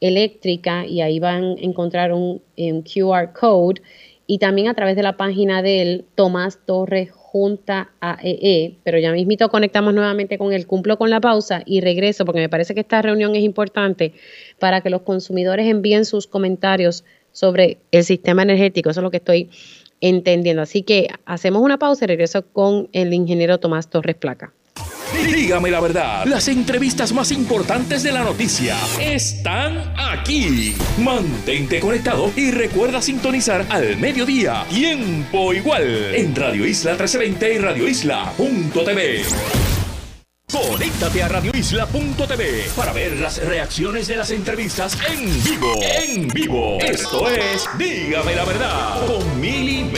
Eléctrica, 0.00 0.86
y 0.86 1.02
ahí 1.02 1.20
van 1.20 1.44
a 1.44 1.60
encontrar 1.60 2.12
un, 2.14 2.40
QR 2.56 3.32
code, 3.38 3.82
y 4.26 4.38
también 4.38 4.68
a 4.68 4.74
través 4.74 4.96
de 4.96 5.02
la 5.02 5.18
página 5.18 5.60
del 5.60 6.06
Tomás 6.14 6.58
Torres 6.64 7.10
Junta 7.12 7.90
AEE, 8.00 8.64
e, 8.64 8.76
pero 8.82 8.98
ya 8.98 9.12
mismito 9.12 9.48
conectamos 9.48 9.92
nuevamente 9.92 10.38
con 10.38 10.52
él, 10.52 10.66
cumplo 10.66 10.96
con 10.96 11.10
la 11.10 11.20
pausa 11.20 11.62
y 11.66 11.80
regreso 11.80 12.24
porque 12.24 12.40
me 12.40 12.48
parece 12.48 12.74
que 12.74 12.80
esta 12.80 13.02
reunión 13.02 13.34
es 13.34 13.42
importante 13.42 14.12
para 14.60 14.82
que 14.82 14.88
los 14.88 15.02
consumidores 15.02 15.66
envíen 15.66 16.04
sus 16.04 16.28
comentarios 16.28 17.04
sobre 17.32 17.78
el 17.90 18.04
sistema 18.04 18.42
energético, 18.42 18.90
eso 18.90 19.00
es 19.00 19.04
lo 19.04 19.10
que 19.10 19.16
estoy 19.16 19.50
entendiendo. 20.00 20.62
Así 20.62 20.82
que 20.82 21.08
hacemos 21.26 21.62
una 21.62 21.78
pausa 21.78 22.04
y 22.04 22.08
regreso 22.08 22.46
con 22.46 22.88
el 22.92 23.12
ingeniero 23.12 23.58
Tomás 23.58 23.88
Torres 23.88 24.16
Placa. 24.16 24.52
Dígame 25.22 25.70
la 25.70 25.80
verdad, 25.80 26.26
las 26.26 26.48
entrevistas 26.48 27.12
más 27.12 27.30
importantes 27.30 28.02
de 28.02 28.12
la 28.12 28.24
noticia 28.24 28.76
están 29.00 29.94
aquí. 29.96 30.74
Mantente 30.98 31.80
conectado 31.80 32.30
y 32.36 32.50
recuerda 32.50 33.00
sintonizar 33.00 33.64
al 33.70 33.96
mediodía, 33.96 34.64
tiempo 34.68 35.54
igual, 35.54 36.14
en 36.14 36.34
Radio 36.34 36.66
Isla 36.66 36.92
1320 36.92 37.54
y 37.54 37.58
Radio 37.58 37.88
Isla.tv. 37.88 39.83
Conéctate 40.54 41.20
a 41.20 41.26
radioisla.tv 41.26 42.66
para 42.76 42.92
ver 42.92 43.18
las 43.18 43.44
reacciones 43.44 44.06
de 44.06 44.14
las 44.14 44.30
entrevistas 44.30 44.96
en 45.10 45.26
vivo. 45.42 45.80
En 45.82 46.28
vivo. 46.28 46.78
Esto 46.80 47.28
es 47.28 47.68
Dígame 47.76 48.36
la 48.36 48.44
verdad 48.44 49.04
con 49.04 49.40
Mili 49.40 49.90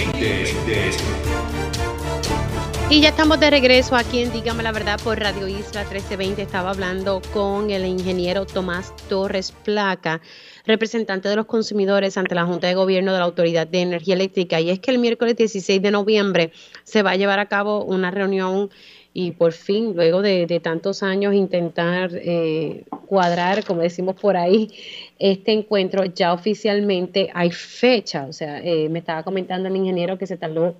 Y 2.88 3.02
ya 3.02 3.10
estamos 3.10 3.38
de 3.38 3.50
regreso 3.50 3.96
aquí 3.96 4.20
en 4.22 4.32
Dígame 4.32 4.62
la 4.62 4.72
verdad 4.72 4.98
por 5.04 5.20
Radio 5.20 5.46
Isla 5.46 5.82
1320. 5.82 6.40
Estaba 6.40 6.70
hablando 6.70 7.20
con 7.34 7.70
el 7.70 7.84
ingeniero 7.84 8.46
Tomás 8.46 8.94
Torres 9.10 9.52
Placa, 9.52 10.22
representante 10.64 11.28
de 11.28 11.36
los 11.36 11.44
consumidores 11.44 12.16
ante 12.16 12.34
la 12.34 12.46
Junta 12.46 12.66
de 12.66 12.74
Gobierno 12.74 13.12
de 13.12 13.18
la 13.18 13.26
Autoridad 13.26 13.66
de 13.66 13.82
Energía 13.82 14.14
Eléctrica. 14.14 14.58
Y 14.58 14.70
es 14.70 14.80
que 14.80 14.90
el 14.90 15.00
miércoles 15.00 15.36
16 15.36 15.82
de 15.82 15.90
noviembre 15.90 16.50
se 16.82 17.02
va 17.02 17.10
a 17.10 17.16
llevar 17.16 17.40
a 17.40 17.46
cabo 17.46 17.84
una 17.84 18.10
reunión 18.10 18.70
y 19.18 19.30
por 19.30 19.54
fin, 19.54 19.94
luego 19.96 20.20
de, 20.20 20.60
tantos 20.62 21.02
años, 21.02 21.32
intentar 21.32 22.10
eh, 22.12 22.84
cuadrar, 23.06 23.64
como 23.64 23.80
decimos 23.80 24.14
por 24.14 24.36
ahí, 24.36 24.70
este 25.18 25.52
encuentro, 25.52 26.04
ya 26.04 26.34
oficialmente 26.34 27.30
hay 27.32 27.50
fecha. 27.50 28.26
O 28.28 28.34
sea, 28.34 28.62
eh, 28.62 28.90
me 28.90 28.98
estaba 28.98 29.22
comentando 29.22 29.70
el 29.70 29.76
ingeniero 29.76 30.18
que 30.18 30.26
se 30.26 30.36
tardó, 30.36 30.74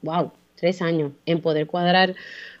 wow, 0.00 0.32
tres 0.54 0.80
años 0.80 1.12
en 1.26 1.42
poder 1.42 1.66
cuadrar 1.66 2.14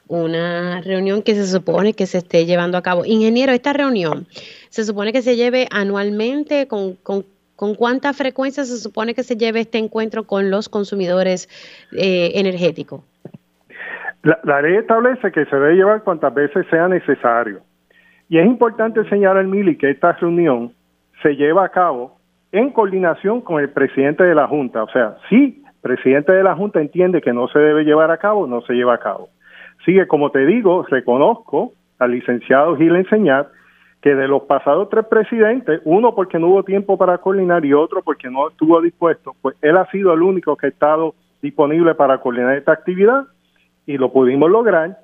una 0.06 0.82
reunión 0.82 1.22
que 1.22 1.34
se 1.34 1.46
supone 1.46 1.94
que 1.94 2.04
se 2.04 2.18
esté 2.18 2.44
llevando 2.44 2.76
a 2.76 2.82
cabo. 2.82 3.06
Ingeniero, 3.06 3.52
esta 3.52 3.72
reunión 3.72 4.26
se 4.68 4.84
supone 4.84 5.14
que 5.14 5.22
se 5.22 5.34
lleve 5.34 5.66
anualmente 5.70 6.68
con, 6.68 6.92
con 6.96 7.24
¿Con 7.58 7.74
cuánta 7.74 8.12
frecuencia 8.12 8.64
se 8.64 8.78
supone 8.78 9.16
que 9.16 9.24
se 9.24 9.36
lleve 9.36 9.58
este 9.58 9.78
encuentro 9.78 10.28
con 10.28 10.48
los 10.48 10.68
consumidores 10.68 11.48
eh, 11.90 12.30
energéticos? 12.36 13.00
La, 14.22 14.60
ley 14.60 14.76
establece 14.76 15.30
que 15.30 15.44
se 15.44 15.56
debe 15.56 15.76
llevar 15.76 16.02
cuantas 16.02 16.34
veces 16.34 16.66
sea 16.70 16.88
necesario. 16.88 17.60
Y 18.28 18.38
es 18.38 18.46
importante 18.46 19.08
señalar, 19.08 19.44
Mili, 19.44 19.76
que 19.76 19.90
esta 19.90 20.12
reunión 20.12 20.72
se 21.22 21.36
lleva 21.36 21.64
a 21.64 21.68
cabo 21.68 22.16
en 22.52 22.70
coordinación 22.70 23.40
con 23.40 23.60
el 23.60 23.70
presidente 23.70 24.24
de 24.24 24.34
la 24.34 24.46
Junta. 24.46 24.82
O 24.82 24.88
sea, 24.88 25.16
si 25.28 25.62
el 25.64 25.80
presidente 25.80 26.32
de 26.32 26.42
la 26.42 26.54
Junta 26.54 26.80
entiende 26.80 27.22
que 27.22 27.32
no 27.32 27.48
se 27.48 27.58
debe 27.58 27.84
llevar 27.84 28.10
a 28.10 28.18
cabo, 28.18 28.46
no 28.46 28.60
se 28.62 28.74
lleva 28.74 28.94
a 28.94 28.98
cabo. 28.98 29.28
Sigue, 29.84 30.06
como 30.06 30.30
te 30.30 30.44
digo, 30.44 30.84
reconozco 30.88 31.72
al 31.98 32.10
licenciado 32.10 32.76
Gil 32.76 32.96
Enseñar 32.96 33.48
que 34.02 34.14
de 34.14 34.28
los 34.28 34.42
pasados 34.42 34.88
tres 34.90 35.06
presidentes, 35.06 35.80
uno 35.84 36.14
porque 36.14 36.38
no 36.38 36.48
hubo 36.48 36.62
tiempo 36.62 36.96
para 36.96 37.18
coordinar 37.18 37.64
y 37.64 37.72
otro 37.72 38.02
porque 38.02 38.30
no 38.30 38.48
estuvo 38.48 38.80
dispuesto, 38.80 39.34
pues 39.42 39.56
él 39.60 39.76
ha 39.76 39.90
sido 39.90 40.12
el 40.12 40.22
único 40.22 40.56
que 40.56 40.66
ha 40.66 40.70
estado 40.70 41.14
disponible 41.42 41.94
para 41.94 42.18
coordinar 42.18 42.56
esta 42.56 42.72
actividad 42.72 43.24
y 43.88 43.96
lo 43.96 44.12
pudimos 44.12 44.50
lograr 44.50 44.98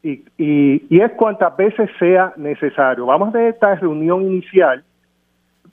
y, 0.00 0.24
y, 0.38 1.00
es 1.00 1.10
cuantas 1.12 1.56
veces 1.56 1.90
sea 1.98 2.32
necesario. 2.36 3.06
Vamos 3.06 3.32
de 3.32 3.48
esta 3.48 3.74
reunión 3.74 4.22
inicial 4.22 4.84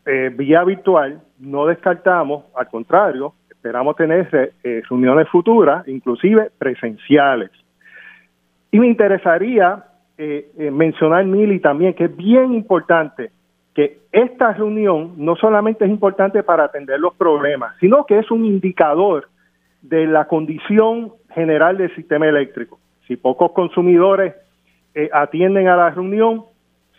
eh, 0.06 0.32
vía 0.36 0.64
virtual, 0.64 1.22
no 1.40 1.68
descartamos, 1.68 2.46
al 2.56 2.68
contrario, 2.68 3.34
esperamos 3.52 3.96
tener 3.96 4.54
eh, 4.64 4.82
reuniones 4.90 5.30
futuras, 5.30 5.88
inclusive 5.88 6.50
presenciales. 6.58 7.52
Y 8.72 8.80
me 8.80 8.88
interesaría 8.88 9.84
eh, 10.18 10.50
eh, 10.58 10.72
mencionar, 10.72 11.26
Mili, 11.26 11.60
también 11.60 11.94
que 11.94 12.06
es 12.06 12.18
bien 12.18 12.54
importante 12.56 13.30
que 13.76 14.00
esta 14.12 14.54
reunión 14.54 15.14
no 15.18 15.36
solamente 15.36 15.86
es 15.86 15.92
importante 15.92 16.42
para 16.42 16.64
atender 16.64 17.00
los 17.00 17.14
problemas, 17.14 17.76
sino 17.80 18.06
que 18.06 18.18
es 18.18 18.32
un 18.32 18.44
indicador 18.44 19.30
de 19.84 20.08
la 20.08 20.26
condición 20.26 21.14
general 21.34 21.78
del 21.78 21.94
sistema 21.96 22.28
eléctrico. 22.28 22.80
Si 23.08 23.16
pocos 23.16 23.52
consumidores 23.52 24.36
eh, 24.94 25.10
atienden 25.14 25.68
a 25.68 25.76
la 25.76 25.90
reunión, 25.92 26.44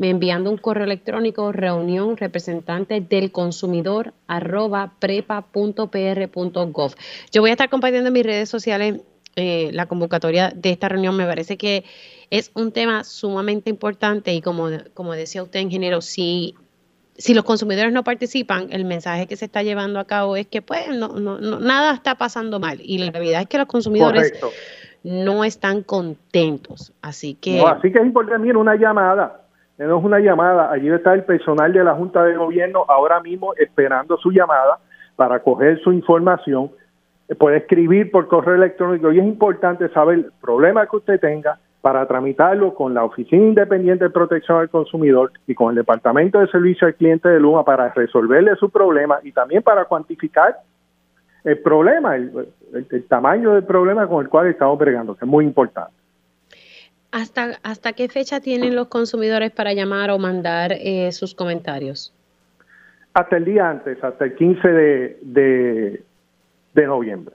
enviando 0.00 0.50
un 0.50 0.56
correo 0.56 0.84
electrónico 0.84 1.50
reunión 1.50 2.16
representante 2.16 3.00
del 3.00 3.32
consumidor 3.32 4.14
arroba 4.28 4.92
prepa.pr.gov. 5.00 6.94
Yo 7.32 7.40
voy 7.40 7.50
a 7.50 7.54
estar 7.54 7.68
compartiendo 7.68 8.08
en 8.08 8.14
mis 8.14 8.24
redes 8.24 8.48
sociales 8.48 9.00
eh, 9.34 9.70
la 9.72 9.86
convocatoria 9.86 10.52
de 10.54 10.70
esta 10.70 10.88
reunión. 10.88 11.16
Me 11.16 11.26
parece 11.26 11.56
que 11.56 11.84
es 12.30 12.52
un 12.54 12.70
tema 12.72 13.02
sumamente 13.02 13.68
importante 13.70 14.32
y 14.32 14.40
como, 14.40 14.68
como 14.94 15.14
decía 15.14 15.42
usted, 15.42 15.60
ingeniero, 15.60 16.00
si 16.02 16.54
si 17.16 17.34
los 17.34 17.42
consumidores 17.44 17.92
no 17.92 18.04
participan, 18.04 18.68
el 18.70 18.84
mensaje 18.84 19.26
que 19.26 19.34
se 19.36 19.46
está 19.46 19.64
llevando 19.64 19.98
a 19.98 20.04
cabo 20.04 20.36
es 20.36 20.46
que 20.46 20.62
pues 20.62 20.88
no, 20.88 21.08
no, 21.18 21.40
nada 21.40 21.92
está 21.94 22.14
pasando 22.14 22.60
mal 22.60 22.78
y 22.80 22.98
la 22.98 23.10
realidad 23.10 23.40
es 23.40 23.48
que 23.48 23.58
los 23.58 23.66
consumidores 23.66 24.32
no 25.02 25.42
están 25.42 25.82
contentos. 25.82 26.92
Así 27.02 27.34
que... 27.34 27.60
así 27.60 27.90
que 27.90 27.98
es 27.98 28.06
importante, 28.06 28.46
mira, 28.46 28.58
una 28.58 28.76
llamada, 28.76 29.47
es 29.78 30.04
una 30.04 30.18
llamada, 30.18 30.70
allí 30.70 30.88
está 30.90 31.14
el 31.14 31.24
personal 31.24 31.72
de 31.72 31.84
la 31.84 31.94
Junta 31.94 32.24
de 32.24 32.36
Gobierno 32.36 32.84
ahora 32.88 33.20
mismo 33.20 33.54
esperando 33.56 34.16
su 34.16 34.30
llamada 34.30 34.78
para 35.16 35.40
coger 35.40 35.80
su 35.80 35.92
información, 35.92 36.70
puede 37.38 37.58
escribir 37.58 38.10
por 38.10 38.26
correo 38.26 38.56
electrónico 38.56 39.12
y 39.12 39.18
es 39.18 39.24
importante 39.24 39.88
saber 39.90 40.18
el 40.18 40.32
problema 40.40 40.86
que 40.86 40.96
usted 40.96 41.20
tenga, 41.20 41.58
para 41.80 42.06
tramitarlo 42.06 42.74
con 42.74 42.92
la 42.92 43.04
Oficina 43.04 43.46
Independiente 43.46 44.04
de 44.04 44.10
Protección 44.10 44.58
al 44.58 44.68
Consumidor 44.68 45.32
y 45.46 45.54
con 45.54 45.70
el 45.70 45.76
Departamento 45.76 46.40
de 46.40 46.48
Servicio 46.48 46.86
al 46.86 46.94
Cliente 46.94 47.28
de 47.28 47.38
Luma 47.38 47.64
para 47.64 47.90
resolverle 47.90 48.56
su 48.56 48.68
problema 48.70 49.20
y 49.22 49.32
también 49.32 49.62
para 49.62 49.84
cuantificar 49.84 50.56
el 51.44 51.58
problema, 51.60 52.16
el, 52.16 52.48
tamaño 53.08 53.54
del 53.54 53.64
problema 53.64 54.06
con 54.08 54.24
el 54.24 54.28
cual 54.28 54.48
estamos 54.48 54.78
bregando, 54.78 55.16
que 55.16 55.24
es 55.24 55.30
muy 55.30 55.44
importante. 55.44 55.97
¿Hasta, 57.10 57.58
hasta 57.62 57.92
qué 57.94 58.08
fecha 58.08 58.40
tienen 58.40 58.76
los 58.76 58.88
consumidores 58.88 59.50
para 59.50 59.72
llamar 59.72 60.10
o 60.10 60.18
mandar 60.18 60.72
eh, 60.72 61.10
sus 61.12 61.34
comentarios? 61.34 62.12
Hasta 63.14 63.36
el 63.38 63.44
día 63.46 63.70
antes, 63.70 64.02
hasta 64.04 64.26
el 64.26 64.34
15 64.34 64.68
de 64.68 66.02
noviembre. 66.74 67.34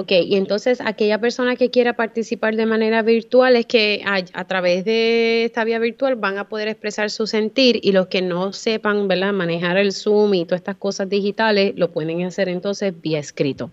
Ok, 0.00 0.12
y 0.12 0.36
entonces 0.36 0.80
aquella 0.80 1.18
persona 1.18 1.56
que 1.56 1.70
quiera 1.70 1.94
participar 1.94 2.54
de 2.54 2.66
manera 2.66 3.02
virtual 3.02 3.56
es 3.56 3.66
que 3.66 4.00
a, 4.06 4.44
través 4.44 4.84
de 4.84 5.44
esta 5.44 5.64
vía 5.64 5.80
virtual 5.80 6.14
van 6.14 6.38
a 6.38 6.44
poder 6.44 6.68
expresar 6.68 7.10
su 7.10 7.26
sentir 7.26 7.80
y 7.82 7.90
los 7.90 8.06
que 8.06 8.22
no 8.22 8.52
sepan 8.52 9.08
¿verdad? 9.08 9.32
manejar 9.32 9.76
el 9.76 9.90
Zoom 9.90 10.34
y 10.34 10.44
todas 10.44 10.60
estas 10.60 10.76
cosas 10.76 11.08
digitales 11.08 11.72
lo 11.76 11.90
pueden 11.90 12.22
hacer 12.22 12.48
entonces 12.48 12.94
vía 13.02 13.18
escrito. 13.18 13.72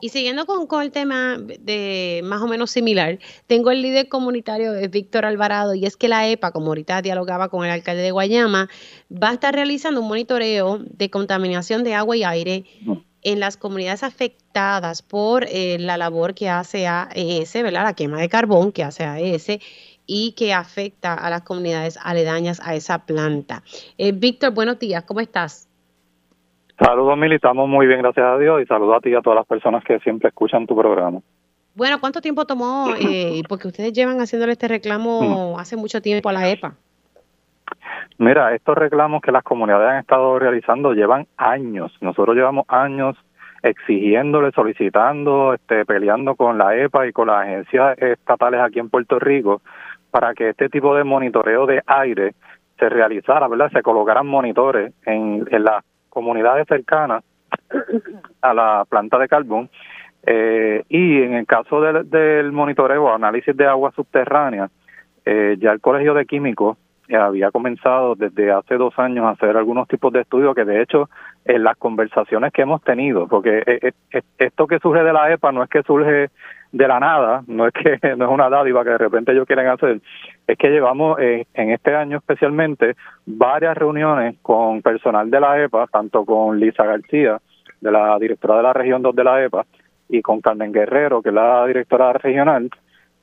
Y 0.00 0.10
siguiendo 0.10 0.46
con, 0.46 0.82
el 0.82 0.90
tema 0.90 1.38
de 1.38 2.20
más 2.24 2.42
o 2.42 2.46
menos 2.46 2.70
similar, 2.70 3.18
tengo 3.46 3.70
el 3.70 3.82
líder 3.82 4.08
comunitario 4.08 4.72
de 4.72 4.88
Víctor 4.88 5.24
Alvarado 5.24 5.74
y 5.74 5.86
es 5.86 5.96
que 5.96 6.08
la 6.08 6.28
EPA, 6.28 6.52
como 6.52 6.68
ahorita 6.68 7.02
dialogaba 7.02 7.48
con 7.48 7.64
el 7.64 7.70
alcalde 7.70 8.02
de 8.02 8.10
Guayama, 8.10 8.68
va 9.10 9.30
a 9.30 9.34
estar 9.34 9.54
realizando 9.54 10.00
un 10.00 10.08
monitoreo 10.08 10.78
de 10.78 11.10
contaminación 11.10 11.84
de 11.84 11.94
agua 11.94 12.16
y 12.16 12.24
aire 12.24 12.64
en 13.22 13.40
las 13.40 13.56
comunidades 13.56 14.02
afectadas 14.02 15.02
por 15.02 15.44
eh, 15.48 15.78
la 15.80 15.96
labor 15.96 16.34
que 16.34 16.48
hace 16.48 16.86
AES, 16.86 17.54
¿verdad? 17.54 17.84
La 17.84 17.94
quema 17.94 18.20
de 18.20 18.28
carbón 18.28 18.70
que 18.70 18.84
hace 18.84 19.04
AES 19.04 19.58
y 20.06 20.32
que 20.32 20.52
afecta 20.52 21.14
a 21.14 21.30
las 21.30 21.42
comunidades 21.42 21.98
aledañas 22.02 22.60
a 22.62 22.74
esa 22.74 23.06
planta. 23.06 23.62
Eh, 23.96 24.12
Víctor, 24.12 24.52
buenos 24.52 24.78
días, 24.78 25.04
¿cómo 25.04 25.20
estás? 25.20 25.68
Saludos, 26.78 27.16
Mili, 27.16 27.36
estamos 27.36 27.68
muy 27.68 27.86
bien, 27.86 28.00
gracias 28.00 28.26
a 28.26 28.36
Dios, 28.36 28.60
y 28.60 28.66
saludos 28.66 28.96
a 28.96 29.00
ti 29.00 29.10
y 29.10 29.14
a 29.14 29.20
todas 29.20 29.36
las 29.36 29.46
personas 29.46 29.84
que 29.84 30.00
siempre 30.00 30.28
escuchan 30.28 30.66
tu 30.66 30.76
programa. 30.76 31.20
Bueno, 31.76 31.98
¿cuánto 32.00 32.20
tiempo 32.20 32.44
tomó? 32.44 32.88
Eh, 32.98 33.42
porque 33.48 33.68
ustedes 33.68 33.92
llevan 33.92 34.18
haciéndole 34.18 34.52
este 34.52 34.68
reclamo 34.68 35.56
hace 35.58 35.76
mucho 35.76 36.00
tiempo 36.00 36.28
a 36.28 36.32
la 36.32 36.48
EPA. 36.48 36.74
Mira, 38.18 38.54
estos 38.54 38.76
reclamos 38.76 39.22
que 39.22 39.32
las 39.32 39.42
comunidades 39.42 39.88
han 39.88 39.98
estado 39.98 40.38
realizando 40.38 40.92
llevan 40.92 41.26
años. 41.36 41.92
Nosotros 42.00 42.36
llevamos 42.36 42.64
años 42.68 43.16
exigiéndole, 43.62 44.52
solicitando, 44.52 45.54
este, 45.54 45.84
peleando 45.84 46.36
con 46.36 46.58
la 46.58 46.76
EPA 46.76 47.06
y 47.06 47.12
con 47.12 47.28
las 47.28 47.44
agencias 47.44 47.98
estatales 47.98 48.60
aquí 48.60 48.78
en 48.78 48.90
Puerto 48.90 49.18
Rico 49.18 49.62
para 50.10 50.34
que 50.34 50.50
este 50.50 50.68
tipo 50.68 50.94
de 50.94 51.02
monitoreo 51.02 51.66
de 51.66 51.82
aire 51.86 52.34
se 52.78 52.88
realizara, 52.88 53.48
¿verdad? 53.48 53.70
Se 53.72 53.82
colocaran 53.82 54.26
monitores 54.26 54.92
en, 55.06 55.44
en 55.50 55.64
las 55.64 55.82
comunidades 56.14 56.66
cercanas 56.66 57.22
a 58.40 58.54
la 58.54 58.86
planta 58.88 59.18
de 59.18 59.28
carbón 59.28 59.68
Eh, 60.26 60.82
y 60.88 61.22
en 61.22 61.34
el 61.34 61.44
caso 61.46 61.82
del, 61.82 62.08
del 62.08 62.50
monitoreo 62.50 63.04
o 63.04 63.14
análisis 63.14 63.54
de 63.54 63.66
agua 63.66 63.92
subterránea, 63.94 64.70
eh, 65.26 65.56
ya 65.58 65.70
el 65.70 65.80
Colegio 65.80 66.14
de 66.14 66.24
Químicos 66.24 66.78
había 67.10 67.50
comenzado 67.50 68.14
desde 68.14 68.50
hace 68.50 68.76
dos 68.76 68.98
años 68.98 69.26
a 69.26 69.30
hacer 69.30 69.56
algunos 69.56 69.88
tipos 69.88 70.12
de 70.12 70.20
estudios 70.22 70.54
que 70.54 70.64
de 70.64 70.82
hecho 70.82 71.10
en 71.44 71.62
las 71.62 71.76
conversaciones 71.76 72.52
que 72.52 72.62
hemos 72.62 72.82
tenido, 72.82 73.28
porque 73.28 73.62
esto 74.38 74.66
que 74.66 74.78
surge 74.78 75.02
de 75.02 75.12
la 75.12 75.32
EPA 75.32 75.52
no 75.52 75.62
es 75.62 75.68
que 75.68 75.82
surge 75.82 76.30
de 76.72 76.88
la 76.88 76.98
nada, 76.98 77.44
no 77.46 77.66
es 77.66 77.72
que 77.72 77.98
no 78.16 78.24
es 78.24 78.30
una 78.30 78.48
dádiva 78.48 78.82
que 78.82 78.90
de 78.90 78.98
repente 78.98 79.32
ellos 79.32 79.46
quieren 79.46 79.68
hacer, 79.68 80.00
es 80.46 80.58
que 80.58 80.70
llevamos 80.70 81.18
eh, 81.20 81.46
en 81.54 81.70
este 81.70 81.94
año 81.94 82.18
especialmente 82.18 82.96
varias 83.26 83.76
reuniones 83.76 84.36
con 84.42 84.82
personal 84.82 85.30
de 85.30 85.40
la 85.40 85.62
EPA, 85.62 85.86
tanto 85.86 86.24
con 86.24 86.58
Lisa 86.58 86.84
García, 86.84 87.38
de 87.80 87.92
la 87.92 88.18
directora 88.18 88.56
de 88.56 88.62
la 88.62 88.72
región 88.72 89.02
2 89.02 89.14
de 89.14 89.24
la 89.24 89.44
EPA, 89.44 89.66
y 90.08 90.22
con 90.22 90.40
Carmen 90.40 90.72
Guerrero, 90.72 91.22
que 91.22 91.28
es 91.28 91.34
la 91.34 91.66
directora 91.66 92.12
regional, 92.14 92.70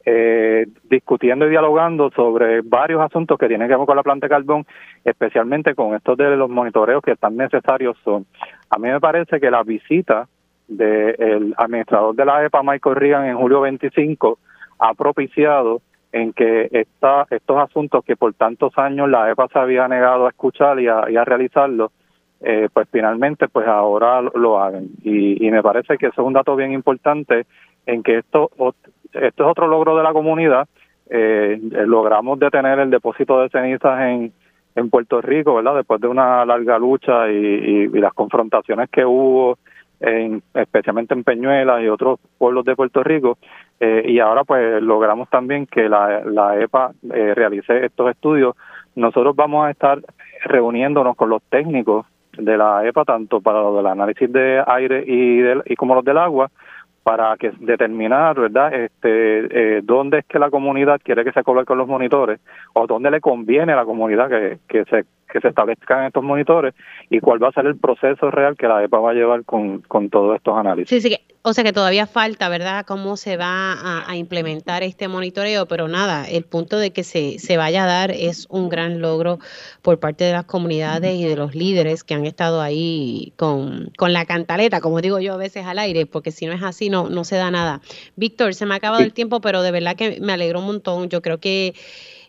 eh, 0.06 0.66
discutiendo 0.90 1.46
y 1.46 1.50
dialogando 1.50 2.10
sobre 2.12 2.62
varios 2.62 3.02
asuntos 3.02 3.38
que 3.38 3.48
tienen 3.48 3.68
que 3.68 3.76
ver 3.76 3.86
con 3.86 3.96
la 3.96 4.04
planta 4.04 4.26
de 4.26 4.32
carbón, 4.32 4.66
especialmente 5.04 5.76
con 5.76 5.96
estos 5.96 6.18
de 6.18 6.36
los 6.36 6.50
monitoreos 6.50 7.02
que 7.04 7.16
tan 7.16 7.38
necesarios 7.38 7.98
son. 8.04 8.26
A 8.70 8.80
mí 8.80 8.90
me 8.90 9.00
parece 9.00 9.40
que 9.40 9.52
la 9.52 9.64
visita 9.64 10.28
del 10.68 11.54
administrador 11.58 12.16
de 12.16 12.26
la 12.26 12.46
EPA, 12.46 12.64
Michael 12.64 12.96
Reagan, 12.96 13.26
en 13.28 13.38
julio 13.38 13.62
25, 13.62 14.40
ha 14.80 14.94
propiciado 14.94 15.82
en 16.12 16.34
que 16.34 16.70
esta, 16.72 17.26
estos 17.30 17.58
asuntos 17.58 18.04
que 18.04 18.16
por 18.16 18.34
tantos 18.34 18.78
años 18.78 19.10
la 19.10 19.30
EPA 19.30 19.48
se 19.50 19.60
había 19.60 19.88
negado 19.88 20.26
a 20.26 20.30
escuchar 20.30 20.80
y 20.80 20.88
a, 20.88 21.10
y 21.10 21.16
a 21.16 21.24
realizarlo, 21.24 21.92
eh, 22.42 22.70
pues 22.74 22.88
finalmente 22.92 23.48
pues 23.48 23.68
ahora 23.68 24.22
lo, 24.22 24.60
hagan. 24.60 24.88
Y, 25.04 25.46
y 25.46 25.52
me 25.52 25.62
parece 25.62 25.98
que 25.98 26.08
eso 26.08 26.22
es 26.22 26.28
un 26.28 26.34
dato 26.34 26.56
bien 26.56 26.74
importante 26.74 27.46
en 27.86 28.04
que 28.04 28.20
esto, 28.20 28.50
esto 29.14 29.44
es 29.44 29.50
otro 29.50 29.68
logro 29.68 29.96
de 29.98 30.04
la 30.04 30.14
comunidad. 30.14 30.68
Eh, 31.10 31.60
logramos 31.86 32.40
detener 32.40 32.80
el 32.80 32.90
depósito 32.90 33.42
de 33.42 33.50
cenizas 33.50 34.02
en, 34.02 34.32
en 34.76 34.90
Puerto 34.90 35.22
Rico, 35.22 35.56
¿verdad? 35.56 35.76
Después 35.76 36.00
de 36.00 36.08
una 36.08 36.46
larga 36.46 36.80
lucha 36.80 37.30
y, 37.30 37.88
las 37.90 38.14
confrontaciones 38.14 38.90
que 38.90 39.06
hubo 39.06 39.58
especialmente 40.56 41.14
en 41.14 41.24
Peñuelas 41.24 41.84
y 41.84 41.88
otros 41.88 42.20
pueblos 42.40 42.66
de 42.66 42.76
Puerto 42.76 43.04
Rico. 43.04 43.38
Eh, 43.80 44.04
y 44.08 44.20
ahora 44.20 44.44
pues 44.44 44.82
logramos 44.82 45.30
también 45.30 45.68
que 45.68 45.88
la, 45.88 46.22
la 46.26 46.60
EPA 46.60 46.92
eh, 47.14 47.34
realice 47.36 47.86
estos 47.86 48.10
estudios. 48.10 48.56
Nosotros 48.96 49.36
vamos 49.36 49.66
a 49.66 49.72
estar 49.72 50.00
reuniéndonos 50.46 51.16
con 51.16 51.30
los 51.30 51.44
técnicos 51.44 52.06
de 52.38 52.58
la 52.58 52.88
EPA, 52.88 53.06
tanto 53.06 53.42
para 53.42 53.60
lo 53.60 53.78
del 53.78 53.88
análisis 53.88 54.32
de 54.32 54.64
aire 54.66 55.04
y, 55.06 55.38
del, 55.38 55.64
y 55.66 55.76
como 55.76 55.96
los 55.96 56.06
del 56.06 56.18
agua, 56.18 56.50
para 57.04 57.36
que 57.38 57.52
determinar, 57.60 58.40
¿verdad?, 58.40 58.74
este, 58.74 59.78
eh, 59.78 59.82
dónde 59.84 60.20
es 60.20 60.26
que 60.26 60.40
la 60.40 60.52
comunidad 60.52 61.02
quiere 61.04 61.24
que 61.24 61.32
se 61.32 61.44
coloquen 61.44 61.78
los 61.78 61.88
monitores 61.88 62.40
o 62.74 62.86
dónde 62.86 63.10
le 63.10 63.22
conviene 63.22 63.74
a 63.74 63.78
la 63.78 63.86
comunidad 63.86 64.30
que, 64.30 64.60
que 64.68 64.86
se 64.86 65.06
que 65.32 65.40
se 65.40 65.48
establezcan 65.48 66.06
estos 66.06 66.24
monitores 66.24 66.74
y 67.10 67.20
cuál 67.20 67.42
va 67.42 67.50
a 67.50 67.52
ser 67.52 67.66
el 67.66 67.78
proceso 67.78 68.30
real 68.30 68.56
que 68.58 68.68
la 68.68 68.84
EPA 68.84 69.00
va 69.00 69.12
a 69.12 69.14
llevar 69.14 69.44
con, 69.46 69.80
con 69.82 70.10
todos 70.10 70.36
estos 70.36 70.58
análisis. 70.58 70.90
Sí, 70.90 71.10
sí, 71.10 71.18
o 71.44 71.54
sea 71.54 71.64
que 71.64 71.74
todavía 71.74 72.06
falta, 72.06 72.50
¿verdad?, 72.50 72.86
cómo 72.86 73.18
se 73.18 73.38
va 73.38 74.08
a, 74.08 74.16
implementar 74.16 74.84
este 74.84 75.08
monitoreo, 75.08 75.66
pero 75.66 75.88
nada, 75.88 76.28
el 76.28 76.44
punto 76.44 76.78
de 76.78 76.92
que 76.92 77.04
se, 77.04 77.40
se 77.40 77.58
vaya 77.58 77.86
a 77.86 77.88
dar 77.88 78.12
es 78.12 78.46
un 78.50 78.70
gran 78.70 79.02
logro 79.02 79.40
por 79.82 80.00
parte 80.00 80.26
de 80.26 80.34
las 80.34 80.46
comunidades 80.46 81.16
y 81.16 81.26
de 81.26 81.36
los 81.36 81.56
líderes 81.56 82.04
que 82.04 82.14
han 82.14 82.26
estado 82.26 82.62
ahí 82.62 83.34
con, 83.38 83.90
con 83.98 84.14
la 84.14 84.26
cantaleta, 84.26 84.82
como 84.82 85.02
digo 85.02 85.20
yo 85.20 85.34
a 85.34 85.38
veces 85.38 85.66
al 85.66 85.80
aire, 85.80 86.06
porque 86.06 86.32
si 86.32 86.46
no 86.46 86.54
es 86.54 86.62
así 86.62 86.90
no, 86.90 87.10
no 87.10 87.24
se 87.24 87.38
da 87.38 87.50
nada. 87.50 87.82
Víctor, 88.16 88.54
se 88.54 88.66
me 88.66 88.74
ha 88.74 88.78
acabado 88.78 89.02
el 89.04 89.14
tiempo, 89.14 89.42
pero 89.42 89.62
de 89.62 89.72
verdad 89.72 89.96
que 89.96 90.20
me 90.22 90.34
alegro 90.34 90.60
un 90.60 90.66
montón. 90.66 91.10
Yo 91.10 91.22
creo 91.22 91.40
que 91.40 91.74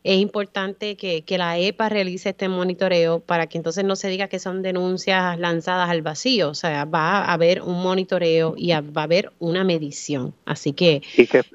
es 0.05 0.19
importante 0.19 0.97
que, 0.97 1.23
que, 1.23 1.39
la 1.39 1.59
EPA 1.59 1.89
realice 1.89 2.31
este 2.31 2.49
monitoreo 2.49 3.21
para 3.21 3.47
que 3.47 3.57
entonces 3.57 3.85
no 3.85 3.95
se 3.95 4.09
diga 4.09 4.27
que 4.27 4.41
son 4.41 4.63
denuncias 4.63 5.39
lanzadas 5.39 5.91
al 5.91 6.03
vacío, 6.03 6.51
o 6.51 6.55
sea, 6.55 6.85
va 6.85 7.19
a 7.19 7.33
haber 7.33 7.63
un 7.63 7.83
monitoreo 7.83 8.55
y 8.57 8.73
va 8.73 9.03
a 9.03 9.05
haber 9.05 9.31
una 9.39 9.63
medición. 9.63 10.35
Así 10.45 10.73
que, 10.73 11.03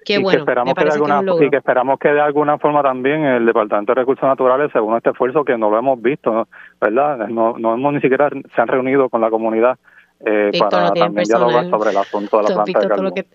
qué 0.05 0.19
bueno, 0.19 0.39
esperamos 0.39 0.73
que, 0.75 0.85
de 0.85 0.91
alguna, 0.91 1.21
y 1.45 1.49
que 1.49 1.57
esperamos 1.57 1.99
que 1.99 2.09
de 2.09 2.21
alguna 2.21 2.57
forma 2.57 2.81
también 2.81 3.25
el 3.25 3.45
Departamento 3.45 3.93
de 3.93 4.01
Recursos 4.01 4.23
Naturales, 4.23 4.71
según 4.71 4.95
este 4.95 5.09
esfuerzo 5.09 5.43
que 5.43 5.57
no 5.57 5.69
lo 5.69 5.77
hemos 5.77 6.01
visto, 6.01 6.47
¿verdad? 6.79 7.27
No, 7.27 7.57
no 7.57 7.73
hemos 7.73 7.93
ni 7.93 8.01
siquiera 8.01 8.29
se 8.29 8.61
han 8.61 8.67
reunido 8.67 9.09
con 9.09 9.19
la 9.19 9.29
comunidad 9.29 9.77
eh, 10.25 10.51
para 10.57 10.91
también 10.91 11.25
dialogar 11.25 11.69
sobre 11.69 11.91
el 11.91 11.97
asunto 11.97 12.37
de 12.37 12.43
la 12.43 12.63
planta 12.63 12.79
de. 12.79 13.25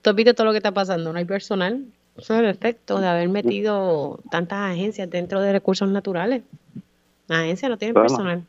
¿Tú 0.00 0.10
has 0.10 0.16
visto 0.16 0.34
todo 0.34 0.46
lo 0.46 0.52
que 0.52 0.58
está 0.58 0.72
pasando? 0.72 1.12
¿No 1.12 1.18
hay 1.18 1.24
personal? 1.24 1.84
Eso 2.16 2.34
es 2.34 2.40
el 2.40 2.46
efecto 2.46 3.00
de 3.00 3.08
haber 3.08 3.28
metido 3.28 4.20
tantas 4.30 4.72
agencias 4.72 5.08
dentro 5.08 5.40
de 5.40 5.52
recursos 5.52 5.88
naturales. 5.88 6.42
La 7.26 7.40
agencia 7.40 7.68
no 7.68 7.78
tiene 7.78 7.94
personal. 7.94 8.44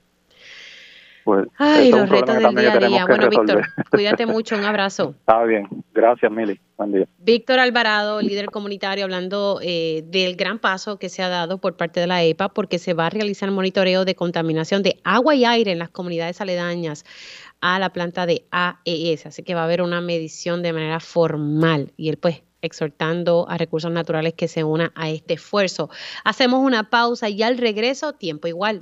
Pues, 1.23 1.48
Ay, 1.57 1.90
los 1.90 2.10
retos 2.10 2.35
del 2.35 2.56
día 2.56 2.73
a 2.73 2.80
día. 2.80 3.06
Bueno, 3.06 3.30
Víctor, 3.30 3.65
cuídate 3.90 4.26
mucho. 4.26 4.57
Un 4.57 4.65
abrazo. 4.65 5.15
Está 5.19 5.44
bien. 5.44 5.68
Gracias, 5.94 6.30
Mili. 6.30 6.60
Buen 6.77 6.91
día. 6.91 7.07
Víctor 7.19 7.60
Alvarado, 7.60 8.22
líder 8.22 8.48
comunitario, 8.48 9.06
hablando 9.06 9.60
eh, 9.64 10.03
del 10.07 10.35
gran 10.35 10.60
paso 10.60 10.99
que 10.99 11.07
se 11.07 11.23
ha 11.23 11.30
dado 11.30 11.60
por 11.60 11.77
parte 11.77 12.02
de 12.02 12.07
la 12.07 12.22
EPA 12.23 12.49
porque 12.49 12.77
se 12.77 12.94
va 12.94 13.06
a 13.06 13.10
realizar 13.10 13.49
monitoreo 13.52 14.03
de 14.03 14.15
contaminación 14.15 14.84
de 14.84 14.99
agua 15.06 15.34
y 15.35 15.45
aire 15.45 15.72
en 15.72 15.80
las 15.80 15.90
comunidades 15.90 16.41
aledañas 16.41 17.06
a 17.61 17.80
la 17.80 17.91
planta 17.91 18.26
de 18.26 18.45
AES. 18.52 19.26
Así 19.26 19.44
que 19.44 19.56
va 19.56 19.61
a 19.61 19.65
haber 19.65 19.81
una 19.81 20.02
medición 20.02 20.61
de 20.61 20.73
manera 20.73 20.99
formal 20.99 21.94
y 21.95 22.10
él 22.10 22.18
pues 22.18 22.44
exhortando 22.64 23.45
a 23.49 23.57
recursos 23.57 23.91
naturales 23.91 24.34
que 24.34 24.48
se 24.48 24.64
una 24.64 24.91
a 24.95 25.10
este 25.10 25.35
esfuerzo. 25.35 25.90
Hacemos 26.23 26.61
una 26.61 26.90
pausa 26.90 27.30
y 27.30 27.44
al 27.44 27.57
regreso, 27.57 28.14
tiempo 28.14 28.48
igual. 28.48 28.81